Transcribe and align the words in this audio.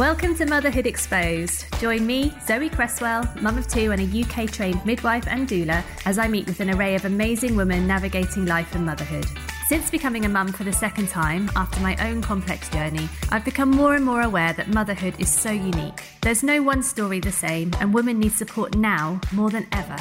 Welcome 0.00 0.34
to 0.36 0.46
Motherhood 0.46 0.86
Exposed. 0.86 1.66
Join 1.78 2.06
me, 2.06 2.32
Zoe 2.46 2.70
Cresswell, 2.70 3.22
mum 3.42 3.58
of 3.58 3.68
two 3.68 3.92
and 3.92 4.00
a 4.00 4.22
UK 4.22 4.50
trained 4.50 4.82
midwife 4.86 5.28
and 5.28 5.46
doula, 5.46 5.84
as 6.06 6.18
I 6.18 6.26
meet 6.26 6.46
with 6.46 6.60
an 6.60 6.70
array 6.70 6.94
of 6.94 7.04
amazing 7.04 7.54
women 7.54 7.86
navigating 7.86 8.46
life 8.46 8.74
and 8.74 8.86
motherhood. 8.86 9.26
Since 9.68 9.90
becoming 9.90 10.24
a 10.24 10.28
mum 10.30 10.52
for 10.52 10.64
the 10.64 10.72
second 10.72 11.10
time, 11.10 11.50
after 11.54 11.80
my 11.80 11.96
own 12.08 12.22
complex 12.22 12.70
journey, 12.70 13.10
I've 13.28 13.44
become 13.44 13.70
more 13.70 13.94
and 13.94 14.02
more 14.02 14.22
aware 14.22 14.54
that 14.54 14.72
motherhood 14.72 15.16
is 15.18 15.30
so 15.30 15.50
unique. 15.50 16.02
There's 16.22 16.42
no 16.42 16.62
one 16.62 16.82
story 16.82 17.20
the 17.20 17.30
same, 17.30 17.70
and 17.78 17.92
women 17.92 18.20
need 18.20 18.32
support 18.32 18.78
now 18.78 19.20
more 19.32 19.50
than 19.50 19.66
ever. 19.70 19.98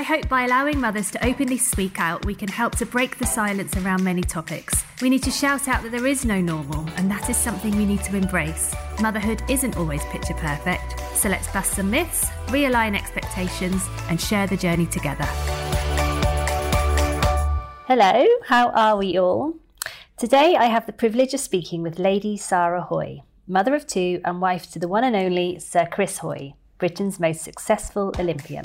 I 0.00 0.02
hope 0.02 0.30
by 0.30 0.44
allowing 0.44 0.80
mothers 0.80 1.10
to 1.10 1.22
openly 1.22 1.58
speak 1.58 2.00
out, 2.00 2.24
we 2.24 2.34
can 2.34 2.48
help 2.48 2.74
to 2.76 2.86
break 2.86 3.18
the 3.18 3.26
silence 3.26 3.76
around 3.76 4.02
many 4.02 4.22
topics. 4.22 4.82
We 5.02 5.10
need 5.10 5.22
to 5.24 5.30
shout 5.30 5.68
out 5.68 5.82
that 5.82 5.92
there 5.92 6.06
is 6.06 6.24
no 6.24 6.40
normal, 6.40 6.88
and 6.96 7.10
that 7.10 7.28
is 7.28 7.36
something 7.36 7.76
we 7.76 7.84
need 7.84 8.02
to 8.04 8.16
embrace. 8.16 8.74
Motherhood 9.02 9.42
isn't 9.50 9.76
always 9.76 10.02
picture 10.06 10.32
perfect, 10.32 10.98
so 11.14 11.28
let's 11.28 11.52
bust 11.52 11.74
some 11.74 11.90
myths, 11.90 12.30
realign 12.46 12.96
expectations, 12.96 13.86
and 14.08 14.18
share 14.18 14.46
the 14.46 14.56
journey 14.56 14.86
together. 14.86 15.26
Hello, 17.86 18.26
how 18.46 18.70
are 18.70 18.96
we 18.96 19.18
all? 19.18 19.52
Today 20.16 20.56
I 20.56 20.64
have 20.64 20.86
the 20.86 20.94
privilege 20.94 21.34
of 21.34 21.40
speaking 21.40 21.82
with 21.82 21.98
Lady 21.98 22.38
Sarah 22.38 22.80
Hoy, 22.80 23.20
mother 23.46 23.74
of 23.74 23.86
two 23.86 24.22
and 24.24 24.40
wife 24.40 24.70
to 24.70 24.78
the 24.78 24.88
one 24.88 25.04
and 25.04 25.14
only 25.14 25.58
Sir 25.58 25.86
Chris 25.92 26.16
Hoy, 26.16 26.54
Britain's 26.78 27.20
most 27.20 27.42
successful 27.42 28.14
Olympian. 28.18 28.64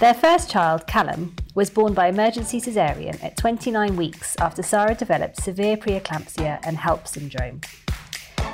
Their 0.00 0.14
first 0.14 0.50
child, 0.50 0.88
Callum, 0.88 1.36
was 1.54 1.70
born 1.70 1.94
by 1.94 2.08
emergency 2.08 2.60
caesarean 2.60 3.16
at 3.22 3.36
29 3.36 3.94
weeks 3.94 4.34
after 4.40 4.60
Sarah 4.60 4.96
developed 4.96 5.36
severe 5.36 5.76
preeclampsia 5.76 6.58
and 6.66 6.76
HELLP 6.76 7.06
syndrome. 7.06 7.60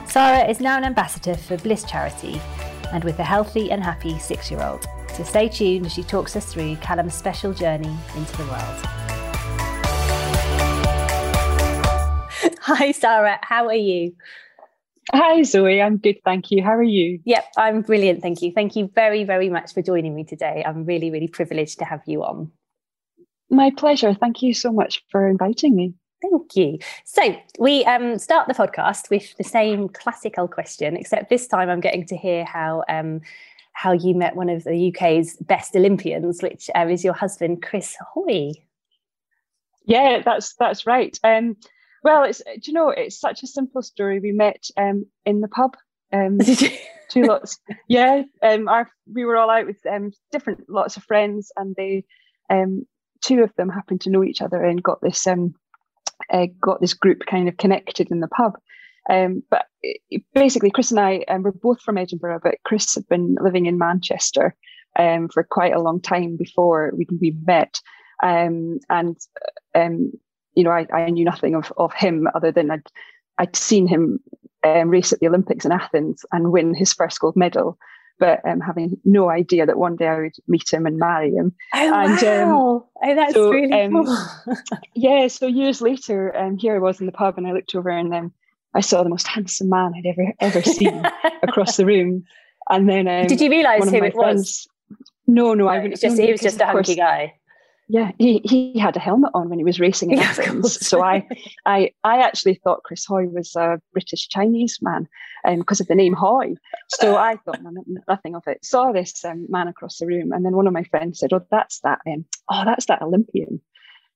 Sarah 0.07 0.47
is 0.47 0.61
now 0.61 0.77
an 0.77 0.85
ambassador 0.85 1.35
for 1.35 1.57
Bliss 1.57 1.85
Charity 1.85 2.39
and 2.93 3.03
with 3.05 3.19
a 3.21 3.25
healthy 3.25 3.71
and 3.73 3.83
happy 3.83 4.19
six 4.19 4.51
year 4.51 4.63
old. 4.63 4.87
So 5.15 5.25
stay 5.25 5.49
tuned 5.49 5.87
as 5.87 5.95
she 5.95 6.03
talks 6.03 6.37
us 6.37 6.53
through 6.53 6.77
Callum's 6.77 7.15
special 7.15 7.55
journey 7.55 7.97
into 8.15 8.37
the 8.37 8.45
world. 8.45 8.87
Hi, 12.61 12.93
Sarah. 12.93 13.39
How 13.43 13.67
are 13.67 13.75
you? 13.75 14.15
Hi, 15.13 15.43
Zoe. 15.43 15.83
I'm 15.83 15.97
good. 15.97 16.19
Thank 16.25 16.51
you. 16.51 16.63
How 16.63 16.75
are 16.75 16.83
you? 16.83 17.19
Yep, 17.25 17.45
I'm 17.57 17.83
brilliant. 17.83 18.23
Thank 18.23 18.43
you. 18.43 18.53
Thank 18.53 18.77
you 18.77 18.91
very, 18.95 19.25
very 19.25 19.49
much 19.49 19.75
for 19.75 19.83
joining 19.83 20.15
me 20.15 20.25
today. 20.25 20.63
I'm 20.67 20.85
really, 20.85 21.11
really 21.11 21.27
privileged 21.27 21.79
to 21.81 21.85
have 21.85 22.03
you 22.07 22.23
on. 22.23 22.53
My 23.51 23.71
pleasure. 23.77 24.15
Thank 24.15 24.43
you 24.43 24.55
so 24.55 24.73
much 24.73 25.05
for 25.11 25.29
inviting 25.29 25.75
me. 25.75 25.95
Thank 26.23 26.55
you. 26.55 26.79
So 27.05 27.37
we 27.59 27.85
um, 27.87 28.19
start 28.19 28.47
the 28.47 28.55
podcast 28.55 29.11
with 29.11 29.37
the 29.37 29.45
same 29.45 29.89
classical 29.89 30.47
question, 30.47 30.97
except 30.97 31.29
this 31.29 31.49
time 31.49 31.69
I'm 31.69 31.81
getting 31.81 32.07
to 32.07 32.17
hear 32.17 32.45
how 32.45 32.85
um, 32.89 33.21
how 33.73 33.93
you 33.93 34.15
met 34.15 34.37
one 34.37 34.49
of 34.51 34.65
the 34.65 34.93
UK's 34.95 35.37
best 35.39 35.75
Olympians, 35.75 36.43
which 36.43 36.71
uh, 36.77 36.87
is 36.87 37.03
your 37.03 37.15
husband, 37.15 37.63
Chris 37.63 37.97
Hoy. 38.15 38.53
Yeah, 39.87 40.23
that's 40.25 40.55
that's 40.55 40.87
right. 40.87 41.19
Um, 41.25 41.57
well, 42.03 42.25
it's 42.25 42.39
do 42.39 42.61
you 42.65 42.73
know 42.73 42.91
it's 42.91 43.19
such 43.19 43.43
a 43.43 43.47
simple 43.47 43.83
story. 43.83 44.21
We 44.21 44.33
met 44.33 44.65
um, 44.77 45.07
in 45.25 45.41
the 45.41 45.49
pub. 45.49 45.77
Um, 46.13 46.39
two 47.11 47.23
lots. 47.23 47.59
Yeah, 47.89 48.23
um, 48.43 48.69
our 48.69 48.91
we 49.13 49.25
were 49.25 49.37
all 49.37 49.51
out 49.51 49.67
with 49.67 49.79
um, 49.91 50.13
different 50.33 50.69
lots 50.69 50.97
of 50.97 51.05
friends, 51.05 51.53
and 51.57 51.75
they 51.77 52.05
um, 52.49 52.87
two 53.21 53.43
of 53.43 53.55
them 53.57 53.69
happened 53.69 54.01
to 54.03 54.11
know 54.11 54.25
each 54.25 54.43
other 54.43 54.63
and 54.63 54.83
got 54.83 55.01
this 55.01 55.27
um, 55.27 55.55
uh, 56.33 56.47
got 56.61 56.81
this 56.81 56.95
group 56.95 57.21
kind 57.27 57.49
of 57.49 57.57
connected 57.57 58.11
in 58.11 58.21
the 58.21 58.29
pub. 58.29 58.59
Um, 59.09 59.43
but 59.51 59.67
it, 59.83 60.23
basically, 60.35 60.71
Chris 60.71 60.91
and 60.91 61.01
I 61.01 61.25
um, 61.29 61.43
were 61.43 61.53
both 61.53 61.81
from 61.81 61.99
Edinburgh, 61.99 62.41
but 62.43 62.57
Chris 62.65 62.95
had 62.95 63.09
been 63.09 63.37
living 63.41 63.67
in 63.67 63.79
Manchester 63.79 64.55
um, 64.99 65.29
for 65.29 65.43
quite 65.43 65.75
a 65.75 65.81
long 65.81 66.01
time 66.01 66.37
before 66.37 66.93
we, 66.97 67.07
we 67.21 67.37
met. 67.45 67.81
Um, 68.23 68.79
and 68.91 69.17
um, 69.75 70.13
you 70.61 70.65
know, 70.65 70.73
I, 70.73 70.87
I 70.93 71.09
knew 71.09 71.25
nothing 71.25 71.55
of, 71.55 71.73
of 71.79 71.91
him 71.95 72.29
other 72.35 72.53
than 72.53 72.71
I'd, 72.71 72.87
I'd 73.39 73.57
seen 73.57 73.87
him 73.87 74.21
um, 74.63 74.91
race 74.91 75.11
at 75.11 75.21
the 75.21 75.29
Olympics 75.29 75.65
in 75.65 75.73
Athens 75.73 76.27
and 76.33 76.53
win 76.53 76.75
his 76.75 76.93
first 76.93 77.19
gold 77.19 77.35
medal, 77.35 77.79
but 78.19 78.47
um, 78.47 78.61
having 78.61 79.01
no 79.07 79.31
idea 79.31 79.65
that 79.65 79.79
one 79.79 79.97
day 79.97 80.07
I 80.07 80.21
would 80.21 80.37
meet 80.49 80.71
him 80.71 80.85
and 80.85 80.99
marry 80.99 81.31
him. 81.31 81.55
Oh, 81.75 81.95
and, 81.95 82.25
um, 82.25 82.51
wow. 82.51 82.89
Um, 83.03 83.11
oh, 83.11 83.15
that's 83.15 83.33
so, 83.33 83.51
really 83.51 83.73
um, 83.73 84.05
cool. 84.05 84.19
yeah, 84.95 85.29
so 85.29 85.47
years 85.47 85.81
later, 85.81 86.37
um, 86.37 86.59
here 86.59 86.77
I 86.77 86.79
was 86.79 87.01
in 87.01 87.07
the 87.07 87.13
pub 87.13 87.39
and 87.39 87.47
I 87.47 87.53
looked 87.53 87.75
over 87.75 87.89
and 87.89 88.31
I 88.75 88.81
saw 88.83 89.03
the 89.03 89.09
most 89.09 89.27
handsome 89.27 89.71
man 89.71 89.95
I'd 89.97 90.05
ever 90.05 90.35
ever 90.41 90.63
seen 90.63 91.03
across 91.43 91.79
the 91.79 91.87
room. 91.87 92.25
And 92.69 92.87
then 92.87 93.07
did 93.27 93.41
you 93.41 93.49
realise 93.49 93.89
who 93.89 93.97
it 93.97 94.15
was? 94.15 94.69
No, 95.27 95.55
no, 95.55 95.69
I 95.69 95.79
wouldn't. 95.79 95.99
Just 95.99 96.21
he 96.21 96.31
was 96.31 96.43
just 96.43 96.61
a 96.61 96.67
hunky 96.67 96.97
guy. 96.97 97.40
Yeah, 97.93 98.13
he, 98.19 98.41
he 98.45 98.79
had 98.79 98.97
a 98.97 99.01
helmet 99.01 99.33
on 99.35 99.49
when 99.49 99.59
he 99.59 99.65
was 99.65 99.81
racing 99.81 100.13
in 100.13 100.19
yeah, 100.19 100.27
Athens. 100.27 100.87
So 100.87 101.03
I, 101.03 101.27
I 101.67 101.91
I 102.05 102.19
actually 102.19 102.55
thought 102.55 102.85
Chris 102.85 103.05
Hoy 103.05 103.27
was 103.27 103.57
a 103.57 103.81
British 103.93 104.29
Chinese 104.29 104.79
man 104.81 105.09
because 105.57 105.81
um, 105.81 105.85
of 105.85 105.89
the 105.89 105.97
name 105.97 106.13
Hoy. 106.13 106.55
So 106.91 107.17
I 107.17 107.35
thought 107.39 107.59
nothing 108.07 108.37
of 108.37 108.45
it. 108.47 108.65
Saw 108.65 108.93
this 108.93 109.25
um, 109.25 109.45
man 109.49 109.67
across 109.67 109.99
the 109.99 110.07
room, 110.07 110.31
and 110.31 110.45
then 110.45 110.55
one 110.55 110.69
of 110.69 110.73
my 110.73 110.85
friends 110.85 111.19
said, 111.19 111.33
"Oh, 111.33 111.45
that's 111.51 111.81
that. 111.81 111.99
Um, 112.07 112.25
oh, 112.49 112.63
that's 112.65 112.87
that 112.87 113.03
Olympian, 113.03 113.61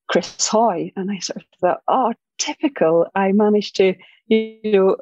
Chris 0.08 0.46
Hoy." 0.46 0.92
And 0.94 1.10
I 1.10 1.18
sort 1.18 1.38
of 1.38 1.42
thought, 1.60 1.80
"Oh, 1.88 2.12
typical." 2.38 3.08
I 3.16 3.32
managed 3.32 3.74
to, 3.76 3.94
you 4.28 4.60
know, 4.66 4.96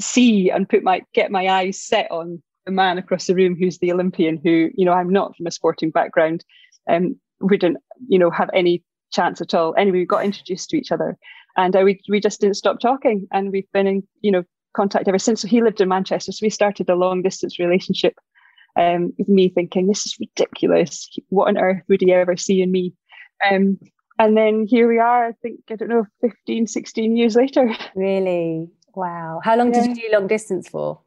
see 0.00 0.50
and 0.50 0.68
put 0.68 0.82
my 0.82 1.02
get 1.14 1.30
my 1.30 1.46
eyes 1.46 1.80
set 1.80 2.10
on 2.10 2.42
the 2.66 2.72
man 2.72 2.98
across 2.98 3.28
the 3.28 3.36
room 3.36 3.54
who's 3.56 3.78
the 3.78 3.92
Olympian. 3.92 4.40
Who, 4.42 4.70
you 4.74 4.84
know, 4.84 4.92
I'm 4.92 5.10
not 5.10 5.36
from 5.36 5.46
a 5.46 5.52
sporting 5.52 5.92
background. 5.92 6.44
Um, 6.88 7.20
we 7.42 7.56
didn't, 7.56 7.78
you 8.08 8.18
know, 8.18 8.30
have 8.30 8.50
any 8.54 8.82
chance 9.12 9.40
at 9.40 9.54
all. 9.54 9.74
Anyway, 9.76 9.98
we 9.98 10.06
got 10.06 10.24
introduced 10.24 10.70
to 10.70 10.76
each 10.76 10.92
other, 10.92 11.16
and 11.56 11.76
uh, 11.76 11.82
we 11.84 12.00
we 12.08 12.20
just 12.20 12.40
didn't 12.40 12.56
stop 12.56 12.80
talking, 12.80 13.26
and 13.32 13.52
we've 13.52 13.70
been 13.72 13.86
in, 13.86 14.02
you 14.20 14.30
know, 14.30 14.44
contact 14.74 15.08
ever 15.08 15.18
since. 15.18 15.42
So 15.42 15.48
he 15.48 15.62
lived 15.62 15.80
in 15.80 15.88
Manchester, 15.88 16.32
so 16.32 16.40
we 16.42 16.50
started 16.50 16.88
a 16.88 16.94
long 16.94 17.22
distance 17.22 17.58
relationship. 17.58 18.14
Um, 18.74 19.12
with 19.18 19.28
me 19.28 19.50
thinking 19.50 19.86
this 19.86 20.06
is 20.06 20.16
ridiculous. 20.18 21.06
What 21.28 21.48
on 21.48 21.58
earth 21.58 21.82
would 21.88 22.00
he 22.00 22.10
ever 22.10 22.38
see 22.38 22.62
in 22.62 22.72
me? 22.72 22.94
Um, 23.50 23.78
and 24.18 24.36
then 24.36 24.66
here 24.66 24.88
we 24.88 24.98
are. 24.98 25.26
I 25.26 25.32
think 25.42 25.60
I 25.70 25.76
don't 25.76 25.88
know, 25.88 26.06
15, 26.22 26.66
16 26.66 27.16
years 27.16 27.36
later. 27.36 27.74
Really? 27.94 28.68
Wow. 28.94 29.40
How 29.42 29.56
long 29.56 29.74
yeah. 29.74 29.86
did 29.86 29.96
you 29.96 30.08
do 30.08 30.12
long 30.12 30.26
distance 30.26 30.68
for? 30.68 31.00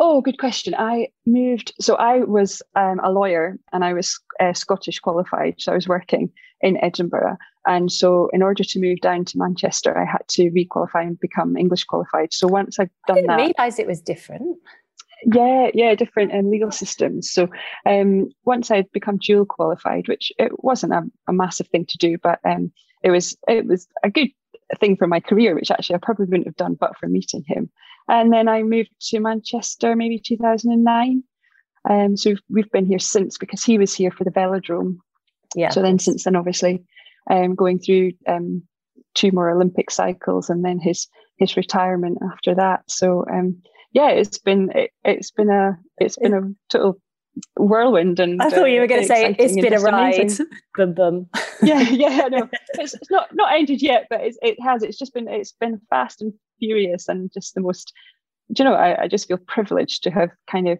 Oh, 0.00 0.20
good 0.20 0.38
question. 0.38 0.74
I 0.76 1.08
moved, 1.24 1.72
so 1.80 1.94
I 1.94 2.18
was 2.24 2.62
um, 2.74 3.00
a 3.02 3.12
lawyer 3.12 3.58
and 3.72 3.84
I 3.84 3.92
was 3.92 4.20
uh, 4.40 4.52
Scottish 4.52 4.98
qualified. 4.98 5.54
So 5.58 5.72
I 5.72 5.76
was 5.76 5.86
working 5.86 6.32
in 6.60 6.82
Edinburgh. 6.82 7.36
And 7.66 7.90
so, 7.90 8.28
in 8.32 8.42
order 8.42 8.64
to 8.64 8.80
move 8.80 9.00
down 9.00 9.24
to 9.26 9.38
Manchester, 9.38 9.96
I 9.96 10.04
had 10.04 10.26
to 10.30 10.50
requalify 10.50 11.06
and 11.06 11.18
become 11.18 11.56
English 11.56 11.84
qualified. 11.84 12.32
So, 12.32 12.46
once 12.46 12.78
I'd 12.78 12.90
done 13.06 13.18
I 13.18 13.20
didn't 13.20 13.28
that. 13.28 13.54
realise 13.58 13.78
it 13.78 13.86
was 13.86 14.02
different. 14.02 14.58
Yeah, 15.32 15.70
yeah, 15.72 15.94
different 15.94 16.34
um, 16.34 16.50
legal 16.50 16.70
systems. 16.70 17.30
So, 17.30 17.48
um, 17.86 18.28
once 18.44 18.70
I'd 18.70 18.92
become 18.92 19.16
dual 19.16 19.46
qualified, 19.46 20.08
which 20.08 20.30
it 20.38 20.62
wasn't 20.62 20.92
a, 20.92 21.02
a 21.26 21.32
massive 21.32 21.68
thing 21.68 21.86
to 21.86 21.96
do, 21.96 22.18
but 22.22 22.38
um, 22.44 22.70
it 23.02 23.10
was 23.10 23.34
it 23.48 23.66
was 23.66 23.88
a 24.02 24.10
good 24.10 24.28
thing 24.78 24.96
for 24.96 25.06
my 25.06 25.20
career, 25.20 25.54
which 25.54 25.70
actually 25.70 25.94
I 25.96 26.00
probably 26.02 26.26
wouldn't 26.26 26.46
have 26.46 26.56
done 26.56 26.76
but 26.78 26.98
for 26.98 27.08
meeting 27.08 27.44
him. 27.46 27.70
And 28.08 28.32
then 28.32 28.48
I 28.48 28.62
moved 28.62 28.90
to 29.08 29.20
Manchester 29.20 29.96
maybe 29.96 30.18
2009. 30.18 31.22
Um, 31.88 32.16
so 32.16 32.30
we've, 32.30 32.40
we've 32.50 32.70
been 32.70 32.86
here 32.86 32.98
since 32.98 33.38
because 33.38 33.64
he 33.64 33.78
was 33.78 33.94
here 33.94 34.10
for 34.10 34.24
the 34.24 34.30
velodrome. 34.30 34.98
Yeah. 35.54 35.70
So 35.70 35.82
then 35.82 35.98
since 35.98 36.24
then, 36.24 36.36
obviously, 36.36 36.84
um, 37.30 37.54
going 37.54 37.78
through 37.78 38.12
um, 38.26 38.62
two 39.14 39.30
more 39.32 39.50
Olympic 39.50 39.90
cycles 39.90 40.50
and 40.50 40.64
then 40.64 40.78
his 40.78 41.08
his 41.38 41.56
retirement 41.56 42.18
after 42.32 42.54
that. 42.54 42.82
So 42.88 43.24
um, 43.32 43.62
yeah, 43.92 44.08
it's 44.10 44.38
been 44.38 44.70
it, 44.74 44.90
has 45.04 45.30
been 45.30 45.50
a 45.50 45.78
it's 45.98 46.16
been 46.16 46.34
a 46.34 46.42
total 46.68 47.00
whirlwind 47.56 48.20
and 48.20 48.40
I 48.42 48.50
thought 48.50 48.66
you 48.66 48.80
were 48.80 48.86
going 48.86 49.02
to 49.02 49.06
say 49.06 49.34
it's 49.38 49.54
been 49.54 49.72
a 49.72 49.80
ride. 49.80 50.32
Bum 50.76 50.94
bum. 50.94 51.26
yeah, 51.62 51.80
yeah, 51.90 52.28
no, 52.28 52.48
it's, 52.74 52.94
it's, 52.94 53.10
not 53.10 53.28
not 53.32 53.52
ended 53.52 53.82
yet, 53.82 54.06
but 54.10 54.20
it's, 54.22 54.38
it 54.42 54.60
has. 54.60 54.82
It's 54.82 54.98
just 54.98 55.14
been 55.14 55.28
it's 55.28 55.52
been 55.52 55.80
fast 55.90 56.20
and 56.20 56.32
furious 56.58 57.08
and 57.08 57.30
just 57.32 57.54
the 57.54 57.60
most. 57.60 57.92
Do 58.52 58.62
you 58.62 58.68
know? 58.68 58.76
I, 58.76 59.02
I 59.02 59.08
just 59.08 59.28
feel 59.28 59.38
privileged 59.38 60.02
to 60.02 60.10
have 60.10 60.30
kind 60.50 60.68
of 60.68 60.78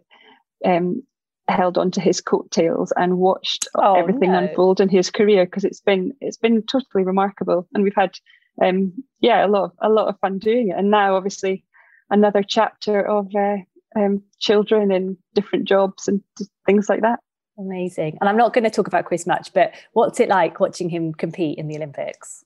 um, 0.64 1.02
held 1.48 1.78
on 1.78 1.90
to 1.92 2.00
his 2.00 2.20
coattails 2.20 2.92
and 2.96 3.18
watched 3.18 3.68
oh, 3.76 3.94
everything 3.94 4.32
no. 4.32 4.38
unfold 4.38 4.80
in 4.80 4.88
his 4.88 5.10
career 5.10 5.44
because 5.44 5.64
it's 5.64 5.80
been 5.80 6.12
it's 6.20 6.36
been 6.36 6.62
totally 6.62 7.04
remarkable, 7.04 7.68
and 7.72 7.84
we've 7.84 7.94
had 7.96 8.16
um, 8.62 8.92
yeah 9.20 9.46
a 9.46 9.48
lot 9.48 9.64
of, 9.64 9.72
a 9.80 9.88
lot 9.88 10.08
of 10.08 10.18
fun 10.20 10.38
doing 10.38 10.70
it. 10.70 10.76
And 10.76 10.90
now, 10.90 11.16
obviously, 11.16 11.64
another 12.10 12.42
chapter 12.46 13.00
of 13.00 13.34
uh, 13.34 13.56
um, 13.96 14.22
children 14.38 14.90
and 14.90 15.16
different 15.34 15.66
jobs 15.66 16.08
and 16.08 16.22
things 16.66 16.88
like 16.88 17.02
that. 17.02 17.20
Amazing. 17.58 18.18
And 18.20 18.28
I'm 18.28 18.36
not 18.36 18.52
going 18.52 18.64
to 18.64 18.70
talk 18.70 18.88
about 18.88 19.04
Chris 19.04 19.26
much, 19.26 19.52
but 19.52 19.72
what's 19.92 20.18
it 20.20 20.28
like 20.28 20.58
watching 20.60 20.88
him 20.88 21.12
compete 21.12 21.58
in 21.58 21.68
the 21.68 21.76
Olympics? 21.76 22.44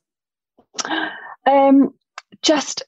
Um, 1.47 1.95
just 2.43 2.85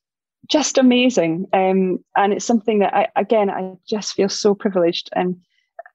just 0.49 0.79
amazing. 0.79 1.47
Um, 1.53 1.99
and 2.17 2.33
it's 2.33 2.45
something 2.45 2.81
that 2.81 2.95
I, 2.95 3.09
again, 3.15 3.51
I 3.51 3.75
just 3.89 4.15
feel 4.15 4.29
so 4.29 4.55
privileged. 4.55 5.09
And 5.15 5.37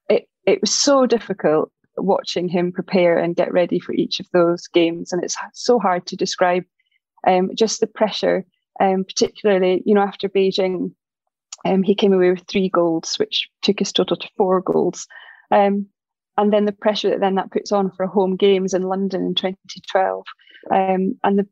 it, 0.08 0.28
it 0.46 0.62
was 0.62 0.72
so 0.72 1.04
difficult 1.04 1.70
watching 1.98 2.48
him 2.48 2.72
prepare 2.72 3.18
and 3.18 3.36
get 3.36 3.52
ready 3.52 3.78
for 3.78 3.92
each 3.92 4.18
of 4.18 4.26
those 4.32 4.66
games. 4.66 5.12
And 5.12 5.22
it's 5.22 5.36
so 5.52 5.78
hard 5.78 6.06
to 6.06 6.16
describe 6.16 6.64
um, 7.26 7.50
just 7.54 7.80
the 7.80 7.86
pressure, 7.86 8.46
um, 8.80 9.04
particularly, 9.04 9.82
you 9.84 9.94
know, 9.94 10.00
after 10.00 10.28
Beijing, 10.28 10.92
um, 11.66 11.82
he 11.82 11.94
came 11.94 12.12
away 12.12 12.30
with 12.30 12.46
three 12.46 12.68
golds, 12.68 13.16
which 13.18 13.48
took 13.62 13.78
his 13.78 13.92
total 13.92 14.16
to 14.16 14.28
four 14.36 14.60
golds. 14.60 15.06
Um, 15.50 15.86
and 16.36 16.52
then 16.52 16.64
the 16.64 16.72
pressure 16.72 17.10
that 17.10 17.20
then 17.20 17.34
that 17.36 17.50
puts 17.50 17.72
on 17.72 17.90
for 17.90 18.06
home 18.06 18.36
games 18.36 18.74
in 18.74 18.82
London 18.82 19.22
in 19.22 19.34
2012, 19.34 20.24
um, 20.70 21.18
and 21.24 21.38
the 21.38 21.46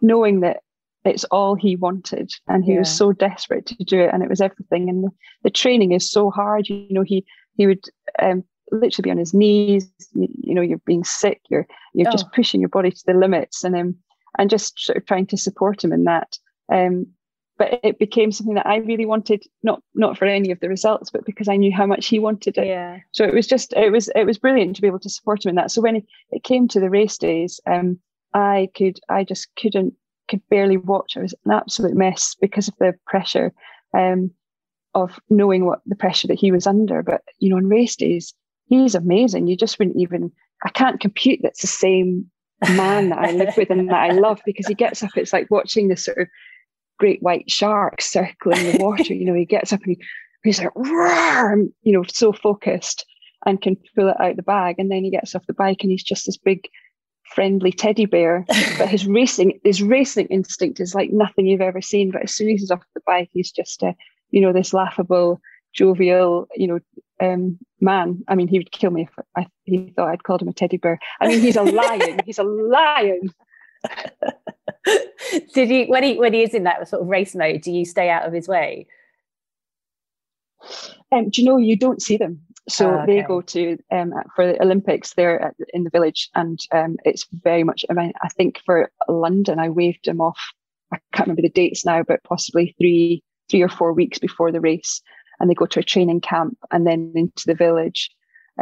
knowing 0.00 0.40
that 0.40 0.58
it's 1.04 1.24
all 1.24 1.54
he 1.54 1.76
wanted 1.76 2.30
and 2.46 2.64
he 2.64 2.72
yeah. 2.72 2.78
was 2.78 2.94
so 2.94 3.12
desperate 3.12 3.66
to 3.66 3.84
do 3.84 4.00
it 4.00 4.10
and 4.12 4.22
it 4.22 4.28
was 4.28 4.40
everything 4.40 4.88
and 4.88 5.02
the, 5.04 5.10
the 5.42 5.50
training 5.50 5.90
is 5.90 6.08
so 6.08 6.30
hard 6.30 6.68
you 6.68 6.86
know 6.90 7.02
he 7.02 7.24
he 7.56 7.66
would 7.66 7.84
um, 8.20 8.44
literally 8.70 9.08
be 9.08 9.10
on 9.10 9.18
his 9.18 9.34
knees 9.34 9.90
you, 10.14 10.28
you, 10.42 10.54
know 10.54 10.62
you're 10.62 10.78
being 10.86 11.02
sick 11.02 11.40
you're 11.50 11.66
you're 11.92 12.08
oh. 12.08 12.12
just 12.12 12.30
pushing 12.32 12.60
your 12.60 12.68
body 12.68 12.90
to 12.90 13.02
the 13.06 13.14
limits 13.14 13.64
and 13.64 13.74
um 13.74 13.96
and 14.38 14.48
just 14.48 14.78
sort 14.78 14.96
of 14.96 15.04
trying 15.04 15.26
to 15.26 15.36
support 15.36 15.82
him 15.82 15.92
in 15.92 16.04
that 16.04 16.38
um 16.72 17.06
but 17.62 17.80
it 17.84 17.98
became 17.98 18.32
something 18.32 18.54
that 18.54 18.66
I 18.66 18.76
really 18.78 19.06
wanted 19.06 19.44
not 19.62 19.82
not 19.94 20.18
for 20.18 20.24
any 20.24 20.50
of 20.50 20.60
the 20.60 20.68
results 20.68 21.10
but 21.10 21.24
because 21.24 21.48
I 21.48 21.56
knew 21.56 21.72
how 21.72 21.86
much 21.86 22.06
he 22.06 22.18
wanted 22.18 22.58
it 22.58 22.66
yeah 22.66 22.98
so 23.12 23.24
it 23.24 23.34
was 23.34 23.46
just 23.46 23.72
it 23.74 23.92
was 23.92 24.08
it 24.16 24.24
was 24.24 24.38
brilliant 24.38 24.74
to 24.76 24.82
be 24.82 24.88
able 24.88 25.00
to 25.00 25.10
support 25.10 25.44
him 25.44 25.50
in 25.50 25.56
that 25.56 25.70
so 25.70 25.80
when 25.80 26.02
it, 26.30 26.42
came 26.42 26.66
to 26.68 26.80
the 26.80 26.90
race 26.90 27.18
days 27.18 27.60
um 27.66 27.98
I 28.34 28.68
could 28.74 28.98
I 29.08 29.24
just 29.24 29.48
couldn't 29.56 29.94
could 30.28 30.42
barely 30.48 30.78
watch. 30.78 31.16
I 31.16 31.20
was 31.20 31.34
an 31.44 31.52
absolute 31.52 31.94
mess 31.94 32.34
because 32.40 32.68
of 32.68 32.74
the 32.78 32.94
pressure 33.06 33.52
um, 33.96 34.30
of 34.94 35.20
knowing 35.28 35.66
what 35.66 35.80
the 35.86 35.96
pressure 35.96 36.26
that 36.28 36.38
he 36.38 36.50
was 36.50 36.66
under. 36.66 37.02
But 37.02 37.22
you 37.38 37.50
know, 37.50 37.56
on 37.56 37.68
race 37.68 37.96
days, 37.96 38.34
he's 38.66 38.94
amazing. 38.94 39.46
You 39.46 39.56
just 39.56 39.78
wouldn't 39.78 40.00
even. 40.00 40.32
I 40.64 40.70
can't 40.70 41.00
compute 41.00 41.40
that's 41.42 41.60
the 41.60 41.66
same 41.66 42.30
man 42.76 43.08
that 43.08 43.18
I 43.18 43.32
live 43.32 43.56
with 43.56 43.70
and 43.70 43.88
that 43.88 44.10
I 44.10 44.12
love 44.12 44.40
because 44.46 44.66
he 44.66 44.74
gets 44.74 45.02
up. 45.02 45.10
It's 45.16 45.32
like 45.32 45.50
watching 45.50 45.88
this 45.88 46.04
sort 46.04 46.18
of 46.18 46.28
great 47.02 47.20
white 47.20 47.50
shark 47.50 48.00
circling 48.00 48.62
the 48.70 48.78
water. 48.78 49.12
you 49.12 49.24
know, 49.24 49.34
he 49.34 49.44
gets 49.44 49.72
up 49.72 49.80
and 49.82 49.96
he, 49.96 50.04
he's 50.44 50.60
like, 50.60 50.70
Roar! 50.76 51.56
you 51.82 51.92
know, 51.92 52.04
so 52.06 52.32
focused 52.32 53.04
and 53.44 53.60
can 53.60 53.76
pull 53.96 54.08
it 54.08 54.20
out 54.20 54.36
the 54.36 54.42
bag. 54.44 54.76
And 54.78 54.88
then 54.88 55.02
he 55.02 55.10
gets 55.10 55.34
off 55.34 55.44
the 55.48 55.52
bike 55.52 55.78
and 55.80 55.90
he's 55.90 56.04
just 56.04 56.26
this 56.26 56.36
big 56.36 56.60
friendly 57.34 57.72
teddy 57.72 58.06
bear. 58.06 58.44
but 58.78 58.88
his 58.88 59.04
racing, 59.04 59.58
his 59.64 59.82
racing 59.82 60.28
instinct 60.28 60.78
is 60.78 60.94
like 60.94 61.10
nothing 61.10 61.48
you've 61.48 61.60
ever 61.60 61.82
seen. 61.82 62.12
But 62.12 62.22
as 62.22 62.34
soon 62.36 62.50
as 62.50 62.60
he's 62.60 62.70
off 62.70 62.84
the 62.94 63.02
bike, 63.04 63.30
he's 63.32 63.50
just 63.50 63.82
a, 63.82 63.96
you 64.30 64.40
know, 64.40 64.52
this 64.52 64.72
laughable, 64.72 65.40
jovial, 65.74 66.46
you 66.54 66.68
know, 66.68 66.78
um, 67.20 67.58
man. 67.80 68.22
I 68.28 68.36
mean, 68.36 68.46
he 68.46 68.60
would 68.60 68.70
kill 68.70 68.92
me 68.92 69.08
if 69.10 69.24
I, 69.36 69.48
he 69.64 69.92
thought 69.96 70.10
I'd 70.10 70.22
called 70.22 70.40
him 70.42 70.46
a 70.46 70.52
teddy 70.52 70.76
bear. 70.76 71.00
I 71.20 71.26
mean, 71.26 71.40
he's 71.40 71.56
a 71.56 71.64
lion. 71.64 72.20
he's 72.26 72.38
a 72.38 72.44
lion. 72.44 73.34
Did 75.54 75.68
you 75.70 75.86
when 75.86 76.02
he 76.02 76.18
when 76.18 76.32
he 76.32 76.42
is 76.42 76.54
in 76.54 76.64
that 76.64 76.88
sort 76.88 77.02
of 77.02 77.08
race 77.08 77.34
mode? 77.34 77.62
Do 77.62 77.72
you 77.72 77.84
stay 77.84 78.10
out 78.10 78.26
of 78.26 78.32
his 78.32 78.48
way? 78.48 78.86
Um, 81.10 81.30
do 81.30 81.42
you 81.42 81.48
know 81.48 81.56
you 81.56 81.76
don't 81.76 82.02
see 82.02 82.16
them? 82.16 82.40
So 82.68 82.90
oh, 82.90 83.00
okay. 83.00 83.20
they 83.20 83.22
go 83.26 83.40
to 83.40 83.78
um, 83.90 84.12
for 84.36 84.46
the 84.46 84.62
Olympics 84.62 85.14
there 85.14 85.40
at, 85.40 85.54
in 85.74 85.84
the 85.84 85.90
village, 85.90 86.30
and 86.34 86.58
um, 86.72 86.96
it's 87.04 87.26
very 87.42 87.64
much. 87.64 87.84
I 87.90 87.94
mean, 87.94 88.12
I 88.22 88.28
think 88.28 88.60
for 88.64 88.90
London, 89.08 89.58
I 89.58 89.68
waved 89.68 90.06
him 90.06 90.20
off. 90.20 90.38
I 90.92 90.98
can't 91.12 91.26
remember 91.26 91.42
the 91.42 91.48
dates 91.48 91.84
now, 91.84 92.02
but 92.02 92.22
possibly 92.22 92.74
three, 92.78 93.22
three 93.50 93.62
or 93.62 93.68
four 93.68 93.92
weeks 93.92 94.18
before 94.18 94.52
the 94.52 94.60
race, 94.60 95.02
and 95.40 95.50
they 95.50 95.54
go 95.54 95.66
to 95.66 95.80
a 95.80 95.84
training 95.84 96.20
camp 96.20 96.56
and 96.70 96.86
then 96.86 97.12
into 97.16 97.44
the 97.46 97.54
village. 97.54 98.10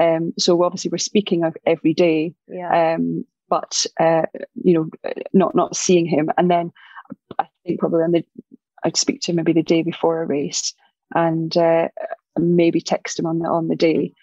Um, 0.00 0.32
so 0.38 0.62
obviously, 0.62 0.90
we're 0.90 0.98
speaking 0.98 1.44
of 1.44 1.56
every 1.66 1.92
day, 1.92 2.32
yeah. 2.48 2.94
um, 2.94 3.24
but 3.50 3.84
uh, 3.98 4.22
you 4.54 4.72
know, 4.72 5.12
not 5.32 5.54
not 5.54 5.76
seeing 5.76 6.06
him, 6.06 6.30
and 6.38 6.50
then 6.50 6.72
I 7.38 7.46
think 7.64 7.80
probably 7.80 8.02
on 8.02 8.12
the 8.12 8.24
I'd 8.84 8.96
speak 8.96 9.20
to 9.22 9.32
him 9.32 9.36
maybe 9.36 9.52
the 9.52 9.62
day 9.62 9.82
before 9.82 10.22
a 10.22 10.26
race, 10.26 10.72
and 11.14 11.54
uh, 11.56 11.88
maybe 12.38 12.80
text 12.80 13.18
him 13.18 13.26
on 13.26 13.40
the 13.40 13.48
on 13.48 13.68
the 13.68 13.76
day. 13.76 14.14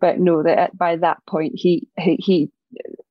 But 0.00 0.20
know 0.20 0.42
that 0.42 0.76
by 0.76 0.96
that 0.96 1.18
point 1.26 1.54
he 1.56 1.88
he 1.98 2.16
he, 2.16 2.50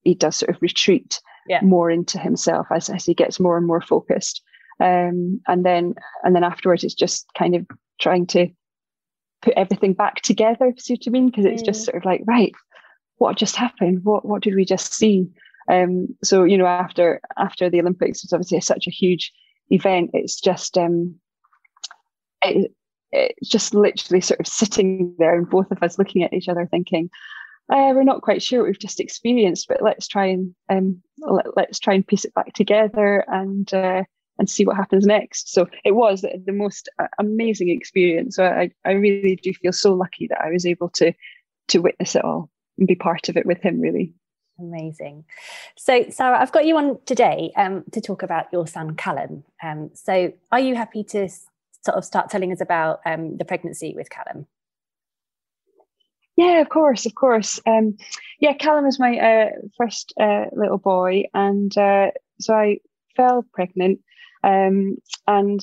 he 0.04 0.14
does 0.14 0.38
sort 0.38 0.56
of 0.56 0.62
retreat 0.62 1.20
yeah. 1.48 1.62
more 1.62 1.90
into 1.90 2.20
himself 2.20 2.68
as, 2.72 2.90
as 2.90 3.06
he 3.06 3.14
gets 3.14 3.40
more 3.40 3.58
and 3.58 3.66
more 3.66 3.82
focused. 3.82 4.42
Um, 4.80 5.42
and 5.48 5.66
then 5.66 5.96
and 6.24 6.36
then 6.36 6.44
afterwards 6.44 6.84
it's 6.84 6.94
just 6.94 7.26
kind 7.38 7.56
of 7.56 7.66
trying 8.00 8.28
to 8.28 8.48
put 9.42 9.54
everything 9.56 9.94
back 9.94 10.22
together, 10.22 10.74
see 10.78 10.94
what 10.94 11.02
I 11.08 11.10
mean? 11.10 11.30
Because 11.30 11.46
it's 11.46 11.62
mm. 11.62 11.66
just 11.66 11.86
sort 11.86 11.98
of 11.98 12.06
like, 12.06 12.22
right, 12.26 12.54
what 13.18 13.38
just 13.38 13.56
happened? 13.56 14.04
What 14.04 14.26
what 14.26 14.42
did 14.42 14.56
we 14.56 14.66
just 14.66 14.94
see? 14.94 15.28
Um, 15.70 16.08
so 16.24 16.44
you 16.44 16.58
know, 16.58 16.66
after 16.66 17.22
after 17.38 17.70
the 17.70 17.80
Olympics, 17.80 18.24
it's 18.24 18.34
obviously 18.34 18.62
such 18.62 18.88
a 18.88 18.92
huge 18.92 19.32
event. 19.70 20.12
It's 20.14 20.40
just 20.40 20.78
um, 20.78 21.16
it, 22.44 22.72
it's 23.12 23.50
just 23.50 23.74
literally 23.74 24.22
sort 24.22 24.40
of 24.40 24.48
sitting 24.48 25.16
there 25.20 25.36
and 25.36 25.50
both 25.50 25.72
of 25.72 25.82
us 25.84 25.98
looking 25.98 26.24
at 26.24 26.34
each 26.34 26.50
other 26.50 26.66
thinking 26.66 27.10
uh, 27.72 27.94
we're 27.94 28.04
not 28.04 28.24
quite 28.24 28.42
sure 28.42 28.62
what 28.62 28.68
we've 28.68 28.80
just 28.80 29.00
experienced 29.00 29.68
but 29.68 29.82
let's 29.82 30.08
try 30.08 30.26
and 30.26 30.54
um, 30.70 31.02
let, 31.56 31.70
us 31.70 31.80
try 31.80 31.94
and 31.94 32.06
piece 32.06 32.26
it 32.26 32.34
back 32.34 32.54
together 32.54 33.24
and 33.28 33.74
uh, 33.74 34.04
and 34.40 34.50
see 34.50 34.66
what 34.66 34.76
happens 34.76 35.06
next. 35.06 35.54
So 35.54 35.68
it 35.86 35.92
was 35.92 36.22
the 36.22 36.52
most 36.52 36.90
uh, 37.00 37.08
amazing 37.20 37.70
experience. 37.70 38.36
So 38.36 38.46
I, 38.46 38.72
I 38.84 38.94
really 38.94 39.36
do 39.36 39.54
feel 39.54 39.72
so 39.72 39.94
lucky 39.94 40.28
that 40.28 40.42
i 40.42 40.50
was 40.50 40.66
able 40.66 40.90
to 40.90 41.14
to 41.70 41.80
witness 41.80 42.16
it 42.16 42.26
all 42.26 42.50
and 42.78 42.88
be 42.88 42.96
part 42.96 43.30
of 43.30 43.38
it 43.38 43.46
with 43.46 43.62
him 43.62 43.80
really 43.80 44.14
Amazing. 44.60 45.26
So, 45.76 46.06
Sarah, 46.10 46.40
I've 46.40 46.52
got 46.52 46.66
you 46.66 46.78
on 46.78 47.00
today 47.06 47.52
um, 47.58 47.84
to 47.92 48.02
talk 48.02 48.24
about 48.24 48.46
your 48.54 48.68
son, 48.68 48.96
Callum. 48.96 49.44
Um, 49.64 49.90
so, 49.94 50.32
are 50.52 50.60
you 50.60 50.76
happy 50.76 51.04
to 51.06 51.28
sort 51.82 51.98
of 51.98 52.06
start 52.06 52.30
telling 52.30 52.52
us 52.52 52.62
about 52.62 53.00
um, 53.06 53.38
the 53.38 53.46
pregnancy 53.46 53.94
with 53.96 54.10
Callum? 54.10 54.46
Yeah, 56.36 56.62
of 56.62 56.70
course, 56.70 57.06
of 57.06 57.16
course. 57.16 57.60
Um, 57.66 57.98
yeah, 58.40 58.54
Callum 58.54 58.86
was 58.86 59.00
my 59.00 59.18
uh, 59.18 59.50
first 59.78 60.14
uh, 60.20 60.46
little 60.54 60.78
boy, 60.78 61.26
and 61.34 61.76
uh, 61.78 62.12
so 62.40 62.54
I 62.54 62.80
fell 63.16 63.46
pregnant, 63.54 64.02
um, 64.44 64.98
and 65.28 65.62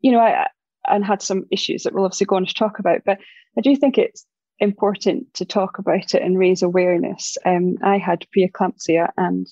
you 0.00 0.12
know, 0.12 0.20
I 0.20 0.48
and 0.88 1.04
had 1.04 1.22
some 1.22 1.44
issues 1.50 1.84
that 1.84 1.94
we'll 1.94 2.04
obviously 2.04 2.26
go 2.26 2.36
on 2.36 2.46
to 2.46 2.54
talk 2.54 2.78
about. 2.78 3.02
But 3.04 3.18
I 3.56 3.60
do 3.60 3.76
think 3.76 3.98
it's 3.98 4.26
important 4.62 5.34
to 5.34 5.44
talk 5.44 5.78
about 5.78 6.14
it 6.14 6.22
and 6.22 6.38
raise 6.38 6.62
awareness. 6.62 7.36
Um, 7.44 7.76
I 7.82 7.98
had 7.98 8.26
preeclampsia 8.34 9.10
and 9.16 9.46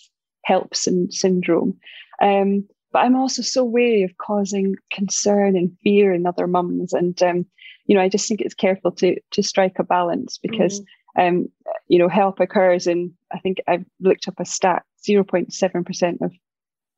HELLPS 0.49 0.89
syndrome, 1.11 1.77
um, 2.23 2.67
but 2.93 3.01
I'm 3.01 3.17
also 3.17 3.43
so 3.43 3.65
wary 3.65 4.05
of 4.05 4.17
causing 4.19 4.77
concern 4.93 5.57
and 5.57 5.77
fear 5.83 6.15
in 6.15 6.27
other 6.27 6.47
mums. 6.47 6.93
And 6.93 7.21
um, 7.23 7.45
you 7.87 7.97
know, 7.97 8.01
I 8.01 8.09
just 8.09 8.29
think 8.29 8.41
it's 8.41 8.55
careful 8.55 8.93
to 8.93 9.17
to 9.33 9.43
strike 9.43 9.79
a 9.81 9.85
balance 9.85 10.39
because 10.39 10.81
mm. 11.19 11.29
um, 11.29 11.49
you 11.89 11.99
know, 11.99 12.09
HELLP 12.09 12.39
occurs 12.39 12.87
in 12.87 13.13
I 13.33 13.41
think 13.41 13.59
I've 13.67 13.85
looked 14.01 14.29
up 14.29 14.39
a 14.39 14.45
stat, 14.45 14.85
0.7% 15.07 16.21
of 16.23 16.33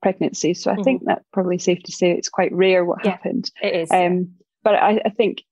pregnancies. 0.02 0.62
So 0.62 0.70
I 0.70 0.76
mm. 0.76 0.84
think 0.84 1.02
that's 1.06 1.24
probably 1.32 1.58
safe 1.58 1.82
to 1.84 1.92
say 1.92 2.10
it's 2.10 2.28
quite 2.28 2.52
rare 2.52 2.84
what 2.84 3.04
yeah, 3.04 3.12
happened. 3.12 3.50
It 3.62 3.74
is. 3.74 3.90
Um, 3.90 4.34
but 4.62 4.74
I, 4.74 5.00
I 5.06 5.08
think 5.08 5.42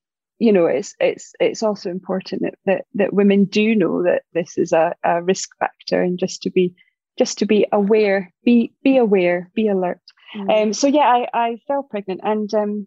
you 0.40 0.52
know 0.52 0.66
it's 0.66 0.94
it's 0.98 1.32
it's 1.38 1.62
also 1.62 1.90
important 1.90 2.42
that, 2.42 2.54
that 2.66 2.84
that 2.94 3.12
women 3.12 3.44
do 3.44 3.76
know 3.76 4.02
that 4.02 4.22
this 4.34 4.58
is 4.58 4.72
a, 4.72 4.94
a 5.04 5.22
risk 5.22 5.50
factor 5.60 6.02
and 6.02 6.18
just 6.18 6.42
to 6.42 6.50
be 6.50 6.74
just 7.18 7.38
to 7.38 7.46
be 7.46 7.66
aware 7.70 8.32
be 8.44 8.72
be 8.82 8.96
aware 8.96 9.48
be 9.54 9.68
alert 9.68 10.00
Mm. 10.34 10.62
Um, 10.62 10.72
so 10.72 10.86
yeah, 10.86 11.00
I, 11.00 11.26
I 11.34 11.56
fell 11.66 11.82
pregnant 11.82 12.20
and 12.22 12.52
um, 12.54 12.86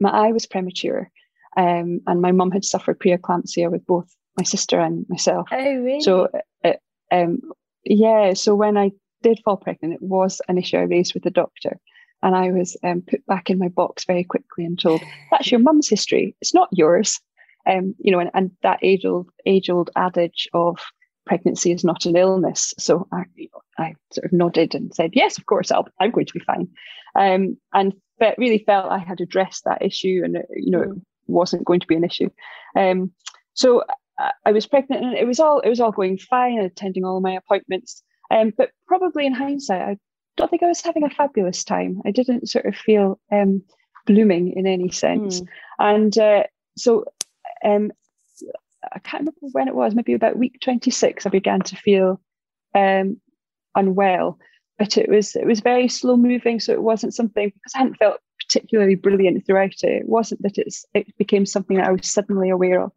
my 0.00 0.10
eye 0.10 0.32
was 0.32 0.46
premature. 0.46 1.10
Um, 1.56 2.00
and 2.06 2.20
my 2.20 2.30
mum 2.30 2.50
had 2.50 2.64
suffered 2.64 3.00
preeclampsia 3.00 3.70
with 3.70 3.84
both 3.86 4.14
my 4.36 4.44
sister 4.44 4.78
and 4.78 5.06
myself. 5.08 5.48
Oh, 5.50 5.56
really? 5.56 6.00
So, 6.00 6.28
uh, 6.64 6.74
um, 7.10 7.40
yeah. 7.84 8.34
So 8.34 8.54
when 8.54 8.76
I 8.76 8.92
did 9.22 9.40
fall 9.44 9.56
pregnant, 9.56 9.94
it 9.94 10.02
was 10.02 10.40
an 10.48 10.58
issue 10.58 10.76
I 10.76 10.82
raised 10.82 11.14
with 11.14 11.24
the 11.24 11.30
doctor, 11.30 11.80
and 12.22 12.34
I 12.34 12.50
was 12.50 12.76
um, 12.82 13.02
put 13.02 13.24
back 13.26 13.50
in 13.50 13.58
my 13.58 13.68
box 13.68 14.04
very 14.04 14.24
quickly 14.24 14.64
and 14.64 14.78
told, 14.78 15.02
"That's 15.30 15.50
your 15.50 15.60
mum's 15.60 15.88
history. 15.88 16.36
It's 16.40 16.54
not 16.54 16.68
yours." 16.72 17.20
Um, 17.66 17.94
you 17.98 18.12
know, 18.12 18.18
and, 18.18 18.30
and 18.34 18.50
that 18.62 18.78
age 18.82 19.04
old 19.04 19.30
age 19.46 19.68
old 19.68 19.90
adage 19.96 20.48
of 20.54 20.78
pregnancy 21.28 21.70
is 21.70 21.84
not 21.84 22.06
an 22.06 22.16
illness. 22.16 22.74
So 22.78 23.06
I, 23.12 23.24
I 23.78 23.94
sort 24.12 24.24
of 24.24 24.32
nodded 24.32 24.74
and 24.74 24.92
said, 24.92 25.10
yes, 25.12 25.38
of 25.38 25.46
course, 25.46 25.70
i 25.70 25.78
am 26.00 26.10
going 26.10 26.26
to 26.26 26.32
be 26.32 26.40
fine. 26.40 26.68
Um, 27.14 27.58
and 27.72 27.94
but 28.18 28.36
really 28.38 28.64
felt 28.66 28.90
I 28.90 28.98
had 28.98 29.20
addressed 29.20 29.64
that 29.64 29.82
issue 29.82 30.22
and, 30.24 30.38
you 30.56 30.72
know, 30.72 30.82
it 30.82 30.88
mm. 30.88 31.00
wasn't 31.28 31.66
going 31.66 31.80
to 31.80 31.86
be 31.86 31.94
an 31.94 32.04
issue. 32.04 32.30
Um, 32.74 33.12
so 33.54 33.84
I 34.44 34.50
was 34.50 34.66
pregnant 34.66 35.04
and 35.04 35.14
it 35.14 35.26
was 35.26 35.38
all, 35.38 35.60
it 35.60 35.68
was 35.68 35.78
all 35.78 35.92
going 35.92 36.18
fine, 36.18 36.58
attending 36.58 37.04
all 37.04 37.20
my 37.20 37.32
appointments. 37.32 38.02
Um, 38.30 38.52
but 38.56 38.70
probably 38.88 39.26
in 39.26 39.32
hindsight, 39.32 39.82
I 39.82 39.96
don't 40.38 40.50
think 40.50 40.62
I 40.62 40.68
was 40.68 40.80
having 40.80 41.04
a 41.04 41.10
fabulous 41.10 41.64
time. 41.64 42.00
I 42.06 42.10
didn't 42.10 42.48
sort 42.48 42.66
of 42.66 42.74
feel 42.74 43.20
um, 43.30 43.62
blooming 44.06 44.52
in 44.56 44.66
any 44.66 44.90
sense. 44.90 45.40
Mm. 45.40 45.46
And 45.78 46.18
uh, 46.18 46.44
so 46.76 47.04
um, 47.64 47.92
I 48.92 48.98
can't 49.00 49.22
remember 49.22 49.38
when 49.52 49.68
it 49.68 49.74
was, 49.74 49.94
maybe 49.94 50.14
about 50.14 50.38
week 50.38 50.60
26, 50.62 51.26
I 51.26 51.30
began 51.30 51.60
to 51.62 51.76
feel 51.76 52.20
um, 52.74 53.20
unwell. 53.74 54.38
But 54.78 54.96
it 54.96 55.08
was 55.08 55.34
it 55.34 55.44
was 55.44 55.58
very 55.58 55.88
slow 55.88 56.16
moving, 56.16 56.60
so 56.60 56.72
it 56.72 56.82
wasn't 56.82 57.12
something 57.12 57.48
because 57.48 57.72
I 57.74 57.78
hadn't 57.78 57.96
felt 57.96 58.20
particularly 58.40 58.94
brilliant 58.94 59.44
throughout 59.44 59.82
it. 59.82 60.02
It 60.02 60.08
wasn't 60.08 60.42
that 60.42 60.56
it's 60.56 60.86
it 60.94 61.16
became 61.18 61.46
something 61.46 61.78
that 61.78 61.88
I 61.88 61.92
was 61.92 62.08
suddenly 62.08 62.50
aware 62.50 62.82
of. 62.82 62.92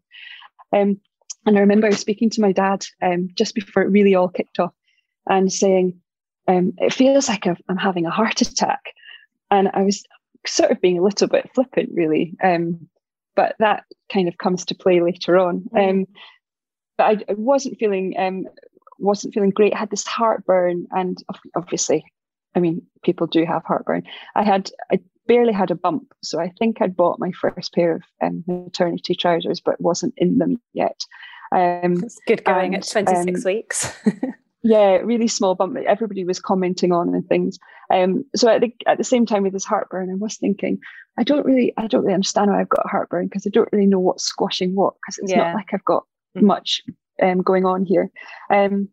Um, 0.72 1.02
and 1.48 1.58
I 1.58 1.62
remember 1.62 1.92
speaking 1.94 2.30
to 2.32 2.42
my 2.42 2.52
dad 2.52 2.86
um, 3.02 3.30
just 3.34 3.56
before 3.56 3.82
it 3.82 3.90
really 3.90 4.14
all 4.14 4.30
kicked 4.30 4.60
off 4.60 4.74
and 5.28 5.52
saying, 5.52 6.00
um, 6.48 6.74
It 6.78 6.94
feels 6.94 7.30
like 7.30 7.46
I'm 7.46 7.78
having 7.78 8.06
a 8.06 8.12
heart 8.12 8.42
attack. 8.42 8.94
And 9.50 9.70
I 9.74 9.84
was 9.84 10.04
sort 10.46 10.72
of 10.72 10.82
being 10.82 10.98
a 10.98 11.04
little 11.04 11.28
bit 11.28 11.50
flippant, 11.54 11.90
really. 11.94 12.36
Um, 12.44 12.88
but 13.36 13.56
that 13.60 13.84
kind 14.12 14.28
of 14.28 14.38
comes 14.38 14.66
to 14.66 14.76
play 14.76 15.02
later 15.02 15.38
on. 15.38 15.64
Mm. 15.74 15.90
Um, 15.90 16.06
but 16.98 17.04
I, 17.04 17.32
I, 17.32 17.34
wasn't 17.34 17.78
feeling 17.80 18.14
um, 18.18 18.46
wasn't 19.00 19.34
feeling 19.34 19.52
great. 19.52 19.74
I 19.74 19.80
had 19.80 19.90
this 19.90 20.06
heartburn, 20.06 20.88
and 20.92 21.18
obviously, 21.56 22.04
I 22.56 22.60
mean, 22.60 22.82
people 23.04 23.28
do 23.28 23.46
have 23.46 23.64
heartburn. 23.66 24.04
I 24.36 24.44
had 24.44 24.70
I 24.92 25.00
barely 25.28 25.54
had 25.54 25.72
a 25.72 25.76
bump, 25.76 26.14
so 26.22 26.40
I 26.40 26.52
think 26.60 26.82
I'd 26.82 26.96
bought 26.96 27.20
my 27.20 27.32
first 27.32 27.74
pair 27.74 27.96
of 27.96 28.04
um, 28.22 28.44
maternity 28.48 29.16
trousers, 29.16 29.62
but 29.62 29.80
wasn't 29.80 30.14
in 30.18 30.38
them 30.38 30.62
yet. 30.74 31.02
Um, 31.54 32.04
it's 32.04 32.20
good 32.28 32.44
going 32.46 32.76
and, 32.76 32.84
at 32.84 32.90
26 32.90 33.40
um, 33.40 33.44
weeks. 33.46 33.94
yeah, 34.64 34.98
really 34.98 35.28
small 35.28 35.56
bump 35.56 35.74
that 35.74 35.86
everybody 35.86 36.24
was 36.24 36.40
commenting 36.40 36.92
on 36.92 37.14
and 37.14 37.28
things. 37.28 37.58
Um, 37.92 38.24
so 38.36 38.48
at 38.48 38.62
the, 38.62 38.74
at 38.86 38.98
the 38.98 39.04
same 39.04 39.26
time 39.26 39.44
with 39.44 39.54
this 39.54 39.66
heartburn, 39.66 40.12
I 40.12 40.16
was 40.16 40.38
thinking, 40.38 40.80
I 41.18 41.24
don't 41.24 41.46
really, 41.46 41.74
I 41.78 41.88
don't 41.88 42.02
really 42.02 42.14
understand 42.14 42.52
why 42.52 42.62
I've 42.62 42.70
got 42.70 42.90
heartburn 42.90 43.28
because 43.28 43.46
I 43.48 43.50
don't 43.52 43.70
really 43.72 43.88
know 43.88 44.00
what's 44.00 44.24
squashing 44.24 44.76
what 44.76 44.94
because 45.02 45.18
it's 45.18 45.32
yeah. 45.32 45.38
not 45.38 45.56
like 45.56 45.74
I've 45.74 45.86
got 45.86 46.04
mm-hmm. 46.38 46.46
much 46.46 46.82
um, 47.22 47.42
going 47.42 47.66
on 47.66 47.86
here. 47.86 48.12
Um, 48.54 48.90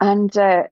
and 0.00 0.36
uh, 0.36 0.64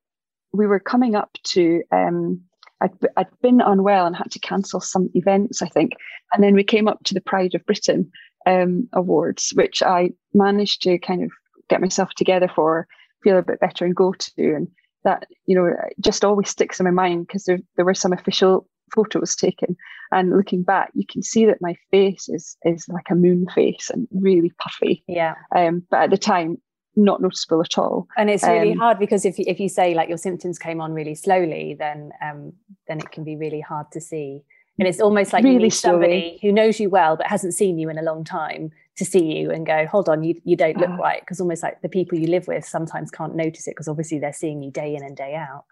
we 0.53 0.67
were 0.67 0.81
coming 0.81 1.15
up 1.15 1.31
to, 1.45 1.83
um, 1.91 2.43
I'd, 2.81 2.93
I'd 3.17 3.41
been 3.43 3.61
unwell 3.61 4.07
and 4.07 4.15
had 4.15 4.31
to 4.33 4.39
cancel 4.39 4.81
some 4.81 5.09
events, 5.15 5.63
I 5.63 5.69
think. 5.69 5.93
And 6.33 6.45
then 6.45 6.55
we 6.55 6.65
came 6.65 6.87
up 6.87 7.03
to 7.05 7.15
the 7.15 7.21
Pride 7.21 7.55
of 7.55 7.65
Britain 7.67 8.11
um, 8.47 8.89
Awards, 8.93 9.53
which 9.55 9.83
I 9.83 10.11
managed 10.35 10.83
to 10.83 10.99
kind 10.99 11.25
of 11.25 11.31
get 11.69 11.81
myself 11.81 12.11
together 12.17 12.51
for, 12.55 12.87
feel 13.23 13.39
a 13.39 13.43
bit 13.43 13.61
better 13.61 13.85
and 13.85 13.95
go 13.95 14.13
to. 14.13 14.55
And 14.55 14.69
that, 15.05 15.27
you 15.47 15.55
know, 15.55 15.75
just 16.01 16.25
always 16.25 16.49
sticks 16.49 16.81
in 16.81 16.85
my 16.85 16.91
mind 16.91 17.27
because 17.27 17.45
there, 17.45 17.59
there 17.77 17.85
were 17.85 17.95
some 17.95 18.13
official 18.13 18.69
photos 18.95 19.37
taken. 19.37 19.77
And 20.11 20.31
looking 20.37 20.63
back, 20.63 20.91
you 20.95 21.05
can 21.09 21.23
see 21.23 21.45
that 21.47 21.61
my 21.61 21.77
face 21.91 22.29
is 22.29 22.57
is 22.65 22.87
like 22.89 23.07
a 23.11 23.15
moon 23.15 23.47
face 23.55 23.91
and 23.91 24.09
really 24.11 24.53
puffy. 24.59 25.05
Yeah. 25.07 25.35
Um, 25.55 25.83
but 25.91 26.05
at 26.05 26.11
the 26.11 26.19
time, 26.19 26.59
not 26.97 27.21
noticeable 27.21 27.61
at 27.61 27.79
all. 27.79 28.09
And 28.17 28.29
it's 28.29 28.43
really 28.43 28.73
um, 28.73 28.79
hard 28.79 28.99
because 28.99 29.25
if 29.25 29.39
you, 29.39 29.45
if 29.47 29.61
you 29.61 29.69
say 29.69 29.95
like 29.95 30.09
your 30.09 30.19
symptoms 30.19 30.59
came 30.59 30.81
on 30.81 30.93
really 30.93 31.15
slowly, 31.15 31.77
then 31.79 32.11
um, 32.23 32.53
then 32.89 32.99
it 32.99 33.11
can 33.11 33.25
be 33.25 33.37
really 33.37 33.61
hard 33.61 33.87
to 33.93 34.01
see. 34.01 34.43
And 34.79 34.87
it's 34.87 35.01
almost 35.01 35.33
like 35.33 35.43
really 35.43 35.57
you 35.57 35.63
need 35.63 35.71
somebody 35.71 36.39
who 36.41 36.53
knows 36.53 36.79
you 36.79 36.89
well 36.89 37.17
but 37.17 37.27
hasn't 37.27 37.55
seen 37.55 37.79
you 37.79 37.89
in 37.89 37.99
a 37.99 38.03
long 38.03 38.25
time 38.25 38.71
to 38.97 39.05
see 39.05 39.39
you 39.39 39.51
and 39.51 39.67
go, 39.67 39.87
hold 39.87 40.09
on, 40.09 40.23
you, 40.23 40.41
you 40.45 40.57
don't 40.57 40.77
look 40.77 40.91
uh, 40.91 40.97
right. 40.97 41.21
Because 41.21 41.41
almost 41.41 41.63
like 41.63 41.81
the 41.83 41.89
people 41.89 42.19
you 42.19 42.29
live 42.29 42.47
with 42.47 42.65
sometimes 42.65 43.11
can't 43.11 43.35
notice 43.35 43.67
it 43.67 43.73
because 43.73 43.89
obviously 43.89 44.19
they're 44.19 44.33
seeing 44.33 44.63
you 44.63 44.71
day 44.71 44.95
in 44.95 45.03
and 45.03 45.17
day 45.17 45.35
out. 45.35 45.65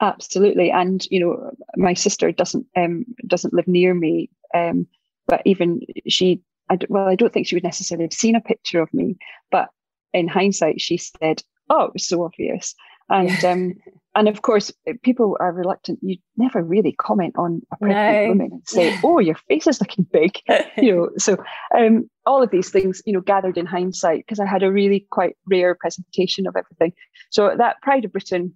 Absolutely. 0.00 0.70
And, 0.70 1.06
you 1.10 1.20
know, 1.20 1.50
my 1.76 1.94
sister 1.94 2.30
doesn't 2.30 2.66
um, 2.76 3.06
doesn't 3.26 3.54
live 3.54 3.66
near 3.66 3.94
me. 3.94 4.28
Um, 4.54 4.86
but 5.26 5.42
even 5.44 5.80
she, 6.06 6.42
I, 6.70 6.78
well, 6.88 7.08
I 7.08 7.14
don't 7.14 7.32
think 7.32 7.46
she 7.46 7.56
would 7.56 7.64
necessarily 7.64 8.04
have 8.04 8.12
seen 8.12 8.36
a 8.36 8.40
picture 8.40 8.82
of 8.82 8.92
me. 8.92 9.16
But 9.50 9.68
in 10.12 10.28
hindsight, 10.28 10.80
she 10.80 10.98
said, 10.98 11.42
oh, 11.70 11.84
it 11.84 11.92
was 11.94 12.06
so 12.06 12.22
obvious. 12.22 12.74
And 13.08 13.44
um, 13.44 13.74
and 14.16 14.28
of 14.28 14.40
course, 14.40 14.72
people 15.02 15.36
are 15.40 15.52
reluctant. 15.52 15.98
You 16.02 16.16
never 16.38 16.62
really 16.62 16.92
comment 16.92 17.34
on 17.36 17.60
a 17.70 17.76
pregnant 17.76 18.24
no. 18.24 18.28
woman 18.28 18.48
and 18.52 18.62
say, 18.66 18.98
"Oh, 19.04 19.18
your 19.18 19.36
face 19.48 19.66
is 19.66 19.80
looking 19.80 20.06
big," 20.10 20.40
you 20.78 20.96
know. 20.96 21.10
So 21.18 21.36
um, 21.76 22.08
all 22.24 22.42
of 22.42 22.50
these 22.50 22.70
things, 22.70 23.02
you 23.04 23.12
know, 23.12 23.20
gathered 23.20 23.58
in 23.58 23.66
hindsight 23.66 24.24
because 24.26 24.40
I 24.40 24.46
had 24.46 24.62
a 24.62 24.72
really 24.72 25.06
quite 25.10 25.36
rare 25.46 25.74
presentation 25.74 26.46
of 26.46 26.56
everything. 26.56 26.94
So 27.30 27.54
that 27.56 27.80
Pride 27.82 28.06
of 28.06 28.12
Britain, 28.12 28.54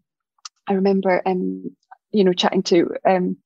I 0.67 0.73
remember, 0.73 1.23
um, 1.27 1.71
you 2.11 2.25
know, 2.25 2.33
chatting 2.33 2.63
to 2.65 2.95
um, 3.07 3.37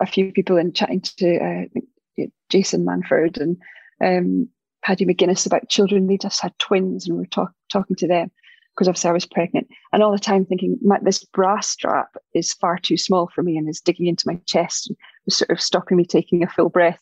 a 0.00 0.06
few 0.06 0.32
people 0.32 0.58
and 0.58 0.74
chatting 0.76 1.00
to 1.00 1.38
uh, 1.38 2.26
Jason 2.50 2.84
Manford 2.84 3.40
and 3.40 3.56
um, 4.04 4.48
Paddy 4.84 5.06
McGuinness 5.06 5.46
about 5.46 5.70
children. 5.70 6.06
They 6.06 6.18
just 6.18 6.42
had 6.42 6.56
twins, 6.58 7.06
and 7.06 7.16
we 7.16 7.22
were 7.22 7.26
talk- 7.26 7.54
talking 7.70 7.96
to 7.96 8.06
them 8.06 8.30
because 8.74 8.88
obviously 8.88 9.10
I 9.10 9.14
was 9.14 9.26
pregnant, 9.26 9.68
and 9.92 10.02
all 10.02 10.12
the 10.12 10.18
time 10.18 10.44
thinking 10.44 10.78
this 11.02 11.24
bra 11.24 11.60
strap 11.60 12.16
is 12.34 12.52
far 12.54 12.78
too 12.78 12.96
small 12.96 13.30
for 13.34 13.42
me 13.42 13.56
and 13.56 13.68
is 13.68 13.80
digging 13.80 14.06
into 14.06 14.26
my 14.26 14.40
chest 14.46 14.88
and 14.88 14.96
was 15.26 15.36
sort 15.36 15.50
of 15.50 15.60
stopping 15.60 15.96
me 15.96 16.04
taking 16.04 16.42
a 16.42 16.48
full 16.48 16.68
breath. 16.68 17.00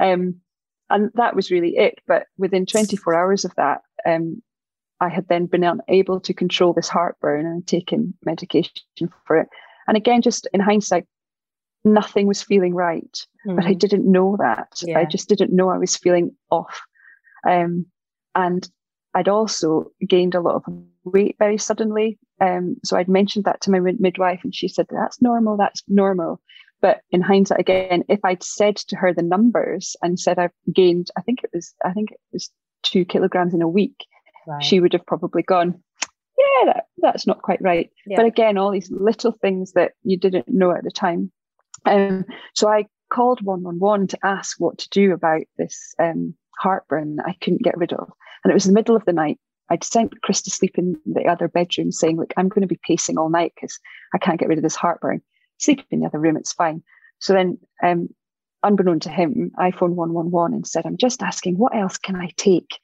Um, 0.00 0.36
and 0.90 1.10
that 1.14 1.34
was 1.34 1.50
really 1.50 1.76
it. 1.76 1.98
But 2.06 2.26
within 2.36 2.66
24 2.66 3.14
hours 3.14 3.44
of 3.44 3.54
that, 3.56 3.80
um, 4.06 4.42
I 5.00 5.08
had 5.08 5.26
then 5.28 5.46
been 5.46 5.64
unable 5.64 6.20
to 6.20 6.34
control 6.34 6.72
this 6.72 6.88
heartburn 6.88 7.46
and 7.46 7.66
taken 7.66 8.14
medication 8.24 8.72
for 9.26 9.38
it. 9.38 9.48
And 9.88 9.96
again, 9.96 10.22
just 10.22 10.46
in 10.52 10.60
hindsight, 10.60 11.06
nothing 11.84 12.26
was 12.26 12.42
feeling 12.42 12.74
right, 12.74 13.26
mm. 13.46 13.56
but 13.56 13.64
I 13.64 13.74
mm. 13.74 13.78
didn't 13.78 14.10
know 14.10 14.36
that. 14.38 14.80
Yeah. 14.82 14.98
I 14.98 15.04
just 15.04 15.28
didn't 15.28 15.54
know 15.54 15.70
I 15.70 15.78
was 15.78 15.96
feeling 15.96 16.36
off. 16.50 16.80
Um, 17.48 17.86
and 18.34 18.68
I'd 19.14 19.28
also 19.28 19.90
gained 20.06 20.34
a 20.34 20.40
lot 20.40 20.54
of 20.54 20.64
weight 21.04 21.36
very 21.38 21.58
suddenly. 21.58 22.18
Um, 22.40 22.76
so 22.84 22.96
I'd 22.96 23.08
mentioned 23.08 23.44
that 23.44 23.60
to 23.62 23.70
my 23.70 23.80
midwife, 23.80 24.40
and 24.42 24.54
she 24.54 24.68
said, 24.68 24.86
That's 24.90 25.22
normal, 25.22 25.56
that's 25.56 25.82
normal. 25.88 26.40
But 26.80 27.00
in 27.12 27.20
hindsight, 27.20 27.60
again, 27.60 28.02
if 28.08 28.18
I'd 28.24 28.42
said 28.42 28.76
to 28.76 28.96
her 28.96 29.14
the 29.14 29.22
numbers 29.22 29.94
and 30.02 30.18
said 30.18 30.38
I've 30.38 30.50
gained, 30.72 31.08
I 31.16 31.20
think 31.20 31.44
it 31.44 31.50
was, 31.54 31.74
I 31.84 31.92
think 31.92 32.10
it 32.10 32.18
was 32.32 32.50
two 32.82 33.04
kilograms 33.04 33.54
in 33.54 33.62
a 33.62 33.68
week, 33.68 34.04
right. 34.48 34.62
she 34.62 34.80
would 34.80 34.92
have 34.92 35.06
probably 35.06 35.42
gone, 35.42 35.80
yeah, 36.36 36.72
that, 36.72 36.86
that's 36.98 37.26
not 37.26 37.42
quite 37.42 37.62
right. 37.62 37.90
Yeah. 38.06 38.16
But 38.16 38.26
again, 38.26 38.58
all 38.58 38.72
these 38.72 38.90
little 38.90 39.32
things 39.32 39.72
that 39.72 39.92
you 40.02 40.18
didn't 40.18 40.48
know 40.48 40.72
at 40.72 40.82
the 40.82 40.90
time. 40.90 41.30
Um, 41.84 42.24
so 42.54 42.68
I 42.68 42.86
called 43.12 43.40
111 43.42 44.08
to 44.08 44.18
ask 44.24 44.58
what 44.58 44.78
to 44.78 44.88
do 44.90 45.12
about 45.12 45.42
this 45.58 45.94
um, 46.00 46.34
heartburn 46.58 47.18
I 47.24 47.34
couldn't 47.40 47.62
get 47.62 47.76
rid 47.76 47.92
of. 47.92 48.10
And 48.42 48.50
it 48.50 48.54
was 48.54 48.64
the 48.64 48.72
middle 48.72 48.96
of 48.96 49.04
the 49.04 49.12
night. 49.12 49.38
I'd 49.70 49.84
sent 49.84 50.20
Chris 50.22 50.42
to 50.42 50.50
sleep 50.50 50.76
in 50.76 50.96
the 51.06 51.26
other 51.26 51.48
bedroom 51.48 51.92
saying, 51.92 52.18
Look, 52.18 52.32
I'm 52.36 52.48
going 52.48 52.62
to 52.62 52.68
be 52.68 52.80
pacing 52.86 53.18
all 53.18 53.30
night 53.30 53.52
because 53.54 53.78
I 54.14 54.18
can't 54.18 54.38
get 54.38 54.48
rid 54.48 54.58
of 54.58 54.62
this 54.64 54.76
heartburn. 54.76 55.22
Sleep 55.58 55.84
in 55.90 56.00
the 56.00 56.06
other 56.06 56.18
room, 56.18 56.36
it's 56.36 56.52
fine. 56.52 56.82
So 57.20 57.32
then, 57.32 57.58
um, 57.82 58.08
unbeknown 58.62 59.00
to 59.00 59.08
him, 59.08 59.50
I 59.58 59.70
phoned 59.70 59.96
111 59.96 60.54
and 60.54 60.66
said, 60.66 60.86
I'm 60.86 60.96
just 60.96 61.22
asking, 61.22 61.56
what 61.56 61.74
else 61.74 61.98
can 61.98 62.16
I 62.16 62.30
take 62.36 62.78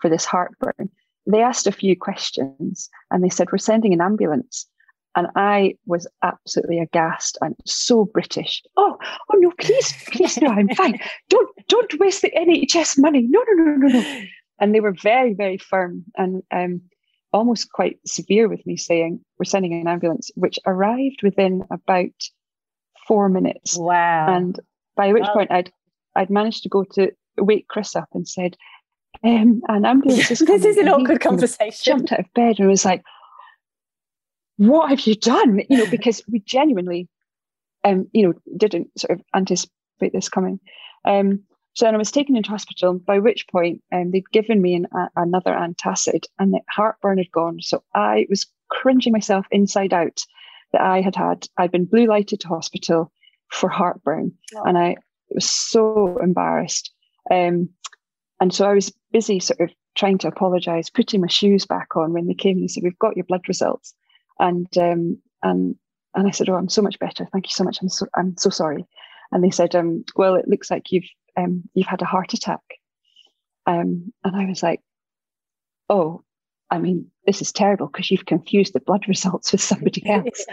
for 0.00 0.08
this 0.08 0.24
heartburn? 0.24 0.90
They 1.26 1.42
asked 1.42 1.66
a 1.66 1.72
few 1.72 1.96
questions 1.96 2.90
and 3.10 3.24
they 3.24 3.28
said, 3.28 3.50
We're 3.50 3.58
sending 3.58 3.92
an 3.92 4.00
ambulance. 4.00 4.66
And 5.16 5.28
I 5.36 5.76
was 5.86 6.08
absolutely 6.22 6.80
aghast 6.80 7.38
and 7.40 7.54
so 7.64 8.04
British. 8.04 8.62
Oh, 8.76 8.98
oh 9.00 9.36
no, 9.38 9.52
please, 9.60 9.94
please, 10.08 10.36
no, 10.38 10.48
I'm 10.48 10.68
fine. 10.70 10.98
Don't 11.28 11.48
don't 11.68 12.00
waste 12.00 12.22
the 12.22 12.32
NHS 12.32 12.98
money. 12.98 13.22
No, 13.28 13.42
no, 13.48 13.64
no, 13.64 13.76
no, 13.76 14.00
no. 14.00 14.22
And 14.60 14.74
they 14.74 14.80
were 14.80 14.92
very, 14.92 15.34
very 15.34 15.58
firm 15.58 16.04
and 16.16 16.42
um, 16.50 16.82
almost 17.32 17.72
quite 17.72 17.98
severe 18.06 18.48
with 18.48 18.64
me, 18.66 18.76
saying, 18.76 19.20
We're 19.38 19.44
sending 19.44 19.72
an 19.74 19.88
ambulance, 19.88 20.30
which 20.36 20.58
arrived 20.66 21.22
within 21.22 21.64
about 21.70 22.12
four 23.06 23.28
minutes. 23.28 23.76
Wow. 23.76 24.26
And 24.28 24.58
by 24.96 25.12
which 25.12 25.26
point 25.26 25.50
I'd 25.50 25.72
I'd 26.16 26.30
managed 26.30 26.62
to 26.62 26.68
go 26.68 26.84
to 26.92 27.10
wake 27.36 27.66
Chris 27.68 27.96
up 27.96 28.08
and 28.14 28.28
said, 28.28 28.56
um, 29.24 29.62
an 29.68 29.84
ambulance 29.84 30.30
is 30.30 30.38
This 30.46 30.64
is 30.64 30.76
an 30.76 30.88
awkward 30.88 31.20
conversation. 31.20 31.82
Jumped 31.82 32.12
out 32.12 32.20
of 32.20 32.32
bed 32.34 32.60
and 32.60 32.68
was 32.68 32.84
like, 32.84 33.02
What 34.56 34.90
have 34.90 35.00
you 35.00 35.16
done? 35.16 35.62
You 35.68 35.78
know, 35.78 35.86
because 35.90 36.22
we 36.30 36.40
genuinely 36.40 37.08
um, 37.84 38.08
you 38.12 38.26
know, 38.26 38.34
didn't 38.56 38.98
sort 38.98 39.18
of 39.18 39.24
anticipate 39.34 40.12
this 40.12 40.28
coming. 40.28 40.58
Um, 41.04 41.44
so 41.74 41.86
then 41.86 41.94
I 41.94 41.98
was 41.98 42.12
taken 42.12 42.36
into 42.36 42.50
hospital, 42.50 42.94
by 42.94 43.18
which 43.18 43.48
point 43.48 43.82
um, 43.92 44.12
they'd 44.12 44.30
given 44.30 44.62
me 44.62 44.74
an, 44.74 44.86
a, 44.94 45.08
another 45.16 45.52
antacid 45.52 46.24
and 46.38 46.52
the 46.52 46.60
heartburn 46.70 47.18
had 47.18 47.32
gone. 47.32 47.60
So 47.60 47.82
I 47.94 48.26
was 48.30 48.46
cringing 48.70 49.12
myself 49.12 49.46
inside 49.50 49.92
out 49.92 50.24
that 50.72 50.82
I 50.82 51.00
had 51.00 51.16
had, 51.16 51.48
I'd 51.58 51.72
been 51.72 51.84
blue 51.84 52.06
lighted 52.06 52.40
to 52.40 52.48
hospital 52.48 53.12
for 53.50 53.68
heartburn. 53.68 54.32
Oh. 54.54 54.62
And 54.64 54.78
I 54.78 54.96
was 55.30 55.50
so 55.50 56.18
embarrassed. 56.18 56.92
Um, 57.30 57.68
and 58.40 58.54
so 58.54 58.66
I 58.66 58.74
was 58.74 58.92
busy 59.12 59.40
sort 59.40 59.60
of 59.60 59.70
trying 59.96 60.18
to 60.18 60.28
apologize, 60.28 60.90
putting 60.90 61.20
my 61.20 61.28
shoes 61.28 61.66
back 61.66 61.96
on 61.96 62.12
when 62.12 62.26
they 62.28 62.34
came 62.34 62.58
and 62.58 62.70
said, 62.70 62.84
We've 62.84 62.98
got 62.98 63.16
your 63.16 63.24
blood 63.24 63.48
results. 63.48 63.94
And 64.38 64.66
um, 64.78 65.18
and 65.42 65.76
and 66.14 66.26
I 66.26 66.30
said, 66.30 66.48
Oh, 66.48 66.54
I'm 66.54 66.68
so 66.68 66.82
much 66.82 66.98
better. 66.98 67.26
Thank 67.32 67.46
you 67.46 67.52
so 67.52 67.64
much. 67.64 67.78
I'm 67.80 67.88
so 67.88 68.06
I'm 68.16 68.36
so 68.36 68.50
sorry. 68.50 68.86
and 69.32 69.42
they 69.42 69.50
said, 69.50 69.74
um, 69.74 70.04
"Well, 70.16 70.34
it 70.34 70.48
looks 70.48 70.70
like 70.70 70.92
you've 70.92 71.08
um, 71.36 71.64
you've 71.74 71.86
had 71.86 72.02
a 72.02 72.06
heart 72.06 72.34
attack." 72.34 72.60
Um, 73.66 74.12
and 74.22 74.36
I 74.36 74.46
was 74.46 74.62
like, 74.62 74.80
"Oh, 75.88 76.22
I 76.70 76.78
mean, 76.78 77.10
this 77.26 77.40
is 77.42 77.52
terrible 77.52 77.86
because 77.86 78.10
you've 78.10 78.26
confused 78.26 78.74
the 78.74 78.80
blood 78.80 79.04
results 79.08 79.52
with 79.52 79.60
somebody 79.60 80.08
else." 80.08 80.44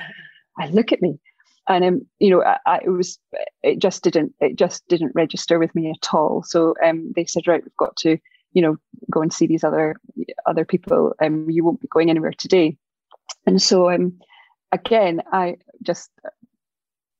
I 0.57 0.67
look 0.67 0.91
at 0.91 1.01
me, 1.01 1.19
and 1.67 1.83
um, 1.83 2.01
you 2.19 2.29
know, 2.29 2.43
I, 2.43 2.57
I, 2.65 2.79
it 2.83 2.89
was 2.89 3.19
it 3.63 3.79
just 3.79 4.03
didn't 4.03 4.33
it 4.39 4.55
just 4.55 4.88
didn't 4.88 5.15
register 5.15 5.59
with 5.59 5.73
me 5.75 5.89
at 5.89 6.13
all. 6.13 6.43
So 6.43 6.75
um, 6.83 7.11
they 7.15 7.25
said, 7.25 7.47
"Right, 7.47 7.63
we've 7.63 7.77
got 7.77 7.95
to." 7.97 8.17
You 8.53 8.61
know, 8.61 8.75
go 9.09 9.21
and 9.21 9.31
see 9.31 9.47
these 9.47 9.63
other 9.63 9.95
other 10.45 10.65
people. 10.65 11.13
Um, 11.23 11.50
you 11.50 11.63
won't 11.63 11.79
be 11.79 11.88
going 11.88 12.09
anywhere 12.09 12.33
today, 12.38 12.75
and 13.45 13.61
so 13.61 13.89
um, 13.89 14.19
again, 14.71 15.21
I 15.31 15.55
just 15.83 16.09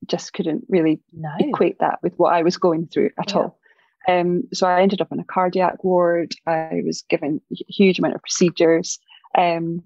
just 0.08 0.34
couldn't 0.34 0.66
really 0.70 1.00
no. 1.14 1.30
equate 1.40 1.80
that 1.80 2.00
with 2.02 2.14
what 2.18 2.34
I 2.34 2.42
was 2.44 2.58
going 2.58 2.88
through 2.88 3.12
at 3.20 3.32
yeah. 3.32 3.38
all. 3.38 3.60
Um, 4.08 4.44
so 4.52 4.68
I 4.68 4.82
ended 4.82 5.02
up 5.02 5.12
in 5.12 5.20
a 5.20 5.24
cardiac 5.24 5.84
ward. 5.84 6.34
I 6.48 6.82
was 6.86 7.04
given 7.10 7.40
a 7.52 7.56
huge 7.72 8.00
amount 8.00 8.16
of 8.16 8.22
procedures, 8.22 9.00
um, 9.38 9.84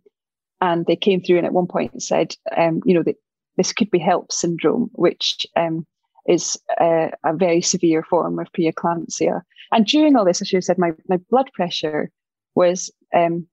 and 0.62 0.86
they 0.86 0.95
came 0.95 1.22
through 1.22 1.38
and 1.38 1.45
at 1.45 1.53
one 1.53 1.67
point 1.67 2.01
said, 2.01 2.36
um, 2.55 2.81
you 2.86 2.93
know, 2.93 3.03
that 3.03 3.17
this 3.57 3.74
could 3.74 3.91
be 3.91 4.00
HELLP 4.00 4.31
syndrome, 4.31 4.89
which 4.93 5.45
um, 5.55 5.86
is 6.27 6.57
a, 6.79 7.12
a, 7.24 7.36
very 7.36 7.62
severe 7.62 8.03
form 8.03 8.39
of 8.39 8.51
preeclampsia. 8.53 9.41
And 9.72 9.86
during 9.86 10.15
all 10.15 10.25
this, 10.25 10.41
I 10.41 10.45
should 10.45 10.57
have 10.57 10.63
said 10.63 10.77
my, 10.77 10.91
my 11.07 11.17
blood 11.29 11.50
pressure 11.53 12.10
was 12.55 12.89
um, 13.13 13.48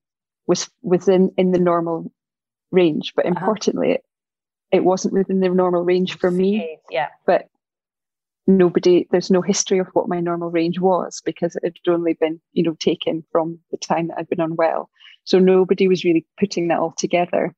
was 0.47 0.69
within 0.81 1.31
in 1.37 1.51
the 1.51 1.59
normal 1.59 2.11
range, 2.71 3.13
but 3.15 3.25
uh-huh. 3.25 3.45
It 4.73 4.83
wasn't 4.83 5.13
within 5.13 5.39
the 5.39 5.49
normal 5.49 5.83
range 5.83 6.17
for 6.17 6.31
me. 6.31 6.79
Yeah. 6.89 7.09
But 7.27 7.47
nobody, 8.47 9.07
there's 9.11 9.29
no 9.29 9.41
history 9.41 9.77
of 9.77 9.87
what 9.93 10.09
my 10.09 10.19
normal 10.19 10.49
range 10.49 10.79
was 10.79 11.21
because 11.23 11.55
it 11.55 11.63
had 11.63 11.93
only 11.93 12.13
been, 12.13 12.41
you 12.53 12.63
know, 12.63 12.75
taken 12.79 13.23
from 13.31 13.59
the 13.71 13.77
time 13.77 14.07
that 14.07 14.17
I'd 14.17 14.27
been 14.27 14.41
unwell. 14.41 14.89
So 15.25 15.37
nobody 15.37 15.87
was 15.87 16.03
really 16.03 16.25
putting 16.39 16.67
that 16.67 16.79
all 16.79 16.93
together. 16.97 17.53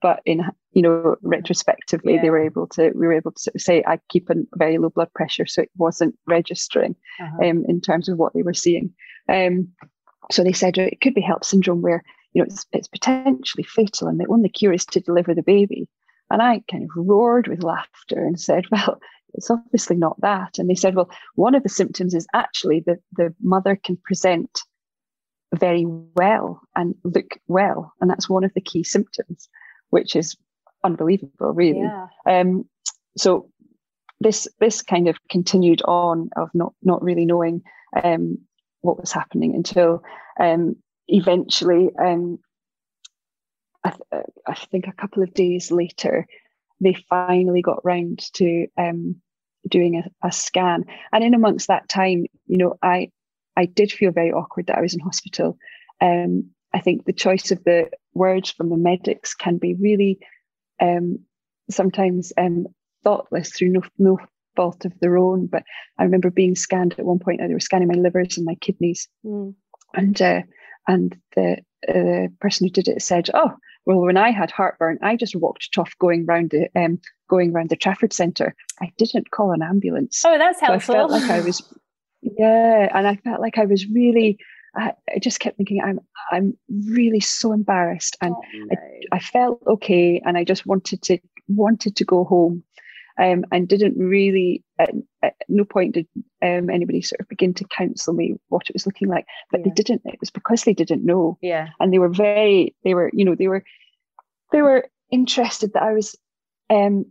But 0.00 0.20
in, 0.24 0.42
you 0.72 0.82
know, 0.82 1.16
retrospectively, 1.22 2.14
yeah. 2.14 2.22
they 2.22 2.30
were 2.30 2.44
able 2.44 2.66
to, 2.68 2.92
we 2.94 3.06
were 3.06 3.14
able 3.14 3.32
to 3.32 3.52
say, 3.58 3.84
I 3.86 3.98
keep 4.08 4.30
a 4.30 4.34
very 4.56 4.78
low 4.78 4.88
blood 4.88 5.12
pressure. 5.14 5.46
So 5.46 5.62
it 5.62 5.70
wasn't 5.76 6.16
registering 6.26 6.96
uh-huh. 7.20 7.46
um, 7.46 7.64
in 7.68 7.82
terms 7.82 8.08
of 8.08 8.16
what 8.16 8.32
they 8.32 8.42
were 8.42 8.54
seeing. 8.54 8.92
Um, 9.28 9.68
so 10.30 10.42
they 10.42 10.52
said 10.52 10.78
it 10.78 11.02
could 11.02 11.14
be 11.14 11.20
HELLP 11.20 11.44
syndrome 11.44 11.82
where, 11.82 12.02
you 12.32 12.40
know, 12.40 12.46
it's, 12.46 12.64
it's 12.72 12.88
potentially 12.88 13.64
fatal 13.64 14.08
and 14.08 14.18
the 14.18 14.26
only 14.30 14.48
cure 14.48 14.72
is 14.72 14.86
to 14.86 15.00
deliver 15.00 15.34
the 15.34 15.42
baby. 15.42 15.86
And 16.34 16.42
I 16.42 16.64
kind 16.68 16.82
of 16.82 16.90
roared 16.96 17.46
with 17.46 17.62
laughter 17.62 18.26
and 18.26 18.40
said, 18.40 18.64
Well, 18.72 18.98
it's 19.34 19.52
obviously 19.52 19.94
not 19.94 20.20
that. 20.20 20.58
And 20.58 20.68
they 20.68 20.74
said, 20.74 20.96
Well, 20.96 21.08
one 21.36 21.54
of 21.54 21.62
the 21.62 21.68
symptoms 21.68 22.12
is 22.12 22.26
actually 22.34 22.82
that 22.86 22.98
the 23.12 23.32
mother 23.40 23.76
can 23.76 23.96
present 24.04 24.62
very 25.54 25.84
well 25.86 26.60
and 26.74 26.96
look 27.04 27.38
well. 27.46 27.92
And 28.00 28.10
that's 28.10 28.28
one 28.28 28.42
of 28.42 28.52
the 28.52 28.60
key 28.60 28.82
symptoms, 28.82 29.48
which 29.90 30.16
is 30.16 30.36
unbelievable, 30.82 31.52
really. 31.52 31.82
Yeah. 31.82 32.08
Um, 32.26 32.68
so 33.16 33.48
this 34.18 34.48
this 34.58 34.82
kind 34.82 35.06
of 35.06 35.16
continued 35.30 35.82
on 35.82 36.30
of 36.36 36.50
not 36.52 36.74
not 36.82 37.00
really 37.00 37.26
knowing 37.26 37.62
um, 38.02 38.38
what 38.80 38.98
was 38.98 39.12
happening 39.12 39.54
until 39.54 40.02
um, 40.40 40.74
eventually 41.06 41.90
um, 42.04 42.40
I, 43.84 43.90
th- 43.90 44.24
I, 44.46 44.54
think 44.54 44.86
a 44.86 44.92
couple 44.92 45.22
of 45.22 45.34
days 45.34 45.70
later, 45.70 46.26
they 46.80 46.96
finally 47.08 47.62
got 47.62 47.84
round 47.84 48.20
to 48.34 48.66
um, 48.78 49.16
doing 49.68 49.96
a, 49.96 50.26
a, 50.26 50.32
scan. 50.32 50.84
And 51.12 51.22
in 51.22 51.34
amongst 51.34 51.68
that 51.68 51.88
time, 51.88 52.26
you 52.46 52.56
know, 52.56 52.76
I 52.82 53.10
I 53.56 53.66
did 53.66 53.92
feel 53.92 54.10
very 54.10 54.32
awkward 54.32 54.66
that 54.66 54.78
I 54.78 54.82
was 54.82 54.94
in 54.94 55.00
hospital. 55.00 55.56
Um, 56.00 56.50
I 56.72 56.80
think 56.80 57.04
the 57.04 57.12
choice 57.12 57.50
of 57.50 57.62
the 57.64 57.90
words 58.14 58.50
from 58.50 58.68
the 58.68 58.76
medics 58.76 59.34
can 59.34 59.58
be 59.58 59.74
really 59.74 60.18
um, 60.80 61.20
sometimes 61.70 62.32
um, 62.36 62.66
thoughtless 63.04 63.52
through 63.52 63.68
no, 63.68 63.82
no 63.98 64.18
fault 64.56 64.84
of 64.84 64.98
their 65.00 65.16
own. 65.16 65.46
But 65.46 65.62
I 65.98 66.04
remember 66.04 66.30
being 66.30 66.56
scanned 66.56 66.94
at 66.98 67.04
one 67.04 67.20
point. 67.20 67.40
They 67.40 67.52
were 67.52 67.60
scanning 67.60 67.88
my 67.88 67.94
livers 67.94 68.36
and 68.36 68.46
my 68.46 68.56
kidneys, 68.56 69.08
mm. 69.24 69.54
and 69.94 70.20
uh, 70.20 70.42
and 70.88 71.16
the 71.36 71.58
uh, 71.88 72.28
person 72.40 72.66
who 72.66 72.70
did 72.70 72.88
it 72.88 73.02
said, 73.02 73.30
"Oh, 73.34 73.52
well, 73.86 74.00
when 74.00 74.16
I 74.16 74.30
had 74.30 74.50
heartburn, 74.50 74.98
I 75.02 75.16
just 75.16 75.36
walked 75.36 75.72
tough 75.72 75.94
going 75.98 76.24
round 76.26 76.50
the 76.50 76.68
um, 76.74 77.00
going 77.28 77.52
round 77.52 77.70
the 77.70 77.76
Trafford 77.76 78.12
Centre. 78.12 78.54
I 78.80 78.92
didn't 78.98 79.30
call 79.30 79.52
an 79.52 79.62
ambulance. 79.62 80.22
Oh, 80.24 80.38
that's 80.38 80.60
helpful. 80.60 80.80
So 80.80 80.92
I 80.92 80.96
felt 80.96 81.10
like 81.10 81.30
I 81.30 81.40
was, 81.40 81.62
yeah, 82.22 82.88
and 82.94 83.06
I 83.06 83.16
felt 83.16 83.40
like 83.40 83.58
I 83.58 83.64
was 83.64 83.86
really. 83.88 84.38
I, 84.76 84.92
I 85.14 85.20
just 85.20 85.38
kept 85.38 85.56
thinking, 85.56 85.80
I'm 85.80 86.00
I'm 86.32 86.56
really 86.88 87.20
so 87.20 87.52
embarrassed, 87.52 88.16
and 88.20 88.34
oh, 88.34 88.42
no. 88.54 88.76
I, 89.12 89.16
I 89.16 89.18
felt 89.20 89.62
okay, 89.66 90.20
and 90.24 90.36
I 90.36 90.44
just 90.44 90.66
wanted 90.66 91.02
to 91.02 91.18
wanted 91.48 91.94
to 91.96 92.04
go 92.04 92.24
home 92.24 92.64
um, 93.18 93.44
and 93.52 93.68
didn't 93.68 93.96
really 93.96 94.62
at, 94.78 94.90
at 95.22 95.34
no 95.48 95.64
point 95.64 95.94
did 95.94 96.06
um, 96.42 96.70
anybody 96.70 97.00
sort 97.00 97.20
of 97.20 97.28
begin 97.28 97.54
to 97.54 97.64
counsel 97.68 98.14
me 98.14 98.34
what 98.48 98.68
it 98.68 98.74
was 98.74 98.86
looking 98.86 99.08
like. 99.08 99.26
But 99.50 99.60
yeah. 99.60 99.64
they 99.66 99.82
didn't 99.82 100.02
it 100.04 100.20
was 100.20 100.30
because 100.30 100.64
they 100.64 100.74
didn't 100.74 101.04
know. 101.04 101.38
Yeah. 101.40 101.68
And 101.80 101.92
they 101.92 101.98
were 101.98 102.08
very 102.08 102.74
they 102.84 102.94
were 102.94 103.10
you 103.12 103.24
know 103.24 103.34
they 103.34 103.48
were 103.48 103.64
they 104.54 104.62
were 104.62 104.88
interested 105.10 105.72
that 105.72 105.82
i 105.82 105.92
was 105.92 106.16
um 106.70 107.04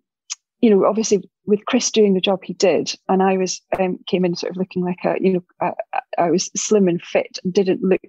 you 0.62 0.70
know 0.70 0.86
obviously 0.86 1.30
with 1.46 1.66
chris 1.66 1.92
doing 1.92 2.14
the 2.14 2.22
job 2.22 2.44
he 2.44 2.54
did 2.54 2.96
and 3.10 3.22
i 3.22 3.38
was 3.38 3.62
um, 3.80 4.00
came 4.08 4.26
in 4.26 4.36
sort 4.36 4.52
of 4.52 4.58
looking 4.58 4.84
like 4.84 5.00
a 5.06 5.16
you 5.20 5.34
know 5.34 5.44
I, 5.62 5.74
I 6.18 6.32
was 6.32 6.50
slim 6.56 6.88
and 6.88 7.02
fit 7.02 7.40
and 7.44 7.54
didn't 7.54 7.84
look 7.84 8.02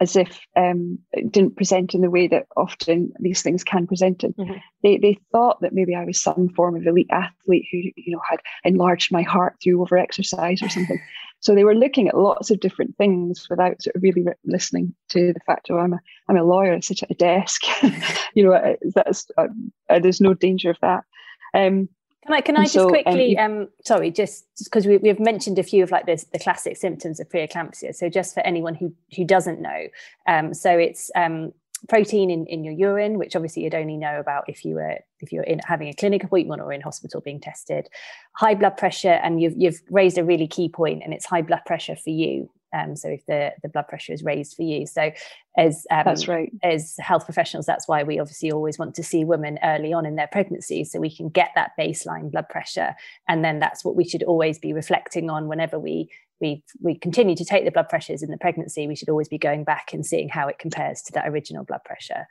as 0.00 0.16
if 0.16 0.40
um, 0.56 0.98
it 1.12 1.30
didn't 1.30 1.56
present 1.56 1.94
in 1.94 2.00
the 2.00 2.10
way 2.10 2.26
that 2.26 2.46
often 2.56 3.12
these 3.20 3.42
things 3.42 3.62
can 3.62 3.86
present 3.86 4.24
in. 4.24 4.32
Mm-hmm. 4.34 4.54
They 4.82 4.98
they 4.98 5.18
thought 5.30 5.60
that 5.60 5.72
maybe 5.72 5.94
I 5.94 6.04
was 6.04 6.20
some 6.20 6.48
form 6.50 6.76
of 6.76 6.86
elite 6.86 7.10
athlete 7.10 7.66
who 7.70 7.78
you 7.78 8.12
know 8.12 8.20
had 8.28 8.40
enlarged 8.64 9.12
my 9.12 9.22
heart 9.22 9.56
through 9.62 9.80
over 9.80 9.96
exercise 9.96 10.62
or 10.62 10.68
something. 10.68 11.00
so 11.40 11.54
they 11.54 11.64
were 11.64 11.74
looking 11.74 12.08
at 12.08 12.16
lots 12.16 12.50
of 12.50 12.60
different 12.60 12.96
things 12.96 13.46
without 13.48 13.80
sort 13.82 13.96
of 13.96 14.02
really 14.02 14.22
re- 14.22 14.34
listening 14.44 14.94
to 15.10 15.32
the 15.32 15.40
fact, 15.46 15.68
oh, 15.70 15.78
I'm 15.78 15.92
a 15.92 16.00
I'm 16.28 16.36
a 16.36 16.44
lawyer, 16.44 16.74
I 16.74 16.80
sit 16.80 17.02
at 17.02 17.10
a 17.10 17.14
desk. 17.14 17.62
you 18.34 18.44
know, 18.44 18.76
that's 18.94 19.26
uh, 19.38 19.46
there's 19.88 20.20
no 20.20 20.34
danger 20.34 20.70
of 20.70 20.78
that. 20.82 21.04
Um, 21.54 21.88
can 22.24 22.34
I 22.34 22.40
can 22.40 22.56
I 22.56 22.62
just 22.62 22.74
so, 22.74 22.88
quickly 22.88 23.36
um, 23.36 23.52
um, 23.52 23.68
sorry 23.84 24.10
just 24.10 24.46
because 24.64 24.86
we, 24.86 24.96
we've 24.98 25.20
mentioned 25.20 25.58
a 25.58 25.62
few 25.62 25.82
of 25.82 25.90
like 25.90 26.06
the, 26.06 26.22
the 26.32 26.38
classic 26.38 26.76
symptoms 26.76 27.20
of 27.20 27.28
preeclampsia. 27.28 27.94
So 27.94 28.08
just 28.08 28.34
for 28.34 28.40
anyone 28.40 28.74
who 28.74 28.94
who 29.16 29.24
doesn't 29.24 29.60
know, 29.60 29.88
um, 30.26 30.54
so 30.54 30.70
it's 30.78 31.10
um, 31.14 31.52
protein 31.88 32.30
in, 32.30 32.46
in 32.46 32.64
your 32.64 32.72
urine, 32.72 33.18
which 33.18 33.36
obviously 33.36 33.64
you'd 33.64 33.74
only 33.74 33.96
know 33.96 34.18
about 34.18 34.44
if 34.48 34.64
you 34.64 34.76
were 34.76 34.98
if 35.20 35.32
you're 35.32 35.44
in 35.44 35.60
having 35.66 35.88
a 35.88 35.94
clinic 35.94 36.24
appointment 36.24 36.62
or 36.62 36.72
in 36.72 36.80
hospital 36.80 37.20
being 37.20 37.40
tested. 37.40 37.88
High 38.36 38.54
blood 38.54 38.76
pressure, 38.76 39.20
and 39.22 39.40
you've 39.40 39.54
you've 39.56 39.80
raised 39.90 40.18
a 40.18 40.24
really 40.24 40.46
key 40.46 40.68
point, 40.68 41.02
and 41.04 41.12
it's 41.12 41.26
high 41.26 41.42
blood 41.42 41.62
pressure 41.66 41.96
for 41.96 42.10
you. 42.10 42.50
Um, 42.74 42.96
so 42.96 43.08
if 43.08 43.24
the, 43.26 43.52
the 43.62 43.68
blood 43.68 43.88
pressure 43.88 44.12
is 44.12 44.24
raised 44.24 44.56
for 44.56 44.62
you, 44.62 44.86
so 44.86 45.12
as 45.56 45.86
um, 45.90 46.02
that's 46.04 46.26
right. 46.26 46.52
As 46.62 46.96
health 46.98 47.24
professionals, 47.24 47.66
that's 47.66 47.86
why 47.86 48.02
we 48.02 48.18
obviously 48.18 48.50
always 48.50 48.78
want 48.78 48.94
to 48.96 49.02
see 49.04 49.24
women 49.24 49.58
early 49.62 49.92
on 49.92 50.04
in 50.04 50.16
their 50.16 50.26
pregnancy, 50.26 50.84
so 50.84 50.98
we 50.98 51.14
can 51.14 51.28
get 51.28 51.50
that 51.54 51.70
baseline 51.78 52.30
blood 52.30 52.48
pressure, 52.48 52.94
and 53.28 53.44
then 53.44 53.60
that's 53.60 53.84
what 53.84 53.96
we 53.96 54.06
should 54.06 54.24
always 54.24 54.58
be 54.58 54.72
reflecting 54.72 55.30
on 55.30 55.46
whenever 55.48 55.78
we 55.78 56.10
we 56.40 56.64
we 56.80 56.96
continue 56.96 57.36
to 57.36 57.44
take 57.44 57.64
the 57.64 57.70
blood 57.70 57.88
pressures 57.88 58.22
in 58.22 58.30
the 58.30 58.38
pregnancy. 58.38 58.86
We 58.86 58.96
should 58.96 59.08
always 59.08 59.28
be 59.28 59.38
going 59.38 59.64
back 59.64 59.92
and 59.92 60.04
seeing 60.04 60.28
how 60.28 60.48
it 60.48 60.58
compares 60.58 61.00
to 61.02 61.12
that 61.12 61.28
original 61.28 61.64
blood 61.64 61.84
pressure. 61.84 62.26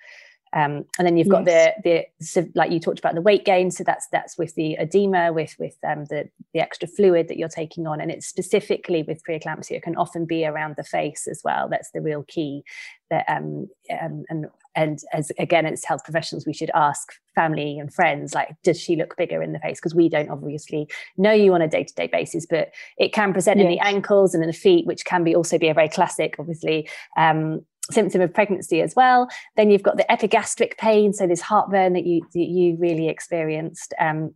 Um, 0.54 0.86
and 1.00 1.08
then 1.08 1.18
you've 1.18 1.30
got 1.30 1.46
yes. 1.48 1.74
the 1.84 1.90
the 2.20 2.26
so 2.26 2.46
like 2.54 2.72
you 2.72 2.80
talked 2.80 3.00
about 3.00 3.16
the 3.16 3.22
weight 3.22 3.46
gain. 3.46 3.72
So 3.72 3.84
that's 3.84 4.08
that's 4.12 4.38
with 4.38 4.54
the 4.56 4.74
edema, 4.74 5.34
with 5.34 5.56
with 5.60 5.76
um, 5.88 6.06
the 6.06 6.30
the 6.54 6.60
extra 6.60 6.88
fluid 6.88 7.28
that 7.28 7.38
you're 7.38 7.50
taking 7.50 7.88
on, 7.88 8.00
and 8.00 8.12
it's 8.12 8.28
specifically 8.28 9.04
with 9.04 9.24
preeclampsia. 9.28 9.72
It 9.72 9.84
can 9.84 9.96
often 9.96 10.26
be 10.26 10.46
around 10.46 10.76
the 10.78 10.84
face 10.84 11.28
as 11.28 11.42
well. 11.44 11.68
That's 11.70 11.92
the 11.92 12.02
real 12.02 12.24
key. 12.24 12.64
That 13.10 13.26
um, 13.28 13.68
um 14.02 14.24
and 14.30 14.46
and 14.76 15.00
as 15.14 15.32
again 15.38 15.66
as 15.66 15.84
health 15.84 16.04
professionals 16.04 16.46
we 16.46 16.54
should 16.54 16.72
ask 16.74 17.14
family 17.36 17.78
and 17.78 17.94
friends 17.94 18.34
like 18.34 18.56
does 18.64 18.80
she 18.80 18.96
look 18.96 19.16
bigger 19.18 19.42
in 19.42 19.54
the 19.54 19.60
face 19.60 19.80
because 19.80 19.96
we 19.96 20.10
don't 20.10 20.30
obviously 20.30 20.88
know 21.18 21.32
you 21.32 21.54
on 21.54 21.62
a 21.62 21.68
day-to-day 21.68 22.08
basis 22.08 22.46
but 22.46 22.72
it 22.98 23.14
can 23.14 23.34
present 23.34 23.58
yes. 23.58 23.66
in 23.66 23.72
the 23.72 23.80
ankles 23.80 24.34
and 24.34 24.44
in 24.44 24.48
the 24.48 24.54
feet 24.54 24.86
which 24.86 25.06
can 25.06 25.24
be 25.24 25.36
also 25.36 25.58
be 25.58 25.70
a 25.70 25.74
very 25.74 25.90
classic 25.90 26.36
obviously 26.40 26.90
um, 27.18 27.64
symptom 27.92 28.22
of 28.22 28.34
pregnancy 28.34 28.82
as 28.82 28.96
well. 28.96 29.28
Then 29.56 29.70
you've 29.70 29.84
got 29.84 29.98
the 29.98 30.10
epigastric 30.12 30.78
pain, 30.78 31.14
so 31.14 31.28
this 31.28 31.42
heartburn 31.42 31.94
that 31.94 32.06
you 32.06 32.22
that 32.34 32.40
you 32.40 32.78
really 32.80 33.10
experienced. 33.10 33.94
Um, 34.00 34.34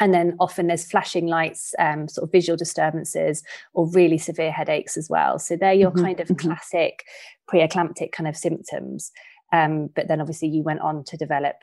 and 0.00 0.14
then 0.14 0.36
often 0.38 0.68
there's 0.68 0.88
flashing 0.88 1.26
lights, 1.26 1.74
um, 1.78 2.08
sort 2.08 2.24
of 2.24 2.32
visual 2.32 2.56
disturbances, 2.56 3.42
or 3.74 3.90
really 3.90 4.18
severe 4.18 4.52
headaches 4.52 4.96
as 4.96 5.10
well. 5.10 5.38
So 5.38 5.56
they're 5.56 5.72
your 5.72 5.90
mm-hmm, 5.90 6.04
kind 6.04 6.20
of 6.20 6.28
mm-hmm. 6.28 6.48
classic 6.48 7.04
preeclamptic 7.50 8.12
kind 8.12 8.28
of 8.28 8.36
symptoms. 8.36 9.10
Um, 9.52 9.88
but 9.94 10.08
then 10.08 10.20
obviously 10.20 10.48
you 10.48 10.62
went 10.62 10.80
on 10.80 11.04
to 11.04 11.16
develop 11.16 11.56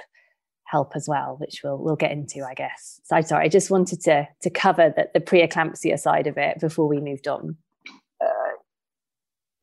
HELLP 0.73 0.91
as 0.95 1.07
well, 1.07 1.37
which 1.39 1.61
we'll 1.63 1.77
we'll 1.77 1.95
get 1.95 2.11
into, 2.11 2.43
I 2.43 2.55
guess. 2.55 2.99
So 3.03 3.21
sorry, 3.21 3.45
I 3.45 3.49
just 3.49 3.71
wanted 3.71 4.01
to 4.01 4.27
to 4.41 4.49
cover 4.49 4.93
the, 4.95 5.09
the 5.13 5.21
preeclampsia 5.21 5.97
side 5.99 6.27
of 6.27 6.37
it 6.37 6.59
before 6.59 6.87
we 6.87 6.99
moved 6.99 7.27
on. 7.27 7.57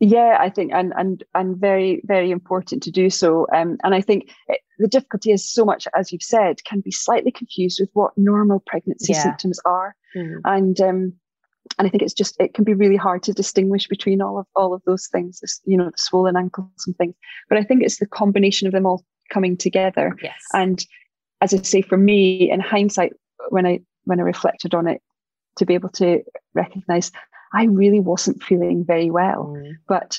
Yeah, 0.05 0.37
I 0.41 0.51
think, 0.51 0.73
and 0.75 0.93
and 0.97 1.23
and 1.33 1.57
very 1.57 2.03
very 2.05 2.33
important 2.33 2.83
to 2.83 2.91
do 2.91 3.09
so. 3.09 3.47
Um, 3.55 3.79
and 3.85 3.95
I 3.95 4.01
think 4.01 4.33
it, 4.49 4.61
the 4.81 4.89
difficulty 4.89 5.31
is 5.31 5.49
so 5.49 5.65
much, 5.65 5.87
as 5.97 6.11
you've 6.11 6.25
said, 6.25 6.65
can 6.65 6.81
be 6.81 6.91
slightly 6.91 7.31
confused 7.31 7.79
with 7.81 7.89
what 7.93 8.11
normal 8.17 8.65
pregnancy 8.67 9.13
yeah. 9.13 9.23
symptoms 9.23 9.61
are, 9.65 9.95
mm. 10.17 10.41
and 10.45 10.81
um, 10.81 11.13
and 11.79 11.87
I 11.87 11.89
think 11.89 12.03
it's 12.03 12.15
just 12.15 12.35
it 12.41 12.53
can 12.53 12.65
be 12.65 12.75
really 12.75 12.97
hard 12.97 13.23
to 13.23 13.33
distinguish 13.33 13.87
between 13.87 14.21
all 14.21 14.41
of 14.41 14.47
all 14.57 14.75
of 14.75 14.83
those 14.87 15.07
things, 15.07 15.41
you 15.67 15.77
know, 15.77 15.85
the 15.85 15.93
swollen 15.97 16.37
ankles 16.37 16.85
and 16.85 16.97
things. 16.97 17.15
But 17.49 17.59
I 17.59 17.63
think 17.63 17.85
it's 17.85 18.01
the 18.01 18.07
combination 18.07 18.67
of 18.67 18.73
them 18.73 18.87
all 18.87 19.05
coming 19.31 19.57
together. 19.57 20.17
Yes. 20.21 20.43
And 20.53 20.85
as 21.41 21.55
I 21.55 21.59
say, 21.59 21.81
for 21.81 21.97
me, 21.97 22.51
in 22.51 22.59
hindsight, 22.59 23.13
when 23.51 23.67
I 23.67 23.83
when 24.03 24.19
I 24.19 24.25
reflected 24.25 24.75
on 24.75 24.89
it, 24.89 25.01
to 25.59 25.65
be 25.65 25.75
able 25.75 25.91
to 25.91 26.25
recognize 26.55 27.13
I 27.55 27.65
really 27.65 28.01
wasn't 28.01 28.43
feeling 28.43 28.85
very 28.85 29.11
well. 29.11 29.55
Mm. 29.57 29.73
But 29.89 30.19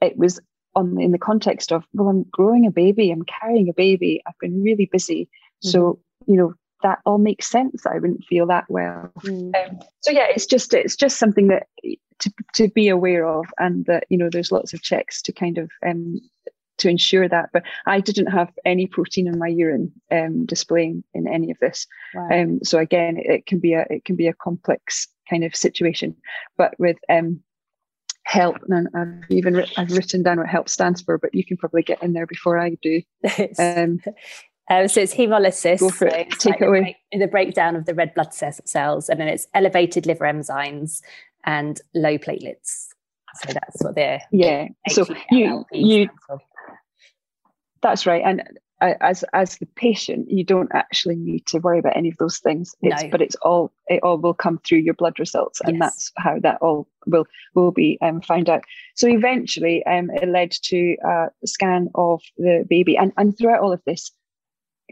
it 0.00 0.16
was 0.16 0.40
on 0.74 1.00
in 1.00 1.12
the 1.12 1.18
context 1.18 1.72
of, 1.72 1.84
well, 1.94 2.08
I'm 2.08 2.24
growing 2.30 2.66
a 2.66 2.70
baby, 2.70 3.10
I'm 3.10 3.24
carrying 3.24 3.68
a 3.68 3.72
baby, 3.72 4.22
I've 4.26 4.38
been 4.40 4.62
really 4.62 4.88
busy. 4.92 5.28
Mm. 5.64 5.70
So, 5.70 5.98
you 6.26 6.36
know, 6.36 6.54
that 6.82 6.98
all 7.06 7.18
makes 7.18 7.48
sense. 7.48 7.86
I 7.86 7.94
wouldn't 7.94 8.24
feel 8.24 8.46
that 8.46 8.64
well. 8.68 9.10
Mm. 9.20 9.54
Um, 9.56 9.78
so 10.00 10.12
yeah, 10.12 10.26
it's 10.28 10.46
just 10.46 10.74
it's 10.74 10.96
just 10.96 11.18
something 11.18 11.48
that 11.48 11.66
to 12.18 12.32
to 12.54 12.68
be 12.68 12.88
aware 12.88 13.26
of, 13.26 13.46
and 13.58 13.86
that 13.86 14.04
you 14.08 14.18
know 14.18 14.28
there's 14.30 14.52
lots 14.52 14.72
of 14.74 14.82
checks 14.82 15.22
to 15.22 15.32
kind 15.32 15.58
of 15.58 15.70
um, 15.86 16.20
to 16.78 16.88
ensure 16.88 17.28
that. 17.28 17.50
But 17.52 17.62
I 17.86 18.00
didn't 18.00 18.26
have 18.26 18.52
any 18.64 18.86
protein 18.86 19.26
in 19.26 19.38
my 19.38 19.48
urine 19.48 19.90
um, 20.10 20.46
displaying 20.46 21.02
in 21.14 21.26
any 21.26 21.50
of 21.50 21.58
this. 21.60 21.86
Wow. 22.14 22.28
Um, 22.30 22.60
so 22.62 22.78
again, 22.78 23.16
it 23.18 23.46
can 23.46 23.58
be 23.58 23.72
a 23.72 23.86
it 23.88 24.04
can 24.04 24.16
be 24.16 24.26
a 24.26 24.34
complex 24.34 25.08
kind 25.28 25.44
of 25.44 25.54
situation. 25.54 26.16
But 26.56 26.74
with 26.78 26.96
um, 27.10 27.40
HELLP, 28.28 28.58
and 28.68 28.88
I've 28.94 29.30
even 29.30 29.64
I've 29.76 29.92
written 29.92 30.22
down 30.22 30.38
what 30.38 30.48
HELLP 30.48 30.68
stands 30.68 31.02
for, 31.02 31.18
but 31.18 31.34
you 31.34 31.44
can 31.44 31.56
probably 31.56 31.82
get 31.82 32.02
in 32.02 32.12
there 32.12 32.26
before 32.26 32.58
I 32.58 32.76
do. 32.82 33.02
Um, 33.58 34.00
um, 34.70 34.88
so 34.88 35.00
it's 35.00 35.14
hemolysis. 35.14 35.80
Go 35.80 35.90
for 35.90 36.06
it. 36.06 36.30
Take 36.30 36.54
like 36.54 36.62
it 36.62 36.68
away. 36.68 36.80
Break, 36.80 37.20
the 37.20 37.28
breakdown 37.28 37.76
of 37.76 37.86
the 37.86 37.94
red 37.94 38.14
blood 38.14 38.34
cells, 38.34 39.08
and 39.08 39.20
then 39.20 39.28
it's 39.28 39.46
elevated 39.54 40.06
liver 40.06 40.24
enzymes 40.24 41.02
and 41.44 41.80
low 41.94 42.18
platelets. 42.18 42.88
So 43.36 43.52
that's 43.52 43.82
what 43.82 43.94
they're. 43.94 44.22
Yeah. 44.32 44.68
So 44.88 45.06
you 45.30 45.64
you. 45.72 46.08
That's 47.82 48.06
right, 48.06 48.22
and 48.24 48.42
as 48.80 49.24
as 49.32 49.56
the 49.56 49.66
patient, 49.66 50.30
you 50.30 50.44
don't 50.44 50.70
actually 50.74 51.16
need 51.16 51.46
to 51.46 51.58
worry 51.58 51.78
about 51.78 51.96
any 51.96 52.10
of 52.10 52.16
those 52.18 52.38
things. 52.38 52.74
It's, 52.82 53.02
no. 53.02 53.08
But 53.08 53.22
it's 53.22 53.36
all 53.36 53.72
it 53.88 54.02
all 54.02 54.18
will 54.18 54.34
come 54.34 54.58
through 54.58 54.78
your 54.78 54.94
blood 54.94 55.18
results, 55.18 55.60
and 55.62 55.76
yes. 55.76 55.80
that's 55.80 56.12
how 56.18 56.38
that 56.40 56.58
all 56.60 56.86
will 57.06 57.26
will 57.54 57.72
be 57.72 57.98
um, 58.02 58.20
found 58.20 58.48
out. 58.48 58.64
So 58.94 59.08
eventually, 59.08 59.84
um, 59.86 60.10
it 60.10 60.28
led 60.28 60.52
to 60.64 60.96
a 61.04 61.28
scan 61.46 61.88
of 61.94 62.22
the 62.36 62.66
baby, 62.68 62.96
and 62.96 63.12
and 63.16 63.36
throughout 63.36 63.60
all 63.60 63.72
of 63.72 63.82
this, 63.86 64.10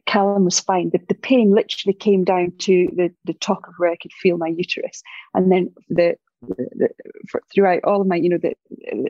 Callum 0.06 0.44
was 0.44 0.60
fine. 0.60 0.90
The, 0.90 1.00
the 1.08 1.14
pain 1.14 1.54
literally 1.54 1.94
came 1.94 2.24
down 2.24 2.52
to 2.60 2.88
the 2.96 3.12
the 3.24 3.34
top 3.34 3.68
of 3.68 3.74
where 3.76 3.90
I 3.90 3.96
could 3.96 4.12
feel 4.12 4.38
my 4.38 4.48
uterus, 4.48 5.02
and 5.34 5.52
then 5.52 5.72
the 5.88 6.16
the, 6.48 6.88
for, 7.28 7.42
throughout 7.52 7.82
all 7.84 8.00
of 8.00 8.06
my, 8.06 8.16
you 8.16 8.28
know, 8.28 8.38
the, 8.38 8.54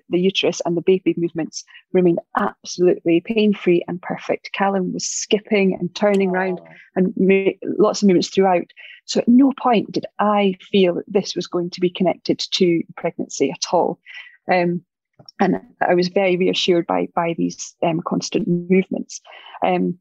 the 0.09 0.21
uterus 0.21 0.61
and 0.65 0.77
the 0.77 0.83
baby 0.83 1.15
movements 1.17 1.65
remained 1.93 2.21
absolutely 2.39 3.21
pain 3.21 3.53
free 3.55 3.83
and 3.89 4.01
perfect. 4.01 4.53
Callum 4.53 4.93
was 4.93 5.09
skipping 5.09 5.75
and 5.75 5.95
turning 5.95 6.31
oh. 6.31 6.33
around 6.33 6.61
and 6.97 7.13
ma- 7.17 7.53
lots 7.79 8.03
of 8.03 8.09
movements 8.09 8.29
throughout. 8.29 8.67
So 9.07 9.21
at 9.21 9.29
no 9.29 9.53
point 9.61 9.93
did 9.93 10.07
I 10.19 10.57
feel 10.71 10.95
that 10.95 11.05
this 11.07 11.35
was 11.35 11.47
going 11.47 11.71
to 11.71 11.81
be 11.81 11.91
connected 11.91 12.39
to 12.39 12.83
pregnancy 12.97 13.51
at 13.51 13.73
all. 13.73 13.99
Um, 14.51 14.83
and 15.41 15.61
I 15.81 15.95
was 15.95 16.09
very 16.09 16.37
reassured 16.37 16.87
by 16.87 17.09
by 17.15 17.35
these 17.37 17.75
um, 17.83 18.01
constant 18.05 18.49
movements, 18.49 19.21
um, 19.65 19.99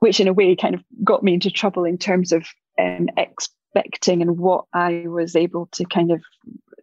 which 0.00 0.20
in 0.20 0.28
a 0.28 0.32
way 0.32 0.56
kind 0.56 0.74
of 0.74 0.82
got 1.04 1.22
me 1.22 1.34
into 1.34 1.50
trouble 1.50 1.84
in 1.84 1.98
terms 1.98 2.32
of 2.32 2.46
um, 2.80 3.08
ex- 3.16 3.50
expecting 3.74 4.22
and 4.22 4.38
what 4.38 4.64
I 4.72 5.04
was 5.06 5.36
able 5.36 5.66
to 5.72 5.84
kind 5.84 6.10
of 6.10 6.22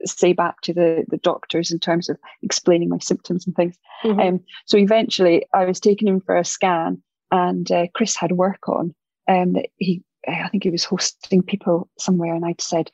say 0.06 0.34
back 0.34 0.62
to 0.62 0.74
the, 0.74 1.06
the 1.10 1.18
doctors 1.18 1.72
in 1.72 1.80
terms 1.80 2.10
of 2.10 2.18
explaining 2.42 2.90
my 2.90 3.00
symptoms 3.00 3.46
and 3.46 3.56
things. 3.56 3.78
Mm-hmm. 4.04 4.20
Um, 4.20 4.40
so 4.66 4.78
eventually 4.78 5.46
I 5.54 5.66
was 5.66 5.80
taken 5.80 6.08
in 6.08 6.22
for 6.22 6.38
a 6.38 6.46
scan 6.46 7.02
and 7.32 7.70
uh, 7.72 7.88
Chris 7.94 8.16
had 8.16 8.32
work 8.32 8.68
on 8.68 8.94
um, 9.28 9.58
he, 9.78 10.04
I 10.28 10.50
think 10.50 10.64
he 10.64 10.70
was 10.70 10.84
hosting 10.84 11.44
people 11.44 11.90
somewhere 12.00 12.34
and 12.34 12.46
I'd 12.46 12.62
said, 12.62 12.90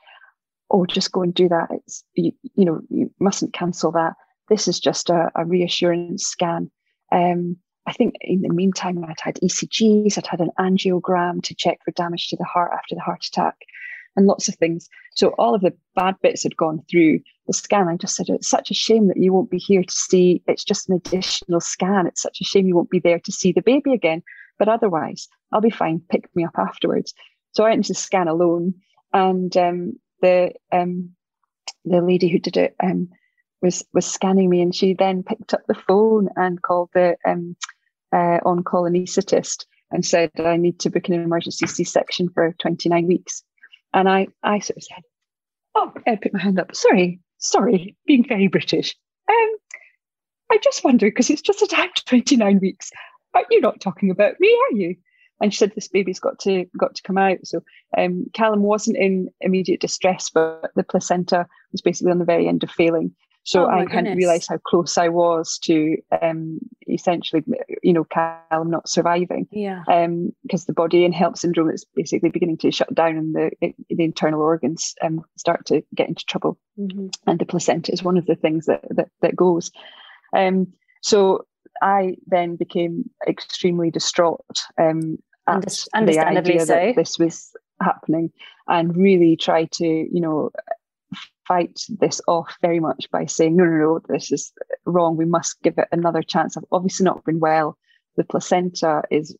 oh, 0.71 0.85
just 0.85 1.11
go 1.11 1.21
and 1.21 1.33
do 1.33 1.47
that. 1.49 1.69
It's, 1.71 2.03
you, 2.15 2.31
you 2.55 2.65
know, 2.65 2.81
you 2.89 3.11
mustn't 3.19 3.53
cancel 3.53 3.91
that. 3.93 4.13
This 4.49 4.67
is 4.67 4.79
just 4.79 5.09
a, 5.09 5.29
a 5.35 5.45
reassurance 5.45 6.25
scan. 6.25 6.69
Um, 7.11 7.57
I 7.87 7.93
think 7.93 8.15
in 8.21 8.41
the 8.41 8.49
meantime, 8.49 9.03
I'd 9.03 9.15
had 9.21 9.39
ECGs, 9.43 10.17
I'd 10.17 10.27
had 10.27 10.41
an 10.41 10.51
angiogram 10.59 11.43
to 11.43 11.55
check 11.55 11.79
for 11.85 11.91
damage 11.91 12.27
to 12.29 12.35
the 12.35 12.43
heart 12.43 12.71
after 12.73 12.95
the 12.95 13.01
heart 13.01 13.23
attack 13.25 13.55
and 14.15 14.27
lots 14.27 14.47
of 14.47 14.55
things. 14.55 14.89
So 15.15 15.29
all 15.37 15.55
of 15.55 15.61
the 15.61 15.73
bad 15.95 16.15
bits 16.21 16.43
had 16.43 16.57
gone 16.57 16.81
through 16.89 17.19
the 17.47 17.53
scan. 17.53 17.87
I 17.87 17.97
just 17.97 18.15
said, 18.15 18.29
it's 18.29 18.49
such 18.49 18.71
a 18.71 18.75
shame 18.75 19.07
that 19.07 19.17
you 19.17 19.33
won't 19.33 19.51
be 19.51 19.57
here 19.57 19.83
to 19.83 19.91
see. 19.91 20.41
It's 20.47 20.63
just 20.63 20.89
an 20.89 20.95
additional 20.95 21.59
scan. 21.59 22.07
It's 22.07 22.21
such 22.21 22.39
a 22.41 22.45
shame 22.45 22.67
you 22.67 22.75
won't 22.75 22.89
be 22.89 22.99
there 22.99 23.19
to 23.19 23.31
see 23.31 23.51
the 23.51 23.61
baby 23.61 23.93
again. 23.93 24.23
But 24.57 24.69
otherwise, 24.69 25.27
I'll 25.51 25.61
be 25.61 25.69
fine. 25.69 26.01
Pick 26.09 26.33
me 26.35 26.45
up 26.45 26.57
afterwards. 26.57 27.13
So 27.51 27.63
I 27.63 27.69
went 27.69 27.79
into 27.79 27.89
the 27.89 27.95
scan 27.95 28.27
alone, 28.27 28.73
and 29.13 29.55
um, 29.57 29.99
the 30.21 30.53
um, 30.71 31.11
the 31.83 32.01
lady 32.01 32.27
who 32.27 32.39
did 32.39 32.57
it 32.57 32.75
um, 32.81 33.09
was 33.61 33.83
was 33.93 34.05
scanning 34.05 34.49
me, 34.49 34.61
and 34.61 34.73
she 34.73 34.93
then 34.93 35.23
picked 35.23 35.53
up 35.53 35.61
the 35.67 35.75
phone 35.87 36.29
and 36.35 36.61
called 36.61 36.89
the 36.93 37.15
um, 37.25 37.55
uh, 38.13 38.39
on-call 38.45 38.83
anaesthetist 38.83 39.65
and 39.91 40.05
said, 40.05 40.31
"I 40.37 40.57
need 40.57 40.79
to 40.81 40.89
book 40.89 41.07
an 41.07 41.15
emergency 41.15 41.67
C-section 41.67 42.29
for 42.29 42.53
29 42.59 43.07
weeks." 43.07 43.43
And 43.95 44.09
I, 44.09 44.27
I 44.43 44.59
sort 44.59 44.77
of 44.77 44.83
said, 44.83 45.03
Oh, 45.73 45.91
I 46.05 46.17
put 46.17 46.33
my 46.33 46.41
hand 46.41 46.59
up. 46.59 46.75
Sorry, 46.75 47.21
sorry, 47.37 47.95
being 48.05 48.27
very 48.27 48.47
British. 48.47 48.95
Um, 49.29 49.49
I 50.51 50.57
just 50.61 50.83
wondered 50.83 51.11
because 51.11 51.29
it's 51.29 51.41
just 51.41 51.61
a 51.61 51.67
time 51.67 51.89
to 51.95 52.05
29 52.05 52.59
weeks. 52.59 52.91
Are 53.33 53.45
you 53.49 53.61
not 53.61 53.79
talking 53.81 54.11
about 54.11 54.39
me, 54.39 54.47
are 54.49 54.77
you? 54.77 54.95
And 55.41 55.53
she 55.53 55.57
said 55.57 55.71
this 55.75 55.87
baby's 55.87 56.19
got 56.19 56.39
to 56.39 56.65
got 56.77 56.95
to 56.95 57.03
come 57.03 57.17
out. 57.17 57.37
So 57.43 57.61
um, 57.97 58.25
Callum 58.33 58.63
wasn't 58.63 58.97
in 58.97 59.29
immediate 59.41 59.81
distress, 59.81 60.29
but 60.29 60.71
the 60.75 60.83
placenta 60.83 61.45
was 61.71 61.81
basically 61.81 62.11
on 62.11 62.19
the 62.19 62.25
very 62.25 62.47
end 62.47 62.63
of 62.63 62.71
failing. 62.71 63.15
So 63.45 63.65
oh 63.65 63.69
I 63.69 63.85
kind 63.85 64.07
of 64.07 64.17
realised 64.17 64.49
how 64.49 64.57
close 64.57 64.97
I 64.97 65.07
was 65.07 65.59
to 65.59 65.97
um, 66.21 66.59
essentially, 66.89 67.43
you 67.83 67.93
know, 67.93 68.03
Callum 68.03 68.71
not 68.71 68.89
surviving. 68.89 69.47
Yeah. 69.51 69.83
Because 69.85 70.63
um, 70.63 70.65
the 70.67 70.73
body 70.73 71.05
and 71.05 71.13
HELLP 71.13 71.37
syndrome 71.37 71.69
is 71.69 71.85
basically 71.95 72.29
beginning 72.29 72.57
to 72.57 72.71
shut 72.71 72.93
down, 72.93 73.17
and 73.17 73.35
the 73.35 73.51
the 73.61 74.03
internal 74.03 74.41
organs 74.41 74.95
um, 75.03 75.23
start 75.37 75.63
to 75.67 75.83
get 75.93 76.09
into 76.09 76.25
trouble, 76.25 76.57
mm-hmm. 76.77 77.07
and 77.27 77.37
the 77.37 77.45
placenta 77.45 77.91
is 77.91 78.01
one 78.01 78.17
of 78.17 78.25
the 78.25 78.35
things 78.35 78.65
that 78.65 78.81
that, 78.89 79.09
that 79.21 79.35
goes. 79.35 79.71
Um, 80.35 80.73
so 81.01 81.45
I 81.83 82.15
then 82.25 82.55
became 82.55 83.11
extremely 83.27 83.91
distraught 83.91 84.41
um, 84.79 85.19
at 85.47 85.61
the 85.61 86.19
idea 86.19 86.61
so. 86.61 86.73
that 86.73 86.95
this 86.95 87.19
was 87.19 87.51
happening, 87.79 88.31
and 88.67 88.97
really 88.97 89.37
tried 89.37 89.71
to, 89.73 89.85
you 89.85 90.19
know, 90.19 90.49
fight 91.47 91.79
this 91.99 92.21
off 92.27 92.55
very 92.61 92.79
much 92.79 93.09
by 93.11 93.25
saying, 93.25 93.55
no, 93.55 93.65
no, 93.65 93.77
no, 93.77 93.99
this 94.09 94.31
is 94.31 94.51
wrong. 94.85 95.17
We 95.17 95.25
must 95.25 95.61
give 95.61 95.77
it 95.77 95.87
another 95.91 96.21
chance. 96.21 96.57
I've 96.57 96.63
obviously 96.71 97.03
not 97.03 97.23
been 97.25 97.39
well. 97.39 97.77
The 98.17 98.23
placenta 98.23 99.03
is 99.11 99.35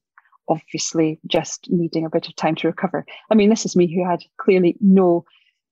obviously 0.47 1.19
just 1.27 1.67
needing 1.69 2.05
a 2.05 2.09
bit 2.09 2.27
of 2.27 2.35
time 2.35 2.55
to 2.55 2.67
recover. 2.67 3.05
I 3.31 3.35
mean, 3.35 3.49
this 3.49 3.65
is 3.65 3.75
me 3.75 3.93
who 3.93 4.07
had 4.07 4.23
clearly 4.37 4.77
no 4.79 5.25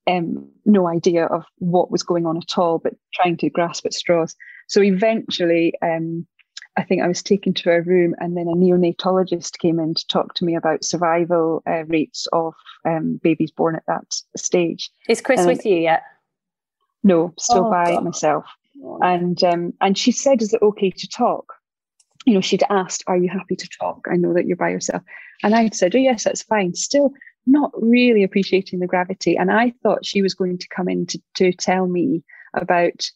um, 0.05 0.49
no 0.65 0.87
idea 0.87 1.25
of 1.27 1.45
what 1.59 1.89
was 1.89 2.03
going 2.03 2.25
on 2.25 2.37
at 2.37 2.57
all, 2.57 2.77
but 2.77 2.93
trying 3.13 3.37
to 3.37 3.49
grasp 3.49 3.85
at 3.85 3.93
straws. 3.93 4.35
So 4.67 4.83
eventually, 4.83 5.73
um, 5.81 6.27
I 6.75 6.83
think 6.83 7.01
I 7.01 7.07
was 7.07 7.21
taken 7.21 7.53
to 7.55 7.71
a 7.71 7.81
room, 7.81 8.15
and 8.19 8.35
then 8.35 8.47
a 8.47 8.55
neonatologist 8.55 9.59
came 9.59 9.79
in 9.79 9.93
to 9.93 10.07
talk 10.07 10.33
to 10.35 10.45
me 10.45 10.55
about 10.55 10.83
survival 10.83 11.61
uh, 11.67 11.85
rates 11.85 12.27
of 12.33 12.53
um, 12.85 13.19
babies 13.23 13.51
born 13.51 13.75
at 13.75 13.83
that 13.87 14.13
stage. 14.35 14.89
Is 15.07 15.21
Chris 15.21 15.41
and 15.41 15.47
with 15.47 15.65
you 15.65 15.77
yet? 15.77 16.03
No, 17.03 17.33
still 17.37 17.67
oh, 17.67 17.69
by 17.69 17.91
God. 17.91 18.05
myself. 18.05 18.45
And 19.01 19.41
um, 19.43 19.73
and 19.81 19.97
she 19.97 20.11
said, 20.11 20.41
"Is 20.41 20.53
it 20.53 20.61
okay 20.61 20.91
to 20.91 21.07
talk?" 21.07 21.53
You 22.25 22.33
know, 22.33 22.41
she'd 22.41 22.63
asked, 22.69 23.03
"Are 23.07 23.17
you 23.17 23.29
happy 23.29 23.55
to 23.55 23.69
talk?" 23.79 24.05
I 24.11 24.15
know 24.15 24.33
that 24.33 24.45
you're 24.45 24.57
by 24.57 24.69
yourself, 24.69 25.03
and 25.43 25.55
I 25.55 25.69
said, 25.69 25.95
"Oh 25.95 25.99
yes, 25.99 26.23
that's 26.23 26.43
fine." 26.43 26.73
Still 26.73 27.13
not 27.45 27.71
really 27.75 28.23
appreciating 28.23 28.79
the 28.79 28.87
gravity, 28.87 29.35
and 29.37 29.51
I 29.51 29.73
thought 29.83 30.05
she 30.05 30.21
was 30.21 30.33
going 30.33 30.57
to 30.57 30.67
come 30.69 30.87
in 30.87 31.05
to, 31.07 31.19
to 31.35 31.51
tell 31.51 31.87
me 31.87 32.23
about 32.53 33.09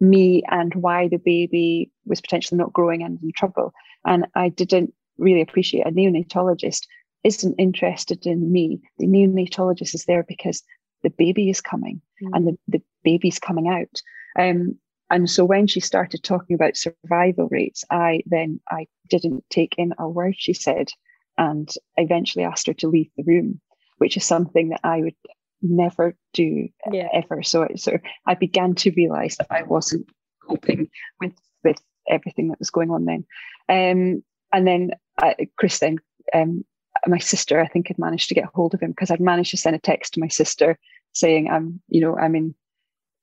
me 0.00 0.42
and 0.50 0.74
why 0.74 1.08
the 1.08 1.18
baby 1.18 1.90
was 2.06 2.20
potentially 2.20 2.58
not 2.58 2.72
growing 2.72 3.02
and 3.02 3.18
in 3.22 3.32
trouble. 3.32 3.72
And 4.04 4.26
I 4.34 4.48
didn't 4.48 4.92
really 5.18 5.42
appreciate 5.42 5.86
a 5.86 5.90
neonatologist 5.90 6.86
isn't 7.22 7.54
interested 7.58 8.26
in 8.26 8.50
me. 8.50 8.80
The 8.98 9.06
neonatologist 9.06 9.94
is 9.94 10.06
there 10.06 10.24
because 10.26 10.62
the 11.02 11.10
baby 11.10 11.50
is 11.50 11.60
coming 11.60 12.00
mm. 12.22 12.30
and 12.32 12.46
the, 12.46 12.58
the 12.68 12.82
baby's 13.02 13.38
coming 13.38 13.68
out. 13.68 14.02
Um, 14.42 14.78
and 15.10 15.28
so 15.28 15.44
when 15.44 15.66
she 15.66 15.80
started 15.80 16.22
talking 16.22 16.54
about 16.54 16.76
survival 16.76 17.48
rates, 17.50 17.84
I 17.90 18.22
then 18.26 18.60
I 18.70 18.86
didn't 19.08 19.44
take 19.50 19.74
in 19.76 19.92
a 19.98 20.08
word 20.08 20.36
she 20.38 20.52
said 20.52 20.88
and 21.36 21.68
eventually 21.96 22.44
asked 22.44 22.68
her 22.68 22.74
to 22.74 22.88
leave 22.88 23.10
the 23.16 23.24
room, 23.24 23.60
which 23.98 24.16
is 24.16 24.24
something 24.24 24.68
that 24.68 24.80
I 24.84 25.00
would 25.00 25.16
never 25.62 26.14
do 26.32 26.68
yeah. 26.92 27.08
ever. 27.12 27.42
So, 27.42 27.66
so 27.76 27.98
I 28.26 28.34
began 28.34 28.74
to 28.76 28.92
realize 28.92 29.36
that 29.36 29.48
I 29.50 29.62
wasn't 29.62 30.08
coping 30.46 30.88
with 31.20 31.32
with 31.64 31.80
everything 32.08 32.48
that 32.48 32.58
was 32.58 32.70
going 32.70 32.90
on 32.90 33.04
then. 33.04 33.24
Um, 33.68 34.22
and 34.52 34.66
then 34.66 34.90
uh, 35.22 35.34
Chris 35.56 35.78
then 35.78 35.98
um, 36.34 36.64
my 37.06 37.18
sister, 37.18 37.60
I 37.60 37.66
think, 37.66 37.88
had 37.88 37.98
managed 37.98 38.28
to 38.28 38.34
get 38.34 38.44
hold 38.54 38.74
of 38.74 38.80
him 38.80 38.90
because 38.90 39.10
I'd 39.10 39.20
managed 39.20 39.50
to 39.52 39.56
send 39.56 39.76
a 39.76 39.78
text 39.78 40.14
to 40.14 40.20
my 40.20 40.28
sister 40.28 40.78
saying, 41.12 41.48
"I'm, 41.48 41.80
you 41.88 42.00
know, 42.00 42.16
I'm 42.16 42.34
in 42.34 42.54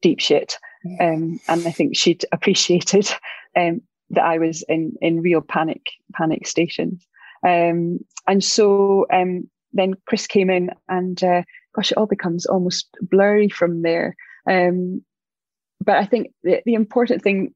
deep 0.02 0.20
shit," 0.20 0.58
um, 1.00 1.40
and 1.48 1.68
I 1.68 1.72
think 1.72 1.96
she'd 1.96 2.26
appreciated 2.32 3.10
um, 3.56 3.82
that 4.12 4.26
I 4.26 4.38
was 4.38 4.64
in 4.68 4.94
in 5.02 5.22
real 5.22 5.42
panic 5.42 5.82
panic 6.14 6.48
stations. 6.48 7.06
Um, 7.46 8.00
and 8.28 8.44
so 8.44 9.06
um, 9.14 9.50
then 9.74 9.94
Chris 10.08 10.28
came 10.28 10.50
in, 10.50 10.72
and 10.90 11.24
uh, 11.24 11.44
gosh, 11.76 11.92
it 11.92 11.98
all 11.98 12.08
becomes 12.08 12.46
almost 12.46 12.88
blurry 13.02 13.50
from 13.50 13.82
there. 13.82 14.16
Um, 14.50 15.04
but 15.84 15.98
I 15.98 16.06
think 16.06 16.32
the, 16.44 16.62
the 16.66 16.74
important 16.74 17.22
thing 17.22 17.54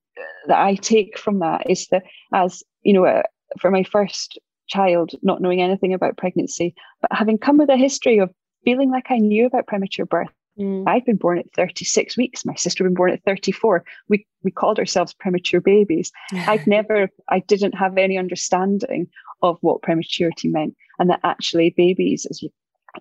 that 0.48 0.60
I 0.60 0.76
take 0.76 1.18
from 1.18 1.40
that 1.40 1.70
is 1.70 1.88
that 1.88 2.04
as 2.34 2.64
you 2.84 2.94
know, 2.94 3.06
uh, 3.06 3.24
for 3.60 3.72
my 3.72 3.84
first 3.84 4.40
child, 4.72 5.12
not 5.22 5.42
knowing 5.42 5.62
anything 5.62 5.94
about 5.94 6.18
pregnancy, 6.18 6.74
but 7.02 7.12
having 7.14 7.38
come 7.38 7.58
with 7.58 7.70
a 7.70 7.78
history 7.78 8.20
of 8.20 8.32
feeling 8.64 8.92
like 8.92 9.08
I 9.10 9.18
knew 9.18 9.46
about 9.46 9.68
premature 9.68 10.06
birth. 10.06 10.30
Mm. 10.60 10.84
I've 10.88 11.06
been 11.06 11.18
born 11.18 11.40
at 11.40 11.54
36 11.56 12.18
weeks. 12.18 12.46
My 12.46 12.56
sister 12.56 12.84
been 12.84 12.94
born 12.94 13.12
at 13.12 13.24
34. 13.24 13.84
We 14.10 14.26
we 14.44 14.52
called 14.52 14.80
ourselves 14.80 15.14
premature 15.14 15.62
babies. 15.62 16.12
I'd 16.34 16.66
never, 16.68 17.10
I 17.30 17.40
didn't 17.40 17.74
have 17.74 17.98
any 17.98 18.18
understanding 18.18 19.08
of 19.42 19.58
what 19.62 19.82
prematurity 19.82 20.50
meant, 20.50 20.76
and 21.00 21.10
that 21.10 21.22
actually 21.24 21.74
babies 21.78 22.26
as 22.30 22.42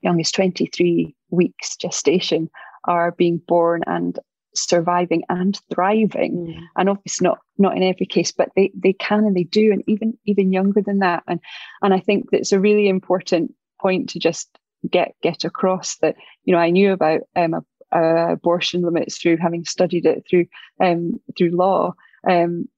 young 0.03 0.21
as 0.21 0.31
23 0.31 1.15
weeks 1.31 1.77
gestation 1.77 2.49
are 2.85 3.13
being 3.13 3.41
born 3.49 3.83
and 3.87 4.19
surviving 4.55 5.23
and 5.29 5.61
thriving. 5.73 6.47
Mm. 6.47 6.63
and 6.77 6.89
obviously 6.89 7.25
not 7.25 7.39
not 7.59 7.77
in 7.77 7.83
every 7.83 8.07
case 8.07 8.33
but 8.33 8.49
they 8.57 8.71
they 8.75 8.93
can 8.95 9.25
and 9.25 9.37
they 9.37 9.45
do 9.45 9.73
and 9.73 9.83
even 9.87 10.17
even 10.27 10.53
younger 10.53 10.83
than 10.83 10.99
that. 10.99 11.23
And 11.27 11.41
and 11.83 11.95
i 11.95 12.01
think 12.01 12.31
that's 12.31 12.53
a 12.53 12.61
really 12.61 12.89
important 12.89 13.55
point 13.81 14.09
to 14.11 14.19
just 14.19 14.49
get 14.91 15.15
get 15.23 15.45
across 15.45 15.97
that 15.99 16.17
you 16.45 16.53
know 16.55 16.61
i 16.61 16.71
knew 16.71 16.93
about 16.93 17.21
um, 17.37 17.55
abortion 17.93 18.83
limits 18.83 19.19
through 19.19 19.37
having 19.37 19.65
studied 19.65 20.07
it 20.07 20.25
through 20.29 20.47
um, 20.83 21.21
through 21.37 21.51
law 21.51 21.93
um, 22.29 22.69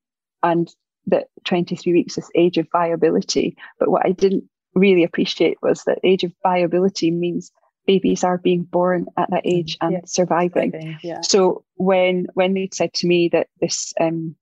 and 0.42 0.74
that 1.06 1.26
23 1.44 1.92
weeks 1.92 2.16
is 2.16 2.30
age 2.34 2.58
of 2.58 2.66
viability. 2.72 3.56
But 3.78 3.90
what 3.90 4.06
i 4.06 4.12
didn't 4.12 4.44
really 4.74 5.04
appreciate 5.04 5.58
was 5.62 5.84
that 5.84 5.98
age 6.02 6.24
of 6.24 6.32
viability 6.42 7.10
means 7.10 7.52
babies 7.86 8.24
are 8.24 8.38
being 8.38 8.62
born 8.62 9.06
at 9.16 9.30
that 9.30 9.44
mm, 9.44 9.52
age 9.52 9.76
and 9.80 9.92
yeah. 9.92 10.00
surviving. 10.04 10.98
Yeah. 11.02 11.20
So 11.22 11.64
when 11.74 12.26
when 12.34 12.54
they 12.54 12.68
said 12.72 12.92
to 12.94 13.06
me 13.06 13.28
that 13.32 13.48
this 13.60 13.92
um, 14.00 14.36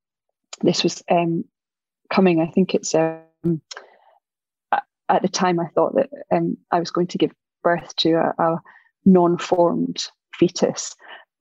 this 0.62 0.82
was 0.82 1.02
um, 1.10 1.44
coming, 2.10 2.40
I 2.40 2.46
think 2.46 2.74
it's 2.74 2.94
um, 2.94 3.60
at 5.08 5.22
the 5.22 5.28
time 5.28 5.58
I 5.58 5.68
thought 5.74 5.94
that 5.96 6.10
um, 6.30 6.56
I 6.70 6.78
was 6.78 6.90
going 6.90 7.08
to 7.08 7.18
give 7.18 7.32
birth 7.62 7.94
to 7.96 8.12
a, 8.12 8.34
a 8.42 8.60
non-formed 9.04 10.06
fetus. 10.34 10.94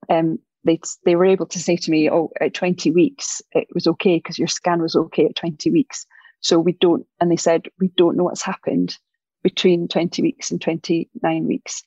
Um, 0.08 0.38
they 0.64 0.80
they 1.04 1.16
were 1.16 1.24
able 1.24 1.46
to 1.46 1.58
say 1.58 1.76
to 1.76 1.90
me, 1.90 2.10
"Oh, 2.10 2.30
at 2.40 2.54
20 2.54 2.90
weeks, 2.90 3.40
it 3.52 3.68
was 3.74 3.86
okay 3.86 4.18
because 4.18 4.38
your 4.38 4.48
scan 4.48 4.82
was 4.82 4.96
okay 4.96 5.26
at 5.26 5.36
20 5.36 5.70
weeks." 5.70 6.06
So 6.40 6.58
we 6.58 6.72
don't, 6.72 7.06
and 7.20 7.30
they 7.30 7.36
said 7.36 7.68
we 7.78 7.88
don't 7.96 8.16
know 8.16 8.24
what's 8.24 8.42
happened 8.42 8.98
between 9.42 9.88
20 9.88 10.22
weeks 10.22 10.50
and 10.50 10.60
29 10.60 11.46
weeks. 11.46 11.82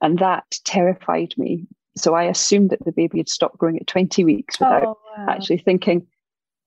And 0.00 0.18
that 0.18 0.58
terrified 0.64 1.34
me. 1.36 1.66
So 1.96 2.14
I 2.14 2.24
assumed 2.24 2.70
that 2.70 2.84
the 2.84 2.92
baby 2.92 3.18
had 3.18 3.28
stopped 3.28 3.58
growing 3.58 3.78
at 3.78 3.86
20 3.86 4.24
weeks 4.24 4.60
without 4.60 4.84
oh, 4.84 4.98
wow. 5.16 5.26
actually 5.28 5.58
thinking 5.58 6.06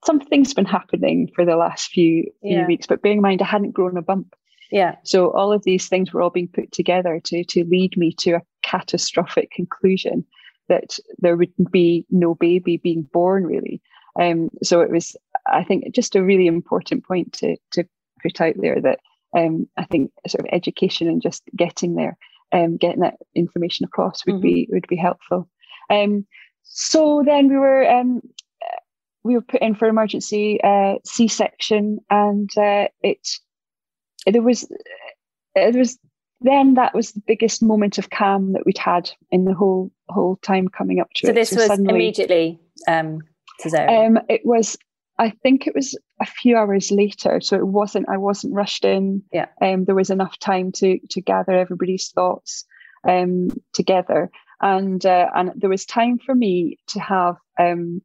something's 0.04 0.54
been 0.54 0.66
happening 0.66 1.30
for 1.34 1.44
the 1.44 1.56
last 1.56 1.90
few, 1.90 2.24
few 2.42 2.56
yeah. 2.56 2.66
weeks. 2.66 2.86
But 2.86 3.02
bearing 3.02 3.18
in 3.18 3.22
mind, 3.22 3.40
I 3.40 3.46
hadn't 3.46 3.72
grown 3.72 3.96
a 3.96 4.02
bump. 4.02 4.34
Yeah. 4.70 4.96
So 5.04 5.30
all 5.30 5.52
of 5.52 5.64
these 5.64 5.88
things 5.88 6.12
were 6.12 6.22
all 6.22 6.30
being 6.30 6.48
put 6.48 6.72
together 6.72 7.20
to 7.24 7.44
to 7.44 7.64
lead 7.64 7.96
me 7.96 8.12
to 8.20 8.32
a 8.32 8.42
catastrophic 8.62 9.50
conclusion 9.50 10.24
that 10.68 10.98
there 11.18 11.36
would 11.36 11.52
be 11.70 12.06
no 12.10 12.34
baby 12.34 12.78
being 12.78 13.02
born 13.12 13.44
really. 13.44 13.82
Um, 14.18 14.50
so 14.62 14.80
it 14.80 14.90
was, 14.90 15.16
I 15.46 15.64
think, 15.64 15.94
just 15.94 16.16
a 16.16 16.24
really 16.24 16.46
important 16.46 17.04
point 17.04 17.34
to 17.34 17.56
to 17.72 17.84
put 18.22 18.40
out 18.40 18.54
there 18.56 18.80
that 18.80 19.00
um, 19.36 19.68
I 19.76 19.84
think 19.84 20.10
sort 20.26 20.40
of 20.40 20.50
education 20.52 21.08
and 21.08 21.22
just 21.22 21.42
getting 21.54 21.94
there 21.94 22.16
um, 22.52 22.76
getting 22.76 23.00
that 23.00 23.16
information 23.34 23.84
across 23.84 24.24
would 24.26 24.36
mm-hmm. 24.36 24.42
be 24.42 24.68
would 24.70 24.86
be 24.88 24.96
helpful. 24.96 25.48
Um, 25.90 26.26
so 26.62 27.22
then 27.24 27.48
we 27.48 27.56
were 27.56 27.88
um, 27.90 28.22
we 29.24 29.34
were 29.34 29.42
put 29.42 29.62
in 29.62 29.74
for 29.74 29.88
emergency 29.88 30.60
uh, 30.62 30.94
C 31.04 31.28
section, 31.28 31.98
and 32.10 32.50
uh, 32.56 32.88
it 33.02 33.28
there 34.26 34.42
was 34.42 34.70
there 35.54 35.72
was 35.72 35.98
then 36.40 36.74
that 36.74 36.94
was 36.94 37.12
the 37.12 37.22
biggest 37.26 37.62
moment 37.62 37.98
of 37.98 38.10
calm 38.10 38.52
that 38.52 38.66
we'd 38.66 38.78
had 38.78 39.10
in 39.30 39.44
the 39.44 39.54
whole 39.54 39.90
whole 40.08 40.36
time 40.42 40.68
coming 40.68 41.00
up 41.00 41.08
to 41.14 41.26
so 41.26 41.30
it. 41.30 41.34
This 41.34 41.50
so 41.50 41.56
this 41.56 41.62
was 41.62 41.68
suddenly, 41.68 41.94
immediately 41.94 42.60
um, 42.88 43.20
cesarean. 43.60 44.06
Um, 44.06 44.22
it 44.28 44.42
was 44.44 44.76
I 45.18 45.30
think 45.30 45.66
it 45.66 45.74
was 45.74 45.96
a 46.22 46.26
few 46.26 46.56
hours 46.56 46.90
later, 46.90 47.40
so 47.40 47.56
it 47.56 47.66
wasn't. 47.66 48.08
I 48.08 48.16
wasn't 48.16 48.54
rushed 48.54 48.84
in. 48.84 49.22
Yeah. 49.32 49.46
Um, 49.60 49.84
there 49.84 49.94
was 49.94 50.10
enough 50.10 50.38
time 50.38 50.70
to 50.76 50.98
to 51.10 51.20
gather 51.20 51.52
everybody's 51.52 52.08
thoughts 52.08 52.64
um, 53.06 53.48
together, 53.72 54.30
and 54.60 55.04
uh, 55.04 55.28
and 55.34 55.50
there 55.56 55.70
was 55.70 55.84
time 55.84 56.18
for 56.18 56.34
me 56.34 56.78
to 56.88 57.00
have 57.00 57.36
um, 57.58 58.00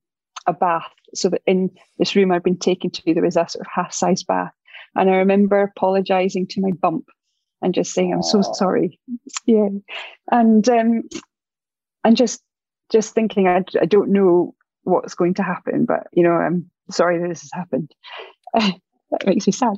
a 0.47 0.53
bath. 0.53 0.91
So 1.13 1.29
that 1.29 1.41
in 1.45 1.69
this 1.99 2.15
room 2.15 2.31
I'd 2.31 2.43
been 2.43 2.57
taken 2.57 2.89
to, 2.89 3.13
there 3.13 3.23
was 3.23 3.37
a 3.37 3.47
sort 3.47 3.65
of 3.65 3.71
half 3.73 3.93
size 3.93 4.23
bath, 4.23 4.53
and 4.95 5.09
I 5.09 5.17
remember 5.17 5.61
apologising 5.61 6.47
to 6.47 6.61
my 6.61 6.71
bump 6.71 7.05
and 7.61 7.73
just 7.73 7.93
saying, 7.93 8.13
"I'm 8.13 8.23
so 8.23 8.41
sorry." 8.41 8.99
Yeah, 9.45 9.69
and 10.31 10.67
um, 10.67 11.03
and 12.03 12.17
just 12.17 12.41
just 12.91 13.13
thinking, 13.13 13.47
I, 13.47 13.63
I 13.79 13.85
don't 13.85 14.11
know 14.11 14.55
what's 14.83 15.15
going 15.15 15.35
to 15.35 15.43
happen, 15.43 15.85
but 15.85 16.07
you 16.13 16.23
know, 16.23 16.31
I'm 16.31 16.71
sorry 16.89 17.19
that 17.19 17.29
this 17.29 17.41
has 17.41 17.51
happened. 17.53 17.91
That 19.09 19.25
makes 19.25 19.47
me 19.47 19.53
sad. 19.53 19.77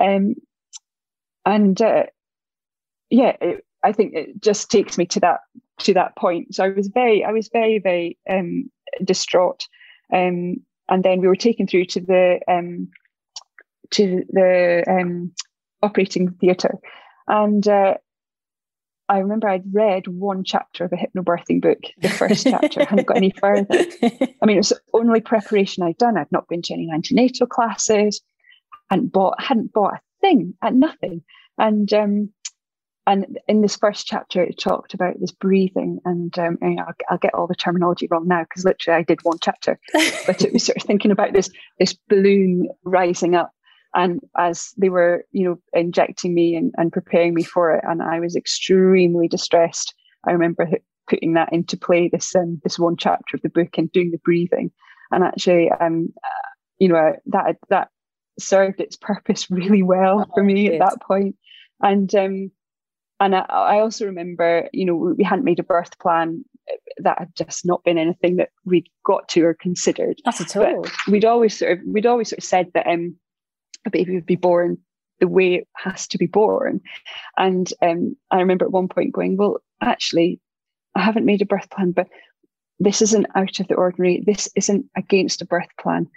Um, 0.00 0.34
and 1.44 1.80
uh, 1.82 2.04
yeah, 3.10 3.36
it, 3.40 3.64
I 3.82 3.92
think 3.92 4.14
it 4.14 4.40
just 4.40 4.70
takes 4.70 4.98
me 4.98 5.06
to 5.06 5.20
that 5.20 5.40
to 5.80 5.94
that 5.94 6.16
point. 6.16 6.54
So 6.54 6.64
I 6.64 6.68
was 6.68 6.88
very, 6.88 7.24
I 7.24 7.32
was 7.32 7.48
very, 7.52 7.78
very 7.78 8.18
um, 8.28 8.70
distraught. 9.04 9.66
Um, 10.12 10.56
and 10.88 11.02
then 11.02 11.20
we 11.20 11.28
were 11.28 11.36
taken 11.36 11.66
through 11.66 11.86
to 11.86 12.00
the 12.00 12.40
um, 12.48 12.88
to 13.92 14.24
the 14.28 14.84
um, 14.88 15.32
operating 15.82 16.32
theatre, 16.34 16.78
and 17.26 17.66
uh, 17.66 17.94
I 19.10 19.18
remember 19.18 19.48
I'd 19.48 19.74
read 19.74 20.06
one 20.06 20.44
chapter 20.44 20.84
of 20.84 20.92
a 20.92 20.96
hypnobirthing 20.96 21.60
book, 21.60 21.78
the 22.00 22.08
first 22.08 22.46
chapter, 22.46 22.82
I 22.82 22.84
hadn't 22.84 23.08
got 23.08 23.16
any 23.16 23.32
further. 23.32 23.66
I 24.02 24.46
mean, 24.46 24.56
it 24.56 24.60
was 24.60 24.68
the 24.68 24.80
only 24.94 25.20
preparation 25.20 25.82
I'd 25.82 25.98
done. 25.98 26.16
I'd 26.16 26.30
not 26.30 26.46
been 26.46 26.62
to 26.62 26.74
any 26.74 26.92
antenatal 26.92 27.48
classes, 27.48 28.20
hadn't 28.88 29.12
bought, 29.12 29.42
hadn't 29.42 29.72
bought 29.72 29.94
a 29.94 30.00
thing, 30.20 30.54
at 30.62 30.74
nothing. 30.74 31.24
And 31.58 31.92
um, 31.92 32.30
and 33.04 33.40
in 33.48 33.62
this 33.62 33.74
first 33.74 34.06
chapter, 34.06 34.44
it 34.44 34.60
talked 34.60 34.94
about 34.94 35.18
this 35.18 35.32
breathing, 35.32 35.98
and, 36.04 36.38
um, 36.38 36.58
and 36.60 36.78
I'll, 36.78 36.94
I'll, 37.08 37.18
get 37.18 37.34
all 37.34 37.48
the 37.48 37.56
terminology 37.56 38.06
wrong 38.08 38.28
now 38.28 38.44
because 38.44 38.64
literally 38.64 39.00
I 39.00 39.02
did 39.02 39.18
one 39.24 39.38
chapter, 39.42 39.80
but 40.26 40.42
it 40.42 40.52
was 40.52 40.64
sort 40.64 40.76
of 40.76 40.84
thinking 40.84 41.10
about 41.10 41.32
this 41.32 41.50
this 41.80 41.96
balloon 42.08 42.68
rising 42.84 43.34
up 43.34 43.50
and 43.94 44.20
as 44.36 44.72
they 44.76 44.88
were 44.88 45.24
you 45.32 45.44
know 45.44 45.58
injecting 45.72 46.34
me 46.34 46.54
and, 46.54 46.72
and 46.76 46.92
preparing 46.92 47.34
me 47.34 47.42
for 47.42 47.74
it 47.74 47.84
and 47.88 48.02
i 48.02 48.20
was 48.20 48.36
extremely 48.36 49.28
distressed. 49.28 49.94
I 50.26 50.32
remember 50.32 50.68
putting 51.10 51.34
that 51.34 51.52
into 51.52 51.76
play 51.76 52.08
this 52.08 52.34
um, 52.34 52.60
this 52.62 52.78
one 52.78 52.96
chapter 52.96 53.36
of 53.36 53.42
the 53.42 53.48
book 53.48 53.76
and 53.76 53.90
doing 53.92 54.12
the 54.12 54.20
breathing. 54.24 54.70
And 55.10 55.24
actually 55.24 55.70
um 55.80 56.12
you 56.78 56.88
know 56.88 57.14
that 57.26 57.56
that 57.68 57.88
served 58.38 58.80
its 58.80 58.96
purpose 58.96 59.50
really 59.50 59.82
well 59.82 60.26
oh, 60.26 60.32
for 60.32 60.44
me 60.44 60.72
at 60.72 60.78
that 60.78 61.02
point. 61.02 61.36
And 61.82 62.14
um 62.14 62.50
and 63.18 63.34
I, 63.34 63.40
I 63.40 63.80
also 63.80 64.06
remember 64.06 64.68
you 64.72 64.84
know 64.86 64.94
we 64.94 65.24
hadn't 65.24 65.44
made 65.44 65.58
a 65.58 65.64
birth 65.64 65.98
plan 65.98 66.44
that 66.98 67.18
had 67.18 67.34
just 67.34 67.66
not 67.66 67.82
been 67.82 67.98
anything 67.98 68.36
that 68.36 68.50
we'd 68.64 68.88
got 69.04 69.28
to 69.30 69.44
or 69.44 69.54
considered. 69.54 70.20
Not 70.24 70.40
at 70.40 70.56
all. 70.56 70.82
but 70.82 70.92
we'd 71.08 71.24
always 71.24 71.58
sort 71.58 71.72
of 71.72 71.78
we'd 71.86 72.06
always 72.06 72.28
sort 72.28 72.38
of 72.38 72.44
said 72.44 72.70
that 72.74 72.86
um 72.86 73.16
a 73.86 73.90
baby 73.90 74.14
would 74.14 74.26
be 74.26 74.36
born 74.36 74.78
the 75.20 75.28
way 75.28 75.54
it 75.54 75.68
has 75.76 76.06
to 76.08 76.18
be 76.18 76.26
born. 76.26 76.80
And 77.36 77.72
um, 77.82 78.16
I 78.30 78.38
remember 78.38 78.64
at 78.64 78.72
one 78.72 78.88
point 78.88 79.12
going, 79.12 79.36
well, 79.36 79.58
actually, 79.80 80.40
I 80.94 81.00
haven't 81.00 81.26
made 81.26 81.42
a 81.42 81.46
birth 81.46 81.70
plan, 81.70 81.92
but 81.92 82.08
this 82.78 83.02
isn't 83.02 83.26
out 83.34 83.60
of 83.60 83.68
the 83.68 83.74
ordinary. 83.74 84.22
This 84.26 84.48
isn't 84.56 84.86
against 84.96 85.42
a 85.42 85.46
birth 85.46 85.68
plan. 85.78 86.08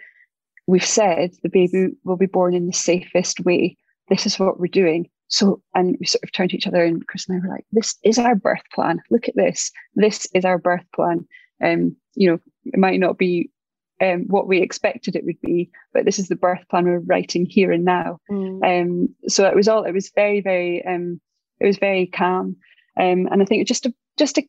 We've 0.66 0.86
said 0.86 1.32
the 1.44 1.50
baby 1.50 1.90
will 2.06 2.16
be 2.16 2.26
born 2.26 2.54
in 2.54 2.68
the 2.68 2.74
safest 2.74 3.42
way. 3.42 3.78
This 4.10 4.26
is 4.26 4.40
what 4.40 4.60
we're 4.60 4.68
doing. 4.68 5.10
So, 5.28 5.62
and 5.76 5.98
we 6.00 6.06
sort 6.06 6.24
of 6.24 6.32
turned 6.32 6.52
to 6.52 6.58
each 6.58 6.68
other, 6.68 6.84
and 6.84 7.06
Chris 7.08 7.28
and 7.28 7.38
I 7.38 7.46
were 7.46 7.54
like, 7.54 7.66
"This 7.72 7.96
is 8.04 8.18
our 8.20 8.36
birth 8.36 8.62
plan. 8.74 9.02
Look 9.10 9.28
at 9.28 9.36
this. 9.36 9.72
This 9.96 10.28
is 10.34 10.46
our 10.46 10.58
birth 10.58 10.86
plan." 10.94 11.28
Um, 11.62 11.96
you 12.16 12.30
know, 12.30 12.40
it 12.66 12.78
might 12.78 13.00
not 13.00 13.18
be 13.18 13.50
um, 14.04 14.26
what 14.28 14.48
we 14.48 14.62
expected 14.62 15.16
it 15.16 15.26
would 15.26 15.40
be, 15.42 15.70
but 15.94 16.06
this 16.06 16.20
is 16.20 16.28
the 16.28 16.36
birth 16.36 16.68
plan 16.70 16.86
we're 16.86 17.00
writing 17.00 17.46
here 17.46 17.72
and 17.72 17.86
now. 17.86 18.20
Mm. 18.30 18.82
Um, 18.82 19.16
so 19.28 19.48
it 19.48 19.56
was 19.56 19.68
all. 19.68 19.86
It 19.86 19.94
was 19.94 20.12
very, 20.14 20.42
very. 20.42 20.86
Um, 20.86 21.22
it 21.60 21.68
was 21.68 21.78
very 21.78 22.08
calm, 22.08 22.58
um, 23.00 23.28
and 23.32 23.42
I 23.42 23.46
think 23.46 23.68
just 23.68 23.86
a 23.86 23.94
just 24.18 24.38
a, 24.38 24.44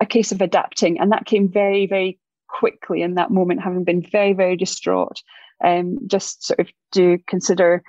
a 0.00 0.06
case 0.06 0.32
of 0.32 0.40
adapting, 0.40 0.98
and 0.98 1.12
that 1.12 1.26
came 1.26 1.50
very, 1.50 1.86
very 1.86 2.18
quickly 2.48 3.02
in 3.02 3.16
that 3.16 3.30
moment, 3.30 3.62
having 3.62 3.84
been 3.84 4.02
very, 4.10 4.32
very 4.32 4.56
distraught. 4.56 5.22
Um, 5.62 5.98
just 6.06 6.44
sort 6.44 6.60
of 6.60 6.68
to 6.92 7.18
consider 7.26 7.82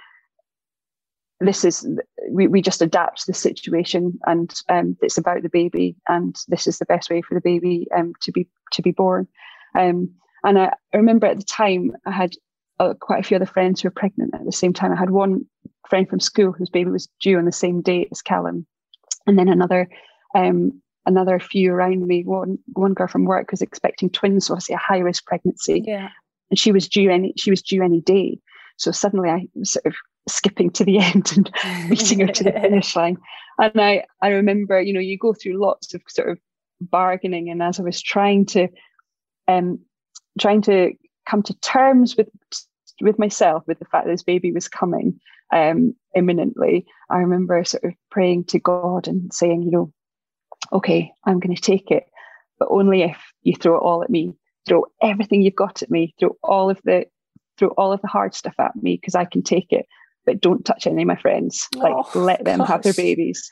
this 1.40 1.66
is 1.66 1.88
we, 2.30 2.48
we 2.48 2.62
just 2.62 2.82
adapt 2.82 3.28
the 3.28 3.34
situation 3.34 4.18
and 4.26 4.54
um, 4.70 4.96
it's 5.02 5.18
about 5.18 5.44
the 5.44 5.50
baby 5.50 5.96
and 6.08 6.38
this 6.48 6.66
is 6.66 6.78
the 6.78 6.86
best 6.86 7.10
way 7.10 7.22
for 7.22 7.34
the 7.34 7.42
baby 7.42 7.88
um, 7.96 8.14
to 8.22 8.32
be 8.32 8.48
to 8.72 8.82
be 8.82 8.92
born 8.92 9.28
um, 9.78 10.10
and 10.46 10.60
I, 10.60 10.72
I, 10.94 10.98
remember 10.98 11.28
at 11.28 11.38
the 11.38 11.44
time 11.44 11.92
i 12.06 12.12
had 12.12 12.32
uh, 12.80 12.94
quite 13.00 13.20
a 13.20 13.24
few 13.24 13.36
other 13.36 13.46
friends 13.46 13.82
who 13.82 13.88
were 13.88 13.94
pregnant 13.94 14.34
at 14.34 14.46
the 14.46 14.52
same 14.52 14.74
time. 14.74 14.92
I 14.92 14.98
had 14.98 15.12
one 15.12 15.46
friend 15.90 16.08
from 16.10 16.20
school 16.20 16.52
whose 16.52 16.70
baby 16.70 16.92
was 16.92 17.08
due 17.22 17.38
on 17.38 17.46
the 17.46 17.52
same 17.52 17.82
day 17.82 18.08
as 18.12 18.22
callum. 18.22 18.66
And 19.28 19.40
then 19.40 19.48
another 19.48 19.88
um, 20.36 20.82
another 21.06 21.40
few 21.40 21.72
around 21.72 22.06
me. 22.06 22.24
One 22.24 22.58
one 22.74 22.94
girl 22.94 23.08
from 23.08 23.26
work 23.26 23.52
was 23.52 23.62
expecting 23.62 24.10
twins 24.10 24.48
so 24.48 24.54
obviously 24.54 24.76
a 24.76 24.80
high 24.80 25.00
risk 25.00 25.26
pregnancy. 25.26 25.84
Yeah. 25.86 26.10
And 26.50 26.60
she 26.60 26.72
was 26.72 26.88
due 26.88 27.10
any 27.10 27.34
she 27.38 27.50
was 27.50 27.62
due 27.62 27.84
any 27.84 28.02
day. 28.02 28.40
So 28.78 28.92
suddenly 28.92 29.30
i 29.30 29.48
was 29.56 29.72
sort 29.72 29.86
of 29.86 29.96
skipping 30.28 30.70
to 30.72 30.84
the 30.84 31.00
end 31.00 31.32
and 31.36 31.50
beating 31.90 32.20
her 32.20 32.28
to 32.28 32.44
the 32.44 32.52
finish 32.52 32.96
line. 32.96 33.18
And 33.58 33.80
I, 33.80 34.04
I 34.22 34.30
remember, 34.30 34.82
you 34.82 34.92
know, 34.92 35.00
you 35.00 35.18
go 35.18 35.34
through 35.34 35.62
lots 35.62 35.94
of 35.94 36.02
sort 36.10 36.30
of 36.30 36.40
bargaining, 36.82 37.50
and 37.50 37.64
as 37.64 37.80
I 37.80 37.84
was 37.84 38.02
trying 38.02 38.46
to, 38.48 38.68
um, 39.48 39.80
trying 40.40 40.62
to 40.64 40.94
come 41.28 41.44
to 41.44 41.54
terms 41.56 42.16
with 42.18 42.28
with 43.02 43.20
myself 43.20 43.64
with 43.68 43.80
the 43.80 43.86
fact 43.86 44.06
that 44.06 44.12
this 44.12 44.24
baby 44.24 44.52
was 44.52 44.68
coming 44.68 45.20
um, 45.54 45.94
imminently, 46.16 46.86
I 47.10 47.18
remember 47.18 47.64
sort 47.64 47.84
of 47.84 47.94
praying 48.10 48.46
to 48.46 48.60
God 48.60 49.08
and 49.08 49.34
saying, 49.34 49.64
you 49.64 49.72
know, 49.72 49.94
okay, 50.72 51.12
I'm 51.26 51.40
going 51.40 51.56
to 51.56 51.62
take 51.62 51.92
it, 51.92 52.06
but 52.58 52.70
only 52.72 53.04
if 53.04 53.18
you 53.44 53.54
throw 53.56 53.76
it 53.76 53.82
all 53.82 54.02
at 54.02 54.10
me, 54.10 54.34
throw 54.68 54.86
everything 55.02 55.42
you've 55.42 55.56
got 55.56 55.84
at 55.84 55.92
me, 55.92 56.16
throw 56.20 56.38
all 56.42 56.70
of 56.70 56.80
the 56.84 57.06
throw 57.58 57.70
all 57.70 57.94
of 57.94 58.02
the 58.02 58.08
hard 58.08 58.34
stuff 58.34 58.56
at 58.60 58.76
me 58.76 58.98
because 59.00 59.16
I 59.16 59.26
can 59.26 59.42
take 59.42 59.72
it 59.72 59.86
but 60.26 60.42
don't 60.42 60.66
touch 60.66 60.88
any 60.88 61.04
of 61.04 61.08
my 61.08 61.16
friends. 61.16 61.68
Like 61.76 61.94
oh, 61.96 62.20
let 62.20 62.44
them 62.44 62.60
gosh. 62.60 62.68
have 62.68 62.82
their 62.84 62.94
babies. 62.94 63.52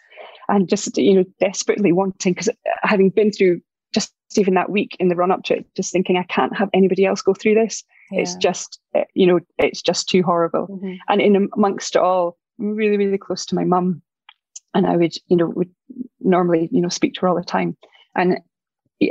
And 0.49 0.67
just, 0.67 0.97
you 0.97 1.13
know, 1.13 1.25
desperately 1.39 1.91
wanting, 1.91 2.33
because 2.33 2.49
having 2.81 3.09
been 3.09 3.31
through 3.31 3.61
just 3.93 4.13
even 4.35 4.55
that 4.55 4.69
week 4.69 4.95
in 4.99 5.07
the 5.07 5.15
run 5.15 5.31
up 5.31 5.43
to 5.43 5.57
it, 5.57 5.65
just 5.75 5.91
thinking 5.91 6.17
I 6.17 6.23
can't 6.23 6.55
have 6.55 6.69
anybody 6.73 7.05
else 7.05 7.21
go 7.21 7.33
through 7.33 7.55
this. 7.55 7.83
Yeah. 8.11 8.21
It's 8.21 8.35
just, 8.35 8.79
eh, 8.95 9.05
you 9.13 9.27
know, 9.27 9.39
it's 9.57 9.81
just 9.81 10.09
too 10.09 10.23
horrible. 10.23 10.67
Mm-hmm. 10.67 10.93
And 11.09 11.21
in 11.21 11.49
amongst 11.55 11.95
it 11.95 12.01
all, 12.01 12.37
I'm 12.59 12.75
really, 12.75 12.97
really 12.97 13.17
close 13.17 13.45
to 13.47 13.55
my 13.55 13.63
mum. 13.63 14.01
And 14.73 14.87
I 14.87 14.97
would, 14.97 15.13
you 15.27 15.37
know, 15.37 15.49
would 15.49 15.69
normally, 16.19 16.67
you 16.71 16.81
know, 16.81 16.89
speak 16.89 17.13
to 17.13 17.21
her 17.21 17.27
all 17.27 17.35
the 17.35 17.43
time. 17.43 17.77
And 18.15 18.39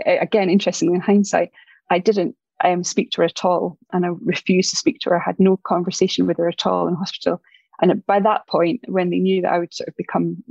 again, 0.06 0.50
interestingly, 0.50 0.94
in 0.94 1.00
hindsight, 1.00 1.50
I 1.90 1.98
didn't 1.98 2.34
um, 2.64 2.82
speak 2.84 3.10
to 3.12 3.18
her 3.18 3.24
at 3.24 3.44
all. 3.44 3.78
And 3.92 4.04
I 4.04 4.10
refused 4.22 4.70
to 4.70 4.76
speak 4.76 4.98
to 5.00 5.10
her. 5.10 5.16
I 5.16 5.22
had 5.24 5.38
no 5.38 5.56
conversation 5.58 6.26
with 6.26 6.38
her 6.38 6.48
at 6.48 6.66
all 6.66 6.88
in 6.88 6.94
hospital. 6.94 7.40
And 7.80 8.04
by 8.06 8.20
that 8.20 8.46
point, 8.48 8.80
when 8.86 9.10
they 9.10 9.18
knew 9.18 9.42
that 9.42 9.52
I 9.52 9.58
would 9.58 9.74
sort 9.74 9.88
of 9.88 9.96
become 9.96 10.42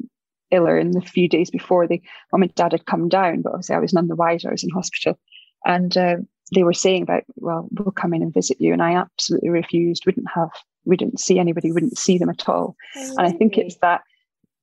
iller 0.52 0.78
in 0.78 0.92
the 0.92 1.02
few 1.02 1.28
days 1.28 1.50
before, 1.50 1.88
the 1.88 2.02
mum 2.32 2.44
and 2.44 2.56
dad 2.56 2.72
had 2.72 2.86
come 2.86 3.10
down, 3.10 3.42
but 3.42 3.54
obviously 3.54 3.76
I 3.76 3.80
was 3.80 3.94
none 3.94 4.08
the 4.08 4.16
wiser. 4.16 4.50
I 4.50 4.54
was 4.54 4.64
in 4.64 4.70
hospital. 4.70 5.18
And 5.66 5.96
uh, 5.98 6.18
they 6.54 6.64
were 6.64 6.74
saying 6.74 7.04
about, 7.04 7.24
well, 7.36 7.68
we'll 7.72 7.92
come 7.92 8.14
in 8.14 8.22
and 8.22 8.34
visit 8.34 8.60
you. 8.60 8.74
And 8.74 8.82
I 8.82 8.96
absolutely 8.96 9.50
refused, 9.50 10.06
wouldn't 10.06 10.30
have, 10.34 10.50
we 10.86 10.98
didn't 10.98 11.20
see 11.20 11.40
anybody, 11.40 11.72
wouldn't 11.72 11.98
see 11.98 12.18
them 12.18 12.30
at 12.30 12.50
all. 12.50 12.76
And 12.96 13.22
I 13.22 13.32
think 13.32 13.58
it's 13.58 13.78
that, 13.82 14.02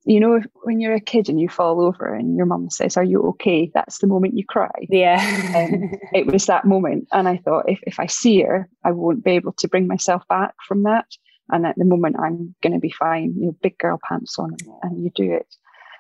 you 0.05 0.21
know, 0.21 0.41
when 0.63 0.81
you're 0.81 0.95
a 0.95 1.01
kid 1.01 1.29
and 1.29 1.41
you 1.41 1.49
fall 1.49 1.81
over 1.81 2.15
and 2.15 2.37
your 2.37 2.47
mum 2.47 2.71
says, 2.71 2.97
Are 2.97 3.05
you 3.05 3.23
okay? 3.23 3.71
That's 3.75 3.99
the 3.99 4.07
moment 4.07 4.37
you 4.37 4.45
cry. 4.45 4.71
Yeah. 4.89 5.17
um, 5.55 5.93
it 6.15 6.27
was 6.27 6.47
that 6.47 6.65
moment. 6.65 7.09
And 7.13 7.29
I 7.29 7.37
thought, 7.39 7.69
if, 7.69 7.81
if 7.83 8.01
I 8.01 8.07
see 8.07 8.43
her, 8.43 8.69
I 8.85 8.93
won't 8.93 9.25
be 9.25 9.33
able 9.33 9.53
to 9.53 9.69
bring 9.69 9.87
myself 9.87 10.23
back 10.29 10.55
from 10.67 10.85
that 10.85 11.07
and 11.51 11.67
at 11.67 11.77
the 11.77 11.85
moment 11.85 12.17
I'm 12.19 12.55
going 12.63 12.73
to 12.73 12.79
be 12.79 12.91
fine. 12.91 13.35
You 13.37 13.47
know, 13.47 13.57
big 13.63 13.79
girl 13.79 13.99
pants 14.07 14.39
on, 14.39 14.57
and 14.83 15.03
you 15.03 15.11
do 15.15 15.33
it. 15.33 15.47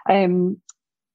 Um, 0.08 0.58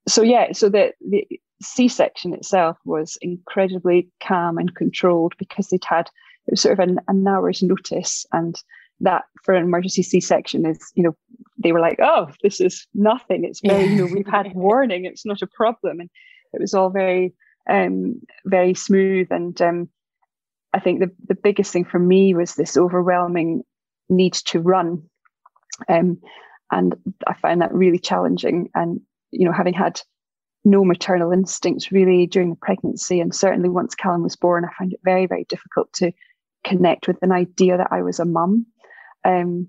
so 0.08 0.21
yeah, 0.21 0.51
so 0.51 0.69
the 0.69 0.93
the 1.08 1.27
C-section 1.62 2.34
itself 2.34 2.77
was 2.86 3.17
incredibly 3.21 4.10
calm 4.21 4.58
and 4.58 4.75
controlled 4.75 5.34
because 5.38 5.69
they'd 5.69 5.84
had 5.86 6.10
it 6.47 6.51
was 6.51 6.62
sort 6.62 6.73
of 6.73 6.79
an, 6.79 6.99
an 7.08 7.25
hour's 7.27 7.63
notice, 7.63 8.25
and 8.34 8.62
that 8.99 9.23
for 9.43 9.53
an 9.53 9.63
emergency 9.63 10.03
C-section 10.03 10.65
is 10.65 10.91
you 10.95 11.03
know 11.03 11.15
they 11.58 11.71
were 11.71 11.79
like, 11.79 11.99
oh, 12.01 12.27
this 12.41 12.60
is 12.60 12.86
nothing. 12.93 13.45
It's 13.45 13.62
very 13.62 13.86
you 13.86 13.95
know 13.95 14.13
we've 14.13 14.27
had 14.27 14.51
warning. 14.56 15.06
It's 15.06 15.25
not 15.25 15.41
a 15.41 15.47
problem, 15.47 15.99
and 15.99 16.10
it 16.53 16.62
was 16.62 16.73
all 16.73 16.89
very 16.89 17.34
um, 17.69 18.21
very 18.45 18.73
smooth 18.73 19.27
and. 19.32 19.60
Um, 19.62 19.89
I 20.75 20.79
think 20.79 21.01
the, 21.01 21.12
the 21.27 21.36
biggest 21.36 21.71
thing 21.71 21.86
for 21.86 21.99
me 21.99 22.34
was 22.34 22.56
this 22.56 22.77
overwhelming 22.77 23.63
need 24.10 24.34
to 24.34 24.60
run. 24.60 25.03
Um, 25.88 26.19
and 26.73 26.95
I 27.27 27.33
find 27.36 27.62
that 27.62 27.73
really 27.73 27.99
challenging. 27.99 28.69
And, 28.73 28.99
you 29.31 29.45
know, 29.45 29.53
having 29.53 29.73
had 29.73 30.01
no 30.65 30.83
maternal 30.83 31.31
instincts 31.31 31.91
really 31.91 32.25
during 32.25 32.49
the 32.49 32.65
pregnancy, 32.67 33.19
and 33.19 33.33
certainly 33.33 33.69
once 33.69 33.95
Callum 33.95 34.23
was 34.23 34.36
born, 34.36 34.65
I 34.65 34.69
found 34.77 34.93
it 34.93 34.99
very, 35.03 35.27
very 35.27 35.45
difficult 35.47 35.91
to 35.93 36.12
connect 36.63 37.07
with 37.07 37.17
an 37.21 37.31
idea 37.31 37.77
that 37.77 37.91
I 37.91 38.01
was 38.01 38.19
a 38.19 38.25
mum. 38.25 38.65
Um, 39.25 39.67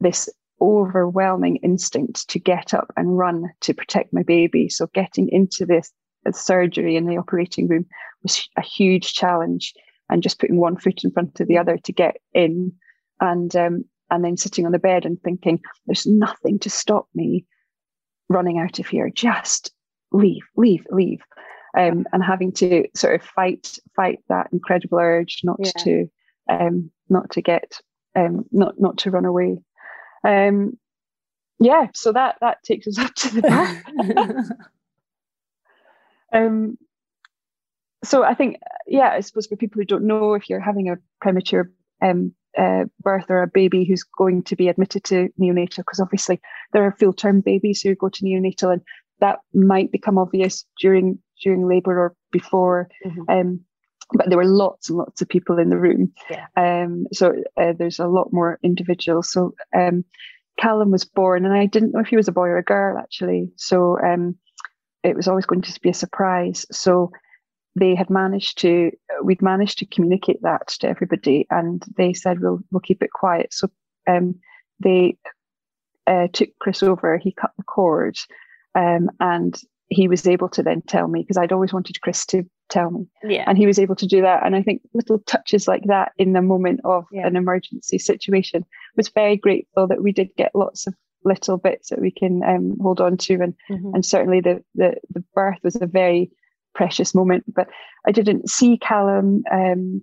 this 0.00 0.28
overwhelming 0.60 1.56
instinct 1.56 2.28
to 2.28 2.38
get 2.38 2.74
up 2.74 2.92
and 2.96 3.16
run 3.16 3.44
to 3.60 3.72
protect 3.74 4.12
my 4.12 4.22
baby. 4.22 4.68
So 4.68 4.88
getting 4.94 5.28
into 5.30 5.64
this 5.64 5.92
surgery 6.32 6.96
in 6.96 7.06
the 7.06 7.16
operating 7.16 7.66
room 7.66 7.86
was 8.22 8.48
a 8.56 8.62
huge 8.62 9.14
challenge, 9.14 9.72
and 10.10 10.22
just 10.22 10.38
putting 10.38 10.58
one 10.58 10.76
foot 10.76 11.04
in 11.04 11.12
front 11.12 11.40
of 11.40 11.48
the 11.48 11.58
other 11.58 11.78
to 11.78 11.92
get 11.92 12.16
in 12.34 12.72
and 13.20 13.54
um, 13.56 13.84
and 14.10 14.24
then 14.24 14.36
sitting 14.36 14.66
on 14.66 14.72
the 14.72 14.78
bed 14.78 15.04
and 15.04 15.20
thinking, 15.22 15.60
there's 15.86 16.06
nothing 16.06 16.58
to 16.60 16.70
stop 16.70 17.08
me 17.14 17.44
running 18.28 18.58
out 18.58 18.78
of 18.78 18.86
here. 18.86 19.10
Just 19.10 19.72
leave, 20.12 20.44
leave, 20.56 20.86
leave. 20.90 21.20
Um, 21.76 22.04
and 22.12 22.22
having 22.24 22.50
to 22.54 22.88
sort 22.96 23.14
of 23.14 23.22
fight 23.22 23.78
fight 23.94 24.18
that 24.28 24.48
incredible 24.52 24.98
urge 24.98 25.40
not 25.44 25.56
yeah. 25.60 25.70
to 25.78 26.10
um, 26.50 26.90
not 27.08 27.30
to 27.30 27.42
get 27.42 27.80
um, 28.16 28.44
not 28.50 28.74
not 28.80 28.98
to 28.98 29.10
run 29.12 29.24
away. 29.24 29.58
Um, 30.24 30.76
yeah, 31.60 31.86
so 31.94 32.12
that 32.12 32.38
that 32.40 32.62
takes 32.64 32.88
us 32.88 32.98
up 32.98 33.14
to 33.14 33.34
the 33.34 33.42
back. 33.42 33.84
um, 36.32 36.76
so 38.02 38.24
I 38.24 38.34
think, 38.34 38.56
yeah, 38.86 39.10
I 39.10 39.20
suppose 39.20 39.46
for 39.46 39.56
people 39.56 39.80
who 39.80 39.84
don't 39.84 40.06
know, 40.06 40.34
if 40.34 40.48
you're 40.48 40.60
having 40.60 40.88
a 40.88 40.96
premature 41.20 41.70
um, 42.02 42.34
uh, 42.60 42.84
birth 43.00 43.24
or 43.30 43.42
a 43.42 43.46
baby 43.46 43.84
who's 43.84 44.04
going 44.04 44.42
to 44.42 44.56
be 44.56 44.68
admitted 44.68 45.02
to 45.04 45.30
neonatal, 45.40 45.78
because 45.78 46.00
obviously 46.00 46.40
there 46.72 46.84
are 46.84 46.96
full 46.98 47.14
term 47.14 47.40
babies 47.40 47.80
who 47.80 47.94
go 47.94 48.10
to 48.10 48.24
neonatal, 48.24 48.72
and 48.72 48.82
that 49.20 49.38
might 49.54 49.90
become 49.90 50.18
obvious 50.18 50.66
during 50.78 51.18
during 51.42 51.66
labour 51.66 51.98
or 51.98 52.14
before. 52.30 52.88
Mm-hmm. 53.06 53.30
Um, 53.30 53.60
but 54.12 54.28
there 54.28 54.38
were 54.38 54.44
lots 54.44 54.90
and 54.90 54.98
lots 54.98 55.22
of 55.22 55.28
people 55.28 55.58
in 55.58 55.70
the 55.70 55.78
room, 55.78 56.12
yeah. 56.28 56.46
um, 56.56 57.06
so 57.12 57.32
uh, 57.56 57.72
there's 57.78 58.00
a 58.00 58.08
lot 58.08 58.32
more 58.32 58.58
individuals. 58.62 59.32
So 59.32 59.54
um, 59.74 60.04
Callum 60.58 60.90
was 60.90 61.04
born, 61.04 61.46
and 61.46 61.54
I 61.54 61.66
didn't 61.66 61.92
know 61.92 62.00
if 62.00 62.08
he 62.08 62.16
was 62.16 62.28
a 62.28 62.32
boy 62.32 62.48
or 62.48 62.58
a 62.58 62.64
girl 62.64 62.98
actually. 62.98 63.52
So 63.56 63.98
um, 64.00 64.36
it 65.02 65.16
was 65.16 65.28
always 65.28 65.46
going 65.46 65.62
to 65.62 65.80
be 65.80 65.90
a 65.90 65.94
surprise. 65.94 66.66
So 66.72 67.12
they 67.76 67.94
had 67.94 68.10
managed 68.10 68.58
to 68.58 68.90
we'd 69.22 69.42
managed 69.42 69.78
to 69.78 69.86
communicate 69.86 70.42
that 70.42 70.68
to 70.68 70.88
everybody 70.88 71.46
and 71.50 71.84
they 71.96 72.12
said 72.12 72.40
we'll 72.40 72.60
we'll 72.70 72.80
keep 72.80 73.02
it 73.02 73.12
quiet 73.12 73.52
so 73.52 73.68
um, 74.08 74.34
they 74.80 75.16
uh, 76.06 76.26
took 76.32 76.48
chris 76.60 76.82
over 76.82 77.18
he 77.18 77.32
cut 77.32 77.52
the 77.56 77.64
cord 77.64 78.18
um, 78.74 79.08
and 79.20 79.60
he 79.88 80.08
was 80.08 80.26
able 80.26 80.48
to 80.48 80.62
then 80.62 80.82
tell 80.82 81.08
me 81.08 81.20
because 81.22 81.36
i'd 81.36 81.52
always 81.52 81.72
wanted 81.72 82.00
chris 82.00 82.26
to 82.26 82.44
tell 82.70 82.90
me. 82.92 83.04
Yeah. 83.24 83.44
And 83.46 83.58
he 83.58 83.66
was 83.66 83.80
able 83.80 83.96
to 83.96 84.06
do 84.06 84.22
that. 84.22 84.46
And 84.46 84.54
I 84.54 84.62
think 84.62 84.80
little 84.94 85.18
touches 85.26 85.66
like 85.66 85.82
that 85.86 86.12
in 86.16 86.32
the 86.34 86.40
moment 86.40 86.80
of 86.84 87.04
Yeah. 87.10 87.26
an 87.26 87.34
emergency 87.36 87.98
situation 87.98 88.64
was 88.96 89.08
very 89.08 89.36
grateful 89.36 89.88
that 89.88 90.02
we 90.04 90.12
did 90.12 90.28
get 90.36 90.54
lots 90.54 90.86
of 90.86 90.94
little 91.24 91.58
bits 91.58 91.90
that 91.90 92.00
we 92.00 92.12
can 92.12 92.42
um, 92.44 92.76
hold 92.80 93.00
on 93.00 93.16
to. 93.16 93.34
And 93.42 93.54
Mhm. 93.68 93.94
and 93.94 94.06
certainly 94.06 94.40
the, 94.40 94.62
the 94.76 94.94
the 95.12 95.24
birth 95.34 95.58
was 95.64 95.76
a 95.80 95.86
very 95.86 96.30
precious 96.74 97.14
moment. 97.14 97.44
But 97.54 97.68
I 98.06 98.12
didn't 98.12 98.48
see 98.50 98.78
Callum. 98.78 99.42
Um, 99.50 100.02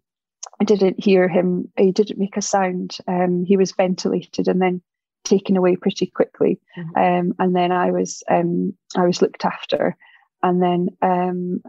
I 0.59 0.63
didn't 0.63 1.03
hear 1.03 1.28
him. 1.28 1.72
He 1.78 1.91
didn't 1.91 2.20
make 2.20 2.38
a 2.38 2.41
sound. 2.41 2.97
Um, 3.07 3.43
he 3.45 3.57
was 3.57 3.72
ventilated 3.74 4.47
and 4.47 4.61
then 4.61 4.82
taken 5.24 5.57
away 5.57 5.76
pretty 5.76 6.07
quickly. 6.07 6.59
Mhm. 6.78 7.20
Um, 7.20 7.34
and 7.39 7.55
then 7.55 7.72
I 7.72 7.91
was 7.91 8.24
um, 8.30 8.74
I 8.95 9.05
was 9.05 9.22
looked 9.22 9.45
after. 9.45 9.95
And 10.43 10.61
then 10.61 10.89
um, 11.01 11.61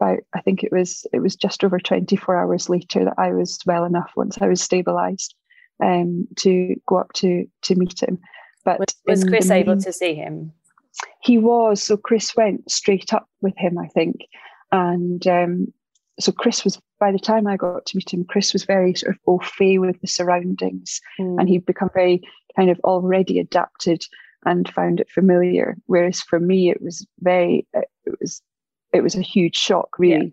about 0.00 0.18
I 0.34 0.40
think 0.40 0.62
it 0.62 0.72
was 0.72 1.06
it 1.12 1.20
was 1.20 1.36
just 1.36 1.64
over 1.64 1.78
24 1.78 2.36
hours 2.36 2.68
later 2.68 3.04
that 3.04 3.14
I 3.18 3.32
was 3.32 3.58
well 3.66 3.84
enough 3.84 4.12
once 4.16 4.38
I 4.40 4.48
was 4.48 4.66
stabilised 4.66 5.34
um, 5.82 6.26
to 6.36 6.74
go 6.86 6.96
up 6.96 7.12
to 7.14 7.46
to 7.62 7.74
meet 7.74 8.02
him. 8.02 8.18
But 8.64 8.78
Was, 8.78 8.94
was 9.06 9.24
Chris 9.24 9.50
able 9.50 9.78
to 9.78 9.92
see 9.92 10.14
him? 10.14 10.52
He 11.22 11.38
was. 11.38 11.82
So 11.82 11.96
Chris 11.96 12.34
went 12.36 12.70
straight 12.70 13.12
up 13.12 13.28
with 13.40 13.54
him, 13.56 13.78
I 13.78 13.88
think. 13.88 14.16
And 14.70 15.26
um, 15.26 15.72
so 16.18 16.32
Chris 16.32 16.64
was, 16.64 16.80
by 17.00 17.12
the 17.12 17.18
time 17.18 17.46
I 17.46 17.56
got 17.56 17.86
to 17.86 17.96
meet 17.96 18.12
him, 18.12 18.24
Chris 18.24 18.52
was 18.52 18.64
very 18.64 18.94
sort 18.94 19.14
of 19.14 19.20
au 19.26 19.38
fait 19.38 19.78
with 19.78 20.00
the 20.00 20.06
surroundings 20.06 21.00
and 21.18 21.48
he'd 21.48 21.66
become 21.66 21.90
very 21.94 22.22
kind 22.56 22.70
of 22.70 22.78
already 22.80 23.38
adapted 23.38 24.02
and 24.44 24.68
found 24.68 25.00
it 25.00 25.10
familiar. 25.10 25.76
Whereas 25.86 26.20
for 26.20 26.40
me, 26.40 26.70
it 26.70 26.82
was 26.82 27.06
very, 27.20 27.66
uh, 27.76 27.80
it 28.04 28.14
was, 28.20 28.42
it 28.92 29.02
was 29.02 29.14
a 29.14 29.22
huge 29.22 29.56
shock, 29.56 29.98
really. 29.98 30.32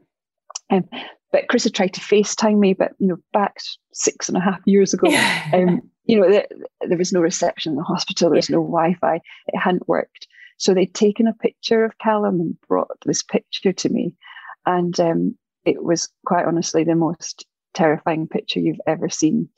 Um, 0.70 0.88
but 1.32 1.48
Chris 1.48 1.64
had 1.64 1.76
tried 1.76 1.94
to 1.94 2.02
FaceTime 2.02 2.58
me, 2.58 2.74
but 2.74 2.94
you 3.00 3.08
know, 3.08 3.18
back 3.34 3.58
six 3.94 4.28
and 4.28 4.38
a 4.38 4.42
half 4.42 4.60
years 4.66 4.94
ago, 4.94 5.08
um, 5.54 5.82
you 6.06 6.20
know, 6.20 6.30
there, 6.30 6.48
there 6.88 6.98
was 6.98 7.14
no 7.14 7.20
reception 7.20 7.74
in 7.74 7.78
the 7.78 7.84
hospital. 7.84 8.30
There 8.30 8.38
was 8.38 8.50
no 8.50 8.64
Wi-Fi. 8.64 9.16
It 9.48 9.58
hadn't 9.58 9.88
worked. 9.88 10.28
So 10.60 10.74
they'd 10.74 10.94
taken 10.94 11.26
a 11.26 11.34
picture 11.34 11.86
of 11.86 11.98
Callum 11.98 12.40
and 12.40 12.58
brought 12.68 12.98
this 13.06 13.24
picture 13.24 13.74
to 13.74 13.90
me, 13.90 14.16
and 14.66 14.98
um, 15.00 15.38
it 15.66 15.84
was 15.84 16.10
quite 16.26 16.46
honestly 16.46 16.84
the 16.84 16.96
most 16.96 17.46
terrifying 17.74 18.28
picture 18.28 18.60
you've 18.60 18.82
ever 18.86 19.10
seen. 19.10 19.50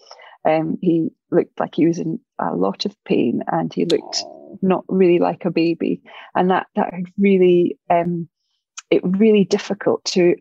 Um, 0.46 0.78
he 0.82 1.10
looked 1.32 1.60
like 1.60 1.76
he 1.76 1.88
was 1.88 1.98
in 2.00 2.20
a 2.40 2.56
lot 2.56 2.86
of 2.86 2.96
pain, 3.04 3.42
and 3.52 3.74
he 3.74 3.86
looked 3.86 4.24
not 4.62 4.84
really 4.88 5.20
like 5.20 5.44
a 5.44 5.52
baby, 5.52 6.02
and 6.36 6.52
that 6.52 6.68
that 6.76 6.94
had 6.94 7.06
really 7.18 7.78
um, 7.90 8.30
it 8.92 9.02
really 9.04 9.44
difficult 9.44 10.06
to 10.06 10.36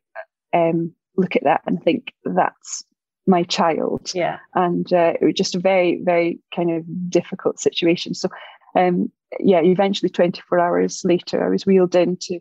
um, 0.53 0.93
look 1.17 1.37
at 1.37 1.45
that 1.45 1.63
and 1.67 1.83
think 1.83 2.13
that's 2.25 2.85
my 3.27 3.45
child. 3.45 4.11
Yeah. 4.15 4.39
and 4.55 4.93
uh, 4.93 5.15
it 5.21 5.25
was 5.25 5.35
just 5.35 5.55
a 5.55 5.61
very 5.61 6.01
very 6.03 6.39
kind 6.55 6.71
of 6.71 6.85
difficult 7.11 7.59
situation. 7.61 8.13
So 8.15 8.29
um 8.77 9.11
yeah 9.39 9.61
eventually 9.61 10.09
24 10.09 10.59
hours 10.59 11.03
later 11.05 11.45
i 11.45 11.49
was 11.49 11.67
wheeled 11.67 11.95
into 11.95 12.41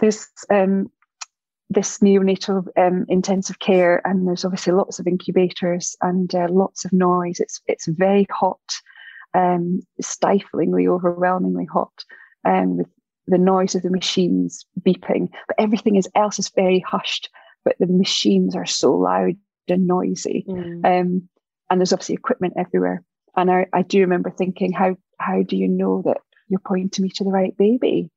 this 0.00 0.28
um 0.50 0.90
this 1.70 1.98
neonatal 1.98 2.66
um, 2.78 3.04
intensive 3.08 3.58
care 3.58 4.00
and 4.06 4.26
there's 4.26 4.44
obviously 4.44 4.72
lots 4.72 4.98
of 4.98 5.06
incubators 5.06 5.96
and 6.00 6.34
uh, 6.34 6.46
lots 6.50 6.84
of 6.84 6.92
noise 6.92 7.40
it's 7.40 7.60
it's 7.66 7.86
very 7.86 8.26
hot 8.30 8.60
um 9.34 9.80
stiflingly 10.00 10.88
overwhelmingly 10.88 11.66
hot 11.66 11.92
um 12.44 12.78
with 12.78 12.88
the 13.26 13.36
noise 13.38 13.74
of 13.74 13.82
the 13.82 13.90
machines 13.90 14.64
beeping 14.80 15.28
but 15.46 15.56
everything 15.58 15.96
is 15.96 16.08
else 16.14 16.38
is 16.38 16.50
very 16.50 16.80
hushed 16.80 17.28
but 17.64 17.76
the 17.78 17.86
machines 17.86 18.56
are 18.56 18.64
so 18.64 18.94
loud 18.94 19.34
and 19.68 19.86
noisy 19.86 20.46
Mm. 20.48 20.84
um, 20.86 21.28
and 21.70 21.80
there's 21.80 21.92
obviously 21.92 22.14
equipment 22.14 22.54
everywhere. 22.56 23.02
And 23.36 23.50
I, 23.50 23.66
I 23.72 23.82
do 23.82 24.00
remember 24.00 24.30
thinking, 24.30 24.72
how 24.72 24.96
how 25.18 25.42
do 25.42 25.56
you 25.56 25.68
know 25.68 26.02
that 26.04 26.18
you're 26.48 26.60
pointing 26.60 27.02
me 27.02 27.10
to 27.10 27.24
the 27.24 27.30
right 27.30 27.56
baby? 27.56 28.10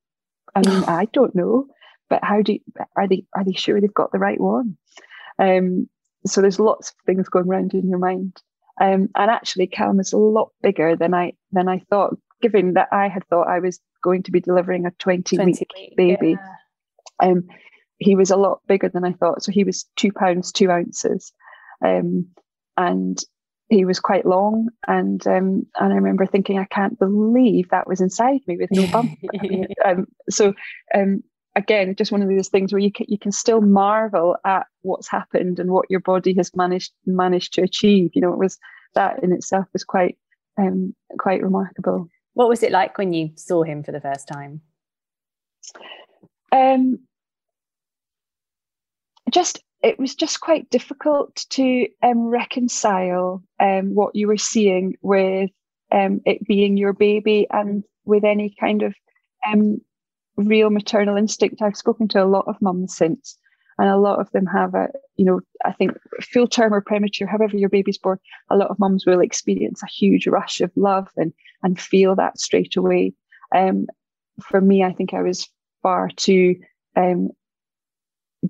I 0.55 0.67
mean, 0.67 0.83
I 0.87 1.05
don't 1.05 1.35
know, 1.35 1.67
but 2.09 2.23
how 2.23 2.41
do 2.41 2.53
you, 2.53 2.59
are 2.95 3.07
they 3.07 3.25
are 3.35 3.43
they 3.43 3.53
sure 3.53 3.79
they've 3.79 3.93
got 3.93 4.11
the 4.11 4.19
right 4.19 4.39
one? 4.39 4.77
Um, 5.39 5.89
so 6.25 6.41
there's 6.41 6.59
lots 6.59 6.89
of 6.89 6.95
things 7.05 7.29
going 7.29 7.47
around 7.47 7.73
in 7.73 7.89
your 7.89 7.99
mind. 7.99 8.41
Um, 8.79 9.09
and 9.15 9.29
actually, 9.29 9.67
Callum 9.67 9.99
is 9.99 10.13
a 10.13 10.17
lot 10.17 10.51
bigger 10.61 10.95
than 10.95 11.13
I 11.13 11.33
than 11.51 11.67
I 11.67 11.79
thought. 11.89 12.17
Given 12.41 12.73
that 12.73 12.87
I 12.91 13.07
had 13.07 13.25
thought 13.27 13.47
I 13.47 13.59
was 13.59 13.79
going 14.03 14.23
to 14.23 14.31
be 14.31 14.39
delivering 14.39 14.87
a 14.87 14.91
20, 14.91 15.35
20 15.35 15.51
week 15.51 15.67
week, 15.75 15.95
baby, 15.95 16.37
yeah. 17.21 17.27
um, 17.29 17.47
he 17.99 18.15
was 18.15 18.31
a 18.31 18.35
lot 18.35 18.61
bigger 18.67 18.89
than 18.89 19.05
I 19.05 19.13
thought. 19.13 19.43
So 19.43 19.51
he 19.51 19.63
was 19.63 19.85
two 19.95 20.11
pounds 20.11 20.51
two 20.51 20.71
ounces, 20.71 21.33
um, 21.85 22.27
and 22.77 23.19
he 23.71 23.85
was 23.85 24.01
quite 24.01 24.25
long. 24.25 24.67
And 24.85 25.25
um, 25.25 25.65
and 25.79 25.93
I 25.93 25.95
remember 25.95 26.25
thinking, 26.25 26.59
I 26.59 26.65
can't 26.65 26.99
believe 26.99 27.69
that 27.69 27.87
was 27.87 28.01
inside 28.01 28.41
me 28.45 28.57
with 28.57 28.69
no 28.71 28.85
bump. 28.87 29.17
I 29.33 29.37
mean, 29.41 29.67
um, 29.83 30.07
so 30.29 30.53
um, 30.93 31.23
again, 31.55 31.95
just 31.95 32.11
one 32.11 32.21
of 32.21 32.27
those 32.27 32.49
things 32.49 32.73
where 32.73 32.81
you 32.81 32.91
can 32.91 33.05
you 33.09 33.17
can 33.17 33.31
still 33.31 33.61
marvel 33.61 34.35
at 34.45 34.67
what's 34.81 35.09
happened 35.09 35.59
and 35.59 35.71
what 35.71 35.89
your 35.89 36.01
body 36.01 36.33
has 36.35 36.53
managed 36.53 36.91
managed 37.05 37.53
to 37.53 37.61
achieve. 37.61 38.11
You 38.13 38.21
know, 38.21 38.33
it 38.33 38.39
was 38.39 38.59
that 38.93 39.23
in 39.23 39.31
itself 39.31 39.65
was 39.71 39.85
quite 39.85 40.17
um, 40.57 40.93
quite 41.17 41.41
remarkable. 41.41 42.09
What 42.33 42.49
was 42.49 42.63
it 42.63 42.73
like 42.73 42.97
when 42.97 43.13
you 43.13 43.31
saw 43.35 43.63
him 43.63 43.83
for 43.83 43.93
the 43.93 44.01
first 44.01 44.27
time? 44.27 44.61
Um, 46.51 46.99
just 49.31 49.63
it 49.83 49.99
was 49.99 50.15
just 50.15 50.41
quite 50.41 50.69
difficult 50.69 51.43
to 51.49 51.87
um, 52.03 52.19
reconcile 52.27 53.43
um, 53.59 53.95
what 53.95 54.15
you 54.15 54.27
were 54.27 54.37
seeing 54.37 54.95
with 55.01 55.49
um, 55.91 56.21
it 56.25 56.45
being 56.47 56.77
your 56.77 56.93
baby 56.93 57.47
and 57.49 57.83
with 58.05 58.23
any 58.23 58.53
kind 58.59 58.83
of 58.83 58.93
um, 59.47 59.81
real 60.37 60.69
maternal 60.69 61.17
instinct. 61.17 61.61
I've 61.61 61.75
spoken 61.75 62.07
to 62.09 62.23
a 62.23 62.25
lot 62.25 62.45
of 62.47 62.61
mums 62.61 62.95
since, 62.95 63.37
and 63.79 63.89
a 63.89 63.97
lot 63.97 64.19
of 64.19 64.31
them 64.31 64.45
have 64.45 64.75
a, 64.75 64.89
you 65.15 65.25
know, 65.25 65.41
I 65.65 65.71
think 65.73 65.93
full 66.31 66.47
term 66.47 66.73
or 66.73 66.81
premature, 66.81 67.27
however 67.27 67.57
your 67.57 67.69
baby's 67.69 67.97
born, 67.97 68.19
a 68.51 68.57
lot 68.57 68.69
of 68.69 68.79
mums 68.79 69.05
will 69.05 69.19
experience 69.19 69.81
a 69.81 69.87
huge 69.89 70.27
rush 70.27 70.61
of 70.61 70.71
love 70.75 71.09
and 71.17 71.33
and 71.63 71.79
feel 71.79 72.15
that 72.15 72.39
straight 72.39 72.75
away. 72.75 73.13
Um, 73.55 73.87
for 74.41 74.61
me, 74.61 74.83
I 74.83 74.93
think 74.93 75.13
I 75.13 75.21
was 75.21 75.49
far 75.81 76.09
too 76.15 76.55
um, 76.95 77.29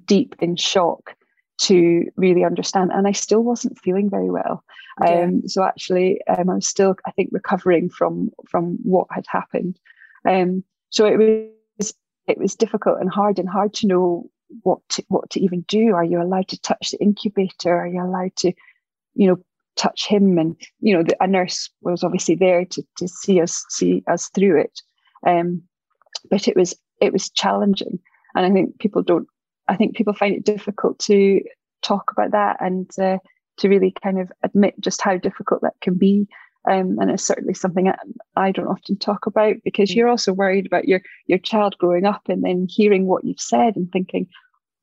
deep 0.06 0.36
in 0.42 0.58
shock 0.58 1.16
to 1.62 2.06
really 2.16 2.44
understand, 2.44 2.92
and 2.92 3.08
I 3.08 3.12
still 3.12 3.42
wasn't 3.42 3.80
feeling 3.80 4.10
very 4.10 4.30
well. 4.30 4.64
Yeah. 5.04 5.22
Um, 5.22 5.48
so 5.48 5.64
actually, 5.64 6.20
um, 6.28 6.50
I 6.50 6.56
was 6.56 6.68
still, 6.68 6.96
I 7.06 7.12
think, 7.12 7.30
recovering 7.32 7.90
from 7.90 8.32
from 8.50 8.78
what 8.84 9.08
had 9.12 9.26
happened. 9.28 9.80
Um, 10.28 10.64
so 10.90 11.06
it 11.06 11.18
was 11.18 11.94
it 12.28 12.38
was 12.38 12.56
difficult 12.56 13.00
and 13.00 13.10
hard 13.10 13.40
and 13.40 13.50
hard 13.50 13.74
to 13.76 13.88
know 13.88 14.30
what 14.64 14.80
to, 14.90 15.04
what 15.08 15.30
to 15.32 15.40
even 15.40 15.62
do. 15.62 15.94
Are 15.94 16.04
you 16.04 16.22
allowed 16.22 16.48
to 16.50 16.62
touch 16.62 16.92
the 16.92 17.02
incubator? 17.02 17.76
Are 17.76 17.88
you 17.88 18.04
allowed 18.04 18.36
to, 18.38 18.54
you 19.14 19.28
know, 19.28 19.38
touch 19.76 20.08
him? 20.08 20.38
And 20.38 20.56
you 20.80 20.96
know, 20.96 21.04
the, 21.04 21.16
a 21.24 21.28
nurse 21.28 21.70
was 21.82 22.04
obviously 22.04 22.36
there 22.36 22.66
to 22.66 22.84
to 22.98 23.08
see 23.08 23.40
us 23.40 23.64
see 23.70 24.04
us 24.08 24.30
through 24.30 24.62
it. 24.62 24.82
Um, 25.26 25.64
but 26.30 26.48
it 26.48 26.56
was 26.56 26.76
it 27.00 27.14
was 27.14 27.30
challenging, 27.30 28.00
and 28.36 28.46
I 28.46 28.52
think 28.52 28.80
people 28.80 29.04
don't. 29.04 29.28
I 29.72 29.78
think 29.78 29.96
people 29.96 30.14
find 30.14 30.36
it 30.36 30.46
difficult 30.46 31.00
to 31.00 31.42
talk 31.82 32.12
about 32.12 32.32
that 32.32 32.58
and 32.60 32.90
uh, 33.00 33.18
to 33.58 33.70
really 33.70 33.94
kind 34.04 34.20
of 34.20 34.32
admit 34.44 34.76
just 34.80 35.02
how 35.02 35.18
difficult 35.18 35.62
that 35.62 35.76
can 35.82 35.96
be. 35.98 36.28
Um, 36.70 36.98
and 37.00 37.10
it's 37.10 37.26
certainly 37.26 37.56
something 37.56 37.88
I, 37.88 37.96
I 38.36 38.52
don't 38.52 38.68
often 38.68 38.98
talk 38.98 39.26
about 39.26 39.56
because 39.64 39.90
Mm. 39.90 39.96
you're 39.96 40.10
also 40.10 40.34
worried 40.34 40.66
about 40.68 40.88
your 40.88 41.02
your 41.26 41.40
child 41.40 41.76
growing 41.80 42.06
up 42.06 42.22
and 42.30 42.44
then 42.44 42.68
hearing 42.70 43.08
what 43.08 43.24
you've 43.24 43.40
said 43.40 43.76
and 43.76 43.92
thinking, 43.92 44.28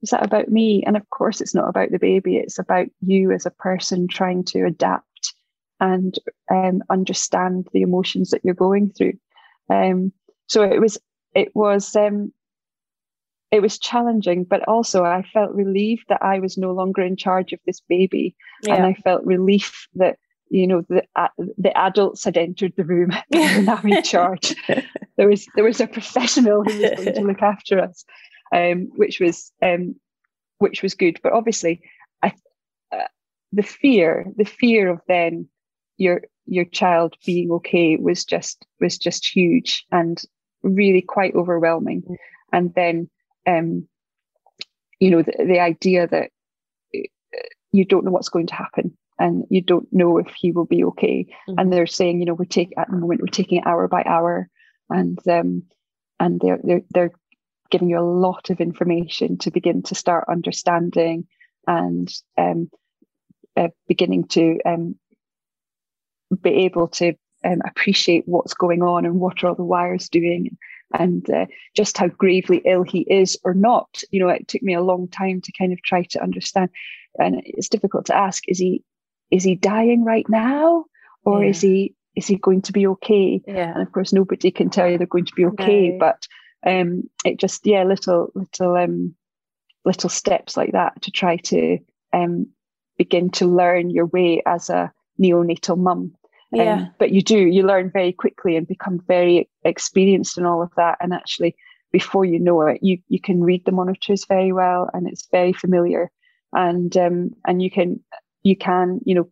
is 0.02 0.10
that 0.10 0.24
about 0.24 0.48
me? 0.48 0.82
And 0.86 0.96
of 0.96 1.08
course, 1.10 1.40
it's 1.40 1.54
not 1.54 1.68
about 1.68 1.90
the 1.92 1.98
baby. 1.98 2.36
It's 2.36 2.58
about 2.58 2.88
you 3.00 3.30
as 3.30 3.46
a 3.46 3.50
person 3.50 4.08
trying 4.08 4.42
to 4.44 4.64
adapt 4.64 5.34
and 5.80 6.14
um, 6.50 6.82
understand 6.90 7.68
the 7.72 7.82
emotions 7.82 8.30
that 8.30 8.40
you're 8.44 8.54
going 8.54 8.90
through. 8.90 9.14
Um, 9.70 10.12
so 10.48 10.62
it 10.62 10.80
was 10.80 10.98
it 11.34 11.54
was 11.54 11.94
um, 11.94 12.32
it 13.50 13.60
was 13.60 13.78
challenging, 13.78 14.44
but 14.44 14.66
also 14.68 15.04
I 15.04 15.22
felt 15.32 15.54
relieved 15.54 16.04
that 16.08 16.22
I 16.22 16.38
was 16.38 16.58
no 16.58 16.72
longer 16.72 17.02
in 17.02 17.16
charge 17.16 17.52
of 17.52 17.60
this 17.64 17.80
baby, 17.80 18.36
and 18.68 18.84
I 18.84 18.94
felt 18.94 19.24
relief 19.24 19.88
that 19.94 20.18
you 20.50 20.66
know 20.66 20.82
the 20.88 21.02
uh, 21.16 21.28
the 21.56 21.76
adults 21.76 22.24
had 22.24 22.36
entered 22.36 22.74
the 22.76 22.84
room 22.84 23.10
and 23.32 23.56
were 23.56 23.62
now 23.62 23.80
in 23.82 24.02
charge. 24.04 24.54
there 25.16 25.28
was 25.28 25.46
there 25.54 25.64
was 25.64 25.80
a 25.80 25.86
professional 25.86 26.62
who 26.64 26.78
was 26.78 26.90
going 26.90 27.14
to 27.14 27.22
look 27.22 27.42
after 27.42 27.80
us, 27.80 28.04
um, 28.54 28.90
which 28.96 29.18
was 29.18 29.50
um, 29.62 29.94
which 30.58 30.82
was 30.82 30.94
good. 30.94 31.18
But 31.22 31.32
obviously, 31.32 31.80
I 32.22 32.34
uh, 32.92 33.08
the 33.52 33.62
fear 33.62 34.26
the 34.36 34.44
fear 34.44 34.90
of 34.90 35.00
then 35.08 35.48
your 35.96 36.22
your 36.44 36.64
child 36.64 37.14
being 37.24 37.50
okay 37.52 37.96
was 37.96 38.24
just 38.24 38.66
was 38.80 38.98
just 38.98 39.26
huge 39.26 39.86
and 39.90 40.22
really 40.62 41.02
quite 41.02 41.34
overwhelming. 41.34 42.02
Mm. 42.02 42.16
And 42.52 42.74
then 42.74 43.10
um, 43.46 43.86
you 45.00 45.10
know, 45.10 45.22
the, 45.22 45.44
the 45.46 45.60
idea 45.60 46.06
that 46.06 46.30
uh, 46.94 47.00
you 47.72 47.84
don't 47.84 48.04
know 48.04 48.10
what's 48.10 48.28
going 48.28 48.46
to 48.48 48.54
happen 48.54 48.96
and 49.18 49.44
you 49.50 49.60
don't 49.60 49.88
know 49.92 50.18
if 50.18 50.28
he 50.36 50.52
will 50.52 50.64
be 50.64 50.84
okay. 50.84 51.26
Mm-hmm. 51.48 51.58
And 51.58 51.72
they're 51.72 51.86
saying, 51.86 52.20
you 52.20 52.26
know, 52.26 52.34
we're 52.34 52.44
taking 52.44 52.78
at 52.78 52.90
the 52.90 52.96
moment 52.96 53.20
we're 53.20 53.26
taking 53.26 53.58
it 53.58 53.66
hour 53.66 53.88
by 53.88 54.02
hour, 54.04 54.48
and 54.88 55.18
um, 55.28 55.64
and 56.20 56.40
they're 56.40 56.60
they're 56.62 56.82
they're 56.90 57.12
giving 57.70 57.90
you 57.90 57.98
a 57.98 58.00
lot 58.00 58.50
of 58.50 58.60
information 58.60 59.36
to 59.38 59.50
begin 59.50 59.82
to 59.82 59.94
start 59.94 60.24
understanding 60.30 61.26
and 61.66 62.10
um, 62.38 62.70
uh, 63.56 63.68
beginning 63.86 64.24
to 64.24 64.58
um, 64.64 64.94
be 66.40 66.50
able 66.50 66.88
to 66.88 67.12
um, 67.44 67.60
appreciate 67.66 68.24
what's 68.26 68.54
going 68.54 68.82
on 68.82 69.04
and 69.04 69.16
what 69.16 69.42
are 69.42 69.48
all 69.48 69.54
the 69.54 69.62
wires 69.62 70.08
doing 70.08 70.56
and 70.96 71.28
uh, 71.30 71.46
just 71.74 71.98
how 71.98 72.08
gravely 72.08 72.62
ill 72.64 72.82
he 72.82 73.00
is 73.00 73.38
or 73.44 73.54
not. 73.54 74.02
You 74.10 74.20
know, 74.20 74.28
it 74.28 74.48
took 74.48 74.62
me 74.62 74.74
a 74.74 74.82
long 74.82 75.08
time 75.08 75.40
to 75.42 75.52
kind 75.58 75.72
of 75.72 75.82
try 75.82 76.04
to 76.10 76.22
understand, 76.22 76.70
and 77.18 77.42
it's 77.44 77.68
difficult 77.68 78.06
to 78.06 78.16
ask: 78.16 78.44
is 78.48 78.58
he 78.58 78.82
is 79.30 79.44
he 79.44 79.54
dying 79.54 80.04
right 80.04 80.28
now, 80.28 80.84
or 81.24 81.42
yeah. 81.42 81.50
is 81.50 81.60
he 81.60 81.94
is 82.16 82.26
he 82.26 82.36
going 82.36 82.62
to 82.62 82.72
be 82.72 82.86
okay? 82.86 83.40
Yeah. 83.46 83.72
And 83.72 83.82
of 83.82 83.92
course, 83.92 84.12
nobody 84.12 84.50
can 84.50 84.70
tell 84.70 84.88
you 84.88 84.98
they're 84.98 85.06
going 85.06 85.26
to 85.26 85.34
be 85.34 85.46
okay, 85.46 85.90
no. 85.90 85.98
but 85.98 86.26
um, 86.66 87.04
it 87.24 87.38
just 87.38 87.66
yeah, 87.66 87.84
little 87.84 88.32
little 88.34 88.76
um, 88.76 89.14
little 89.84 90.10
steps 90.10 90.56
like 90.56 90.72
that 90.72 91.00
to 91.02 91.10
try 91.10 91.36
to 91.36 91.78
um, 92.12 92.48
begin 92.96 93.30
to 93.30 93.46
learn 93.46 93.90
your 93.90 94.06
way 94.06 94.42
as 94.46 94.70
a 94.70 94.92
neonatal 95.20 95.78
mum 95.78 96.14
yeah. 96.52 96.74
Um, 96.74 96.94
but 96.98 97.10
you 97.10 97.22
do, 97.22 97.38
you 97.38 97.62
learn 97.62 97.90
very 97.90 98.12
quickly 98.12 98.56
and 98.56 98.66
become 98.66 99.00
very 99.06 99.48
experienced 99.64 100.38
in 100.38 100.46
all 100.46 100.62
of 100.62 100.70
that. 100.76 100.98
And 101.00 101.12
actually, 101.12 101.56
before 101.92 102.24
you 102.24 102.38
know 102.38 102.60
it, 102.62 102.82
you 102.82 102.98
you 103.08 103.20
can 103.20 103.42
read 103.42 103.64
the 103.64 103.72
monitors 103.72 104.24
very 104.26 104.52
well, 104.52 104.88
and 104.92 105.06
it's 105.06 105.28
very 105.30 105.52
familiar. 105.52 106.10
And 106.52 106.96
um, 106.96 107.30
and 107.46 107.62
you 107.62 107.70
can 107.70 108.00
you 108.42 108.56
can 108.56 109.00
you 109.04 109.14
know 109.14 109.28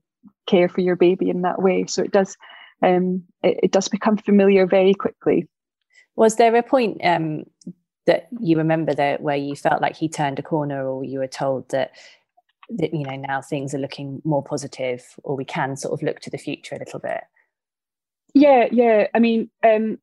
care 0.47 0.69
for 0.69 0.81
your 0.81 0.97
baby 0.97 1.31
in 1.31 1.43
that 1.43 1.63
way. 1.63 1.87
So 1.87 2.03
it 2.03 2.13
does 2.13 2.37
um, 2.83 3.23
it, 3.43 3.61
it 3.65 3.73
does 3.73 3.89
become 3.89 4.17
familiar 4.17 4.67
very 4.67 4.95
quickly. 4.95 5.49
Was 6.17 6.37
there 6.37 6.55
a 6.55 6.63
point 6.63 7.01
um, 7.05 7.45
that 8.07 8.29
you 8.41 8.59
remember 8.59 8.95
that 8.95 9.21
where 9.21 9.37
you 9.37 9.57
felt 9.57 9.83
like 9.83 9.97
he 9.97 10.09
turned 10.09 10.39
a 10.39 10.43
corner, 10.43 10.87
or 10.87 11.05
you 11.05 11.19
were 11.19 11.27
told 11.27 11.71
that 11.71 11.93
that 12.71 12.93
you 12.93 13.05
know 13.05 13.17
now 13.17 13.41
things 13.41 13.75
are 13.75 13.79
looking 13.79 14.21
more 14.25 14.43
positive 14.43 15.05
or 15.23 15.37
we 15.37 15.45
can 15.45 15.77
sort 15.77 15.95
of 15.95 16.03
look 16.03 16.21
to 16.21 16.31
the 16.31 16.39
future 16.39 16.75
a 16.75 16.79
little 16.79 17.01
bit? 17.01 17.23
Yeah 18.35 18.67
yeah. 18.71 19.07
I 19.15 19.19
mean 19.19 19.51
um 19.65 19.99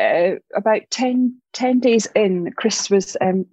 uh, 0.00 0.36
about 0.54 0.82
10, 0.90 1.40
10 1.54 1.80
days 1.80 2.06
in 2.14 2.52
chris 2.56 2.88
was 2.88 3.16
um 3.20 3.46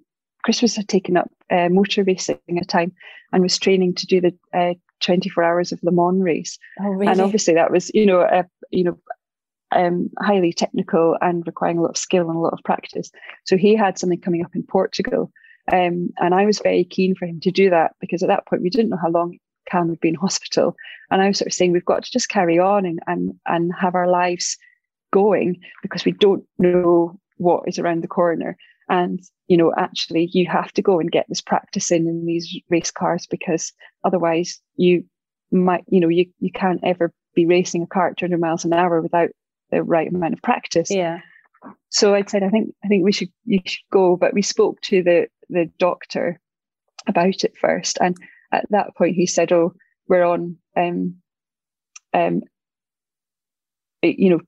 chris 0.43 0.62
was 0.62 0.76
had 0.76 0.88
taken 0.88 1.18
up 1.18 1.30
uh, 1.49 1.70
motor 1.70 2.03
racing 2.03 2.38
at 2.49 2.62
a 2.62 2.66
time 2.66 2.93
and 3.34 3.41
was 3.41 3.58
training 3.58 3.95
to 3.95 4.06
do 4.06 4.22
the 4.22 4.34
uh, 4.53 4.74
24 5.01 5.43
hours 5.43 5.72
of 5.72 5.82
le 5.84 5.91
mans 5.91 6.22
race. 6.22 6.58
Oh, 6.80 6.89
really? 6.89 7.12
and 7.12 7.22
obviously 7.22 7.56
that 7.56 7.72
was 7.72 7.91
you 7.93 8.06
know 8.06 8.22
a 8.22 8.45
you 8.72 8.84
know 8.84 8.97
um, 9.72 10.10
highly 10.20 10.53
technical 10.53 11.18
and 11.22 11.45
requiring 11.45 11.80
a 11.80 11.82
lot 11.82 11.89
of 11.89 11.97
skill 11.97 12.30
and 12.30 12.38
a 12.38 12.39
lot 12.39 12.53
of 12.53 12.64
practice. 12.64 13.12
So 13.45 13.58
he 13.58 13.76
had 13.76 13.97
something 13.97 14.22
coming 14.22 14.43
up 14.45 14.56
in 14.56 14.64
portugal 14.64 15.32
um, 15.72 16.09
and 16.18 16.34
I 16.34 16.45
was 16.45 16.59
very 16.59 16.84
keen 16.84 17.16
for 17.16 17.26
him 17.26 17.39
to 17.41 17.51
do 17.51 17.70
that 17.70 17.95
because 17.99 18.22
at 18.22 18.30
that 18.30 18.45
point 18.45 18.61
we 18.61 18.70
didn't 18.70 18.89
know 18.89 18.99
how 19.01 19.09
long 19.09 19.38
Cam 19.70 19.89
would 19.89 19.99
be 19.99 20.09
in 20.09 20.16
hospital. 20.26 20.76
And 21.11 21.22
I 21.22 21.28
was 21.28 21.39
sort 21.39 21.47
of 21.47 21.53
saying 21.53 21.72
we've 21.72 21.86
got 21.86 22.03
to 22.03 22.11
just 22.11 22.30
carry 22.30 22.59
on 22.59 22.86
and 22.86 22.99
and, 23.07 23.34
and 23.45 23.72
have 23.80 23.95
our 23.95 24.09
lives 24.09 24.57
going 25.11 25.59
because 25.82 26.05
we 26.05 26.11
don't 26.11 26.43
know 26.59 27.20
what 27.38 27.63
is 27.68 27.80
around 27.80 28.03
the 28.03 28.07
corner. 28.07 28.57
And 28.89 29.22
you 29.47 29.57
know, 29.57 29.74
actually, 29.78 30.30
you 30.34 30.47
have 30.47 30.72
to 30.74 30.82
go 30.82 30.99
and 30.99 31.11
get 31.11 31.26
this 31.30 31.41
practice 31.41 31.91
in 31.91 32.07
in 32.07 32.26
these 32.26 32.55
race 32.70 32.91
cars 32.91 33.28
because 33.28 33.74
otherwise, 34.03 34.59
you 34.76 35.05
might, 35.51 35.84
you 35.88 35.99
know, 35.99 36.09
you 36.09 36.26
you 36.39 36.51
can't 36.51 36.82
ever 36.84 37.11
be 37.36 37.45
racing 37.45 37.84
a 37.84 37.88
car 37.88 38.09
at 38.09 38.18
200 38.18 38.39
miles 38.39 38.66
an 38.66 38.74
hour 38.74 39.01
without 39.01 39.30
the 39.72 39.84
right 39.84 40.07
amount 40.07 40.34
of 40.34 40.41
practice. 40.41 40.89
Yeah. 40.91 41.20
So 41.89 42.13
I 42.13 42.24
said, 42.28 42.43
I 42.43 42.49
think 42.49 42.74
I 42.84 42.88
think 42.88 43.03
we 43.03 43.11
should 43.11 43.30
you 43.45 43.59
should 43.66 43.80
go. 43.91 44.16
But 44.16 44.34
we 44.34 44.41
spoke 44.41 44.82
to 44.82 45.01
the 45.01 45.28
the 45.50 45.70
doctor 45.80 46.39
about 47.08 47.43
it 47.43 47.54
first, 47.60 47.98
and 48.02 48.16
at 48.52 48.66
that 48.70 48.96
point 48.96 49.16
he 49.16 49.28
said, 49.28 49.52
"Oh, 49.52 49.74
we're 50.08 50.26
on, 50.26 50.58
um, 50.76 51.16
um, 52.14 52.41
you 54.02 54.30
know, 54.30 54.39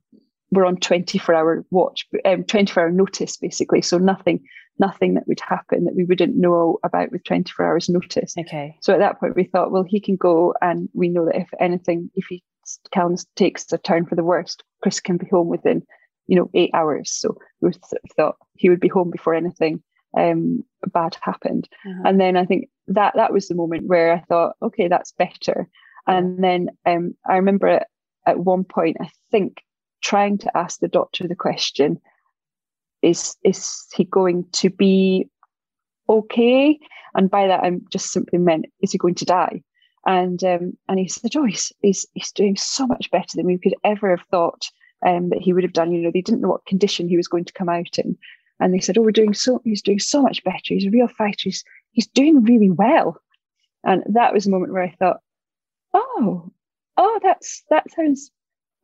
we're 0.51 0.65
on 0.65 0.77
24 0.77 1.35
hour 1.35 1.65
watch, 1.71 2.07
um, 2.25 2.43
24 2.43 2.83
hour 2.83 2.91
notice, 2.91 3.37
basically. 3.37 3.81
So 3.81 3.97
nothing, 3.97 4.45
nothing 4.79 5.15
that 5.15 5.27
would 5.27 5.41
happen 5.41 5.85
that 5.85 5.95
we 5.95 6.05
wouldn't 6.05 6.37
know 6.37 6.79
about 6.83 7.11
with 7.11 7.23
24 7.23 7.65
hours 7.65 7.89
notice. 7.89 8.33
Okay. 8.37 8.77
So 8.81 8.93
at 8.93 8.99
that 8.99 9.19
point 9.19 9.35
we 9.35 9.43
thought, 9.43 9.71
well, 9.71 9.83
he 9.83 9.99
can 9.99 10.15
go, 10.15 10.53
and 10.61 10.89
we 10.93 11.09
know 11.09 11.25
that 11.25 11.35
if 11.35 11.49
anything, 11.59 12.09
if 12.15 12.25
he 12.29 12.43
Callum 12.91 13.15
takes 13.35 13.71
a 13.71 13.77
turn 13.77 14.05
for 14.05 14.15
the 14.15 14.23
worst, 14.23 14.63
Chris 14.81 14.99
can 14.99 15.17
be 15.17 15.27
home 15.31 15.47
within, 15.47 15.83
you 16.27 16.35
know, 16.35 16.49
eight 16.53 16.71
hours. 16.73 17.11
So 17.11 17.37
we 17.61 17.71
thought 18.15 18.35
he 18.55 18.69
would 18.69 18.81
be 18.81 18.89
home 18.89 19.09
before 19.09 19.33
anything 19.33 19.81
um, 20.15 20.63
bad 20.93 21.17
happened. 21.21 21.67
Uh-huh. 21.85 22.03
And 22.05 22.19
then 22.19 22.37
I 22.37 22.45
think 22.45 22.69
that 22.87 23.13
that 23.15 23.33
was 23.33 23.47
the 23.47 23.55
moment 23.55 23.87
where 23.87 24.13
I 24.13 24.19
thought, 24.29 24.55
okay, 24.61 24.87
that's 24.87 25.11
better. 25.11 25.67
And 26.05 26.43
then 26.43 26.69
um, 26.85 27.15
I 27.29 27.35
remember 27.35 27.67
at, 27.67 27.87
at 28.25 28.39
one 28.39 28.63
point, 28.63 28.97
I 29.01 29.09
think 29.31 29.63
trying 30.01 30.37
to 30.37 30.57
ask 30.57 30.79
the 30.79 30.87
doctor 30.87 31.27
the 31.27 31.35
question, 31.35 31.99
is 33.01 33.35
is 33.43 33.85
he 33.93 34.05
going 34.05 34.45
to 34.53 34.69
be 34.69 35.27
okay? 36.07 36.79
And 37.13 37.29
by 37.29 37.47
that, 37.47 37.63
I'm 37.63 37.85
just 37.91 38.11
simply 38.11 38.39
meant, 38.39 38.65
is 38.81 38.91
he 38.91 38.97
going 38.97 39.15
to 39.15 39.25
die? 39.25 39.61
And 40.05 40.41
um, 40.43 40.77
and 40.87 40.99
he 40.99 41.07
said, 41.07 41.35
oh, 41.35 41.45
he's, 41.45 41.71
he's 41.81 42.05
he's 42.13 42.31
doing 42.31 42.55
so 42.55 42.87
much 42.87 43.11
better 43.11 43.35
than 43.35 43.45
we 43.45 43.57
could 43.57 43.75
ever 43.83 44.15
have 44.15 44.25
thought 44.31 44.69
um, 45.05 45.29
that 45.29 45.41
he 45.41 45.51
would 45.51 45.63
have 45.63 45.73
done. 45.73 45.91
You 45.91 46.01
know, 46.01 46.11
they 46.13 46.21
didn't 46.21 46.41
know 46.41 46.49
what 46.49 46.65
condition 46.65 47.09
he 47.09 47.17
was 47.17 47.27
going 47.27 47.45
to 47.45 47.53
come 47.53 47.69
out 47.69 47.99
in, 47.99 48.17
and 48.59 48.73
they 48.73 48.79
said, 48.79 48.97
"Oh, 48.97 49.01
we're 49.01 49.11
doing 49.11 49.33
so. 49.33 49.61
He's 49.63 49.81
doing 49.81 49.99
so 49.99 50.21
much 50.21 50.43
better. 50.43 50.59
He's 50.73 50.85
a 50.85 50.91
real 50.91 51.07
fighter. 51.07 51.43
He's 51.43 51.63
he's 51.91 52.07
doing 52.07 52.43
really 52.43 52.69
well." 52.69 53.21
And 53.83 54.03
that 54.07 54.33
was 54.33 54.45
a 54.45 54.49
moment 54.49 54.73
where 54.73 54.83
I 54.83 54.95
thought, 54.99 55.21
"Oh, 55.93 56.51
oh, 56.97 57.19
that's 57.23 57.63
that 57.69 57.89
sounds 57.91 58.31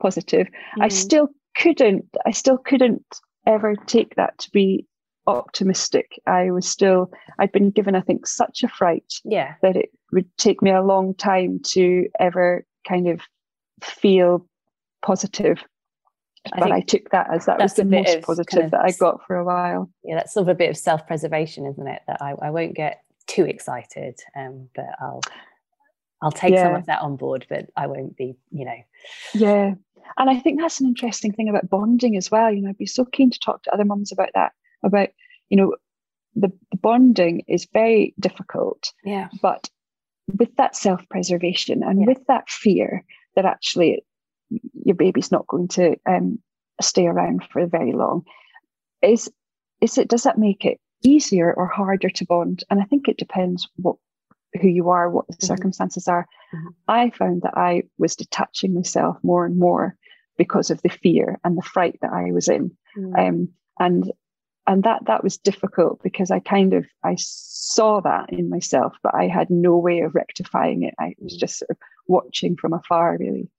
positive." 0.02 0.48
Mm. 0.78 0.84
I 0.84 0.88
still 0.90 1.30
couldn't. 1.56 2.06
I 2.26 2.32
still 2.32 2.58
couldn't 2.58 3.06
ever 3.46 3.76
take 3.76 4.16
that 4.16 4.38
to 4.40 4.52
be 4.52 4.86
optimistic. 5.28 6.20
I 6.28 6.52
was 6.52 6.68
still. 6.68 7.12
I'd 7.40 7.52
been 7.52 7.72
given, 7.72 7.96
I 7.96 8.02
think, 8.02 8.28
such 8.28 8.64
a 8.64 8.68
fright. 8.68 9.14
Yeah. 9.24 9.56
That 9.62 9.76
it 9.76 9.90
would 10.12 10.30
take 10.38 10.62
me 10.62 10.72
a 10.72 10.84
long 10.84 11.16
time 11.16 11.60
to 11.68 12.08
ever 12.20 12.66
kind 12.88 13.08
of 13.08 13.22
feel 13.82 14.48
positive 15.02 15.64
I 16.52 16.60
but 16.60 16.72
I 16.72 16.82
took 16.82 17.10
that 17.12 17.34
as 17.34 17.46
that 17.46 17.60
was 17.60 17.76
the 17.76 17.86
most 17.86 18.22
positive 18.22 18.48
kind 18.48 18.66
of, 18.66 18.72
that 18.72 18.82
I 18.84 18.92
got 18.92 19.26
for 19.26 19.38
a 19.38 19.46
while. 19.46 19.90
Yeah, 20.04 20.16
that's 20.16 20.34
sort 20.34 20.44
of 20.44 20.50
a 20.50 20.56
bit 20.56 20.70
of 20.70 20.78
self-preservation, 20.78 21.66
isn't 21.66 21.88
it? 21.88 22.02
That 22.08 22.22
I, 22.22 22.34
I 22.42 22.50
won't 22.50 22.76
get 22.76 23.02
too 23.28 23.46
excited, 23.46 24.20
um, 24.36 24.68
but 24.76 24.90
I'll 25.00 25.22
I'll 26.22 26.32
take 26.32 26.54
yeah. 26.54 26.64
some 26.64 26.76
of 26.76 26.86
that 26.88 27.02
on 27.02 27.16
board, 27.16 27.46
but 27.50 27.70
I 27.78 27.88
won't 27.88 28.18
be, 28.18 28.36
you 28.52 28.66
know. 28.66 28.78
Yeah. 29.34 29.74
And 30.18 30.30
I 30.30 30.40
think 30.40 30.60
that's 30.60 30.80
an 30.80 30.88
interesting 30.88 31.34
thing 31.34 31.50
about 31.50 31.70
bonding 31.70 32.18
as 32.18 32.30
well. 32.30 32.52
You 32.52 32.62
know, 32.62 32.70
I'd 32.70 32.78
be 32.78 32.86
so 32.86 33.06
keen 33.06 33.30
to 33.32 33.40
talk 33.40 33.64
to 33.64 33.74
other 33.74 33.86
mums 33.86 34.12
about 34.12 34.30
that, 34.34 34.52
about, 34.84 35.10
you 35.50 35.58
know, 35.58 35.76
the, 36.36 36.52
the 36.72 36.78
bonding 36.78 37.44
is 37.48 37.68
very 37.72 38.14
difficult. 38.20 38.92
Yeah. 39.04 39.30
But 39.42 39.70
with 40.38 40.56
that 40.56 40.76
self-preservation 40.76 41.84
and 41.84 42.00
yeah. 42.02 42.06
with 42.08 42.26
that 42.28 42.50
fear 42.50 43.04
that 43.36 43.46
actually 43.46 44.04
your 44.86 44.96
baby's 44.96 45.32
not 45.32 45.48
going 45.48 45.68
to 45.70 45.96
um, 46.06 46.40
stay 46.82 47.08
around 47.08 47.44
for 47.52 47.66
very 47.68 47.94
long. 47.94 48.24
Is 49.02 49.32
is 49.82 49.98
it 49.98 50.08
does 50.08 50.24
that 50.24 50.38
make 50.38 50.66
it 50.66 50.80
easier 51.04 51.54
or 51.54 51.68
harder 51.68 52.10
to 52.10 52.26
bond? 52.26 52.64
And 52.70 52.82
I 52.82 52.86
think 52.86 53.08
it 53.08 53.18
depends 53.18 53.68
what 53.76 53.98
who 54.62 54.68
you 54.68 54.90
are, 54.90 55.10
what 55.10 55.28
the 55.28 55.34
mm-hmm. 55.34 55.48
circumstances 55.48 56.08
are. 56.08 56.28
Mm-hmm. 56.54 56.68
I 56.88 57.10
found 57.12 57.42
that 57.42 57.58
I 57.58 57.84
was 57.98 58.16
detaching 58.16 58.74
myself 58.74 59.18
more 59.24 59.46
and 59.46 59.58
more 59.58 59.96
because 60.38 60.70
of 60.70 60.82
the 60.82 60.90
fear 60.90 61.40
and 61.44 61.58
the 61.58 61.62
fright 61.62 62.00
that 62.02 62.12
I 62.12 62.32
was 62.32 62.48
in. 62.48 62.72
Mm-hmm. 62.98 63.16
Um, 63.16 63.50
and 63.80 64.12
and 64.66 64.84
that 64.84 65.06
that 65.08 65.24
was 65.24 65.38
difficult 65.38 66.02
because 66.04 66.32
I 66.32 66.40
kind 66.40 66.74
of 66.74 66.86
I 67.04 67.16
saw 67.18 68.00
that 68.02 68.32
in 68.32 68.50
myself, 68.50 68.94
but 69.04 69.14
I 69.14 69.28
had 69.28 69.50
no 69.50 69.78
way 69.78 70.02
of 70.02 70.16
rectifying 70.16 70.84
it. 70.84 70.94
I 71.00 71.16
was 71.20 71.36
mm. 71.36 71.40
just 71.40 71.60
sort 71.60 71.72
of 71.72 71.78
watching 72.08 72.56
from 72.56 72.74
afar, 72.74 73.18
really. 73.20 73.50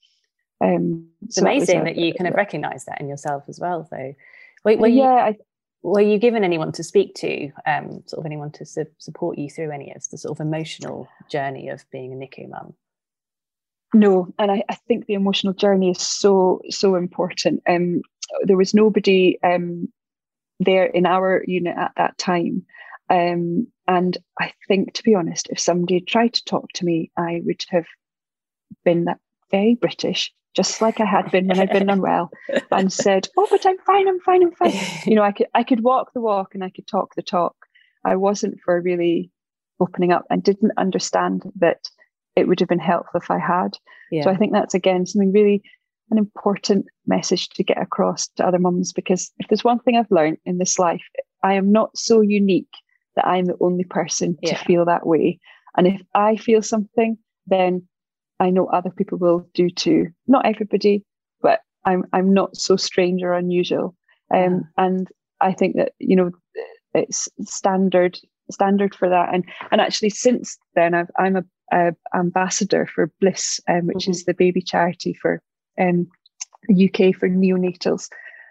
Um, 0.60 1.08
it's 1.22 1.36
so 1.36 1.42
amazing 1.42 1.84
that, 1.84 1.96
that 1.96 1.96
you 1.96 2.14
kind 2.14 2.28
of 2.28 2.34
recognize 2.34 2.84
that 2.86 3.00
in 3.00 3.08
yourself 3.08 3.44
as 3.48 3.58
well. 3.60 3.86
So, 3.90 4.14
were, 4.64 4.76
were 4.76 4.88
yeah, 4.88 5.14
you, 5.14 5.20
I, 5.20 5.36
were 5.82 6.00
you 6.00 6.18
given 6.18 6.44
anyone 6.44 6.72
to 6.72 6.82
speak 6.82 7.14
to, 7.16 7.50
um, 7.66 8.02
sort 8.06 8.20
of 8.20 8.26
anyone 8.26 8.50
to 8.52 8.64
su- 8.64 8.86
support 8.98 9.36
you 9.36 9.50
through 9.50 9.70
any 9.70 9.92
of 9.94 10.08
the 10.10 10.18
sort 10.18 10.38
of 10.38 10.44
emotional 10.44 11.08
journey 11.30 11.68
of 11.68 11.84
being 11.90 12.12
a 12.12 12.16
NICU 12.16 12.48
mum? 12.48 12.74
No, 13.92 14.32
and 14.38 14.50
I, 14.50 14.64
I, 14.68 14.74
think 14.74 15.06
the 15.06 15.14
emotional 15.14 15.52
journey 15.52 15.90
is 15.90 16.00
so 16.00 16.60
so 16.68 16.96
important. 16.96 17.62
Um, 17.68 18.02
there 18.42 18.56
was 18.56 18.74
nobody 18.74 19.38
um, 19.44 19.88
there 20.58 20.86
in 20.86 21.06
our 21.06 21.44
unit 21.46 21.76
at 21.76 21.92
that 21.96 22.18
time. 22.18 22.64
Um, 23.10 23.68
and 23.86 24.16
I 24.40 24.52
think, 24.66 24.94
to 24.94 25.02
be 25.02 25.14
honest, 25.14 25.48
if 25.50 25.60
somebody 25.60 25.94
had 25.94 26.06
tried 26.06 26.34
to 26.34 26.44
talk 26.44 26.72
to 26.74 26.84
me, 26.84 27.10
I 27.16 27.42
would 27.44 27.64
have 27.68 27.86
been 28.84 29.04
that 29.04 29.18
very 29.50 29.74
British, 29.74 30.32
just 30.54 30.80
like 30.80 31.00
I 31.00 31.04
had 31.04 31.30
been 31.30 31.48
when 31.48 31.58
I'd 31.58 31.70
been 31.70 31.90
unwell, 31.90 32.30
and 32.70 32.92
said, 32.92 33.28
"Oh, 33.36 33.46
but 33.50 33.66
I'm 33.66 33.78
fine. 33.78 34.08
I'm 34.08 34.20
fine. 34.20 34.42
I'm 34.42 34.52
fine." 34.52 34.72
You 35.06 35.16
know, 35.16 35.22
I 35.22 35.32
could 35.32 35.48
I 35.54 35.62
could 35.62 35.82
walk 35.82 36.12
the 36.12 36.20
walk 36.20 36.54
and 36.54 36.64
I 36.64 36.70
could 36.70 36.86
talk 36.86 37.14
the 37.14 37.22
talk. 37.22 37.54
I 38.04 38.16
wasn't 38.16 38.60
for 38.64 38.80
really 38.80 39.30
opening 39.80 40.12
up 40.12 40.24
and 40.30 40.42
didn't 40.42 40.72
understand 40.76 41.42
that 41.56 41.88
it 42.36 42.48
would 42.48 42.60
have 42.60 42.68
been 42.68 42.78
helpful 42.78 43.20
if 43.20 43.30
I 43.30 43.38
had. 43.38 43.76
Yeah. 44.10 44.24
So 44.24 44.30
I 44.30 44.36
think 44.36 44.52
that's 44.52 44.74
again 44.74 45.06
something 45.06 45.32
really 45.32 45.62
an 46.10 46.18
important 46.18 46.86
message 47.06 47.48
to 47.50 47.64
get 47.64 47.80
across 47.80 48.28
to 48.36 48.46
other 48.46 48.58
mums 48.58 48.92
because 48.92 49.32
if 49.38 49.48
there's 49.48 49.64
one 49.64 49.78
thing 49.80 49.96
I've 49.96 50.10
learned 50.10 50.38
in 50.44 50.58
this 50.58 50.78
life, 50.78 51.02
I 51.42 51.54
am 51.54 51.72
not 51.72 51.96
so 51.96 52.20
unique 52.20 52.68
that 53.16 53.26
I'm 53.26 53.46
the 53.46 53.56
only 53.60 53.84
person 53.84 54.36
yeah. 54.42 54.56
to 54.56 54.64
feel 54.64 54.84
that 54.84 55.06
way. 55.06 55.38
And 55.76 55.86
if 55.86 56.02
I 56.14 56.36
feel 56.36 56.62
something, 56.62 57.16
then 57.46 57.86
I 58.44 58.50
know 58.50 58.66
other 58.66 58.90
people 58.90 59.18
will 59.18 59.48
do 59.54 59.70
too. 59.70 60.08
Not 60.26 60.46
everybody, 60.46 61.04
but 61.40 61.60
I'm 61.84 62.04
I'm 62.12 62.32
not 62.32 62.56
so 62.56 62.76
strange 62.76 63.22
or 63.22 63.32
unusual. 63.32 63.96
Um. 64.34 64.68
And 64.76 65.08
I 65.40 65.52
think 65.52 65.76
that 65.76 65.92
you 65.98 66.16
know 66.16 66.30
it's 66.94 67.28
standard 67.42 68.18
standard 68.50 68.94
for 68.94 69.08
that. 69.08 69.32
And 69.32 69.44
and 69.70 69.80
actually 69.80 70.10
since 70.10 70.58
then 70.74 70.94
I've, 70.94 71.10
I'm 71.18 71.36
a, 71.36 71.44
a 71.72 71.92
ambassador 72.14 72.86
for 72.86 73.10
Bliss, 73.20 73.60
um, 73.68 73.86
which 73.86 74.04
mm-hmm. 74.04 74.10
is 74.12 74.24
the 74.24 74.34
baby 74.34 74.62
charity 74.62 75.14
for 75.14 75.42
um, 75.80 76.06
the 76.68 76.88
UK 76.88 77.14
for 77.16 77.28
neonatals. 77.28 78.08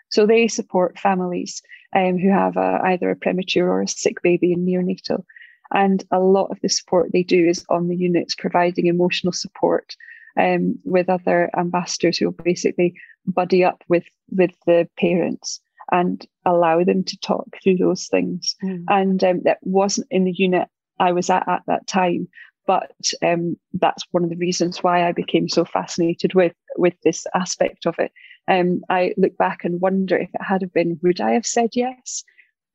So 0.09 0.25
they 0.25 0.47
support 0.47 0.99
families 0.99 1.61
um, 1.95 2.17
who 2.17 2.29
have 2.29 2.57
a, 2.57 2.79
either 2.85 3.09
a 3.09 3.15
premature 3.15 3.69
or 3.69 3.81
a 3.81 3.87
sick 3.87 4.21
baby 4.21 4.53
in 4.53 4.65
neonatal. 4.65 5.23
And 5.72 6.03
a 6.11 6.20
lot 6.20 6.51
of 6.51 6.59
the 6.61 6.70
support 6.70 7.11
they 7.11 7.24
do 7.24 7.47
is 7.47 7.66
on 7.70 7.88
the 7.88 7.95
units, 7.95 8.36
providing 8.36 8.88
emotional 8.88 9.34
support 9.34 9.95
um, 10.38 10.78
with 10.84 11.09
other 11.09 11.49
ambassadors 11.57 12.18
who 12.18 12.26
will 12.26 12.43
basically 12.43 12.95
buddy 13.26 13.64
up 13.64 13.84
with 13.88 14.05
with 14.30 14.51
the 14.66 14.88
parents 14.99 15.61
and 15.91 16.26
allow 16.45 16.84
them 16.84 17.03
to 17.03 17.18
talk 17.20 17.47
through 17.61 17.78
those 17.78 18.07
things. 18.07 18.55
Mm. 18.64 18.84
And 18.89 19.24
um, 19.24 19.41
that 19.43 19.59
wasn't 19.61 20.07
in 20.11 20.26
the 20.26 20.32
unit 20.32 20.68
I 20.99 21.11
was 21.11 21.30
at 21.30 21.47
at 21.47 21.64
that 21.68 21.88
time, 21.88 22.28
but 22.66 22.93
um, 23.22 23.57
that's 23.74 24.05
one 24.11 24.24
of 24.24 24.30
the 24.30 24.38
reasons 24.38 24.84
why 24.84 25.07
I 25.07 25.11
became 25.11 25.49
so 25.49 25.66
fascinated 25.66 26.34
with 26.34 26.53
with 26.78 26.93
this 27.03 27.26
aspect 27.34 27.86
of 27.86 27.95
it. 27.99 28.11
Um, 28.47 28.82
I 28.89 29.14
look 29.18 29.38
back 29.38 29.64
and 29.64 29.82
wonder 29.82 30.18
if 30.18 30.30
it 30.34 30.43
had 30.43 30.72
been, 30.74 30.99
would 31.01 31.22
I 31.22 31.32
have 31.32 31.45
said 31.45 31.72
yes? 31.74 32.24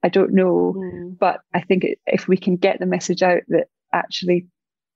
I 0.03 0.09
don't 0.09 0.33
know, 0.33 0.75
mm. 0.77 1.19
but 1.19 1.41
I 1.55 1.61
think 1.61 1.85
if 2.07 2.29
we 2.29 2.37
can 2.37 2.57
get 2.57 2.79
the 2.79 2.87
message 2.87 3.23
out 3.23 3.43
that 3.49 3.67
actually, 3.93 4.47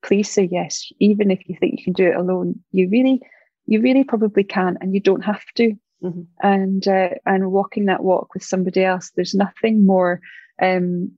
please 0.05 0.31
say 0.31 0.49
yes, 0.51 0.91
even 1.01 1.31
if 1.31 1.41
you 1.49 1.57
think 1.59 1.79
you 1.79 1.85
can 1.85 1.93
do 1.93 2.07
it 2.07 2.17
alone, 2.17 2.61
you 2.71 2.89
really, 2.89 3.21
you 3.67 3.81
really 3.81 4.05
probably 4.05 4.45
can, 4.45 4.79
and 4.81 4.95
you 4.95 5.01
don't 5.01 5.25
have 5.25 5.43
to. 5.57 5.73
Mm-hmm. 6.03 6.23
And 6.43 6.87
uh, 6.89 7.11
and 7.27 7.53
walking 7.53 7.87
that 7.87 8.03
walk 8.03 8.35
with 8.35 8.45
somebody 8.45 8.85
else, 8.85 9.11
there's 9.15 9.35
nothing 9.35 9.87
more 9.87 10.21
um, 10.61 11.13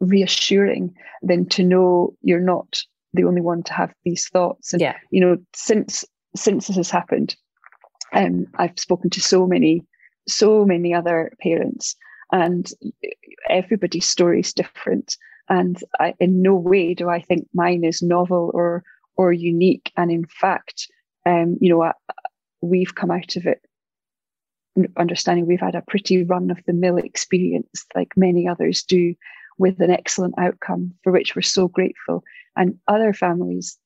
reassuring 0.00 0.94
than 1.22 1.46
to 1.50 1.62
know 1.62 2.14
you're 2.22 2.40
not 2.40 2.82
the 3.12 3.24
only 3.24 3.40
one 3.40 3.62
to 3.64 3.72
have 3.72 3.92
these 4.04 4.28
thoughts. 4.28 4.72
And 4.72 4.80
yeah. 4.80 4.96
you 5.10 5.20
know, 5.20 5.36
since 5.54 6.04
since 6.34 6.66
this 6.66 6.76
has 6.76 6.90
happened, 6.90 7.36
um, 8.12 8.46
I've 8.56 8.78
spoken 8.78 9.10
to 9.10 9.20
so 9.20 9.46
many, 9.46 9.84
so 10.28 10.64
many 10.64 10.94
other 10.94 11.32
parents, 11.40 11.96
and 12.32 12.70
everybody's 13.48 14.08
story 14.08 14.40
is 14.40 14.52
different. 14.52 15.16
And 15.48 15.82
I, 15.98 16.14
in 16.20 16.42
no 16.42 16.54
way 16.54 16.94
do 16.94 17.08
I 17.08 17.20
think 17.20 17.48
mine 17.52 17.84
is 17.84 18.02
novel 18.02 18.50
or 18.54 18.84
or 19.16 19.32
unique. 19.32 19.92
And 19.96 20.10
in 20.10 20.24
fact, 20.24 20.86
um, 21.26 21.58
you 21.60 21.68
know, 21.68 21.82
I, 21.82 21.92
we've 22.62 22.94
come 22.94 23.10
out 23.10 23.36
of 23.36 23.46
it 23.46 23.60
understanding 24.96 25.46
we've 25.46 25.60
had 25.60 25.74
a 25.74 25.82
pretty 25.82 26.24
run 26.24 26.50
of 26.50 26.62
the 26.66 26.72
mill 26.72 26.96
experience, 26.96 27.84
like 27.94 28.16
many 28.16 28.46
others 28.46 28.82
do, 28.82 29.14
with 29.58 29.80
an 29.80 29.90
excellent 29.90 30.34
outcome 30.38 30.92
for 31.02 31.12
which 31.12 31.34
we're 31.34 31.42
so 31.42 31.68
grateful. 31.68 32.22
And 32.56 32.78
other 32.88 33.12
families 33.12 33.78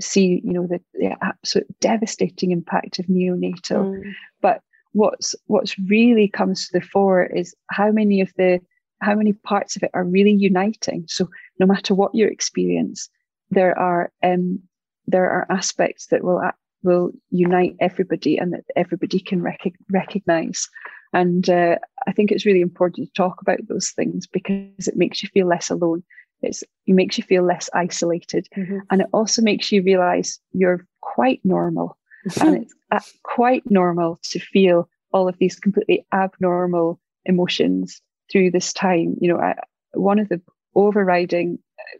see, 0.00 0.40
you 0.44 0.52
know, 0.52 0.66
the, 0.66 0.80
the 0.94 1.16
absolute 1.22 1.66
devastating 1.80 2.50
impact 2.50 2.98
of 2.98 3.06
neonatal. 3.06 3.94
Mm. 3.94 4.12
But 4.40 4.60
what's 4.92 5.34
what's 5.46 5.78
really 5.78 6.28
comes 6.28 6.66
to 6.68 6.78
the 6.78 6.84
fore 6.84 7.24
is 7.24 7.54
how 7.70 7.90
many 7.90 8.20
of 8.20 8.32
the 8.36 8.60
how 9.00 9.14
many 9.14 9.32
parts 9.32 9.76
of 9.76 9.82
it 9.82 9.90
are 9.94 10.04
really 10.04 10.32
uniting. 10.32 11.04
So 11.08 11.28
no 11.58 11.66
matter 11.66 11.94
what 11.94 12.14
your 12.14 12.28
experience, 12.28 13.08
there 13.50 13.76
are 13.78 14.12
um, 14.22 14.60
there 15.06 15.28
are 15.28 15.46
aspects 15.50 16.06
that 16.08 16.22
will 16.22 16.40
will 16.82 17.12
unite 17.30 17.76
everybody 17.80 18.36
and 18.36 18.52
that 18.52 18.64
everybody 18.76 19.20
can 19.20 19.42
rec- 19.42 19.74
recognize. 19.90 20.68
And 21.12 21.48
uh, 21.48 21.76
I 22.06 22.12
think 22.12 22.30
it's 22.30 22.46
really 22.46 22.60
important 22.60 23.06
to 23.06 23.12
talk 23.12 23.40
about 23.40 23.60
those 23.68 23.90
things 23.90 24.26
because 24.26 24.88
it 24.88 24.96
makes 24.96 25.22
you 25.22 25.28
feel 25.28 25.46
less 25.46 25.70
alone. 25.70 26.02
It's, 26.40 26.62
it 26.86 26.94
makes 26.94 27.18
you 27.18 27.24
feel 27.24 27.44
less 27.44 27.70
isolated. 27.74 28.48
Mm-hmm. 28.56 28.78
And 28.90 29.02
it 29.02 29.06
also 29.12 29.42
makes 29.42 29.70
you 29.70 29.82
realize 29.82 30.40
you're 30.52 30.86
quite 31.00 31.40
normal. 31.44 31.96
And 32.40 32.62
it's 32.62 32.74
uh, 32.90 33.00
quite 33.22 33.62
normal 33.70 34.18
to 34.24 34.38
feel 34.38 34.88
all 35.12 35.28
of 35.28 35.36
these 35.38 35.56
completely 35.56 36.06
abnormal 36.12 37.00
emotions 37.24 38.00
through 38.30 38.50
this 38.50 38.72
time. 38.72 39.16
You 39.20 39.28
know, 39.28 39.40
I, 39.40 39.54
one 39.94 40.18
of 40.18 40.28
the 40.28 40.40
overriding 40.74 41.58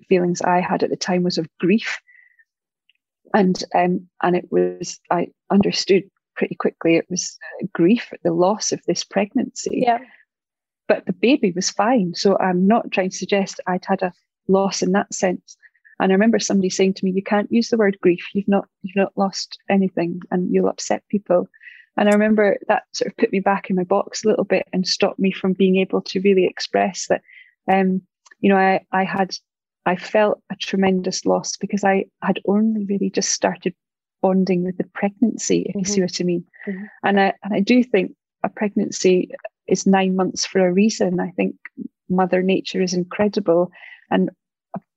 feelings 0.08 0.40
I 0.42 0.60
had 0.60 0.82
at 0.82 0.90
the 0.90 0.96
time 0.96 1.22
was 1.22 1.38
of 1.38 1.46
grief 1.58 2.00
and 3.34 3.62
um, 3.74 4.08
and 4.22 4.36
it 4.36 4.50
was 4.50 5.00
I 5.10 5.28
understood 5.50 6.04
pretty 6.36 6.54
quickly 6.54 6.96
it 6.96 7.06
was 7.10 7.38
grief 7.72 8.08
at 8.12 8.22
the 8.22 8.32
loss 8.32 8.72
of 8.72 8.82
this 8.86 9.04
pregnancy. 9.04 9.84
Yeah. 9.86 9.98
But 10.88 11.06
the 11.06 11.12
baby 11.12 11.52
was 11.54 11.70
fine, 11.70 12.14
so 12.14 12.36
I'm 12.38 12.66
not 12.66 12.90
trying 12.90 13.10
to 13.10 13.16
suggest 13.16 13.60
I'd 13.66 13.84
had 13.84 14.02
a 14.02 14.12
loss 14.48 14.82
in 14.82 14.92
that 14.92 15.14
sense. 15.14 15.56
And 16.02 16.10
I 16.10 16.14
remember 16.14 16.40
somebody 16.40 16.68
saying 16.68 16.94
to 16.94 17.04
me, 17.04 17.12
"You 17.12 17.22
can't 17.22 17.50
use 17.52 17.68
the 17.68 17.76
word 17.76 17.96
grief. 18.00 18.26
You've 18.34 18.48
not 18.48 18.66
you've 18.82 18.96
not 18.96 19.16
lost 19.16 19.58
anything, 19.70 20.20
and 20.32 20.52
you'll 20.52 20.68
upset 20.68 21.04
people." 21.08 21.48
And 21.96 22.08
I 22.08 22.12
remember 22.12 22.58
that 22.66 22.82
sort 22.92 23.10
of 23.10 23.16
put 23.18 23.30
me 23.30 23.38
back 23.38 23.70
in 23.70 23.76
my 23.76 23.84
box 23.84 24.24
a 24.24 24.28
little 24.28 24.44
bit 24.44 24.66
and 24.72 24.86
stopped 24.86 25.20
me 25.20 25.30
from 25.30 25.52
being 25.52 25.76
able 25.76 26.00
to 26.02 26.20
really 26.20 26.44
express 26.44 27.06
that. 27.06 27.22
Um, 27.70 28.02
you 28.40 28.48
know, 28.48 28.56
I 28.56 28.80
I 28.90 29.04
had 29.04 29.36
I 29.86 29.94
felt 29.94 30.42
a 30.50 30.56
tremendous 30.56 31.24
loss 31.24 31.56
because 31.56 31.84
I 31.84 32.06
had 32.20 32.40
only 32.46 32.84
really 32.84 33.10
just 33.10 33.30
started 33.30 33.72
bonding 34.22 34.64
with 34.64 34.78
the 34.78 34.90
pregnancy, 34.94 35.62
if 35.62 35.68
mm-hmm. 35.68 35.78
you 35.78 35.84
see 35.84 35.92
mm-hmm. 35.92 36.02
what 36.02 36.20
I 36.20 36.24
mean. 36.24 36.44
Mm-hmm. 36.66 36.84
And 37.04 37.20
I 37.20 37.34
and 37.44 37.54
I 37.54 37.60
do 37.60 37.84
think 37.84 38.12
a 38.42 38.48
pregnancy 38.48 39.30
is 39.68 39.86
nine 39.86 40.16
months 40.16 40.44
for 40.44 40.66
a 40.66 40.72
reason. 40.72 41.20
I 41.20 41.30
think 41.30 41.54
Mother 42.08 42.42
Nature 42.42 42.82
is 42.82 42.92
incredible, 42.92 43.70
and 44.10 44.30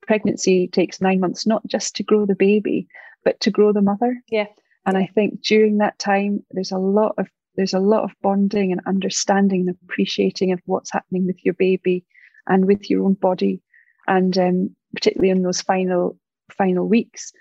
pregnancy 0.07 0.67
takes 0.67 1.01
nine 1.01 1.19
months 1.19 1.45
not 1.45 1.65
just 1.67 1.95
to 1.95 2.03
grow 2.03 2.25
the 2.25 2.35
baby, 2.35 2.87
but 3.23 3.39
to 3.41 3.51
grow 3.51 3.73
the 3.73 3.81
mother. 3.81 4.21
Yeah. 4.29 4.47
And 4.85 4.97
I 4.97 5.07
think 5.07 5.41
during 5.41 5.79
that 5.79 5.97
time, 5.97 6.43
there's 6.51 6.71
a 6.71 6.77
lot 6.77 7.15
of 7.17 7.27
there's 7.55 7.73
a 7.73 7.79
lot 7.79 8.03
of 8.03 8.11
bonding 8.21 8.71
and 8.71 8.81
understanding 8.85 9.61
and 9.61 9.77
appreciating 9.83 10.51
of 10.51 10.59
what's 10.65 10.91
happening 10.91 11.25
with 11.25 11.37
your 11.45 11.53
baby 11.53 12.03
and 12.47 12.65
with 12.65 12.89
your 12.89 13.05
own 13.05 13.13
body 13.13 13.61
and 14.07 14.37
um, 14.37 14.75
particularly 14.93 15.29
in 15.29 15.41
those 15.41 15.61
final 15.61 16.17
final 16.51 16.87
weeks. 16.87 17.31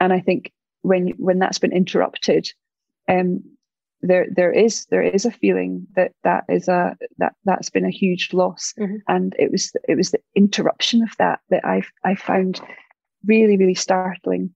And 0.00 0.12
I 0.12 0.20
think 0.20 0.52
when 0.82 1.08
when 1.18 1.38
that's 1.38 1.58
been 1.58 1.72
interrupted, 1.72 2.48
um, 3.08 3.42
there 4.02 4.26
there 4.34 4.52
is 4.52 4.86
there 4.86 5.02
is 5.02 5.24
a 5.24 5.30
feeling 5.30 5.86
that 5.96 6.12
that 6.22 6.44
is 6.48 6.68
a 6.68 6.96
that 7.18 7.34
that's 7.44 7.70
been 7.70 7.84
a 7.84 7.90
huge 7.90 8.32
loss, 8.32 8.72
mm-hmm. 8.78 8.96
and 9.08 9.34
it 9.38 9.50
was 9.50 9.72
it 9.88 9.96
was 9.96 10.10
the 10.10 10.20
interruption 10.34 11.02
of 11.02 11.10
that 11.18 11.40
that 11.50 11.64
I 11.64 11.82
I 12.04 12.14
found 12.14 12.60
really 13.26 13.56
really 13.56 13.74
startling, 13.74 14.50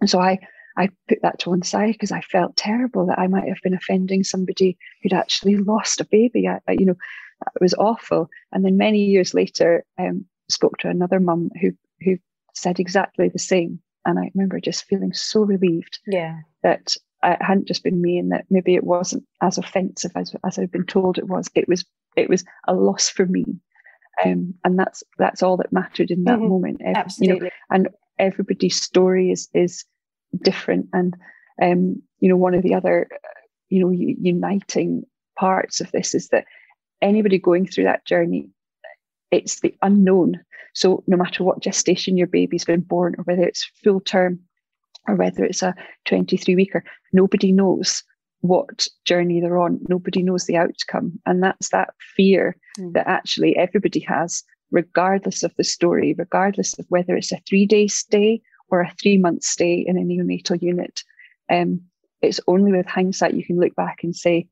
and 0.00 0.08
so 0.08 0.20
I 0.20 0.38
I 0.76 0.88
put 1.08 1.18
that 1.22 1.38
to 1.40 1.50
one 1.50 1.62
side 1.62 1.92
because 1.92 2.12
I 2.12 2.20
felt 2.20 2.56
terrible 2.56 3.06
that 3.06 3.18
I 3.18 3.26
might 3.26 3.48
have 3.48 3.62
been 3.62 3.74
offending 3.74 4.24
somebody 4.24 4.76
who'd 5.02 5.12
actually 5.12 5.56
lost 5.56 6.00
a 6.00 6.04
baby. 6.04 6.48
I, 6.48 6.58
I, 6.66 6.72
you 6.72 6.86
know, 6.86 6.96
it 7.54 7.60
was 7.60 7.74
awful. 7.74 8.28
And 8.52 8.64
then 8.64 8.76
many 8.76 8.98
years 9.04 9.34
later, 9.34 9.84
um, 9.98 10.24
spoke 10.48 10.78
to 10.78 10.88
another 10.88 11.20
mum 11.20 11.50
who 11.60 11.72
who 12.00 12.16
said 12.54 12.78
exactly 12.78 13.28
the 13.28 13.38
same. 13.38 13.80
And 14.06 14.18
I 14.18 14.30
remember 14.34 14.60
just 14.60 14.84
feeling 14.84 15.12
so 15.12 15.40
relieved 15.40 15.98
yeah. 16.06 16.40
that 16.62 16.94
it 17.24 17.42
hadn't 17.42 17.68
just 17.68 17.82
been 17.82 18.00
me 18.00 18.18
and 18.18 18.32
that 18.32 18.44
maybe 18.50 18.74
it 18.74 18.84
wasn't 18.84 19.24
as 19.42 19.58
offensive 19.58 20.12
as, 20.14 20.34
as 20.46 20.58
I'd 20.58 20.70
been 20.70 20.86
told 20.86 21.18
it 21.18 21.28
was. 21.28 21.48
It 21.54 21.68
was 21.68 21.84
it 22.16 22.28
was 22.28 22.44
a 22.68 22.74
loss 22.74 23.08
for 23.08 23.26
me. 23.26 23.44
Um, 24.24 24.54
and 24.64 24.78
that's 24.78 25.02
that's 25.18 25.42
all 25.42 25.56
that 25.56 25.72
mattered 25.72 26.10
in 26.10 26.24
that 26.24 26.38
mm-hmm. 26.38 26.48
moment. 26.48 26.80
Every, 26.82 26.94
Absolutely. 26.94 27.34
You 27.34 27.44
know, 27.44 27.50
and 27.70 27.88
everybody's 28.18 28.80
story 28.80 29.30
is 29.30 29.48
is 29.54 29.84
different. 30.42 30.88
And 30.92 31.14
um, 31.60 32.02
you 32.20 32.28
know, 32.28 32.36
one 32.36 32.54
of 32.54 32.62
the 32.62 32.74
other 32.74 33.08
you 33.70 33.80
know 33.80 33.90
uniting 33.90 35.02
parts 35.38 35.80
of 35.80 35.90
this 35.92 36.14
is 36.14 36.28
that 36.28 36.44
anybody 37.02 37.38
going 37.38 37.66
through 37.66 37.84
that 37.84 38.06
journey 38.06 38.48
it's 39.34 39.60
the 39.60 39.74
unknown. 39.82 40.40
So 40.74 41.02
no 41.06 41.16
matter 41.16 41.44
what 41.44 41.62
gestation 41.62 42.16
your 42.16 42.26
baby's 42.26 42.64
been 42.64 42.80
born, 42.80 43.14
or 43.18 43.24
whether 43.24 43.42
it's 43.42 43.70
full 43.82 44.00
term, 44.00 44.40
or 45.08 45.16
whether 45.16 45.44
it's 45.44 45.62
a 45.62 45.74
23 46.06 46.56
weeker, 46.56 46.84
nobody 47.12 47.52
knows 47.52 48.02
what 48.40 48.86
journey 49.04 49.40
they're 49.40 49.58
on. 49.58 49.80
Nobody 49.88 50.22
knows 50.22 50.44
the 50.44 50.56
outcome. 50.56 51.18
And 51.24 51.42
that's 51.42 51.70
that 51.70 51.94
fear 52.14 52.56
mm. 52.78 52.92
that 52.92 53.06
actually 53.06 53.56
everybody 53.56 54.00
has, 54.00 54.44
regardless 54.70 55.42
of 55.42 55.54
the 55.56 55.64
story, 55.64 56.14
regardless 56.16 56.78
of 56.78 56.84
whether 56.90 57.16
it's 57.16 57.32
a 57.32 57.40
three 57.48 57.66
day 57.66 57.86
stay 57.88 58.42
or 58.68 58.82
a 58.82 58.92
three 59.02 59.16
month 59.16 59.44
stay 59.44 59.84
in 59.86 59.96
a 59.96 60.02
neonatal 60.02 60.60
unit. 60.60 61.02
Um, 61.50 61.82
it's 62.20 62.40
only 62.46 62.72
with 62.72 62.86
hindsight 62.86 63.34
you 63.34 63.44
can 63.44 63.58
look 63.58 63.74
back 63.74 64.00
and 64.02 64.14
say, 64.14 64.48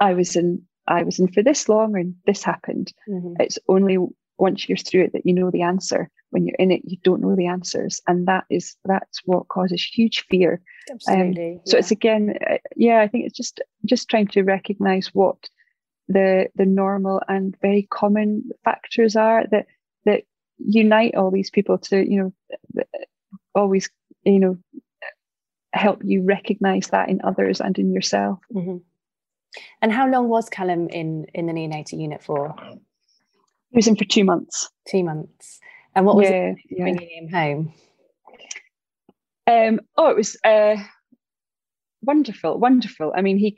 I 0.00 0.14
was 0.14 0.36
in 0.36 0.62
I 0.88 1.02
was 1.02 1.18
in 1.18 1.28
for 1.28 1.42
this 1.42 1.68
long 1.68 1.96
and 1.96 2.14
this 2.26 2.42
happened. 2.42 2.92
Mm-hmm. 3.08 3.34
It's 3.40 3.58
only 3.68 3.98
once 4.38 4.68
you're 4.68 4.76
through 4.76 5.04
it 5.04 5.12
that 5.12 5.26
you 5.26 5.32
know 5.32 5.50
the 5.50 5.62
answer. 5.62 6.10
When 6.30 6.46
you're 6.46 6.56
in 6.58 6.70
it, 6.70 6.82
you 6.84 6.98
don't 7.02 7.20
know 7.20 7.36
the 7.36 7.46
answers, 7.46 8.00
and 8.06 8.26
that 8.26 8.44
is 8.50 8.76
that's 8.84 9.20
what 9.24 9.48
causes 9.48 9.82
huge 9.82 10.24
fear. 10.28 10.60
Absolutely. 10.90 11.52
Um, 11.54 11.60
so 11.64 11.78
it's 11.78 11.90
again, 11.90 12.34
uh, 12.48 12.58
yeah, 12.76 13.00
I 13.00 13.08
think 13.08 13.26
it's 13.26 13.36
just 13.36 13.60
just 13.84 14.08
trying 14.08 14.28
to 14.28 14.42
recognise 14.42 15.08
what 15.14 15.48
the 16.08 16.48
the 16.54 16.66
normal 16.66 17.22
and 17.28 17.56
very 17.62 17.86
common 17.90 18.50
factors 18.64 19.16
are 19.16 19.44
that 19.50 19.66
that 20.04 20.22
unite 20.58 21.14
all 21.14 21.30
these 21.30 21.50
people 21.50 21.78
to 21.78 21.98
you 21.98 22.32
know 22.74 22.82
always 23.54 23.90
you 24.24 24.38
know 24.38 24.58
help 25.72 26.00
you 26.04 26.22
recognise 26.22 26.88
that 26.88 27.08
in 27.08 27.20
others 27.24 27.60
and 27.60 27.78
in 27.78 27.92
yourself. 27.92 28.38
Mm-hmm. 28.52 28.78
And 29.80 29.92
how 29.92 30.08
long 30.08 30.28
was 30.28 30.48
Callum 30.48 30.88
in 30.88 31.26
in 31.34 31.46
the 31.46 31.52
neonatal 31.52 32.00
unit 32.00 32.22
for? 32.22 32.54
He 33.70 33.76
was 33.76 33.86
in 33.86 33.96
for 33.96 34.04
two 34.04 34.24
months. 34.24 34.68
Two 34.88 35.04
months. 35.04 35.60
And 35.94 36.04
what 36.04 36.16
was 36.16 36.28
yeah, 36.28 36.52
it 36.52 36.56
yeah. 36.68 36.82
bringing 36.82 37.08
him 37.08 37.28
home? 37.28 37.72
Um, 39.46 39.80
oh, 39.96 40.08
it 40.10 40.16
was 40.16 40.36
uh, 40.44 40.76
wonderful, 42.02 42.58
wonderful. 42.58 43.12
I 43.16 43.22
mean, 43.22 43.38
he 43.38 43.56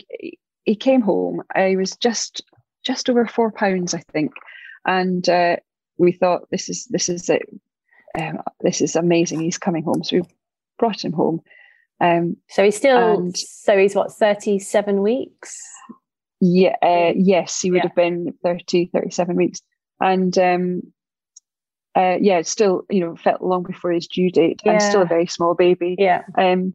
he 0.64 0.76
came 0.76 1.00
home. 1.00 1.42
I 1.54 1.76
was 1.76 1.96
just 1.96 2.42
just 2.84 3.10
over 3.10 3.26
four 3.26 3.50
pounds, 3.50 3.94
I 3.94 4.02
think, 4.12 4.32
and 4.86 5.28
uh, 5.28 5.56
we 5.96 6.12
thought 6.12 6.48
this 6.50 6.68
is 6.68 6.86
this 6.86 7.08
is 7.08 7.28
it. 7.28 7.42
Um, 8.18 8.40
this 8.60 8.80
is 8.80 8.96
amazing. 8.96 9.40
He's 9.40 9.58
coming 9.58 9.82
home, 9.82 10.04
so 10.04 10.16
we 10.16 10.22
brought 10.78 11.04
him 11.04 11.12
home. 11.12 11.40
Um, 12.00 12.36
so 12.48 12.62
he's 12.62 12.76
still 12.76 13.18
and, 13.18 13.36
so 13.36 13.76
he's 13.76 13.96
what 13.96 14.12
37 14.12 15.02
weeks 15.02 15.60
yeah 16.40 16.76
uh, 16.80 17.12
yes 17.16 17.60
he 17.60 17.72
would 17.72 17.78
yeah. 17.78 17.88
have 17.88 17.94
been 17.96 18.32
30 18.44 18.90
37 18.92 19.34
weeks 19.34 19.60
and 20.00 20.36
um, 20.38 20.82
uh, 21.96 22.16
yeah 22.20 22.42
still 22.42 22.82
you 22.90 23.00
know 23.00 23.16
felt 23.16 23.42
long 23.42 23.62
before 23.62 23.92
his 23.92 24.06
due 24.06 24.30
date 24.30 24.60
yeah. 24.64 24.72
and 24.72 24.82
still 24.82 25.02
a 25.02 25.06
very 25.06 25.26
small 25.26 25.54
baby. 25.54 25.96
Yeah. 25.98 26.22
Um, 26.36 26.74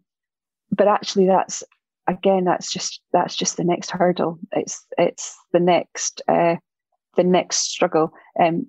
but 0.71 0.87
actually 0.87 1.27
that's 1.27 1.63
again 2.07 2.43
that's 2.43 2.71
just 2.71 3.01
that's 3.11 3.35
just 3.35 3.57
the 3.57 3.63
next 3.63 3.91
hurdle. 3.91 4.39
It's 4.51 4.85
it's 4.97 5.37
the 5.53 5.59
next 5.59 6.21
uh, 6.27 6.55
the 7.15 7.23
next 7.23 7.71
struggle. 7.71 8.11
Um 8.41 8.67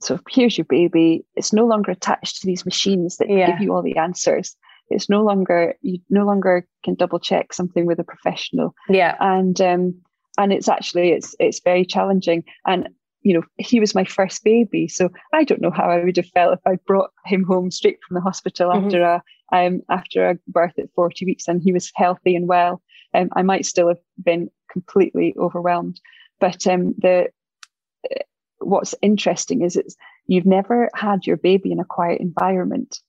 so 0.00 0.18
here's 0.28 0.58
your 0.58 0.66
baby. 0.66 1.24
It's 1.36 1.52
no 1.52 1.64
longer 1.66 1.92
attached 1.92 2.40
to 2.40 2.46
these 2.46 2.66
machines 2.66 3.16
that 3.16 3.30
yeah. 3.30 3.50
give 3.50 3.60
you 3.60 3.74
all 3.74 3.82
the 3.82 3.96
answers. 3.96 4.56
It's 4.90 5.08
no 5.08 5.22
longer 5.22 5.74
you 5.82 5.98
no 6.10 6.24
longer 6.24 6.66
can 6.84 6.94
double 6.94 7.18
check 7.18 7.52
something 7.52 7.86
with 7.86 7.98
a 7.98 8.04
professional. 8.04 8.74
Yeah. 8.88 9.16
And 9.20 9.60
um 9.60 9.94
and 10.38 10.52
it's 10.52 10.68
actually 10.68 11.10
it's 11.10 11.34
it's 11.38 11.60
very 11.60 11.84
challenging. 11.84 12.44
And 12.66 12.88
you 13.26 13.34
know 13.34 13.42
he 13.58 13.80
was 13.80 13.94
my 13.94 14.04
first 14.04 14.44
baby 14.44 14.86
so 14.86 15.08
i 15.32 15.44
don't 15.44 15.60
know 15.60 15.70
how 15.70 15.88
i 15.90 16.02
would 16.02 16.16
have 16.16 16.28
felt 16.28 16.54
if 16.54 16.60
i 16.66 16.76
brought 16.86 17.10
him 17.24 17.44
home 17.44 17.70
straight 17.70 17.98
from 18.06 18.14
the 18.14 18.20
hospital 18.20 18.70
mm-hmm. 18.70 18.84
after 18.86 19.02
a 19.02 19.22
um 19.52 19.80
after 19.90 20.30
a 20.30 20.38
birth 20.48 20.78
at 20.78 20.90
40 20.94 21.24
weeks 21.26 21.48
and 21.48 21.62
he 21.62 21.72
was 21.72 21.92
healthy 21.94 22.36
and 22.36 22.48
well 22.48 22.82
um, 23.14 23.28
i 23.34 23.42
might 23.42 23.66
still 23.66 23.88
have 23.88 24.00
been 24.22 24.48
completely 24.70 25.34
overwhelmed 25.38 26.00
but 26.40 26.66
um 26.66 26.94
the 26.98 27.28
what's 28.58 28.94
interesting 29.02 29.62
is 29.62 29.76
it's 29.76 29.96
you've 30.26 30.46
never 30.46 30.88
had 30.94 31.26
your 31.26 31.36
baby 31.36 31.72
in 31.72 31.80
a 31.80 31.84
quiet 31.84 32.20
environment 32.20 33.00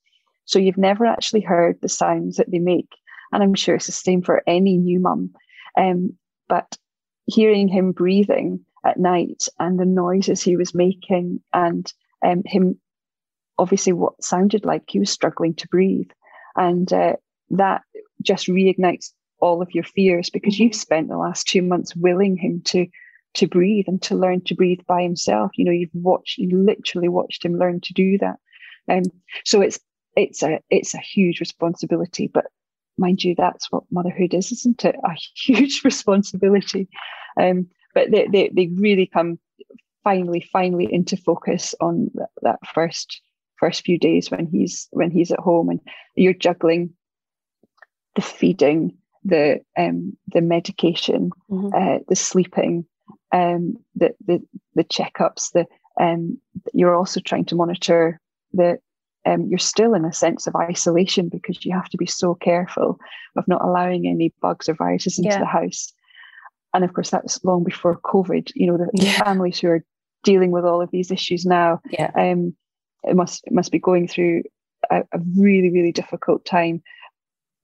so 0.48 0.60
you've 0.60 0.78
never 0.78 1.06
actually 1.06 1.42
heard 1.42 1.78
the 1.82 1.90
sounds 1.90 2.38
that 2.38 2.50
they 2.50 2.60
make. 2.60 2.90
And 3.32 3.44
I'm 3.44 3.54
sure 3.54 3.76
it's 3.76 3.86
the 3.86 3.92
same 3.92 4.22
for 4.22 4.42
any 4.48 4.78
new 4.78 5.00
mum. 5.00 5.32
Um, 5.78 6.14
but 6.48 6.78
hearing 7.26 7.68
him 7.68 7.92
breathing 7.92 8.62
at 8.86 9.00
night 9.00 9.44
and 9.60 9.80
the 9.80 9.86
noises 9.86 10.42
he 10.42 10.56
was 10.56 10.74
making 10.74 11.42
and 11.54 11.92
um, 12.26 12.42
him 12.46 12.80
obviously 13.58 13.94
what 13.94 14.24
sounded 14.24 14.66
like 14.66 14.84
he 14.88 15.00
was 15.00 15.10
struggling 15.10 15.54
to 15.56 15.68
breathe. 15.68 16.10
And 16.56 16.92
uh, 16.92 17.14
that 17.52 17.82
just 18.22 18.48
reignites 18.48 19.12
all 19.40 19.62
of 19.62 19.74
your 19.74 19.84
fears 19.84 20.30
because 20.30 20.60
you've 20.60 20.76
spent 20.76 21.10
the 21.10 21.18
last 21.18 21.48
two 21.48 21.62
months 21.62 21.96
willing 21.96 22.38
him 22.38 22.62
to 22.66 22.88
to 23.34 23.48
breathe 23.48 23.86
and 23.88 24.02
to 24.02 24.16
learn 24.16 24.42
to 24.42 24.56
breathe 24.56 24.80
by 24.88 25.04
himself. 25.04 25.52
You 25.56 25.66
know, 25.66 25.72
you've 25.72 25.92
watched, 25.94 26.40
you 26.40 26.58
literally 26.58 27.08
watched 27.08 27.46
him 27.46 27.60
learn 27.60 27.82
to 27.82 27.94
do 27.94 28.18
that. 28.20 28.38
And 28.88 29.06
um, 29.06 29.12
so 29.44 29.62
it's 29.62 29.80
it's 30.16 30.42
a 30.42 30.60
it's 30.70 30.96
a 30.96 31.00
huge 31.00 31.40
responsibility 31.40 32.28
but 32.34 32.46
mind 32.98 33.24
you 33.24 33.36
that's 33.38 33.72
what 33.72 33.84
motherhood 33.92 34.34
is 34.34 34.52
isn't 34.52 34.84
it 34.84 34.96
a 35.06 35.14
huge 35.36 35.84
responsibility 35.84 36.90
um, 37.40 37.68
but 37.98 38.12
they, 38.12 38.28
they, 38.32 38.52
they 38.54 38.68
really 38.76 39.08
come 39.08 39.40
finally 40.04 40.48
finally 40.54 40.88
into 40.94 41.18
focus 41.18 41.74
on 41.82 42.12
that, 42.14 42.30
that 42.44 42.60
first 42.74 43.22
first 43.60 43.84
few 43.84 43.98
days 43.98 44.30
when 44.30 44.46
he's 44.46 44.88
when 44.92 45.10
he's 45.10 45.32
at 45.32 45.40
home 45.40 45.70
and 45.70 45.80
you're 46.16 46.32
juggling 46.32 46.92
the 48.14 48.22
feeding 48.22 48.96
the 49.24 49.60
um 49.80 50.16
the 50.28 50.42
medication 50.42 51.32
mm-hmm. 51.50 51.74
uh, 51.76 51.98
the 52.08 52.16
sleeping 52.16 52.86
um 53.32 53.76
the 53.96 54.14
the 54.28 54.40
the 54.76 54.84
checkups 54.84 55.52
the 55.54 55.66
um 56.00 56.38
you're 56.76 56.96
also 56.96 57.20
trying 57.20 57.46
to 57.46 57.56
monitor 57.56 58.22
the 58.54 58.78
um, 59.26 59.48
you're 59.50 59.58
still 59.58 59.94
in 59.96 60.06
a 60.06 60.14
sense 60.14 60.48
of 60.48 60.56
isolation 60.56 61.28
because 61.28 61.66
you 61.66 61.74
have 61.74 61.90
to 61.90 61.98
be 61.98 62.06
so 62.06 62.36
careful 62.36 62.98
of 63.36 63.46
not 63.48 63.62
allowing 63.62 64.08
any 64.08 64.34
bugs 64.42 64.70
or 64.70 64.74
viruses 64.76 65.18
into 65.18 65.32
yeah. 65.32 65.40
the 65.40 65.46
house. 65.46 65.92
And 66.78 66.86
of 66.86 66.94
course, 66.94 67.10
that's 67.10 67.44
long 67.44 67.64
before 67.64 68.00
COVID. 68.02 68.52
You 68.54 68.68
know, 68.68 68.78
the, 68.78 68.90
yeah. 68.94 69.24
families 69.24 69.60
who 69.60 69.68
are 69.70 69.84
dealing 70.24 70.52
with 70.52 70.64
all 70.64 70.80
of 70.80 70.92
these 70.92 71.10
issues 71.10 71.44
now, 71.44 71.82
yeah. 71.90 72.12
um, 72.16 72.56
it 73.04 73.16
must 73.16 73.44
it 73.48 73.54
must 73.54 73.72
be 73.72 73.80
going 73.80 74.08
through 74.08 74.44
a, 74.92 75.02
a 75.12 75.20
really 75.36 75.72
really 75.72 75.92
difficult 75.92 76.46
time. 76.46 76.84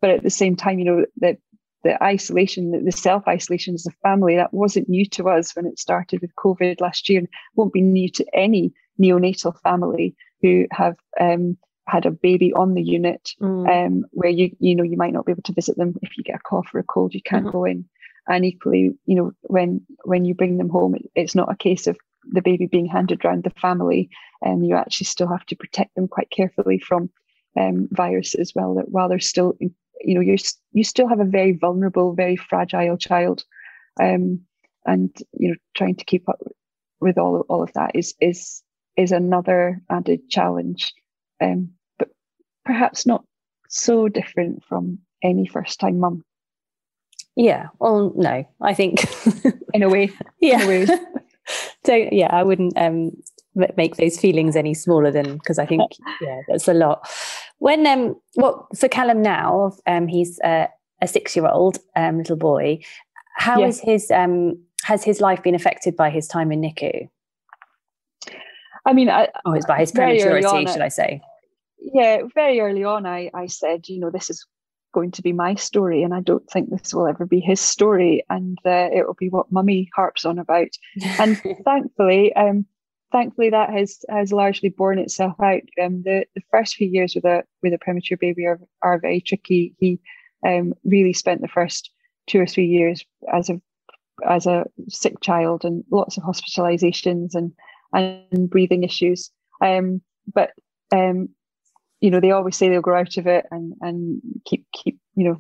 But 0.02 0.10
at 0.10 0.24
the 0.24 0.32
same 0.32 0.56
time, 0.56 0.80
you 0.80 0.86
know 0.86 1.06
that 1.18 1.38
the 1.84 2.02
isolation, 2.04 2.84
the 2.84 2.92
self 2.92 3.28
isolation 3.28 3.76
as 3.76 3.86
a 3.86 3.92
family, 4.02 4.36
that 4.36 4.52
wasn't 4.52 4.90
new 4.90 5.06
to 5.10 5.30
us 5.30 5.56
when 5.56 5.68
it 5.68 5.78
started 5.78 6.22
with 6.22 6.36
COVID 6.36 6.82
last 6.82 7.08
year, 7.08 7.20
and 7.20 7.28
won't 7.56 7.72
be 7.72 7.82
new 7.82 8.10
to 8.10 8.26
any 8.34 8.74
neonatal 9.00 9.60
family 9.62 10.16
who 10.42 10.66
have 10.72 10.96
um, 11.22 11.56
had 11.88 12.08
a 12.08 12.12
baby 12.12 12.52
on 12.54 12.74
the 12.74 12.82
unit, 12.82 13.30
mm. 13.40 13.70
um, 13.70 14.06
where 14.10 14.32
you 14.32 14.56
you 14.58 14.76
know 14.76 14.84
you 14.84 14.98
might 14.98 15.14
not 15.14 15.28
be 15.28 15.32
able 15.32 15.44
to 15.44 15.54
visit 15.54 15.78
them 15.78 15.94
if 16.02 16.18
you 16.18 16.24
get 16.24 16.38
a 16.38 16.50
cough 16.50 16.70
or 16.74 16.80
a 16.80 16.84
cold, 16.84 17.14
you 17.14 17.22
can't 17.22 17.44
mm-hmm. 17.44 17.52
go 17.52 17.66
in. 17.66 17.86
And 18.28 18.46
equally, 18.46 18.92
you 19.06 19.16
know, 19.16 19.32
when 19.44 19.86
when 20.06 20.26
you 20.26 20.34
bring 20.34 20.58
them 20.58 20.70
home, 20.70 20.96
it, 20.96 21.10
it's 21.16 21.36
not 21.36 21.52
a 21.52 21.58
case 21.58 21.88
of 21.88 21.98
the 22.32 22.42
baby 22.42 22.68
being 22.68 22.86
handed 22.86 23.24
around 23.24 23.44
the 23.44 23.50
family, 23.50 24.10
and 24.42 24.56
um, 24.56 24.64
you 24.64 24.76
actually 24.76 25.06
still 25.06 25.28
have 25.28 25.46
to 25.48 25.56
protect 25.56 25.96
them 25.96 26.08
quite 26.08 26.30
carefully 26.30 26.80
from 26.80 27.10
um, 27.60 27.90
viruses 27.92 28.52
while 28.54 28.76
they're, 28.76 28.86
while 28.86 29.10
they're 29.10 29.20
still, 29.20 29.56
you 29.60 30.16
know, 30.16 30.22
you 30.22 30.38
you 30.72 30.84
still 30.84 31.08
have 31.08 31.20
a 31.20 31.26
very 31.26 31.52
vulnerable, 31.52 32.14
very 32.14 32.38
fragile 32.38 32.98
child, 32.98 33.44
um, 34.02 34.40
and 34.86 35.16
you 35.34 35.50
know, 35.50 35.56
trying 35.76 35.96
to 35.96 36.06
keep 36.06 36.28
up 36.30 36.40
with 37.02 37.18
all 37.18 37.46
all 37.50 37.62
of 37.62 37.74
that 37.74 37.92
is 37.96 38.16
is 38.22 38.64
is 38.96 39.12
another 39.12 39.82
added 39.90 40.30
challenge, 40.30 40.94
um, 41.42 41.72
but 42.00 42.10
perhaps 42.64 43.06
not 43.06 43.26
so 43.68 44.08
different 44.08 44.64
from 44.64 45.00
any 45.22 45.46
first 45.46 45.80
time 45.80 46.00
mum. 46.00 46.24
Yeah, 47.36 47.68
well, 47.80 48.14
no, 48.16 48.46
I 48.62 48.74
think 48.74 49.06
in 49.74 49.84
a 49.84 49.90
way, 49.90 50.12
yeah. 50.40 50.64
A 50.64 50.68
way. 50.68 50.88
so 51.86 52.08
yeah, 52.12 52.30
I 52.32 52.44
wouldn't 52.44 52.78
um, 52.78 53.12
make 53.56 53.96
those 53.96 54.20
feelings 54.20 54.56
any 54.56 54.74
smaller 54.74 55.12
than 55.12 55.38
because 55.38 55.58
I 55.58 55.66
think 55.66 55.82
yeah, 56.22 56.42
that's 56.48 56.68
a 56.68 56.74
lot. 56.74 57.10
When 57.58 57.88
um, 57.88 58.16
what 58.36 58.78
for 58.78 58.88
Callum 58.88 59.22
now? 59.22 59.74
Um, 59.88 60.08
he's 60.08 60.40
uh, 60.42 60.68
a 61.02 61.08
six-year-old 61.08 61.80
um, 61.96 62.20
little 62.20 62.38
boy. 62.38 62.80
How 63.38 63.60
yes. 63.60 63.78
is 63.78 63.82
his 63.82 64.12
um, 64.12 64.60
has 64.84 65.04
his 65.04 65.20
life 65.20 65.42
been 65.42 65.56
affected 65.56 65.96
by 65.96 66.10
his 66.12 66.28
time 66.28 66.52
in 66.52 66.62
NICU? 66.62 67.10
I 68.86 68.94
mean, 68.94 69.10
I, 69.10 69.30
oh, 69.46 69.54
it's 69.54 69.66
by 69.66 69.80
his 69.80 69.92
prematurity, 69.92 70.66
should 70.72 70.82
I 70.82 70.90
say? 70.90 71.22
Yeah, 71.94 72.24
very 72.36 72.60
early 72.60 72.84
on, 72.84 73.06
I, 73.06 73.30
I 73.34 73.48
said, 73.48 73.88
you 73.88 74.00
know, 74.00 74.10
this 74.10 74.30
is 74.30 74.46
going 74.94 75.12
to 75.12 75.22
be 75.22 75.34
my 75.34 75.56
story, 75.56 76.04
and 76.04 76.14
I 76.14 76.22
don't 76.22 76.50
think 76.50 76.70
this 76.70 76.94
will 76.94 77.08
ever 77.08 77.26
be 77.26 77.40
his 77.40 77.60
story, 77.60 78.24
and 78.30 78.58
uh, 78.66 78.90
it 78.94 79.06
will 79.06 79.16
be 79.16 79.30
what 79.30 79.52
Mummy 79.52 79.90
harps 79.96 80.26
on 80.26 80.40
about. 80.40 80.70
And 81.20 81.42
thankfully, 81.66 82.34
um, 82.36 82.66
thankfully 83.12 83.50
that 83.50 83.70
has 83.70 84.00
has 84.10 84.32
largely 84.32 84.70
borne 84.70 85.00
itself 85.00 85.40
out. 85.42 85.62
Um, 85.82 86.04
the 86.04 86.26
the 86.36 86.42
first 86.52 86.76
few 86.76 86.88
years 86.88 87.16
with 87.16 87.26
a 87.26 87.44
with 87.62 87.74
a 87.74 87.78
premature 87.78 88.18
baby 88.18 88.46
are 88.46 88.60
are 88.82 89.00
very 89.00 89.22
tricky. 89.22 89.76
He 89.80 90.00
um, 90.46 90.74
really 90.84 91.14
spent 91.14 91.42
the 91.42 91.48
first 91.48 91.92
two 92.28 92.40
or 92.40 92.48
three 92.48 92.68
years 92.68 93.04
as 93.32 93.50
a 93.50 93.62
as 94.28 94.46
a 94.46 94.66
sick 94.90 95.20
child 95.22 95.66
and 95.66 95.84
lots 95.92 96.18
of 96.18 96.24
hospitalizations 96.24 97.36
and 97.36 97.52
and 97.94 98.50
breathing 98.50 98.84
issues. 98.84 99.32
Um, 99.62 100.02
but 100.34 100.52
um, 100.92 101.30
you 102.04 102.12
know, 102.12 102.20
they 102.20 102.32
always 102.32 102.58
say 102.58 102.68
they'll 102.68 102.82
grow 102.82 103.00
out 103.00 103.16
of 103.16 103.28
it 103.28 103.46
and 103.50 103.74
and 103.80 104.22
keep 104.46 104.66
keep 104.74 105.00
you 105.16 105.24
know, 105.24 105.38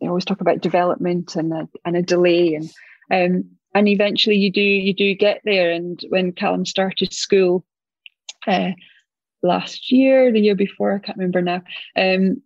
they 0.00 0.06
always 0.06 0.26
talk 0.26 0.42
about 0.42 0.60
development 0.60 1.34
and 1.34 1.50
a 1.50 1.66
and 1.86 1.96
a 1.96 2.02
delay 2.02 2.54
and 2.54 2.70
um 3.10 3.44
and 3.74 3.88
eventually 3.88 4.36
you 4.36 4.52
do 4.52 4.60
you 4.60 4.92
do 4.92 5.14
get 5.14 5.40
there. 5.44 5.70
And 5.70 5.98
when 6.10 6.32
Callum 6.32 6.66
started 6.66 7.14
school 7.14 7.64
uh, 8.46 8.72
last 9.42 9.90
year, 9.90 10.30
the 10.30 10.40
year 10.40 10.54
before, 10.54 10.94
I 10.94 10.98
can't 10.98 11.16
remember 11.16 11.40
now. 11.40 11.62
Um, 11.96 12.42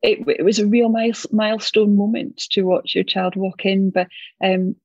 it, 0.00 0.20
it 0.26 0.44
was 0.44 0.58
a 0.58 0.66
real 0.66 0.88
milestone 0.88 1.94
moment 1.94 2.42
to 2.52 2.62
watch 2.62 2.94
your 2.94 3.04
child 3.04 3.36
walk 3.36 3.66
in, 3.66 3.90
but 3.90 4.06
um, 4.42 4.76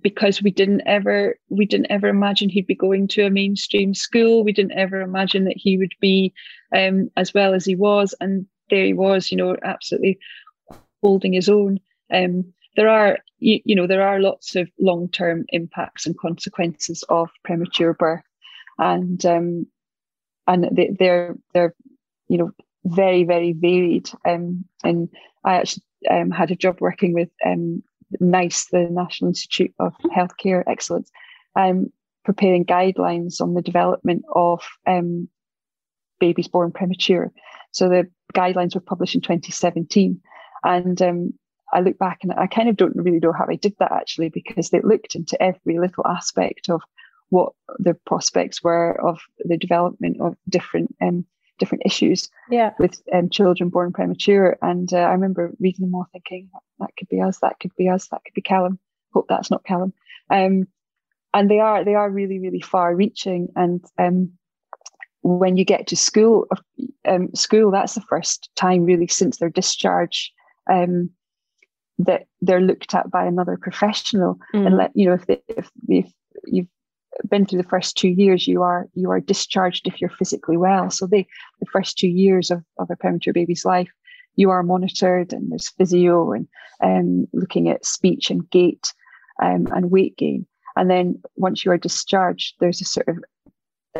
because 0.00 0.42
we 0.42 0.50
didn't 0.50 0.82
ever 0.86 1.36
we 1.48 1.66
didn't 1.66 1.90
ever 1.90 2.08
imagine 2.08 2.48
he'd 2.48 2.66
be 2.66 2.74
going 2.74 3.08
to 3.08 3.24
a 3.24 3.30
mainstream 3.30 3.94
school 3.94 4.44
we 4.44 4.52
didn't 4.52 4.78
ever 4.78 5.00
imagine 5.00 5.44
that 5.44 5.56
he 5.56 5.76
would 5.76 5.94
be 6.00 6.32
um, 6.74 7.10
as 7.16 7.32
well 7.34 7.54
as 7.54 7.64
he 7.64 7.74
was 7.74 8.14
and 8.20 8.46
there 8.70 8.84
he 8.84 8.92
was 8.92 9.30
you 9.30 9.36
know 9.36 9.56
absolutely 9.62 10.18
holding 11.02 11.32
his 11.32 11.48
own. 11.48 11.78
Um, 12.12 12.52
there 12.76 12.88
are 12.88 13.18
you, 13.38 13.60
you, 13.64 13.74
know 13.74 13.86
there 13.86 14.06
are 14.06 14.20
lots 14.20 14.56
of 14.56 14.68
long-term 14.80 15.44
impacts 15.50 16.06
and 16.06 16.18
consequences 16.18 17.04
of 17.08 17.30
premature 17.44 17.94
birth. 17.94 18.22
And 18.78 19.24
um, 19.26 19.66
and 20.46 20.68
they, 20.72 20.94
they're 20.98 21.36
they're 21.54 21.74
you 22.28 22.38
know 22.38 22.50
very 22.84 23.24
very 23.24 23.52
varied. 23.52 24.10
Um, 24.26 24.64
and 24.84 25.08
i 25.44 25.54
actually 25.54 25.82
um, 26.10 26.30
had 26.30 26.50
a 26.50 26.56
job 26.56 26.80
working 26.80 27.12
with 27.12 27.30
um, 27.44 27.82
NICE, 28.20 28.66
the 28.66 28.88
National 28.90 29.28
Institute 29.28 29.74
of 29.78 29.94
Healthcare 30.16 30.62
Excellence, 30.66 31.10
um, 31.56 31.92
preparing 32.24 32.64
guidelines 32.64 33.40
on 33.40 33.54
the 33.54 33.62
development 33.62 34.24
of 34.34 34.62
um, 34.86 35.28
babies 36.18 36.48
born 36.48 36.72
premature. 36.72 37.32
So 37.72 37.88
the 37.88 38.08
guidelines 38.34 38.74
were 38.74 38.80
published 38.80 39.14
in 39.14 39.20
2017. 39.20 40.20
And 40.64 41.00
um, 41.02 41.34
I 41.72 41.80
look 41.80 41.98
back 41.98 42.18
and 42.22 42.32
I 42.32 42.46
kind 42.46 42.68
of 42.68 42.76
don't 42.76 42.96
really 42.96 43.20
know 43.20 43.32
how 43.32 43.46
I 43.48 43.56
did 43.56 43.74
that 43.78 43.92
actually, 43.92 44.28
because 44.30 44.70
they 44.70 44.80
looked 44.80 45.14
into 45.14 45.40
every 45.42 45.78
little 45.78 46.06
aspect 46.06 46.68
of 46.68 46.82
what 47.30 47.52
the 47.78 47.94
prospects 48.06 48.62
were 48.62 48.98
of 49.06 49.20
the 49.40 49.58
development 49.58 50.20
of 50.20 50.36
different 50.48 50.94
um, 51.02 51.26
different 51.58 51.82
issues 51.84 52.30
yeah. 52.50 52.72
with 52.78 53.02
um, 53.12 53.28
children 53.28 53.68
born 53.68 53.92
premature. 53.92 54.56
And 54.62 54.92
uh, 54.92 54.98
I 54.98 55.12
remember 55.12 55.52
reading 55.58 55.86
them 55.86 55.94
all 55.94 56.06
thinking, 56.12 56.48
that 56.78 56.90
could 56.96 57.08
be 57.08 57.20
us, 57.20 57.38
that 57.40 57.58
could 57.60 57.74
be 57.76 57.88
us, 57.88 58.06
that 58.08 58.22
could 58.24 58.34
be 58.34 58.42
Callum. 58.42 58.78
Hope 59.12 59.26
that's 59.28 59.50
not 59.50 59.64
Callum. 59.64 59.92
Um, 60.30 60.68
and 61.34 61.50
they 61.50 61.58
are 61.58 61.84
they 61.84 61.94
are 61.94 62.10
really 62.10 62.38
really 62.38 62.60
far 62.60 62.94
reaching. 62.94 63.48
And 63.54 63.84
um, 63.98 64.32
when 65.28 65.56
you 65.56 65.64
get 65.64 65.86
to 65.88 65.96
school, 65.96 66.46
um, 67.06 67.28
school 67.34 67.70
that's 67.70 67.94
the 67.94 68.00
first 68.02 68.50
time 68.56 68.84
really 68.84 69.06
since 69.06 69.38
their 69.38 69.50
discharge 69.50 70.32
um, 70.70 71.10
that 71.98 72.26
they're 72.40 72.60
looked 72.60 72.94
at 72.94 73.10
by 73.10 73.24
another 73.26 73.58
professional. 73.60 74.38
Mm. 74.54 74.66
And 74.66 74.76
let 74.76 74.92
you 74.94 75.06
know 75.06 75.14
if 75.14 75.26
they, 75.26 75.42
if, 75.48 75.70
if 75.88 76.10
you've 76.46 76.68
been 77.28 77.46
through 77.46 77.62
the 77.62 77.68
first 77.68 77.96
two 77.96 78.08
years, 78.08 78.46
you 78.46 78.62
are 78.62 78.88
you 78.94 79.10
are 79.10 79.20
discharged 79.20 79.86
if 79.86 80.00
you're 80.00 80.10
physically 80.10 80.56
well. 80.56 80.90
So 80.90 81.06
they 81.06 81.26
the 81.60 81.66
first 81.66 81.98
two 81.98 82.08
years 82.08 82.50
of, 82.50 82.62
of 82.78 82.90
a 82.90 82.96
premature 82.96 83.32
baby's 83.32 83.64
life, 83.64 83.90
you 84.36 84.50
are 84.50 84.62
monitored 84.62 85.32
and 85.32 85.50
there's 85.50 85.70
physio 85.70 86.32
and 86.32 86.48
um, 86.82 87.26
looking 87.32 87.68
at 87.68 87.84
speech 87.84 88.30
and 88.30 88.48
gait 88.50 88.92
um, 89.42 89.66
and 89.72 89.90
weight 89.90 90.16
gain. 90.16 90.46
And 90.76 90.88
then 90.88 91.20
once 91.34 91.64
you 91.64 91.72
are 91.72 91.78
discharged, 91.78 92.54
there's 92.60 92.80
a 92.80 92.84
sort 92.84 93.08
of 93.08 93.18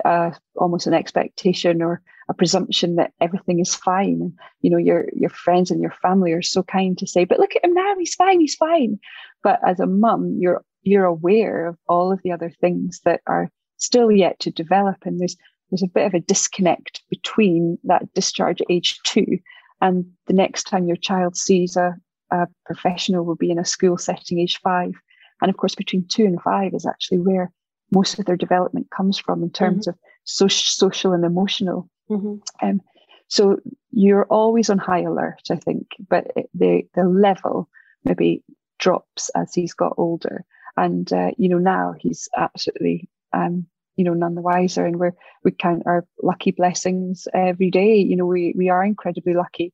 uh, 0.04 0.30
almost 0.56 0.86
an 0.86 0.94
expectation 0.94 1.82
or 1.82 2.02
a 2.28 2.34
presumption 2.34 2.96
that 2.96 3.12
everything 3.20 3.58
is 3.58 3.74
fine. 3.74 4.20
And 4.20 4.32
you 4.60 4.70
know, 4.70 4.76
your 4.76 5.08
your 5.14 5.30
friends 5.30 5.70
and 5.70 5.80
your 5.80 5.94
family 6.02 6.32
are 6.32 6.42
so 6.42 6.62
kind 6.62 6.96
to 6.98 7.06
say, 7.06 7.24
"But 7.24 7.38
look 7.38 7.56
at 7.56 7.64
him 7.64 7.74
now; 7.74 7.94
he's 7.98 8.14
fine. 8.14 8.40
He's 8.40 8.54
fine." 8.54 8.98
But 9.42 9.60
as 9.66 9.80
a 9.80 9.86
mum, 9.86 10.36
you're 10.38 10.64
you're 10.82 11.04
aware 11.04 11.66
of 11.66 11.76
all 11.88 12.12
of 12.12 12.20
the 12.22 12.32
other 12.32 12.50
things 12.60 13.00
that 13.04 13.20
are 13.26 13.50
still 13.76 14.10
yet 14.10 14.38
to 14.40 14.50
develop 14.50 14.96
and 15.04 15.20
there's 15.20 15.36
there's 15.70 15.82
a 15.82 15.88
bit 15.88 16.06
of 16.06 16.14
a 16.14 16.20
disconnect 16.20 17.02
between 17.10 17.78
that 17.84 18.12
discharge 18.14 18.60
at 18.60 18.70
age 18.70 18.98
two 19.04 19.38
and 19.80 20.04
the 20.26 20.32
next 20.32 20.64
time 20.64 20.88
your 20.88 20.96
child 20.96 21.36
sees 21.36 21.76
a, 21.76 21.94
a 22.30 22.46
professional 22.66 23.24
will 23.24 23.36
be 23.36 23.50
in 23.50 23.58
a 23.58 23.64
school 23.64 23.96
setting 23.96 24.40
age 24.40 24.58
five 24.62 24.92
and 25.40 25.50
of 25.50 25.56
course 25.56 25.74
between 25.74 26.06
two 26.08 26.24
and 26.24 26.40
five 26.42 26.72
is 26.74 26.86
actually 26.86 27.18
where 27.18 27.52
most 27.90 28.18
of 28.18 28.24
their 28.26 28.36
development 28.36 28.90
comes 28.90 29.18
from 29.18 29.42
in 29.42 29.50
terms 29.50 29.86
mm-hmm. 29.86 29.90
of 29.90 29.98
social, 30.24 30.88
social 30.88 31.12
and 31.12 31.24
emotional 31.24 31.88
mm-hmm. 32.10 32.36
um, 32.66 32.80
so 33.28 33.58
you're 33.90 34.24
always 34.24 34.70
on 34.70 34.78
high 34.78 35.00
alert 35.02 35.42
i 35.50 35.56
think 35.56 35.88
but 36.08 36.26
it, 36.36 36.48
the 36.54 36.82
the 36.94 37.04
level 37.04 37.68
maybe 38.04 38.42
drops 38.78 39.30
as 39.30 39.54
he's 39.54 39.74
got 39.74 39.94
older 39.96 40.44
and 40.76 41.12
uh, 41.12 41.30
you 41.36 41.48
know 41.48 41.58
now 41.58 41.94
he's 41.98 42.28
absolutely 42.36 43.08
um, 43.32 43.66
you 43.96 44.04
know 44.04 44.14
none 44.14 44.34
the 44.34 44.40
wiser 44.40 44.86
and 44.86 44.98
we're 44.98 45.14
we 45.44 45.50
count 45.50 45.82
our 45.84 46.06
lucky 46.22 46.52
blessings 46.52 47.26
every 47.34 47.70
day 47.70 47.96
you 47.96 48.16
know 48.16 48.24
we 48.24 48.54
we 48.56 48.68
are 48.70 48.84
incredibly 48.84 49.34
lucky 49.34 49.72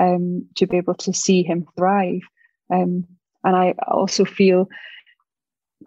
um, 0.00 0.46
to 0.54 0.66
be 0.66 0.76
able 0.76 0.94
to 0.94 1.12
see 1.12 1.42
him 1.42 1.66
thrive 1.76 2.20
um, 2.70 3.04
and 3.44 3.56
i 3.56 3.74
also 3.88 4.24
feel 4.24 4.68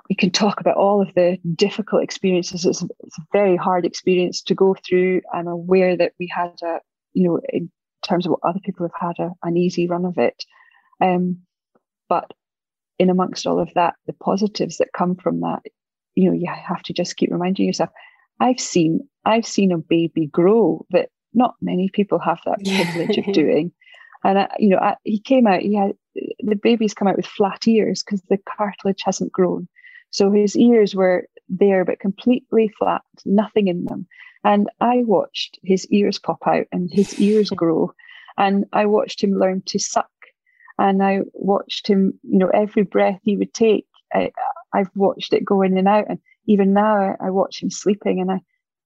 we 0.10 0.16
can 0.16 0.30
talk 0.30 0.60
about 0.60 0.78
all 0.78 1.02
of 1.02 1.14
the 1.16 1.38
difficult 1.56 2.04
experiences 2.04 2.66
it's, 2.66 2.84
it's 3.00 3.18
a 3.18 3.26
very 3.32 3.56
hard 3.56 3.86
experience 3.86 4.42
to 4.42 4.56
go 4.56 4.76
through 4.88 5.22
i'm 5.34 5.48
aware 5.48 5.96
that 5.98 6.14
we 6.20 6.28
had 6.28 6.52
a 6.64 6.80
you 7.14 7.24
know 7.24 7.40
in 7.50 7.70
terms 8.04 8.26
of 8.26 8.32
what 8.32 8.48
other 8.48 8.60
people 8.64 8.88
have 8.88 9.16
had 9.18 9.24
a, 9.24 9.32
an 9.44 9.58
easy 9.58 9.88
run 9.88 10.06
of 10.06 10.18
it 10.18 10.44
um, 11.02 11.38
but 12.08 12.32
in 13.00 13.10
amongst 13.10 13.46
all 13.46 13.60
of 13.60 13.74
that, 13.76 13.96
the 14.08 14.14
positives 14.14 14.78
that 14.78 14.94
come 14.96 15.16
from 15.16 15.42
that, 15.42 15.62
you 16.16 16.26
know, 16.26 16.36
you 16.36 16.48
have 16.48 16.82
to 16.84 16.94
just 16.94 17.18
keep 17.18 17.32
reminding 17.32 17.66
yourself. 17.66 17.90
I've 18.40 18.60
seen 18.60 19.08
I've 19.26 19.46
seen 19.46 19.72
a 19.72 19.78
baby 19.78 20.28
grow 20.28 20.86
that 20.92 21.10
not 21.34 21.56
many 21.62 21.90
people 21.90 22.20
have 22.20 22.40
that 22.46 22.64
privilege 22.64 23.18
of 23.18 23.26
doing. 23.34 23.72
And 24.24 24.40
I, 24.40 24.48
you 24.58 24.70
know, 24.70 24.78
I, 24.78 24.96
he 25.04 25.20
came 25.20 25.48
out. 25.48 25.62
He 25.62 25.76
had 25.76 25.94
the 26.40 26.56
baby's 26.56 26.94
come 26.94 27.08
out 27.08 27.18
with 27.18 27.26
flat 27.26 27.68
ears 27.68 28.04
because 28.04 28.22
the 28.30 28.40
cartilage 28.58 29.02
hasn't 29.04 29.32
grown. 29.32 29.68
So 30.16 30.32
his 30.32 30.56
ears 30.56 30.96
were 30.96 31.28
there, 31.50 31.84
but 31.84 32.00
completely 32.00 32.72
flat, 32.80 33.02
nothing 33.26 33.68
in 33.68 33.84
them. 33.84 34.08
And 34.46 34.70
I 34.80 35.04
watched 35.04 35.60
his 35.62 35.86
ears 35.92 36.20
pop 36.20 36.40
out 36.48 36.68
and 36.72 36.90
his 36.90 37.20
ears 37.20 37.50
grow. 37.56 37.92
And 38.38 38.64
I 38.72 38.86
watched 38.86 39.22
him 39.22 39.38
learn 39.38 39.62
to 39.66 39.78
suck 39.78 40.10
and 40.80 41.04
I 41.04 41.20
watched 41.34 41.88
him, 41.88 42.18
you 42.24 42.38
know, 42.38 42.48
every 42.48 42.84
breath 42.84 43.20
he 43.24 43.36
would 43.36 43.54
take, 43.54 43.88
I, 44.14 44.32
have 44.74 44.90
watched 44.96 45.34
it 45.34 45.44
go 45.44 45.62
in 45.62 45.78
and 45.78 45.88
out. 45.88 46.06
And 46.08 46.20
even 46.48 46.72
now 46.72 46.96
I, 46.96 47.28
I 47.28 47.30
watch 47.32 47.62
him 47.62 47.70
sleeping 47.70 48.22
and 48.22 48.32
I, 48.32 48.40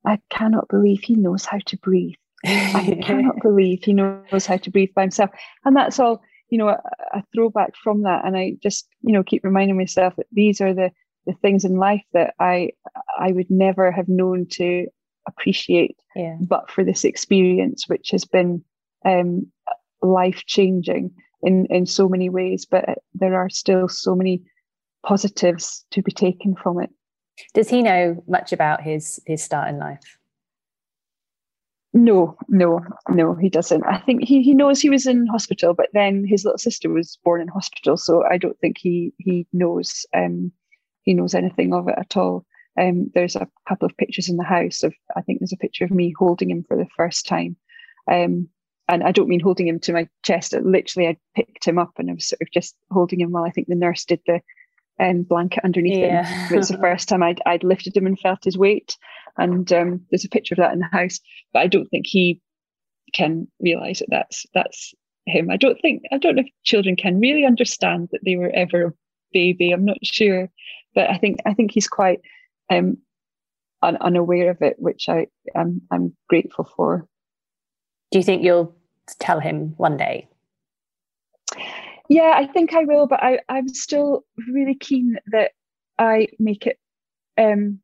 I 0.05 0.19
cannot 0.31 0.67
believe 0.67 1.01
he 1.03 1.13
knows 1.13 1.45
how 1.45 1.59
to 1.67 1.77
breathe. 1.77 2.15
I 2.43 2.97
cannot 3.03 3.39
believe 3.43 3.83
he 3.83 3.93
knows 3.93 4.47
how 4.47 4.57
to 4.57 4.71
breathe 4.71 4.95
by 4.95 5.01
himself. 5.03 5.29
And 5.63 5.75
that's 5.75 5.99
all, 5.99 6.23
you 6.49 6.57
know, 6.57 6.69
a, 6.69 6.81
a, 7.13 7.23
throwback 7.35 7.75
from 7.75 8.01
that. 8.03 8.25
And 8.25 8.35
I 8.35 8.53
just, 8.63 8.87
you 9.01 9.13
know, 9.13 9.21
keep 9.21 9.43
reminding 9.43 9.77
myself 9.77 10.15
that 10.15 10.25
these 10.31 10.59
are 10.59 10.73
the, 10.73 10.89
the 11.25 11.33
things 11.41 11.65
in 11.65 11.77
life 11.77 12.03
that 12.13 12.33
I 12.39 12.71
I 13.17 13.31
would 13.31 13.49
never 13.49 13.91
have 13.91 14.07
known 14.07 14.47
to 14.51 14.87
appreciate 15.27 15.97
yeah. 16.15 16.37
but 16.41 16.69
for 16.71 16.83
this 16.83 17.03
experience, 17.03 17.87
which 17.87 18.09
has 18.11 18.25
been 18.25 18.63
um, 19.05 19.47
life 20.01 20.43
changing 20.45 21.11
in 21.41 21.65
in 21.67 21.85
so 21.85 22.09
many 22.09 22.29
ways 22.29 22.65
but 22.65 22.83
there 23.13 23.35
are 23.35 23.49
still 23.49 23.87
so 23.87 24.13
many 24.15 24.41
positives 25.03 25.85
to 25.91 26.01
be 26.01 26.11
taken 26.11 26.55
from 26.55 26.81
it. 26.81 26.89
Does 27.53 27.69
he 27.69 27.81
know 27.81 28.21
much 28.27 28.51
about 28.51 28.81
his 28.81 29.19
his 29.25 29.43
start 29.43 29.69
in 29.69 29.79
life? 29.79 30.17
No 31.93 32.35
no 32.47 32.81
no 33.09 33.35
he 33.35 33.49
doesn't. 33.49 33.83
I 33.85 33.99
think 33.99 34.23
he, 34.23 34.41
he 34.41 34.53
knows 34.53 34.81
he 34.81 34.89
was 34.89 35.07
in 35.07 35.27
hospital 35.27 35.73
but 35.73 35.89
then 35.93 36.25
his 36.25 36.43
little 36.43 36.57
sister 36.57 36.89
was 36.89 37.17
born 37.23 37.41
in 37.41 37.47
hospital 37.47 37.97
so 37.97 38.23
i 38.29 38.37
don't 38.37 38.59
think 38.59 38.77
he 38.77 39.13
he 39.17 39.47
knows 39.53 40.05
um 40.15 40.51
he 41.09 41.15
knows 41.15 41.33
anything 41.33 41.73
of 41.73 41.87
it 41.87 41.95
at 41.97 42.15
all 42.15 42.45
um 42.79 43.09
there's 43.15 43.35
a 43.35 43.47
couple 43.67 43.87
of 43.87 43.97
pictures 43.97 44.29
in 44.29 44.37
the 44.37 44.43
house 44.43 44.83
of 44.83 44.93
i 45.17 45.21
think 45.21 45.39
there's 45.39 45.53
a 45.53 45.57
picture 45.57 45.83
of 45.83 45.89
me 45.91 46.13
holding 46.17 46.51
him 46.51 46.63
for 46.67 46.77
the 46.77 46.87
first 46.95 47.25
time 47.25 47.55
um 48.11 48.47
and 48.89 49.03
I 49.03 49.11
don't 49.11 49.29
mean 49.29 49.39
holding 49.39 49.67
him 49.67 49.79
to 49.81 49.93
my 49.93 50.09
chest. 50.23 50.51
Literally, 50.51 51.09
I 51.09 51.17
picked 51.35 51.63
him 51.63 51.77
up 51.77 51.91
and 51.99 52.09
I 52.09 52.13
was 52.13 52.27
sort 52.27 52.41
of 52.41 52.49
just 52.51 52.75
holding 52.89 53.21
him 53.21 53.31
while 53.31 53.43
I 53.43 53.51
think 53.51 53.67
the 53.67 53.75
nurse 53.75 54.03
did 54.03 54.19
the 54.25 54.41
um, 54.99 55.21
blanket 55.21 55.63
underneath 55.63 55.99
yeah. 55.99 56.25
him. 56.25 56.57
was 56.57 56.69
the 56.69 56.77
first 56.81 57.07
time 57.07 57.21
I'd, 57.21 57.39
I'd 57.45 57.63
lifted 57.63 57.95
him 57.95 58.07
and 58.07 58.19
felt 58.19 58.43
his 58.43 58.57
weight. 58.57 58.97
And 59.37 59.71
um, 59.71 60.01
there's 60.09 60.25
a 60.25 60.29
picture 60.29 60.55
of 60.55 60.57
that 60.57 60.73
in 60.73 60.79
the 60.79 60.89
house. 60.91 61.19
But 61.53 61.59
I 61.59 61.67
don't 61.67 61.87
think 61.89 62.07
he 62.07 62.41
can 63.13 63.47
realize 63.59 63.99
that 63.99 64.09
that's 64.09 64.45
that's 64.55 64.93
him. 65.27 65.51
I 65.51 65.57
don't 65.57 65.79
think 65.81 66.03
I 66.11 66.17
don't 66.17 66.35
know 66.35 66.41
if 66.41 66.51
children 66.63 66.95
can 66.95 67.19
really 67.19 67.45
understand 67.45 68.09
that 68.11 68.21
they 68.25 68.35
were 68.35 68.51
ever 68.53 68.95
baby. 69.31 69.71
I'm 69.71 69.85
not 69.85 69.97
sure, 70.03 70.49
but 70.95 71.09
I 71.09 71.17
think 71.17 71.39
I 71.45 71.53
think 71.53 71.71
he's 71.71 71.87
quite 71.87 72.21
um, 72.69 72.97
un- 73.81 73.97
unaware 74.01 74.51
of 74.51 74.61
it, 74.61 74.75
which 74.79 75.09
I 75.09 75.27
am 75.55 75.81
I'm 75.91 76.15
grateful 76.27 76.69
for. 76.75 77.07
Do 78.11 78.19
you 78.19 78.23
think 78.23 78.43
you'll 78.43 78.75
tell 79.19 79.39
him 79.39 79.73
one 79.77 79.97
day? 79.97 80.27
Yeah, 82.07 82.33
I 82.35 82.47
think 82.47 82.73
I 82.73 82.85
will, 82.85 83.05
but 83.05 83.21
I, 83.21 83.39
I'm 83.49 83.67
still 83.67 84.23
really 84.51 84.75
keen 84.75 85.17
that 85.27 85.51
I 85.99 86.27
make 86.39 86.65
it 86.65 86.79
um 87.37 87.79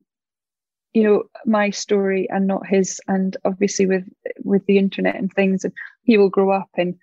you 0.94 1.04
know 1.04 1.24
my 1.46 1.70
story 1.70 2.28
and 2.30 2.48
not 2.48 2.66
his 2.66 3.00
and 3.08 3.38
obviously 3.46 3.86
with 3.86 4.06
with 4.44 4.66
the 4.66 4.78
internet 4.78 5.16
and 5.16 5.32
things 5.32 5.64
and 5.64 5.74
he 6.04 6.18
will 6.18 6.30
grow 6.30 6.52
up 6.52 6.70
and 6.76 6.96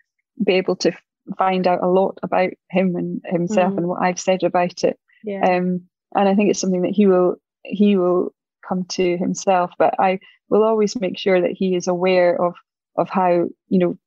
be 0.45 0.55
able 0.55 0.75
to 0.77 0.93
find 1.39 1.67
out 1.67 1.83
a 1.83 1.89
lot 1.89 2.19
about 2.23 2.51
him 2.71 2.97
and 2.97 3.21
himself 3.25 3.73
mm. 3.75 3.79
and 3.79 3.89
what 3.89 4.03
I've 4.03 4.21
said 4.21 4.43
about 4.43 4.85
it 4.85 4.99
yeah. 5.25 5.57
um 5.57 5.83
and 6.15 6.29
I 6.29 6.35
think 6.35 6.51
it's 6.51 6.61
something 6.61 6.83
that 6.83 6.93
he 6.93 7.07
will 7.07 7.37
he 7.65 7.97
will 7.97 8.35
come 8.67 8.85
to 8.91 9.17
himself 9.17 9.73
but 9.79 9.95
I 9.99 10.19
will 10.49 10.63
always 10.63 10.99
make 10.99 11.19
sure 11.19 11.41
that 11.41 11.53
he 11.53 11.75
is 11.75 11.87
aware 11.87 12.41
of 12.41 12.55
of 12.97 13.09
how 13.09 13.49
you 13.69 13.79
know 13.79 13.99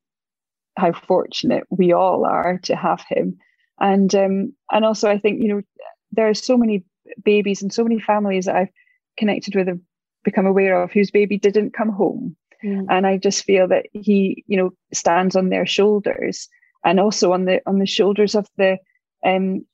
how 0.77 0.91
fortunate 0.91 1.63
we 1.69 1.93
all 1.93 2.25
are 2.25 2.59
to 2.63 2.75
have 2.75 3.03
him 3.07 3.37
and 3.79 4.13
um 4.13 4.53
and 4.71 4.85
also 4.85 5.09
I 5.09 5.17
think 5.17 5.41
you 5.41 5.49
know 5.49 5.61
there 6.11 6.29
are 6.29 6.33
so 6.33 6.57
many 6.57 6.83
babies 7.23 7.61
and 7.61 7.73
so 7.73 7.83
many 7.83 7.99
families 7.99 8.45
that 8.45 8.55
I've 8.55 8.71
connected 9.17 9.55
with 9.55 9.67
have 9.67 9.79
become 10.23 10.45
aware 10.45 10.81
of 10.81 10.91
whose 10.91 11.11
baby 11.11 11.37
didn't 11.37 11.73
come 11.73 11.89
home 11.89 12.35
mm. 12.63 12.85
and 12.89 13.07
I 13.07 13.17
just 13.17 13.43
feel 13.43 13.67
that 13.69 13.85
he 13.93 14.43
you 14.47 14.57
know 14.57 14.71
stands 14.93 15.35
on 15.35 15.49
their 15.49 15.65
shoulders 15.65 16.49
and 16.85 16.99
also 16.99 17.33
on 17.33 17.45
the 17.45 17.61
on 17.65 17.79
the 17.79 17.85
shoulders 17.85 18.35
of 18.35 18.47
the 18.57 18.77
um 19.25 19.65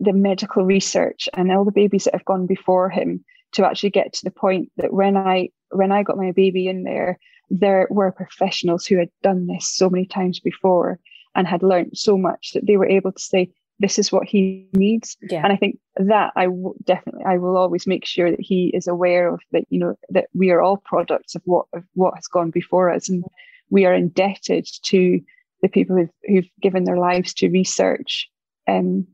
the 0.00 0.12
medical 0.12 0.64
research 0.64 1.28
and 1.34 1.52
all 1.52 1.64
the 1.64 1.72
babies 1.72 2.04
that 2.04 2.14
have 2.14 2.24
gone 2.24 2.46
before 2.46 2.88
him 2.88 3.24
to 3.52 3.66
actually 3.66 3.90
get 3.90 4.12
to 4.12 4.24
the 4.24 4.30
point 4.30 4.70
that 4.76 4.92
when 4.92 5.16
I 5.16 5.50
when 5.70 5.92
I 5.92 6.02
got 6.02 6.16
my 6.16 6.32
baby 6.32 6.68
in 6.68 6.84
there, 6.84 7.18
there 7.50 7.86
were 7.90 8.10
professionals 8.12 8.86
who 8.86 8.96
had 8.96 9.10
done 9.22 9.46
this 9.46 9.68
so 9.68 9.90
many 9.90 10.06
times 10.06 10.40
before 10.40 10.98
and 11.34 11.46
had 11.46 11.62
learned 11.62 11.96
so 11.96 12.16
much 12.16 12.52
that 12.52 12.66
they 12.66 12.76
were 12.76 12.88
able 12.88 13.12
to 13.12 13.22
say, 13.22 13.50
this 13.78 13.98
is 13.98 14.12
what 14.12 14.26
he 14.26 14.68
needs. 14.74 15.16
Yeah. 15.22 15.42
And 15.42 15.52
I 15.52 15.56
think 15.56 15.78
that 15.96 16.32
I 16.36 16.44
w- 16.44 16.74
definitely 16.84 17.24
I 17.24 17.38
will 17.38 17.56
always 17.56 17.86
make 17.86 18.06
sure 18.06 18.30
that 18.30 18.40
he 18.40 18.70
is 18.74 18.86
aware 18.86 19.32
of 19.32 19.40
that, 19.52 19.64
you 19.70 19.78
know, 19.78 19.96
that 20.10 20.26
we 20.34 20.50
are 20.50 20.62
all 20.62 20.76
products 20.76 21.34
of 21.34 21.42
what 21.44 21.66
of 21.72 21.84
what 21.94 22.14
has 22.14 22.26
gone 22.26 22.50
before 22.50 22.90
us. 22.90 23.08
And 23.08 23.24
we 23.70 23.84
are 23.84 23.94
indebted 23.94 24.68
to 24.84 25.20
the 25.62 25.68
people 25.68 25.96
who've, 25.96 26.10
who've 26.26 26.50
given 26.60 26.84
their 26.84 26.98
lives 26.98 27.32
to 27.34 27.48
research 27.48 28.28
um 28.68 29.06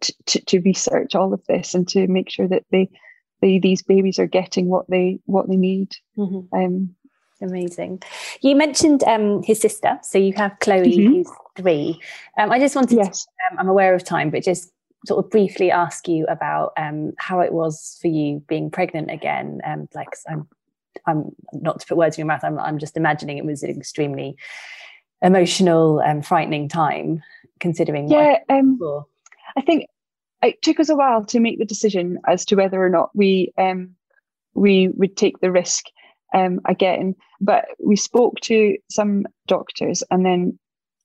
to, 0.00 0.14
to, 0.26 0.40
to 0.44 0.60
research 0.60 1.14
all 1.14 1.32
of 1.32 1.44
this 1.46 1.74
and 1.74 1.88
to 1.88 2.06
make 2.06 2.30
sure 2.30 2.46
that 2.46 2.64
they 2.70 2.88
they, 3.40 3.58
these 3.58 3.82
babies 3.82 4.18
are 4.18 4.26
getting 4.26 4.68
what 4.68 4.88
they 4.88 5.18
what 5.26 5.48
they 5.48 5.56
need. 5.56 5.94
Mm-hmm. 6.16 6.54
Um, 6.56 6.94
Amazing. 7.40 8.02
You 8.40 8.56
mentioned 8.56 9.04
um, 9.04 9.44
his 9.44 9.60
sister, 9.60 9.96
so 10.02 10.18
you 10.18 10.32
have 10.36 10.58
Chloe, 10.58 10.96
mm-hmm. 10.96 11.12
who's 11.12 11.30
three. 11.56 12.00
Um, 12.36 12.50
I 12.50 12.58
just 12.58 12.74
wanted 12.74 12.96
yes. 12.96 13.24
to, 13.24 13.30
um, 13.52 13.60
I'm 13.60 13.68
aware 13.68 13.94
of 13.94 14.02
time, 14.02 14.30
but 14.30 14.42
just 14.42 14.72
sort 15.06 15.24
of 15.24 15.30
briefly 15.30 15.70
ask 15.70 16.08
you 16.08 16.26
about 16.26 16.72
um, 16.76 17.12
how 17.18 17.38
it 17.38 17.52
was 17.52 17.96
for 18.02 18.08
you 18.08 18.42
being 18.48 18.72
pregnant 18.72 19.12
again. 19.12 19.60
Um, 19.64 19.88
like 19.94 20.08
I'm, 20.28 20.48
I'm 21.06 21.30
not 21.52 21.78
to 21.78 21.86
put 21.86 21.96
words 21.96 22.18
in 22.18 22.22
your 22.22 22.26
mouth. 22.26 22.42
I'm, 22.42 22.58
I'm 22.58 22.78
just 22.78 22.96
imagining 22.96 23.38
it 23.38 23.44
was 23.44 23.62
extremely 23.62 24.36
emotional 25.22 26.00
and 26.00 26.24
frightening 26.24 26.68
time, 26.68 27.22
considering. 27.60 28.08
Yeah, 28.08 28.38
um, 28.48 28.78
I 29.56 29.60
think 29.60 29.86
it 30.42 30.62
took 30.62 30.78
us 30.80 30.88
a 30.88 30.96
while 30.96 31.24
to 31.26 31.40
make 31.40 31.58
the 31.58 31.64
decision 31.64 32.18
as 32.26 32.44
to 32.46 32.56
whether 32.56 32.82
or 32.82 32.88
not 32.88 33.10
we 33.14 33.52
um, 33.58 33.94
we 34.54 34.88
would 34.88 35.16
take 35.16 35.40
the 35.40 35.50
risk 35.50 35.84
um, 36.34 36.60
again. 36.66 37.14
But 37.40 37.66
we 37.84 37.96
spoke 37.96 38.40
to 38.42 38.76
some 38.90 39.26
doctors 39.46 40.02
and 40.10 40.24
then 40.24 40.58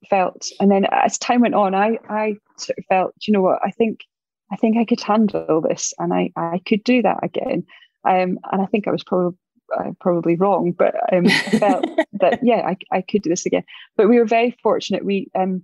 felt, 0.09 0.47
and 0.59 0.71
then 0.71 0.85
as 0.91 1.17
time 1.17 1.41
went 1.41 1.55
on, 1.55 1.75
I 1.75 1.97
I 2.09 2.35
sort 2.57 2.77
of 2.77 2.85
felt, 2.85 3.13
you 3.27 3.33
know 3.33 3.41
what, 3.41 3.59
I 3.63 3.71
think 3.71 4.01
I 4.51 4.55
think 4.55 4.77
I 4.77 4.85
could 4.85 5.01
handle 5.01 5.61
this, 5.61 5.93
and 5.97 6.13
I 6.13 6.31
I 6.35 6.61
could 6.65 6.83
do 6.83 7.01
that 7.01 7.19
again. 7.23 7.65
Um, 8.05 8.37
and 8.51 8.61
I 8.61 8.65
think 8.65 8.87
I 8.87 8.91
was 8.91 9.03
probably 9.03 9.37
uh, 9.77 9.91
probably 9.99 10.35
wrong, 10.35 10.71
but 10.71 10.95
um, 11.13 11.27
I 11.27 11.59
felt 11.59 11.85
that 12.13 12.39
yeah, 12.43 12.67
I 12.67 12.77
I 12.91 13.01
could 13.01 13.21
do 13.21 13.29
this 13.29 13.45
again. 13.45 13.63
But 13.97 14.09
we 14.09 14.19
were 14.19 14.25
very 14.25 14.57
fortunate. 14.61 15.05
We 15.05 15.29
um 15.35 15.63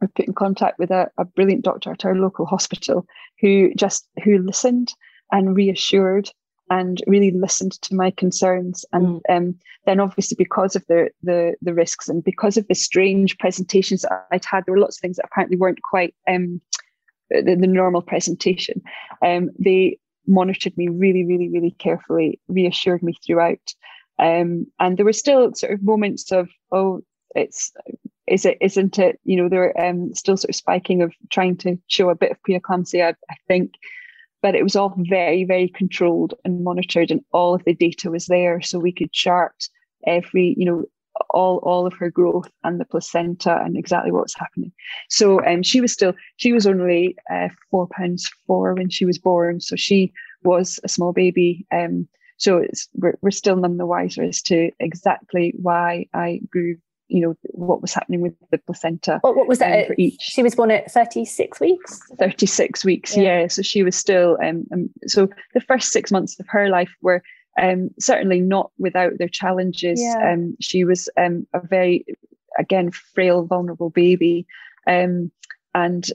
were 0.00 0.08
put 0.08 0.26
in 0.26 0.34
contact 0.34 0.78
with 0.78 0.90
a, 0.90 1.10
a 1.18 1.24
brilliant 1.24 1.64
doctor 1.64 1.92
at 1.92 2.04
our 2.04 2.14
local 2.14 2.46
hospital 2.46 3.06
who 3.40 3.72
just 3.74 4.08
who 4.24 4.38
listened 4.38 4.92
and 5.32 5.56
reassured 5.56 6.30
and 6.70 7.02
really 7.06 7.30
listened 7.30 7.72
to 7.82 7.94
my 7.94 8.10
concerns 8.10 8.84
and 8.92 9.22
mm. 9.22 9.36
um, 9.36 9.54
then 9.86 10.00
obviously 10.00 10.34
because 10.36 10.76
of 10.76 10.84
the, 10.88 11.08
the 11.22 11.54
the 11.62 11.74
risks 11.74 12.08
and 12.08 12.22
because 12.22 12.56
of 12.56 12.66
the 12.68 12.74
strange 12.74 13.38
presentations 13.38 14.02
that 14.02 14.26
I'd 14.30 14.44
had 14.44 14.64
there 14.66 14.74
were 14.74 14.80
lots 14.80 14.98
of 14.98 15.00
things 15.00 15.16
that 15.16 15.26
apparently 15.30 15.56
weren't 15.56 15.82
quite 15.82 16.14
um, 16.28 16.60
the, 17.30 17.42
the, 17.42 17.66
normal 17.66 18.02
presentation 18.02 18.82
um, 19.24 19.50
they 19.58 19.98
monitored 20.28 20.76
me 20.76 20.88
really 20.88 21.24
really 21.24 21.48
really 21.48 21.72
carefully 21.72 22.40
reassured 22.48 23.02
me 23.02 23.14
throughout. 23.24 23.74
Um, 24.20 24.66
and 24.80 24.96
there 24.96 25.04
were 25.04 25.12
still 25.12 25.54
sort 25.54 25.72
of 25.72 25.82
moments 25.82 26.30
of 26.32 26.48
oh 26.72 27.02
it's 27.34 27.72
is 28.26 28.44
it 28.44 28.58
isn't 28.60 28.98
it? 28.98 29.18
You 29.24 29.36
know 29.36 29.48
they're 29.48 29.78
um, 29.80 30.14
still 30.14 30.36
sort 30.36 30.50
of 30.50 30.56
spiking 30.56 31.02
of 31.02 31.12
trying 31.30 31.56
to 31.58 31.78
show 31.88 32.10
a 32.10 32.14
bit 32.14 32.30
of 32.30 32.42
preeclampsia 32.42 33.14
I 33.30 33.34
think. 33.46 33.72
But 34.40 34.54
it 34.54 34.62
was 34.62 34.76
all 34.76 34.94
very 34.96 35.44
very 35.44 35.68
controlled 35.68 36.34
and 36.44 36.62
monitored 36.62 37.10
and 37.10 37.22
all 37.32 37.54
of 37.54 37.64
the 37.64 37.74
data 37.74 38.10
was 38.10 38.26
there 38.26 38.60
so 38.60 38.78
we 38.78 38.92
could 38.92 39.12
chart 39.12 39.68
every 40.06 40.54
you 40.56 40.64
know 40.64 40.84
all 41.30 41.58
all 41.58 41.86
of 41.86 41.94
her 41.94 42.10
growth 42.10 42.50
and 42.64 42.80
the 42.80 42.84
placenta 42.84 43.60
and 43.62 43.76
exactly 43.76 44.10
what 44.10 44.24
was 44.24 44.34
happening 44.36 44.72
so 45.08 45.44
um 45.46 45.62
she 45.62 45.80
was 45.80 45.92
still 45.92 46.12
she 46.36 46.52
was 46.52 46.66
only 46.66 47.16
uh, 47.32 47.48
four 47.70 47.86
pounds 47.88 48.28
four 48.46 48.74
when 48.74 48.90
she 48.90 49.04
was 49.04 49.18
born 49.18 49.60
so 49.60 49.76
she 49.76 50.12
was 50.42 50.80
a 50.84 50.88
small 50.88 51.12
baby 51.12 51.66
um 51.72 52.08
so 52.36 52.58
it's 52.58 52.88
we're, 52.94 53.18
we're 53.20 53.30
still 53.30 53.56
none 53.56 53.76
the 53.76 53.86
wiser 53.86 54.22
as 54.22 54.40
to 54.42 54.70
exactly 54.78 55.52
why 55.60 56.06
I 56.14 56.40
grew 56.50 56.76
you 57.08 57.22
know 57.22 57.34
what 57.42 57.82
was 57.82 57.92
happening 57.92 58.20
with 58.20 58.34
the 58.50 58.58
placenta. 58.58 59.18
What, 59.22 59.36
what 59.36 59.48
was 59.48 59.58
that? 59.58 59.80
Um, 59.80 59.86
for 59.86 59.94
each. 59.98 60.20
She 60.20 60.42
was 60.42 60.54
born 60.54 60.70
at 60.70 60.90
36 60.90 61.58
weeks. 61.58 62.00
36 62.18 62.84
weeks, 62.84 63.16
yeah. 63.16 63.40
yeah. 63.40 63.46
So 63.48 63.62
she 63.62 63.82
was 63.82 63.96
still 63.96 64.38
um, 64.42 64.66
um, 64.72 64.90
so 65.06 65.28
the 65.54 65.60
first 65.60 65.90
six 65.90 66.12
months 66.12 66.38
of 66.38 66.46
her 66.48 66.68
life 66.68 66.90
were 67.02 67.22
um 67.58 67.90
certainly 67.98 68.40
not 68.40 68.70
without 68.78 69.12
their 69.18 69.28
challenges. 69.28 70.00
Yeah. 70.00 70.32
Um 70.32 70.56
she 70.60 70.84
was 70.84 71.08
um 71.16 71.46
a 71.52 71.60
very 71.60 72.04
again 72.58 72.90
frail, 72.90 73.44
vulnerable 73.44 73.90
baby. 73.90 74.46
Um 74.86 75.30
and 75.74 76.10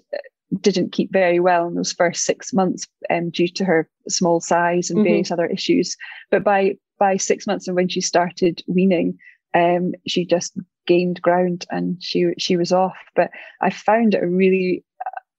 didn't 0.61 0.91
keep 0.91 1.11
very 1.11 1.39
well 1.39 1.67
in 1.67 1.75
those 1.75 1.93
first 1.93 2.25
six 2.25 2.53
months 2.53 2.87
um, 3.09 3.29
due 3.29 3.47
to 3.47 3.65
her 3.65 3.89
small 4.07 4.39
size 4.39 4.89
and 4.89 4.99
mm-hmm. 4.99 5.05
various 5.05 5.31
other 5.31 5.47
issues. 5.47 5.97
But 6.31 6.43
by 6.43 6.77
by 6.99 7.17
six 7.17 7.47
months 7.47 7.67
and 7.67 7.75
when 7.75 7.89
she 7.89 8.01
started 8.01 8.61
weaning, 8.67 9.17
um, 9.53 9.93
she 10.07 10.25
just 10.25 10.57
gained 10.85 11.21
ground 11.21 11.65
and 11.71 12.01
she 12.01 12.33
she 12.37 12.57
was 12.57 12.71
off. 12.71 12.97
But 13.15 13.31
I 13.61 13.69
found 13.69 14.13
it 14.13 14.23
a 14.23 14.27
really 14.27 14.83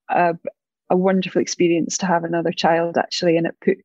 uh, 0.09 0.35
a 0.91 0.97
wonderful 0.97 1.41
experience 1.41 1.97
to 1.99 2.07
have 2.07 2.25
another 2.25 2.53
child 2.53 2.99
actually, 2.99 3.37
and 3.37 3.47
it 3.47 3.55
put 3.65 3.79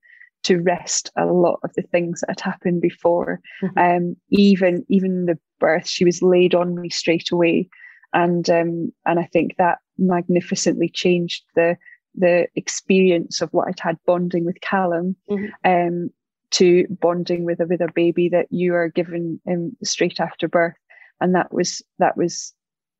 to 0.43 0.61
rest 0.61 1.11
a 1.17 1.25
lot 1.25 1.59
of 1.63 1.71
the 1.75 1.81
things 1.81 2.21
that 2.21 2.29
had 2.31 2.39
happened 2.39 2.81
before. 2.81 3.39
Mm-hmm. 3.61 3.79
Um, 3.79 4.15
even 4.29 4.85
even 4.89 5.25
the 5.25 5.37
birth, 5.59 5.87
she 5.87 6.05
was 6.05 6.21
laid 6.21 6.55
on 6.55 6.79
me 6.79 6.89
straight 6.89 7.31
away, 7.31 7.69
and 8.13 8.49
um, 8.49 8.91
and 9.05 9.19
I 9.19 9.29
think 9.31 9.57
that 9.57 9.79
magnificently 9.97 10.89
changed 10.89 11.43
the 11.55 11.77
the 12.15 12.47
experience 12.55 13.41
of 13.41 13.53
what 13.53 13.67
I'd 13.67 13.79
had 13.79 13.97
bonding 14.05 14.45
with 14.45 14.61
Callum. 14.61 15.15
Mm-hmm. 15.29 15.47
Um, 15.63 16.09
to 16.51 16.87
bonding 16.89 17.45
with 17.45 17.59
a 17.59 17.67
with 17.67 17.81
a 17.81 17.91
baby 17.93 18.29
that 18.29 18.47
you 18.49 18.73
are 18.73 18.89
given 18.89 19.39
um, 19.47 19.75
straight 19.83 20.19
after 20.19 20.47
birth 20.47 20.73
and 21.21 21.35
that 21.35 21.53
was 21.53 21.81
that 21.99 22.17
was 22.17 22.53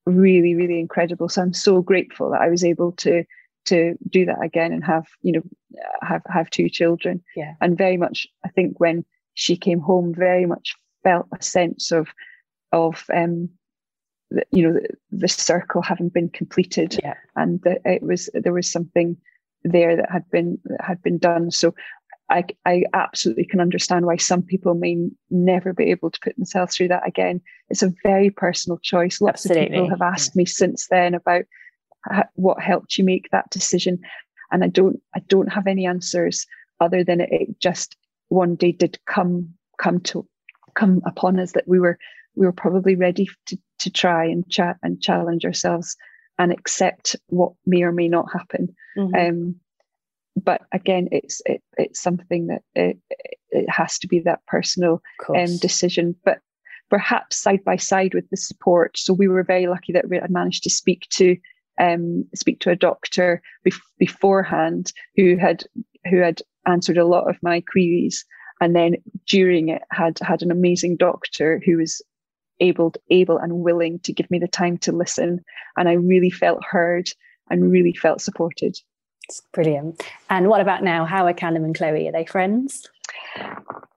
really 0.06 0.56
really 0.56 0.80
incredible 0.80 1.30
so 1.30 1.42
i'm 1.42 1.54
so 1.54 1.82
grateful 1.82 2.30
that 2.30 2.42
i 2.42 2.50
was 2.50 2.64
able 2.64 2.92
to 2.92 3.24
to 3.70 3.96
do 4.10 4.26
that 4.26 4.44
again 4.44 4.72
and 4.72 4.84
have 4.84 5.06
you 5.22 5.32
know 5.32 5.42
have 6.02 6.22
have 6.30 6.50
two 6.50 6.70
children 6.70 7.22
yeah 7.36 7.54
and 7.62 7.78
very 7.78 7.98
much 7.98 8.28
i 8.46 8.50
think 8.50 8.80
when 8.80 9.04
she 9.34 9.56
came 9.56 9.80
home 9.80 10.14
very 10.14 10.46
much 10.46 10.76
felt 11.04 11.26
a 11.38 11.44
sense 11.44 11.92
of 11.92 12.08
of 12.72 13.06
um 13.14 13.50
the, 14.32 14.44
you 14.52 14.62
know 14.62 14.74
the, 14.74 14.88
the 15.12 15.28
circle 15.28 15.82
having 15.82 16.10
been 16.10 16.30
completed 16.30 17.00
yeah 17.04 17.16
and 17.36 17.62
that 17.64 17.80
it 17.86 18.04
was 18.04 18.30
there 18.34 18.54
was 18.54 18.72
something 18.72 19.18
there 19.64 19.96
that 19.96 20.10
had 20.12 20.30
been 20.30 20.58
that 20.66 20.82
had 20.82 21.02
been 21.02 21.18
done. 21.18 21.52
So 21.52 21.74
I, 22.30 22.46
I 22.66 22.84
absolutely 22.94 23.46
can 23.46 23.60
understand 23.60 24.06
why 24.06 24.18
some 24.18 24.44
people 24.44 24.76
may 24.76 24.98
never 25.32 25.74
be 25.74 25.86
able 25.86 26.12
to 26.12 26.20
put 26.24 26.36
themselves 26.36 26.76
through 26.76 26.90
that 26.90 27.08
again. 27.08 27.42
It's 27.70 27.82
a 27.82 27.94
very 28.04 28.30
personal 28.30 28.78
choice. 28.78 29.20
Lots 29.20 29.46
absolutely. 29.46 29.66
of 29.66 29.72
people 29.72 29.90
have 29.90 30.02
asked 30.02 30.36
me 30.36 30.46
since 30.46 30.88
then 30.90 31.16
about 31.16 31.44
what 32.36 32.62
helped 32.62 32.98
you 32.98 33.04
make 33.04 33.30
that 33.32 33.50
decision, 33.50 34.00
and 34.52 34.64
I 34.64 34.68
don't 34.68 35.02
I 35.16 35.20
don't 35.28 35.52
have 35.52 35.68
any 35.68 35.86
answers 35.86 36.46
other 36.80 37.04
than 37.04 37.22
it, 37.22 37.30
it 37.32 37.60
just 37.60 37.96
one 38.30 38.56
day 38.56 38.72
did 38.72 38.98
come 39.06 39.54
come 39.80 40.00
to 40.02 40.28
come 40.76 41.02
upon 41.06 41.40
us 41.40 41.54
that 41.54 41.68
we 41.68 41.80
were 41.80 41.98
we 42.36 42.46
were 42.46 42.54
probably 42.54 42.96
ready 42.96 43.28
to 43.48 43.58
to 43.80 43.90
try 43.90 44.26
and 44.26 44.50
chat 44.50 44.78
and 44.84 45.02
challenge 45.02 45.46
ourselves 45.46 45.96
and 46.38 46.52
accept 46.52 47.16
what 47.28 47.52
may 47.66 47.82
or 47.84 47.92
may 47.92 48.08
not 48.08 48.32
happen. 48.32 48.74
Mm-hmm. 48.98 49.16
Um, 49.16 49.56
but 50.42 50.62
again, 50.72 51.10
it's 51.12 51.42
it, 51.46 51.62
it's 51.78 52.02
something 52.02 52.48
that 52.48 52.62
it, 52.76 52.98
it 53.50 53.70
has 53.70 54.00
to 54.00 54.08
be 54.08 54.20
that 54.22 54.46
personal 54.48 55.02
um, 55.36 55.58
decision. 55.58 56.16
But 56.24 56.40
perhaps 56.90 57.36
side 57.38 57.64
by 57.64 57.76
side 57.76 58.14
with 58.14 58.30
the 58.30 58.38
support. 58.38 58.98
So 58.98 59.14
we 59.14 59.28
were 59.28 59.44
very 59.44 59.68
lucky 59.68 59.94
that 59.94 60.10
we 60.10 60.18
had 60.18 60.32
managed 60.32 60.64
to 60.64 60.70
speak 60.70 61.08
to 61.12 61.36
um, 61.80 62.26
speak 62.36 62.60
to 62.62 62.72
a 62.72 62.76
doctor 62.76 63.42
bef- 63.66 63.80
beforehand 63.98 64.92
who 65.16 65.38
had 65.38 65.64
who 66.10 66.18
had 66.18 66.42
answered 66.66 66.98
a 66.98 67.06
lot 67.06 67.30
of 67.30 67.38
my 67.42 67.62
queries, 67.72 68.26
and 68.62 68.76
then 68.76 68.96
during 69.28 69.70
it 69.70 69.82
had 69.92 70.20
had 70.22 70.42
an 70.42 70.52
amazing 70.52 70.98
doctor 70.98 71.62
who 71.66 71.78
was 71.78 72.02
able 72.60 72.94
able 73.10 73.38
and 73.38 73.60
willing 73.60 74.00
to 74.00 74.14
give 74.14 74.30
me 74.30 74.40
the 74.40 74.48
time 74.48 74.78
to 74.80 74.92
listen, 74.92 75.40
and 75.78 75.90
I 75.90 75.94
really 75.94 76.30
felt 76.30 76.64
heard 76.64 77.10
and 77.50 77.72
really 77.72 77.94
felt 77.94 78.22
supported. 78.22 78.78
It's 79.24 79.42
brilliant. 79.54 80.04
And 80.30 80.48
what 80.48 80.62
about 80.62 80.84
now? 80.84 81.06
How 81.06 81.26
are 81.28 81.34
Callum 81.34 81.64
and 81.64 81.76
Chloe? 81.76 82.08
Are 82.08 82.12
they 82.12 82.26
friends? 82.26 82.90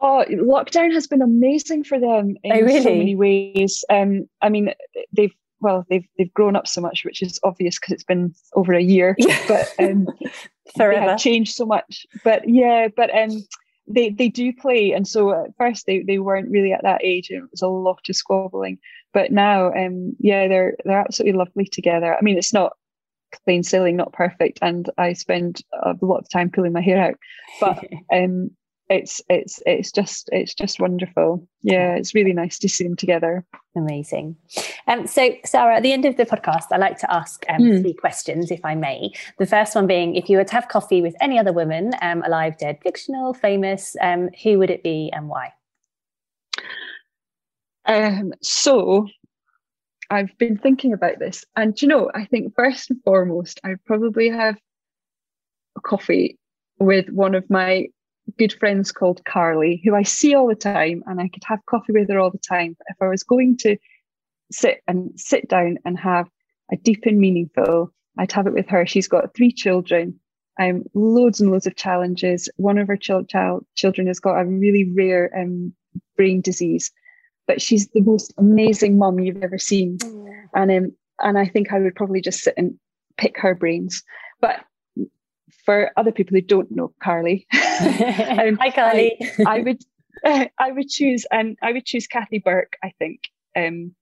Oh, 0.00 0.24
lockdown 0.28 0.92
has 0.92 1.06
been 1.06 1.22
amazing 1.22 1.84
for 1.84 1.98
them 1.98 2.36
in 2.42 2.52
oh, 2.52 2.60
really? 2.60 2.82
so 2.82 2.94
many 2.94 3.14
ways. 3.14 3.84
Um, 3.88 4.28
I 4.42 4.48
mean, 4.48 4.74
they've 5.12 5.34
well, 5.62 5.86
they've 5.88 6.06
they've 6.18 6.34
grown 6.34 6.56
up 6.56 6.66
so 6.66 6.80
much, 6.80 7.04
which 7.04 7.22
is 7.22 7.38
obvious 7.44 7.78
because 7.78 7.94
it's 7.94 8.04
been 8.04 8.34
over 8.54 8.74
a 8.74 8.82
year. 8.82 9.16
But 9.48 9.72
um, 9.78 10.08
forever 10.76 11.00
they 11.00 11.10
have 11.10 11.18
changed 11.18 11.54
so 11.54 11.64
much. 11.64 12.06
But 12.24 12.48
yeah, 12.48 12.88
but 12.94 13.16
um, 13.16 13.42
they 13.86 14.10
they 14.10 14.28
do 14.28 14.52
play, 14.52 14.92
and 14.92 15.06
so 15.06 15.32
at 15.44 15.56
first 15.56 15.86
they 15.86 16.02
they 16.02 16.18
weren't 16.18 16.50
really 16.50 16.72
at 16.72 16.82
that 16.82 17.04
age, 17.04 17.30
and 17.30 17.44
it 17.44 17.50
was 17.50 17.62
a 17.62 17.68
lot 17.68 18.00
of 18.08 18.16
squabbling. 18.16 18.78
But 19.14 19.30
now, 19.30 19.72
um, 19.72 20.14
yeah, 20.18 20.48
they're 20.48 20.76
they're 20.84 21.00
absolutely 21.00 21.38
lovely 21.38 21.66
together. 21.66 22.14
I 22.14 22.22
mean, 22.22 22.38
it's 22.38 22.52
not 22.52 22.72
plain 23.44 23.62
sailing, 23.62 23.96
not 23.96 24.12
perfect, 24.12 24.58
and 24.62 24.90
I 24.98 25.12
spend 25.12 25.62
a 25.72 25.96
lot 26.00 26.18
of 26.18 26.28
time 26.28 26.50
pulling 26.50 26.72
my 26.72 26.82
hair 26.82 27.00
out. 27.00 27.14
But 27.60 27.84
um, 28.12 28.50
it's 28.92 29.20
it's 29.28 29.62
it's 29.66 29.90
just 29.90 30.28
it's 30.32 30.54
just 30.54 30.80
wonderful. 30.80 31.46
Yeah, 31.62 31.94
it's 31.94 32.14
really 32.14 32.32
nice 32.32 32.58
to 32.60 32.68
see 32.68 32.84
them 32.84 32.96
together. 32.96 33.44
Amazing. 33.74 34.36
Um, 34.86 35.06
so, 35.06 35.30
Sarah, 35.44 35.76
at 35.76 35.82
the 35.82 35.92
end 35.92 36.04
of 36.04 36.16
the 36.16 36.26
podcast, 36.26 36.66
I 36.70 36.76
like 36.76 36.98
to 36.98 37.12
ask 37.12 37.44
um, 37.48 37.62
mm. 37.62 37.80
three 37.80 37.94
questions, 37.94 38.50
if 38.50 38.64
I 38.64 38.74
may. 38.74 39.10
The 39.38 39.46
first 39.46 39.74
one 39.74 39.86
being, 39.86 40.14
if 40.14 40.28
you 40.28 40.36
were 40.36 40.44
to 40.44 40.54
have 40.54 40.68
coffee 40.68 41.00
with 41.00 41.14
any 41.20 41.38
other 41.38 41.52
woman, 41.52 41.92
um, 42.02 42.22
alive, 42.22 42.58
dead, 42.58 42.78
fictional, 42.82 43.32
famous, 43.32 43.96
um, 44.00 44.28
who 44.42 44.58
would 44.58 44.70
it 44.70 44.82
be 44.82 45.10
and 45.12 45.28
why? 45.28 45.52
Um, 47.86 48.32
so 48.42 49.08
I've 50.10 50.36
been 50.38 50.58
thinking 50.58 50.92
about 50.92 51.18
this, 51.18 51.44
and 51.56 51.80
you 51.80 51.88
know, 51.88 52.10
I 52.14 52.26
think 52.26 52.54
first 52.54 52.90
and 52.90 53.02
foremost, 53.02 53.60
I 53.64 53.76
probably 53.86 54.28
have 54.28 54.56
coffee 55.82 56.38
with 56.78 57.08
one 57.08 57.34
of 57.34 57.48
my 57.48 57.86
good 58.38 58.52
friends 58.52 58.92
called 58.92 59.24
Carly, 59.24 59.80
who 59.84 59.94
I 59.94 60.02
see 60.02 60.34
all 60.34 60.48
the 60.48 60.54
time, 60.54 61.02
and 61.06 61.20
I 61.20 61.28
could 61.28 61.44
have 61.46 61.64
coffee 61.66 61.92
with 61.92 62.08
her 62.10 62.18
all 62.18 62.30
the 62.30 62.38
time. 62.38 62.76
But 62.78 62.86
if 62.90 62.96
I 63.00 63.08
was 63.08 63.22
going 63.22 63.56
to 63.58 63.76
sit 64.50 64.82
and 64.86 65.10
sit 65.16 65.48
down 65.48 65.78
and 65.84 65.98
have 65.98 66.28
a 66.72 66.76
deep 66.76 67.04
and 67.06 67.18
meaningful, 67.18 67.92
I'd 68.18 68.32
have 68.32 68.46
it 68.46 68.54
with 68.54 68.68
her. 68.68 68.86
She's 68.86 69.08
got 69.08 69.34
three 69.34 69.52
children, 69.52 70.18
um, 70.60 70.84
loads 70.94 71.40
and 71.40 71.50
loads 71.50 71.66
of 71.66 71.76
challenges. 71.76 72.48
One 72.56 72.78
of 72.78 72.88
her 72.88 72.96
child, 72.96 73.28
child 73.28 73.66
children 73.74 74.06
has 74.06 74.20
got 74.20 74.40
a 74.40 74.44
really 74.44 74.90
rare 74.94 75.30
um, 75.36 75.72
brain 76.16 76.40
disease, 76.40 76.90
but 77.46 77.60
she's 77.60 77.88
the 77.88 78.02
most 78.02 78.32
amazing 78.38 78.98
mom 78.98 79.18
you've 79.20 79.42
ever 79.42 79.58
seen. 79.58 79.98
Mm. 79.98 80.48
And 80.54 80.70
um, 80.70 80.92
and 81.20 81.38
I 81.38 81.46
think 81.46 81.72
I 81.72 81.78
would 81.78 81.94
probably 81.94 82.20
just 82.20 82.40
sit 82.40 82.54
and 82.56 82.74
pick 83.16 83.38
her 83.38 83.54
brains. 83.54 84.02
But 84.40 84.64
for 85.64 85.90
other 85.96 86.12
people 86.12 86.34
who 86.34 86.42
don't 86.42 86.70
know 86.70 86.92
Carly, 87.02 87.46
um, 87.52 88.56
hi 88.56 88.70
Carly, 88.74 89.16
I, 89.46 89.58
I 89.58 89.60
would 89.60 89.82
uh, 90.24 90.46
I 90.58 90.72
would 90.72 90.88
choose 90.88 91.26
and 91.30 91.56
I 91.62 91.72
would 91.72 91.86
choose 91.86 92.06
Kathy 92.06 92.38
Burke. 92.38 92.76
I 92.82 92.92
think 92.98 93.20
um, 93.56 93.94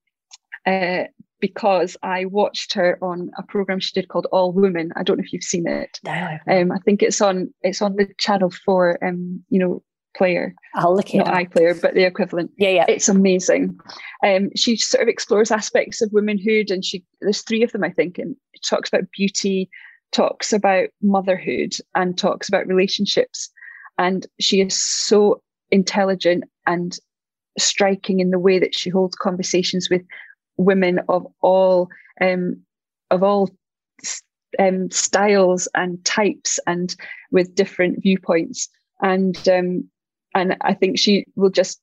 uh, 0.67 1.05
because 1.41 1.97
I 2.03 2.27
watched 2.27 2.75
her 2.75 2.99
on 3.03 3.31
a 3.39 3.43
program 3.43 3.81
she 3.81 3.93
did 3.93 4.09
called 4.09 4.27
All 4.31 4.53
Women. 4.53 4.93
I 4.97 5.03
don't 5.03 5.19
know 5.19 5.25
if 5.25 5.33
you've 5.33 5.43
seen 5.43 5.67
it. 5.67 5.99
No, 6.05 6.39
um, 6.49 6.73
I 6.73 6.79
think 6.79 7.03
it's 7.03 7.21
on 7.21 7.53
it's 7.63 7.83
on 7.83 7.97
the 7.97 8.09
Channel 8.19 8.51
Four. 8.65 9.03
Um, 9.05 9.43
you 9.49 9.59
know, 9.59 9.83
player. 10.17 10.55
I'll 10.75 10.95
look 10.95 11.15
it 11.15 11.19
not 11.19 11.29
iPlayer, 11.29 11.81
but 11.81 11.95
the 11.95 12.05
equivalent. 12.05 12.51
Yeah, 12.59 12.71
yeah. 12.71 12.85
It's 12.89 13.09
amazing. 13.09 13.79
Um, 14.25 14.51
she 14.57 14.77
sort 14.77 15.03
of 15.03 15.09
explores 15.09 15.51
aspects 15.51 16.03
of 16.03 16.13
womanhood, 16.13 16.71
and 16.71 16.85
she 16.85 17.05
there's 17.21 17.43
three 17.43 17.63
of 17.63 17.73
them, 17.73 17.85
I 17.85 17.91
think, 17.91 18.19
and 18.19 18.37
it 18.53 18.65
talks 18.65 18.89
about 18.89 19.11
beauty, 19.17 19.71
talks 20.13 20.53
about 20.53 20.89
motherhood, 21.03 21.75
and 21.95 22.17
talks 22.17 22.49
about 22.49 22.67
relationships. 22.67 23.51
And 23.99 24.27
she 24.39 24.61
is 24.61 24.75
so 24.75 25.43
intelligent 25.71 26.45
and 26.67 26.99
striking 27.59 28.21
in 28.21 28.31
the 28.31 28.39
way 28.39 28.59
that 28.59 28.75
she 28.75 28.91
holds 28.91 29.15
conversations 29.17 29.89
with 29.91 30.03
women 30.57 31.01
of 31.09 31.27
all 31.41 31.89
um, 32.21 32.61
of 33.11 33.23
all 33.23 33.51
um, 34.59 34.91
styles 34.91 35.69
and 35.75 36.05
types 36.05 36.59
and 36.67 36.95
with 37.31 37.55
different 37.55 38.03
viewpoints. 38.03 38.69
And 39.03 39.37
um, 39.49 39.89
and 40.35 40.57
I 40.61 40.75
think 40.75 40.99
she 40.99 41.27
will 41.37 41.51
just 41.51 41.81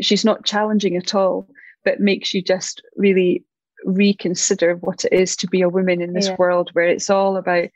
she's 0.00 0.24
not 0.24 0.44
challenging 0.44 0.96
at 0.96 1.14
all, 1.14 1.48
but 1.84 2.00
makes 2.00 2.34
you 2.34 2.42
just 2.42 2.82
really 2.96 3.44
reconsider 3.86 4.74
what 4.76 5.04
it 5.04 5.12
is 5.12 5.36
to 5.36 5.46
be 5.46 5.62
a 5.62 5.68
woman 5.68 6.02
in 6.02 6.12
this 6.12 6.26
yeah. 6.28 6.36
world 6.38 6.70
where 6.72 6.86
it's 6.86 7.08
all 7.08 7.36
about 7.36 7.68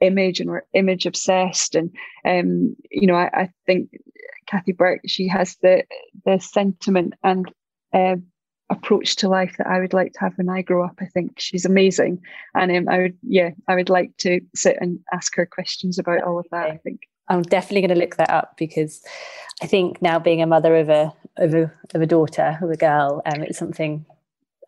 image 0.00 0.40
and 0.40 0.50
we're 0.50 0.62
image 0.74 1.06
obsessed 1.06 1.74
and 1.74 1.90
um 2.26 2.76
you 2.90 3.06
know 3.06 3.14
I, 3.14 3.30
I 3.32 3.50
think 3.64 3.90
Kathy 4.46 4.72
Burke 4.72 5.00
she 5.06 5.28
has 5.28 5.56
the 5.62 5.84
the 6.24 6.38
sentiment 6.38 7.14
and 7.22 7.50
uh, 7.92 8.16
approach 8.68 9.16
to 9.16 9.28
life 9.28 9.54
that 9.58 9.66
I 9.66 9.78
would 9.78 9.92
like 9.92 10.12
to 10.14 10.20
have 10.20 10.34
when 10.36 10.48
I 10.48 10.62
grow 10.62 10.84
up. 10.84 10.96
I 11.00 11.06
think 11.06 11.38
she's 11.38 11.64
amazing, 11.64 12.20
and 12.54 12.74
um, 12.76 12.88
I 12.88 12.98
would 12.98 13.18
yeah 13.22 13.50
I 13.68 13.74
would 13.74 13.88
like 13.88 14.16
to 14.18 14.40
sit 14.54 14.76
and 14.80 14.98
ask 15.12 15.34
her 15.36 15.46
questions 15.46 15.98
about 15.98 16.22
all 16.22 16.38
of 16.38 16.46
that. 16.50 16.70
I 16.70 16.76
think 16.78 17.02
I'm 17.28 17.42
definitely 17.42 17.82
going 17.82 17.98
to 17.98 18.04
look 18.04 18.16
that 18.16 18.30
up 18.30 18.54
because 18.56 19.02
I 19.62 19.66
think 19.66 20.00
now 20.02 20.18
being 20.18 20.42
a 20.42 20.46
mother 20.46 20.76
of 20.76 20.88
a 20.88 21.12
of 21.36 21.54
a 21.54 21.72
of 21.94 22.02
a 22.02 22.06
daughter 22.06 22.58
of 22.60 22.70
a 22.70 22.76
girl, 22.76 23.22
um, 23.26 23.42
it's 23.42 23.58
something 23.58 24.04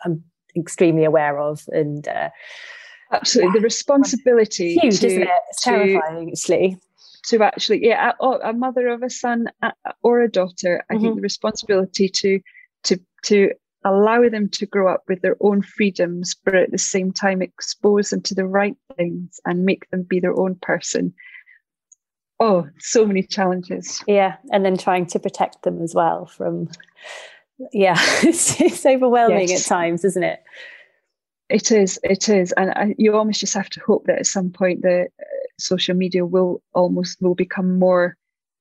I'm 0.04 0.24
extremely 0.58 1.04
aware 1.04 1.38
of 1.38 1.64
and. 1.68 2.06
Uh, 2.06 2.30
Absolutely, 3.10 3.54
yeah. 3.54 3.60
the 3.60 3.64
responsibility 3.64 4.74
it's 4.74 4.82
huge, 4.82 5.00
to, 5.00 5.06
isn't 5.06 5.22
it? 5.22 5.28
It's 5.48 5.62
terrifying, 5.62 6.30
actually. 6.30 6.76
To 7.28 7.42
actually, 7.42 7.86
yeah, 7.86 8.12
a, 8.20 8.26
a, 8.26 8.52
mother 8.52 8.88
of 8.88 9.02
a 9.02 9.08
son 9.08 9.46
or 10.02 10.20
a 10.20 10.30
daughter, 10.30 10.84
I 10.90 10.94
mm-hmm. 10.94 11.02
think 11.02 11.14
the 11.16 11.22
responsibility 11.22 12.10
to 12.10 12.38
to 12.84 13.00
to 13.24 13.50
allow 13.82 14.28
them 14.28 14.50
to 14.50 14.66
grow 14.66 14.92
up 14.92 15.04
with 15.08 15.22
their 15.22 15.36
own 15.40 15.62
freedoms, 15.62 16.36
but 16.44 16.54
at 16.54 16.70
the 16.70 16.76
same 16.76 17.10
time 17.10 17.40
expose 17.40 18.10
them 18.10 18.20
to 18.22 18.34
the 18.34 18.46
right 18.46 18.76
things 18.98 19.40
and 19.46 19.64
make 19.64 19.88
them 19.88 20.02
be 20.02 20.20
their 20.20 20.38
own 20.38 20.56
person 20.56 21.14
oh, 22.40 22.68
so 22.78 23.06
many 23.06 23.22
challenges. 23.22 24.02
Yeah, 24.06 24.36
and 24.52 24.64
then 24.64 24.76
trying 24.76 25.06
to 25.06 25.18
protect 25.18 25.62
them 25.62 25.82
as 25.82 25.94
well 25.94 26.26
from, 26.26 26.68
yeah, 27.72 27.96
it's, 28.22 28.60
it's 28.60 28.86
overwhelming 28.86 29.48
yes. 29.48 29.64
at 29.64 29.68
times, 29.68 30.04
isn't 30.04 30.22
it? 30.22 30.42
It 31.48 31.72
is, 31.72 31.98
it 32.04 32.28
is, 32.28 32.52
and 32.52 32.70
I, 32.72 32.94
you 32.98 33.14
almost 33.14 33.40
just 33.40 33.54
have 33.54 33.70
to 33.70 33.80
hope 33.80 34.06
that 34.06 34.18
at 34.18 34.26
some 34.26 34.50
point 34.50 34.82
the 34.82 35.02
uh, 35.02 35.24
social 35.58 35.94
media 35.94 36.26
will 36.26 36.62
almost 36.74 37.22
will 37.22 37.34
become 37.34 37.78
more 37.78 38.16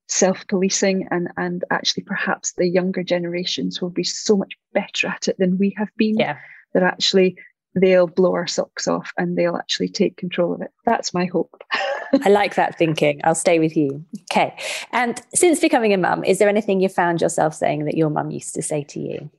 self-policing 0.10 1.06
and 1.12 1.28
and 1.36 1.66
actually 1.70 2.04
perhaps 2.04 2.54
the 2.54 2.66
younger 2.66 3.04
generations 3.04 3.82
will 3.82 3.90
be 3.90 4.06
so 4.06 4.38
much 4.38 4.54
better 4.74 5.08
at 5.08 5.28
it 5.28 5.38
than 5.38 5.58
we 5.58 5.76
have 5.78 5.90
been. 5.98 6.18
Yeah. 6.18 6.38
That 6.74 6.84
actually 6.84 7.38
they'll 7.76 8.08
blow 8.08 8.34
our 8.34 8.48
socks 8.48 8.88
off 8.88 9.12
and 9.18 9.38
they'll 9.38 9.58
actually 9.58 9.90
take 9.90 10.18
control 10.18 10.54
of 10.54 10.62
it. 10.62 10.72
That's 10.86 11.14
my 11.14 11.26
hope. 11.26 11.62
I 12.26 12.30
like 12.30 12.56
that 12.56 12.78
thinking. 12.78 13.22
I'll 13.24 13.36
stay 13.36 13.60
with 13.60 13.76
you. 13.76 14.04
Okay. 14.32 14.56
And 14.92 15.22
since 15.34 15.60
becoming 15.60 15.94
a 15.94 15.98
mum, 15.98 16.24
is 16.24 16.40
there 16.40 16.50
anything 16.50 16.80
you 16.80 16.90
found 16.90 17.22
yourself 17.22 17.54
saying 17.54 17.86
that 17.86 17.98
your 17.98 18.10
mum 18.10 18.32
used 18.32 18.54
to 18.56 18.62
say 18.62 18.84
to 18.84 19.00
you? 19.00 19.30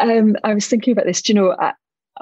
Um, 0.00 0.36
I 0.44 0.54
was 0.54 0.66
thinking 0.66 0.92
about 0.92 1.06
this. 1.06 1.22
Do 1.22 1.32
you 1.32 1.34
know, 1.34 1.56
I, 1.58 1.72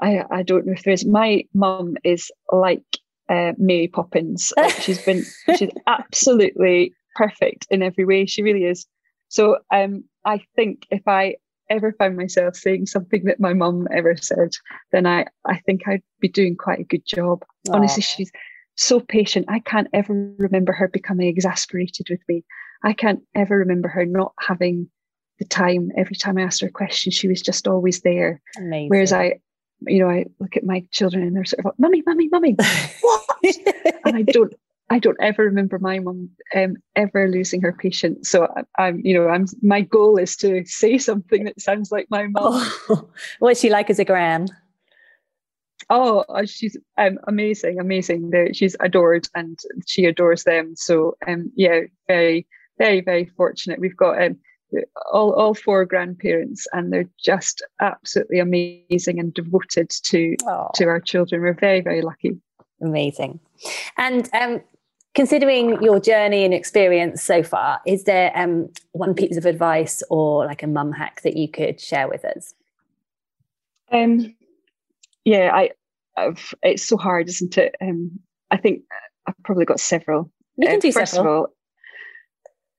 I, 0.00 0.24
I 0.30 0.42
don't 0.42 0.66
know 0.66 0.72
if 0.72 0.82
there 0.84 0.92
is. 0.92 1.04
My 1.04 1.44
mum 1.54 1.96
is 2.04 2.30
like 2.52 2.84
uh, 3.28 3.52
Mary 3.58 3.88
Poppins. 3.88 4.52
Like 4.56 4.72
she's 4.80 5.02
been 5.02 5.24
she's 5.56 5.70
absolutely 5.86 6.94
perfect 7.14 7.66
in 7.70 7.82
every 7.82 8.04
way. 8.04 8.26
She 8.26 8.42
really 8.42 8.64
is. 8.64 8.86
So 9.28 9.58
um, 9.72 10.04
I 10.24 10.40
think 10.54 10.86
if 10.90 11.06
I 11.06 11.36
ever 11.70 11.92
found 11.92 12.16
myself 12.16 12.56
saying 12.56 12.86
something 12.86 13.24
that 13.24 13.40
my 13.40 13.54
mum 13.54 13.88
ever 13.90 14.16
said, 14.16 14.50
then 14.92 15.06
I, 15.06 15.26
I 15.46 15.58
think 15.60 15.88
I'd 15.88 16.02
be 16.20 16.28
doing 16.28 16.56
quite 16.56 16.80
a 16.80 16.84
good 16.84 17.04
job. 17.06 17.44
Aww. 17.68 17.74
Honestly, 17.74 18.02
she's 18.02 18.30
so 18.76 19.00
patient. 19.00 19.46
I 19.48 19.60
can't 19.60 19.88
ever 19.92 20.32
remember 20.38 20.72
her 20.72 20.88
becoming 20.88 21.28
exasperated 21.28 22.08
with 22.10 22.20
me. 22.28 22.44
I 22.82 22.92
can't 22.92 23.22
ever 23.34 23.58
remember 23.58 23.88
her 23.88 24.04
not 24.04 24.32
having 24.40 24.88
the 25.38 25.44
time. 25.44 25.90
Every 25.96 26.16
time 26.16 26.38
I 26.38 26.42
asked 26.42 26.60
her 26.60 26.68
a 26.68 26.72
question, 26.72 27.12
she 27.12 27.28
was 27.28 27.40
just 27.40 27.66
always 27.66 28.00
there. 28.02 28.40
Amazing. 28.56 28.88
Whereas 28.88 29.12
I, 29.12 29.40
you 29.86 30.00
know, 30.00 30.10
I 30.10 30.26
look 30.38 30.56
at 30.56 30.64
my 30.64 30.84
children 30.90 31.24
and 31.24 31.34
they're 31.34 31.44
sort 31.44 31.60
of 31.60 31.64
like, 31.66 31.78
"Mummy, 31.78 32.02
mummy, 32.06 32.28
mummy," 32.30 32.56
what? 33.00 33.24
and 34.04 34.16
I 34.16 34.22
don't, 34.22 34.54
I 34.90 34.98
don't 34.98 35.16
ever 35.20 35.44
remember 35.44 35.78
my 35.78 35.98
mum 35.98 36.30
um, 36.54 36.76
ever 36.94 37.28
losing 37.28 37.60
her 37.62 37.72
patience. 37.72 38.30
So 38.30 38.48
I, 38.78 38.88
am 38.88 39.00
you 39.02 39.14
know, 39.14 39.28
I'm 39.28 39.46
my 39.62 39.80
goal 39.80 40.18
is 40.18 40.36
to 40.36 40.64
say 40.66 40.98
something 40.98 41.44
that 41.44 41.60
sounds 41.60 41.90
like 41.90 42.06
my 42.10 42.26
mum. 42.26 42.32
Oh, 42.36 43.08
what's 43.38 43.60
she 43.60 43.70
like 43.70 43.90
as 43.90 43.98
a 43.98 44.04
gran? 44.04 44.48
Oh, 45.90 46.24
uh, 46.28 46.46
she's 46.46 46.76
um, 46.98 47.18
amazing, 47.26 47.78
amazing. 47.78 48.32
She's 48.52 48.76
adored, 48.80 49.28
and 49.34 49.58
she 49.86 50.06
adores 50.06 50.44
them. 50.44 50.74
So, 50.76 51.16
um, 51.26 51.50
yeah, 51.56 51.80
very, 52.06 52.46
very, 52.78 53.00
very 53.00 53.26
fortunate. 53.36 53.80
We've 53.80 53.96
got 53.96 54.22
um, 54.22 54.36
all 55.12 55.32
all 55.32 55.54
four 55.54 55.84
grandparents, 55.84 56.66
and 56.72 56.92
they're 56.92 57.08
just 57.22 57.62
absolutely 57.80 58.38
amazing 58.38 59.18
and 59.18 59.32
devoted 59.34 59.90
to 60.04 60.36
oh. 60.46 60.68
to 60.74 60.84
our 60.86 61.00
children. 61.00 61.42
We're 61.42 61.54
very, 61.54 61.80
very 61.80 62.02
lucky. 62.02 62.38
Amazing. 62.80 63.40
And 63.96 64.28
um, 64.34 64.60
considering 65.14 65.82
your 65.82 66.00
journey 66.00 66.44
and 66.44 66.52
experience 66.52 67.22
so 67.22 67.42
far, 67.42 67.80
is 67.86 68.04
there 68.04 68.32
um, 68.34 68.68
one 68.92 69.14
piece 69.14 69.36
of 69.36 69.46
advice 69.46 70.02
or 70.10 70.44
like 70.44 70.62
a 70.62 70.66
mum 70.66 70.92
hack 70.92 71.22
that 71.22 71.36
you 71.36 71.48
could 71.48 71.80
share 71.80 72.08
with 72.08 72.24
us? 72.24 72.54
Um, 73.92 74.34
yeah, 75.24 75.50
I, 75.54 75.70
I've, 76.16 76.54
it's 76.62 76.84
so 76.86 76.96
hard, 76.96 77.28
isn't 77.28 77.58
it? 77.58 77.74
Um, 77.80 78.18
I 78.50 78.56
think 78.56 78.82
I've 79.26 79.34
probably 79.44 79.64
got 79.64 79.80
several. 79.80 80.30
You 80.56 80.68
can 80.68 80.76
uh, 80.76 80.80
do 80.80 80.92
first 80.92 81.14
several. 81.14 81.34
of 81.34 81.40
all, 81.40 81.48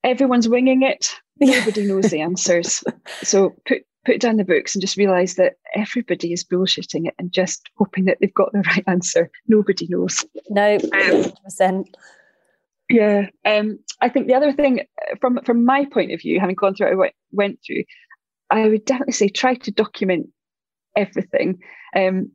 everyone's 0.04 0.48
winging 0.48 0.84
it. 0.84 1.14
Nobody 1.40 1.86
knows 1.86 2.12
the 2.12 2.22
answers. 2.22 2.84
So 3.24 3.56
put 3.68 3.84
put 4.06 4.22
down 4.22 4.38
the 4.38 4.46
books 4.46 4.76
and 4.76 4.82
just 4.82 4.98
realize 4.98 5.34
that 5.36 5.54
everybody 5.74 6.32
is 6.32 6.44
bullshitting 6.44 7.08
it 7.08 7.16
and 7.18 7.32
just 7.32 7.70
hoping 7.78 8.06
that 8.06 8.18
they've 8.22 8.34
got 8.34 8.52
the 8.54 8.60
right 8.68 8.84
answer. 8.88 9.30
Nobody 9.48 9.88
knows. 9.90 10.24
No, 10.50 10.78
100%. 10.78 11.86
Yeah, 12.88 13.30
um, 13.46 13.80
I 14.02 14.10
think 14.10 14.28
the 14.28 14.36
other 14.36 14.54
thing, 14.54 14.82
from 15.20 15.40
from 15.44 15.66
my 15.66 15.86
point 15.86 16.12
of 16.12 16.22
view, 16.22 16.40
having 16.40 16.56
gone 16.56 16.76
through 16.76 16.96
what 16.98 17.10
I 17.10 17.14
went 17.32 17.60
through, 17.66 17.84
I 18.52 18.68
would 18.68 18.86
definitely 18.86 19.14
say 19.14 19.28
try 19.28 19.56
to 19.56 19.72
document 19.72 20.28
everything. 20.96 21.60
Um, 21.96 22.32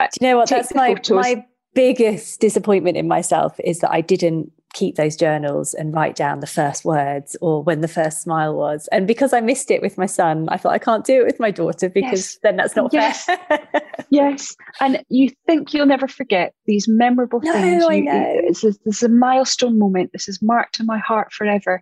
Do 0.00 0.06
you 0.20 0.28
know 0.28 0.36
what? 0.38 0.48
That's 0.48 0.74
my 0.74 0.96
my 1.10 1.44
biggest 1.74 2.40
disappointment 2.40 2.96
in 2.96 3.06
myself 3.06 3.58
is 3.62 3.80
that 3.80 3.92
I 3.92 4.00
didn't 4.00 4.50
keep 4.76 4.96
those 4.96 5.16
journals 5.16 5.72
and 5.72 5.94
write 5.94 6.14
down 6.14 6.40
the 6.40 6.46
first 6.46 6.84
words 6.84 7.34
or 7.40 7.62
when 7.62 7.80
the 7.80 7.88
first 7.88 8.20
smile 8.20 8.54
was. 8.54 8.88
And 8.92 9.06
because 9.06 9.32
I 9.32 9.40
missed 9.40 9.70
it 9.70 9.80
with 9.80 9.96
my 9.96 10.04
son, 10.04 10.48
I 10.50 10.58
thought 10.58 10.72
I 10.72 10.78
can't 10.78 11.04
do 11.04 11.20
it 11.20 11.24
with 11.24 11.40
my 11.40 11.50
daughter 11.50 11.88
because 11.88 12.12
yes. 12.34 12.38
then 12.42 12.56
that's 12.56 12.76
not 12.76 12.92
yes. 12.92 13.24
fair. 13.24 13.60
yes. 14.10 14.54
And 14.80 15.02
you 15.08 15.30
think 15.46 15.72
you'll 15.72 15.86
never 15.86 16.06
forget 16.06 16.52
these 16.66 16.86
memorable 16.88 17.40
no, 17.42 17.52
things. 17.52 17.84
I 17.88 18.00
know. 18.00 18.40
this, 18.48 18.64
is, 18.64 18.78
this 18.84 18.96
is 18.98 19.02
a 19.04 19.08
milestone 19.08 19.78
moment. 19.78 20.10
This 20.12 20.28
is 20.28 20.42
marked 20.42 20.78
in 20.78 20.84
my 20.84 20.98
heart 20.98 21.32
forever. 21.32 21.80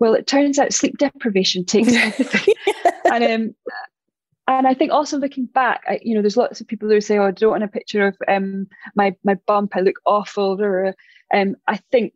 Well, 0.00 0.14
it 0.14 0.26
turns 0.26 0.58
out 0.58 0.72
sleep 0.72 0.98
deprivation 0.98 1.64
takes 1.64 1.94
everything. 1.94 2.54
and 3.12 3.24
um, 3.24 3.54
and 4.48 4.66
I 4.66 4.74
think 4.74 4.90
also 4.90 5.18
looking 5.18 5.46
back, 5.46 5.82
I, 5.86 6.00
you 6.02 6.14
know, 6.14 6.20
there's 6.20 6.36
lots 6.36 6.60
of 6.60 6.66
people 6.66 6.88
who 6.88 7.00
say, 7.00 7.18
"Oh, 7.18 7.26
I 7.26 7.30
don't 7.30 7.50
want 7.50 7.62
a 7.62 7.68
picture 7.68 8.06
of 8.06 8.16
um, 8.28 8.66
my 8.96 9.14
my 9.24 9.34
bump. 9.46 9.76
I 9.76 9.80
look 9.80 9.96
awful." 10.04 10.60
Or 10.60 10.94
um, 11.32 11.54
I 11.68 11.76
think 11.90 12.12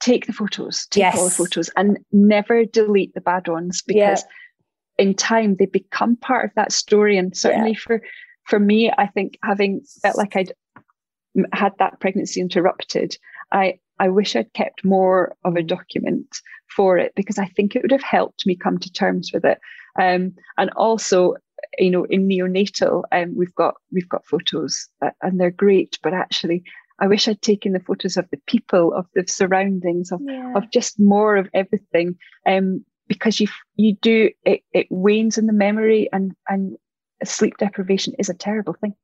take 0.00 0.26
the 0.26 0.32
photos, 0.32 0.86
take 0.86 1.02
yes. 1.02 1.16
all 1.16 1.24
the 1.24 1.30
photos, 1.30 1.70
and 1.76 1.98
never 2.12 2.64
delete 2.64 3.14
the 3.14 3.20
bad 3.20 3.48
ones 3.48 3.82
because 3.86 4.24
yeah. 4.98 5.04
in 5.04 5.14
time 5.14 5.56
they 5.56 5.66
become 5.66 6.16
part 6.16 6.44
of 6.44 6.50
that 6.56 6.72
story. 6.72 7.16
And 7.16 7.36
certainly 7.36 7.72
yeah. 7.72 7.78
for 7.80 8.02
for 8.44 8.58
me, 8.58 8.90
I 8.98 9.06
think 9.06 9.38
having 9.44 9.82
felt 10.02 10.18
like 10.18 10.34
I'd 10.34 10.52
had 11.52 11.72
that 11.78 12.00
pregnancy 12.00 12.40
interrupted, 12.40 13.16
I 13.52 13.78
I 14.00 14.08
wish 14.08 14.34
I'd 14.34 14.52
kept 14.52 14.84
more 14.84 15.36
of 15.44 15.54
a 15.54 15.62
document 15.62 16.26
for 16.74 16.98
it 16.98 17.12
because 17.14 17.38
I 17.38 17.46
think 17.46 17.74
it 17.74 17.82
would 17.82 17.92
have 17.92 18.02
helped 18.02 18.46
me 18.46 18.56
come 18.56 18.78
to 18.78 18.92
terms 18.92 19.30
with 19.32 19.44
it. 19.44 19.58
Um, 20.00 20.34
and 20.56 20.70
also, 20.76 21.34
you 21.78 21.90
know, 21.90 22.04
in 22.04 22.28
neonatal, 22.28 23.02
um, 23.12 23.34
we've 23.36 23.54
got 23.54 23.74
we've 23.92 24.08
got 24.08 24.26
photos 24.26 24.88
and 25.22 25.40
they're 25.40 25.50
great, 25.50 25.98
but 26.02 26.14
actually 26.14 26.64
I 26.98 27.06
wish 27.06 27.28
I'd 27.28 27.42
taken 27.42 27.72
the 27.72 27.80
photos 27.80 28.16
of 28.16 28.28
the 28.30 28.40
people, 28.46 28.92
of 28.92 29.06
the 29.14 29.24
surroundings, 29.26 30.10
of, 30.10 30.20
yeah. 30.24 30.52
of 30.56 30.70
just 30.72 30.98
more 30.98 31.36
of 31.36 31.48
everything. 31.54 32.16
Um, 32.46 32.84
because 33.06 33.40
you 33.40 33.48
you 33.76 33.96
do 34.02 34.30
it, 34.44 34.60
it 34.72 34.86
wanes 34.90 35.38
in 35.38 35.46
the 35.46 35.52
memory 35.52 36.08
and 36.12 36.32
and 36.48 36.76
sleep 37.24 37.56
deprivation 37.58 38.14
is 38.18 38.28
a 38.28 38.34
terrible 38.34 38.74
thing. 38.74 38.94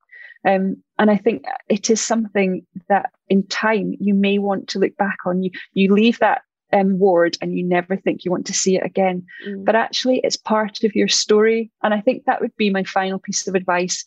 Um, 0.46 0.82
and 0.98 1.10
I 1.10 1.16
think 1.16 1.44
it 1.68 1.88
is 1.88 2.02
something 2.02 2.66
that 2.88 3.10
in 3.28 3.46
time 3.46 3.94
you 3.98 4.12
may 4.12 4.38
want 4.38 4.68
to 4.68 4.78
look 4.78 4.96
back 4.96 5.16
on. 5.24 5.42
You 5.42 5.50
you 5.72 5.92
leave 5.92 6.18
that 6.18 6.42
um, 6.74 6.98
ward 6.98 7.38
and 7.40 7.56
you 7.56 7.64
never 7.64 7.96
think 7.96 8.24
you 8.24 8.30
want 8.30 8.46
to 8.46 8.52
see 8.52 8.76
it 8.76 8.84
again. 8.84 9.24
Mm. 9.46 9.64
But 9.64 9.76
actually, 9.76 10.20
it's 10.24 10.36
part 10.36 10.82
of 10.82 10.94
your 10.94 11.09
story. 11.09 11.70
And 11.82 11.94
I 11.94 12.01
think 12.01 12.24
that 12.24 12.40
would 12.40 12.55
be 12.56 12.68
my 12.68 12.84
final 12.84 13.18
piece 13.18 13.46
of 13.46 13.55
advice. 13.55 14.05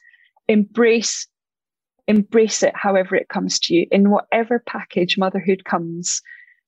Embrace 0.47 1.27
embrace 2.09 2.63
it 2.63 2.73
however 2.73 3.17
it 3.17 3.27
comes 3.27 3.59
to 3.59 3.75
you 3.75 3.85
in 3.91 4.09
whatever 4.09 4.63
package 4.65 5.17
motherhood 5.17 5.65
comes 5.65 6.21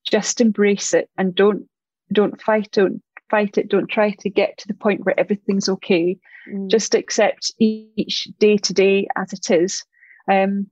just 0.06 0.42
embrace 0.42 0.94
it 0.94 1.10
and 1.18 1.34
don't 1.34 1.66
don't 2.12 2.42
fight 2.42 2.70
don't 2.74 3.02
fight 3.30 3.58
it 3.58 3.70
don't 3.70 3.90
try 3.90 4.12
to 4.20 4.30
get 4.30 4.58
to 4.58 4.68
the 4.68 4.74
point 4.74 5.06
where 5.06 5.18
everything's 5.18 5.70
okay 5.70 6.18
mm. 6.52 6.70
just 6.70 6.94
accept 6.94 7.54
each 7.58 8.28
day 8.38 8.58
to 8.58 8.74
day 8.74 9.08
as 9.16 9.32
it 9.32 9.50
is 9.50 9.86
um, 10.30 10.68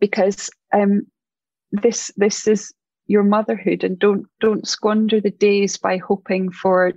because 0.00 0.50
um, 0.74 1.02
this 1.70 2.10
this 2.16 2.48
is 2.48 2.72
your 3.10 3.24
motherhood 3.24 3.82
and 3.82 3.98
don't 3.98 4.26
don't 4.38 4.68
squander 4.68 5.20
the 5.20 5.32
days 5.32 5.76
by 5.76 5.96
hoping 5.96 6.48
for 6.52 6.92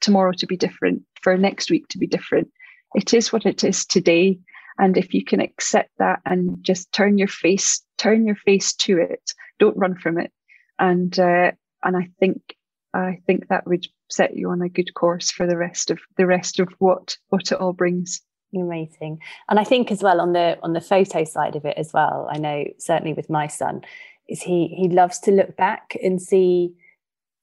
tomorrow 0.00 0.32
to 0.32 0.46
be 0.46 0.56
different 0.56 1.02
for 1.22 1.38
next 1.38 1.70
week 1.70 1.86
to 1.86 1.98
be 1.98 2.06
different. 2.08 2.50
It 2.94 3.14
is 3.14 3.32
what 3.32 3.46
it 3.46 3.62
is 3.62 3.86
today. 3.86 4.40
And 4.78 4.96
if 4.96 5.14
you 5.14 5.24
can 5.24 5.40
accept 5.40 5.90
that 5.98 6.18
and 6.26 6.58
just 6.62 6.90
turn 6.92 7.16
your 7.16 7.28
face 7.28 7.80
turn 7.96 8.26
your 8.26 8.34
face 8.34 8.72
to 8.74 8.98
it 8.98 9.22
don't 9.60 9.78
run 9.78 9.94
from 9.94 10.18
it. 10.18 10.32
And 10.80 11.16
uh, 11.16 11.52
and 11.84 11.96
i 11.96 12.08
think 12.18 12.56
i 12.92 13.20
think 13.26 13.46
that 13.46 13.64
would 13.64 13.86
set 14.10 14.36
you 14.36 14.50
on 14.50 14.62
a 14.62 14.68
good 14.68 14.92
course 14.94 15.30
for 15.30 15.46
the 15.46 15.56
rest 15.56 15.92
of 15.92 16.00
the 16.16 16.26
rest 16.26 16.58
of 16.58 16.68
what 16.80 17.16
what 17.28 17.52
it 17.52 17.60
all 17.60 17.72
brings. 17.72 18.20
Amazing. 18.52 19.20
And 19.48 19.60
i 19.60 19.64
think 19.64 19.92
as 19.92 20.02
well 20.02 20.20
on 20.20 20.32
the 20.32 20.58
on 20.64 20.72
the 20.72 20.80
photo 20.80 21.22
side 21.22 21.54
of 21.54 21.64
it 21.64 21.78
as 21.78 21.92
well 21.92 22.26
i 22.32 22.38
know 22.38 22.64
certainly 22.78 23.12
with 23.12 23.30
my 23.30 23.46
son 23.46 23.82
is 24.28 24.42
he 24.42 24.68
he 24.68 24.88
loves 24.88 25.18
to 25.20 25.32
look 25.32 25.56
back 25.56 25.96
and 26.02 26.20
see 26.20 26.74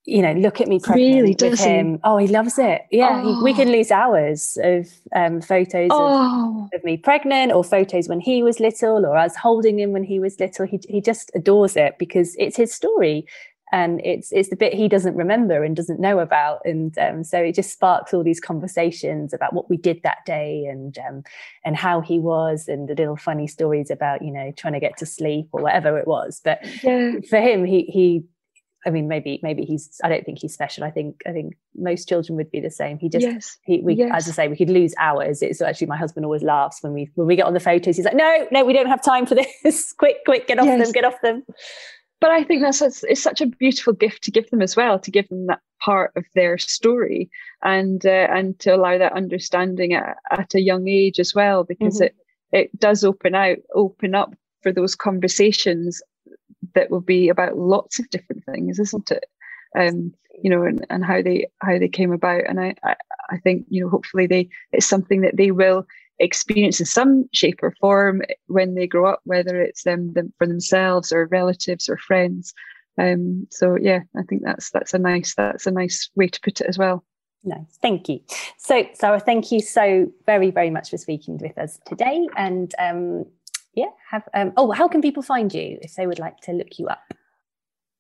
you 0.10 0.22
know, 0.22 0.34
look 0.34 0.60
at 0.60 0.68
me 0.68 0.80
pregnant 0.80 1.22
really, 1.22 1.35
with 1.39 1.60
him. 1.60 1.93
He? 1.93 1.99
Oh, 2.03 2.18
he 2.18 2.27
loves 2.27 2.57
it. 2.57 2.81
Yeah, 2.91 3.22
oh. 3.23 3.35
he, 3.35 3.43
we 3.43 3.53
can 3.53 3.69
oh. 3.69 3.73
lose 3.73 3.91
hours 3.91 4.57
of 4.64 4.88
um, 5.15 5.41
photos 5.41 5.89
oh. 5.91 6.64
of, 6.73 6.80
of, 6.80 6.84
me 6.84 6.97
pregnant, 6.97 7.51
or 7.51 7.64
photos 7.64 8.07
when 8.07 8.19
he 8.19 8.41
was 8.41 8.60
little, 8.60 9.06
or 9.06 9.18
us 9.18 9.35
holding 9.35 9.80
him 9.80 9.91
when 9.91 10.03
he 10.03 10.19
was 10.19 10.39
little. 10.39 10.65
He 10.65 10.80
he 10.89 11.01
just 11.01 11.31
adores 11.35 11.76
it 11.76 11.97
because 11.99 12.35
it's 12.39 12.57
his 12.57 12.73
story, 12.73 13.26
and 13.71 14.01
it's 14.03 14.31
it's 14.31 14.49
the 14.49 14.55
bit 14.55 14.73
he 14.73 14.87
doesn't 14.87 15.15
remember 15.15 15.63
and 15.63 15.75
doesn't 15.75 15.99
know 15.99 16.19
about, 16.19 16.61
and 16.65 16.97
um, 16.97 17.23
so 17.23 17.39
it 17.39 17.55
just 17.55 17.71
sparks 17.71 18.13
all 18.13 18.23
these 18.23 18.39
conversations 18.39 19.33
about 19.33 19.53
what 19.53 19.69
we 19.69 19.77
did 19.77 20.01
that 20.03 20.25
day 20.25 20.65
and 20.65 20.97
um, 20.99 21.23
and 21.63 21.75
how 21.75 22.01
he 22.01 22.19
was, 22.19 22.67
and 22.67 22.87
the 22.87 22.95
little 22.95 23.17
funny 23.17 23.47
stories 23.47 23.91
about 23.91 24.21
you 24.21 24.31
know 24.31 24.51
trying 24.57 24.73
to 24.73 24.79
get 24.79 24.97
to 24.97 25.05
sleep 25.05 25.47
or 25.51 25.61
whatever 25.61 25.97
it 25.97 26.07
was. 26.07 26.41
But 26.43 26.59
yeah. 26.83 27.13
for 27.29 27.39
him, 27.39 27.65
he 27.65 27.83
he 27.83 28.23
I 28.85 28.91
mean, 28.91 29.07
maybe 29.07 29.39
maybe 29.43 29.65
he's. 29.65 29.99
I 30.03 30.09
don't 30.09 30.25
think 30.25 30.39
he's 30.39 30.53
special. 30.53 30.83
I 30.83 30.91
think 30.91 31.21
I 31.27 31.31
think 31.31 31.55
most 31.75 32.07
children 32.07 32.37
would 32.37 32.49
be 32.49 32.61
the 32.61 32.71
same. 32.71 32.97
He 32.97 33.09
just 33.09 33.25
yes. 33.25 33.57
he 33.65 33.81
we 33.81 33.95
yes. 33.95 34.11
as 34.13 34.29
I 34.29 34.31
say 34.31 34.47
we 34.47 34.55
could 34.55 34.69
lose 34.69 34.93
hours. 34.97 35.41
It's 35.41 35.61
actually 35.61 35.87
my 35.87 35.97
husband 35.97 36.25
always 36.25 36.43
laughs 36.43 36.81
when 36.81 36.93
we 36.93 37.09
when 37.15 37.27
we 37.27 37.35
get 37.35 37.45
on 37.45 37.53
the 37.53 37.59
photos. 37.59 37.97
He's 37.97 38.05
like, 38.05 38.15
no, 38.15 38.47
no, 38.51 38.63
we 38.63 38.71
don't 38.71 38.87
have 38.87 39.03
time 39.03 39.25
for 39.25 39.35
this. 39.35 39.93
quick, 39.97 40.17
quick, 40.25 40.47
get 40.47 40.59
off 40.59 40.65
yes. 40.65 40.81
them, 40.81 40.91
get 40.93 41.03
off 41.03 41.19
them. 41.21 41.43
But 42.21 42.31
I 42.31 42.43
think 42.43 42.61
that's 42.61 42.81
it's 42.81 43.23
such 43.23 43.41
a 43.41 43.47
beautiful 43.47 43.93
gift 43.93 44.23
to 44.23 44.31
give 44.31 44.49
them 44.49 44.61
as 44.61 44.75
well, 44.75 44.99
to 44.99 45.11
give 45.11 45.27
them 45.29 45.47
that 45.47 45.61
part 45.79 46.11
of 46.17 46.25
their 46.35 46.57
story 46.57 47.29
and 47.63 48.05
uh, 48.05 48.27
and 48.29 48.59
to 48.59 48.75
allow 48.75 48.97
that 48.97 49.13
understanding 49.13 49.93
at, 49.93 50.17
at 50.29 50.53
a 50.53 50.61
young 50.61 50.87
age 50.87 51.19
as 51.19 51.33
well, 51.33 51.63
because 51.63 51.95
mm-hmm. 51.95 52.05
it 52.05 52.15
it 52.51 52.79
does 52.79 53.03
open 53.03 53.35
out 53.35 53.57
open 53.73 54.15
up 54.15 54.35
for 54.61 54.73
those 54.73 54.95
conversations 54.95 56.01
that 56.75 56.91
will 56.91 57.01
be 57.01 57.29
about 57.29 57.57
lots 57.57 57.99
of 57.99 58.09
different 58.09 58.43
things, 58.45 58.79
isn't 58.79 59.11
it? 59.11 59.25
Um, 59.77 60.13
you 60.41 60.49
know, 60.49 60.63
and, 60.63 60.85
and 60.89 61.05
how 61.05 61.21
they 61.21 61.47
how 61.61 61.79
they 61.79 61.87
came 61.87 62.11
about. 62.11 62.41
And 62.47 62.59
I, 62.59 62.75
I, 62.83 62.95
I 63.29 63.37
think, 63.37 63.65
you 63.69 63.81
know, 63.81 63.89
hopefully 63.89 64.27
they 64.27 64.49
it's 64.71 64.85
something 64.85 65.21
that 65.21 65.37
they 65.37 65.51
will 65.51 65.85
experience 66.19 66.79
in 66.79 66.85
some 66.85 67.29
shape 67.33 67.59
or 67.61 67.73
form 67.79 68.21
when 68.47 68.75
they 68.75 68.87
grow 68.87 69.11
up, 69.11 69.21
whether 69.23 69.61
it's 69.61 69.83
them, 69.83 70.13
them 70.13 70.33
for 70.37 70.47
themselves 70.47 71.11
or 71.11 71.27
relatives 71.27 71.89
or 71.89 71.97
friends. 71.97 72.53
Um, 72.99 73.47
so 73.49 73.77
yeah, 73.79 73.99
I 74.17 74.23
think 74.23 74.41
that's 74.43 74.71
that's 74.71 74.93
a 74.93 74.99
nice 74.99 75.33
that's 75.35 75.65
a 75.65 75.71
nice 75.71 76.09
way 76.15 76.27
to 76.27 76.41
put 76.41 76.59
it 76.61 76.67
as 76.67 76.77
well. 76.77 77.03
Nice, 77.43 77.77
thank 77.81 78.09
you. 78.09 78.19
So, 78.57 78.85
Sarah, 78.93 79.19
thank 79.19 79.51
you 79.51 79.61
so 79.61 80.11
very, 80.25 80.51
very 80.51 80.69
much 80.69 80.89
for 80.89 80.97
speaking 80.97 81.37
with 81.37 81.57
us 81.57 81.79
today. 81.85 82.27
And 82.35 82.75
um, 82.77 83.25
yeah, 83.73 83.91
have 84.09 84.27
um, 84.33 84.51
oh, 84.57 84.71
how 84.71 84.89
can 84.89 85.01
people 85.01 85.23
find 85.23 85.53
you 85.53 85.77
if 85.81 85.95
they 85.95 86.05
would 86.05 86.19
like 86.19 86.41
to 86.41 86.51
look 86.51 86.77
you 86.77 86.87
up? 86.87 87.13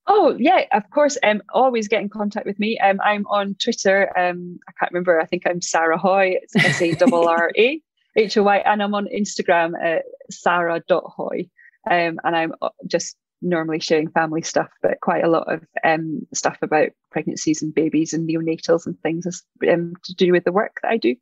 Oh 0.07 0.35
yeah, 0.37 0.65
of 0.73 0.89
course. 0.89 1.17
Um, 1.23 1.41
always 1.53 1.87
get 1.87 2.01
in 2.01 2.09
contact 2.09 2.45
with 2.45 2.59
me. 2.59 2.77
Um, 2.79 2.99
I'm 3.01 3.25
on 3.27 3.55
Twitter. 3.63 4.11
Um, 4.17 4.59
I 4.67 4.73
can't 4.77 4.91
remember. 4.91 5.21
I 5.21 5.25
think 5.25 5.43
I'm 5.45 5.61
Sarah 5.61 5.97
Hoy. 5.97 6.35
It's 6.41 6.55
S 6.55 6.81
A 6.81 6.97
R 7.11 7.29
R 7.29 7.51
A 7.57 7.81
H 8.15 8.37
O 8.37 8.43
Y, 8.43 8.57
and 8.57 8.81
I'm 8.81 8.95
on 8.95 9.07
Instagram 9.07 9.73
at 9.81 10.03
sarah.hoy. 10.29 11.49
Um, 11.89 12.19
and 12.23 12.35
I'm 12.35 12.53
uh, 12.61 12.69
just 12.87 13.15
normally 13.41 13.79
sharing 13.79 14.09
family 14.11 14.41
stuff, 14.41 14.67
but 14.81 14.99
quite 15.01 15.23
a 15.23 15.29
lot 15.29 15.51
of 15.51 15.63
um, 15.85 16.27
stuff 16.33 16.57
about 16.61 16.89
pregnancies 17.09 17.61
and 17.61 17.73
babies 17.73 18.11
and 18.11 18.29
neonatals 18.29 18.85
and 18.85 18.99
things 18.99 19.25
um, 19.71 19.93
to 20.03 20.13
do 20.13 20.31
with 20.33 20.43
the 20.43 20.51
work 20.51 20.77
that 20.83 20.91
I 20.91 20.97
do. 20.97 21.15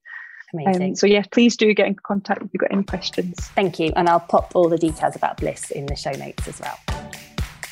Amazing. 0.53 0.83
Um, 0.83 0.95
so 0.95 1.05
yeah, 1.05 1.23
please 1.31 1.55
do 1.55 1.73
get 1.73 1.87
in 1.87 1.95
contact 1.95 2.41
if 2.41 2.49
you've 2.53 2.61
got 2.61 2.71
any 2.71 2.83
questions. 2.83 3.35
Thank 3.49 3.79
you, 3.79 3.93
and 3.95 4.09
I'll 4.09 4.19
pop 4.19 4.55
all 4.55 4.67
the 4.67 4.77
details 4.77 5.15
about 5.15 5.37
Bliss 5.37 5.71
in 5.71 5.85
the 5.85 5.95
show 5.95 6.11
notes 6.11 6.47
as 6.47 6.59
well. 6.59 7.06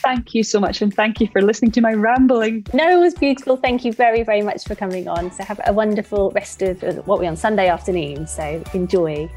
Thank 0.06 0.36
you 0.36 0.44
so 0.44 0.60
much, 0.60 0.84
and 0.84 0.94
thank 0.94 1.20
you 1.20 1.28
for 1.28 1.42
listening 1.42 1.72
to 1.72 1.82
my 1.82 1.94
rambling. 1.94 2.68
No, 2.74 2.88
it 2.96 3.00
was 3.02 3.16
beautiful. 3.16 3.58
Thank 3.58 3.84
you 3.84 3.92
very, 3.92 4.22
very 4.22 4.44
much 4.44 4.64
for 4.64 4.76
coming 4.76 5.08
on. 5.08 5.32
So 5.32 5.44
have 5.44 5.60
a 5.66 5.74
wonderful 5.74 6.30
rest 6.36 6.62
of 6.62 6.84
what 7.08 7.20
we're 7.20 7.28
on 7.28 7.36
Sunday 7.36 7.70
afternoon. 7.70 8.28
So 8.28 8.64
enjoy. 8.76 9.28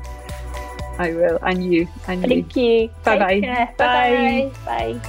I 0.99 1.12
will, 1.12 1.39
and 1.40 1.73
you, 1.73 1.89
and 2.07 2.20
Thank 2.20 2.55
you. 2.55 2.62
you. 2.62 2.90
Bye 3.03 3.19
bye. 3.19 3.73
Bye 3.78 4.53
bye. 4.66 5.01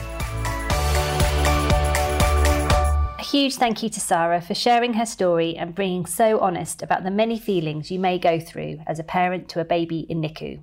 A 3.17 3.21
huge 3.21 3.55
thank 3.55 3.83
you 3.83 3.89
to 3.89 3.99
Sarah 3.99 4.39
for 4.39 4.55
sharing 4.55 4.93
her 4.93 5.05
story 5.05 5.57
and 5.57 5.75
being 5.75 6.05
so 6.05 6.39
honest 6.39 6.81
about 6.81 7.03
the 7.03 7.11
many 7.11 7.37
feelings 7.37 7.91
you 7.91 7.99
may 7.99 8.17
go 8.17 8.39
through 8.39 8.79
as 8.87 8.97
a 8.97 9.03
parent 9.03 9.49
to 9.49 9.59
a 9.59 9.65
baby 9.65 10.05
in 10.07 10.21
NICU. 10.21 10.61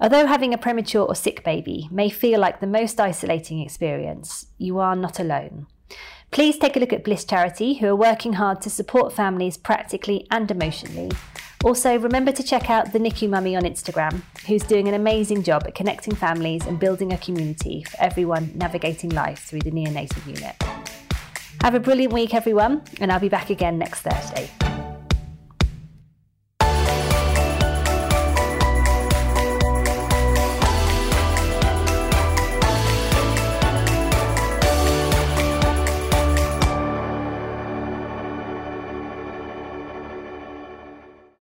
Although 0.00 0.26
having 0.26 0.54
a 0.54 0.58
premature 0.58 1.06
or 1.06 1.14
sick 1.14 1.44
baby 1.44 1.88
may 1.90 2.08
feel 2.08 2.40
like 2.40 2.60
the 2.60 2.66
most 2.66 3.00
isolating 3.00 3.60
experience, 3.60 4.46
you 4.58 4.78
are 4.78 4.96
not 4.96 5.18
alone. 5.18 5.66
Please 6.30 6.58
take 6.58 6.76
a 6.76 6.80
look 6.80 6.92
at 6.92 7.04
Bliss 7.04 7.24
Charity, 7.24 7.74
who 7.74 7.86
are 7.88 7.96
working 7.96 8.34
hard 8.34 8.60
to 8.62 8.70
support 8.70 9.12
families 9.12 9.56
practically 9.56 10.26
and 10.30 10.50
emotionally 10.50 11.10
also, 11.64 11.98
remember 11.98 12.30
to 12.30 12.42
check 12.42 12.70
out 12.70 12.92
the 12.92 13.00
NICU 13.00 13.28
Mummy 13.28 13.56
on 13.56 13.64
Instagram, 13.64 14.22
who's 14.46 14.62
doing 14.62 14.86
an 14.86 14.94
amazing 14.94 15.42
job 15.42 15.64
at 15.66 15.74
connecting 15.74 16.14
families 16.14 16.64
and 16.66 16.78
building 16.78 17.12
a 17.12 17.18
community 17.18 17.82
for 17.82 18.00
everyone 18.00 18.52
navigating 18.54 19.10
life 19.10 19.40
through 19.40 19.62
the 19.62 19.72
neonatal 19.72 20.24
unit. 20.24 20.54
Have 21.62 21.74
a 21.74 21.80
brilliant 21.80 22.12
week, 22.12 22.32
everyone, 22.32 22.82
and 23.00 23.10
I'll 23.10 23.18
be 23.18 23.28
back 23.28 23.50
again 23.50 23.76
next 23.76 24.02
Thursday. 24.02 24.77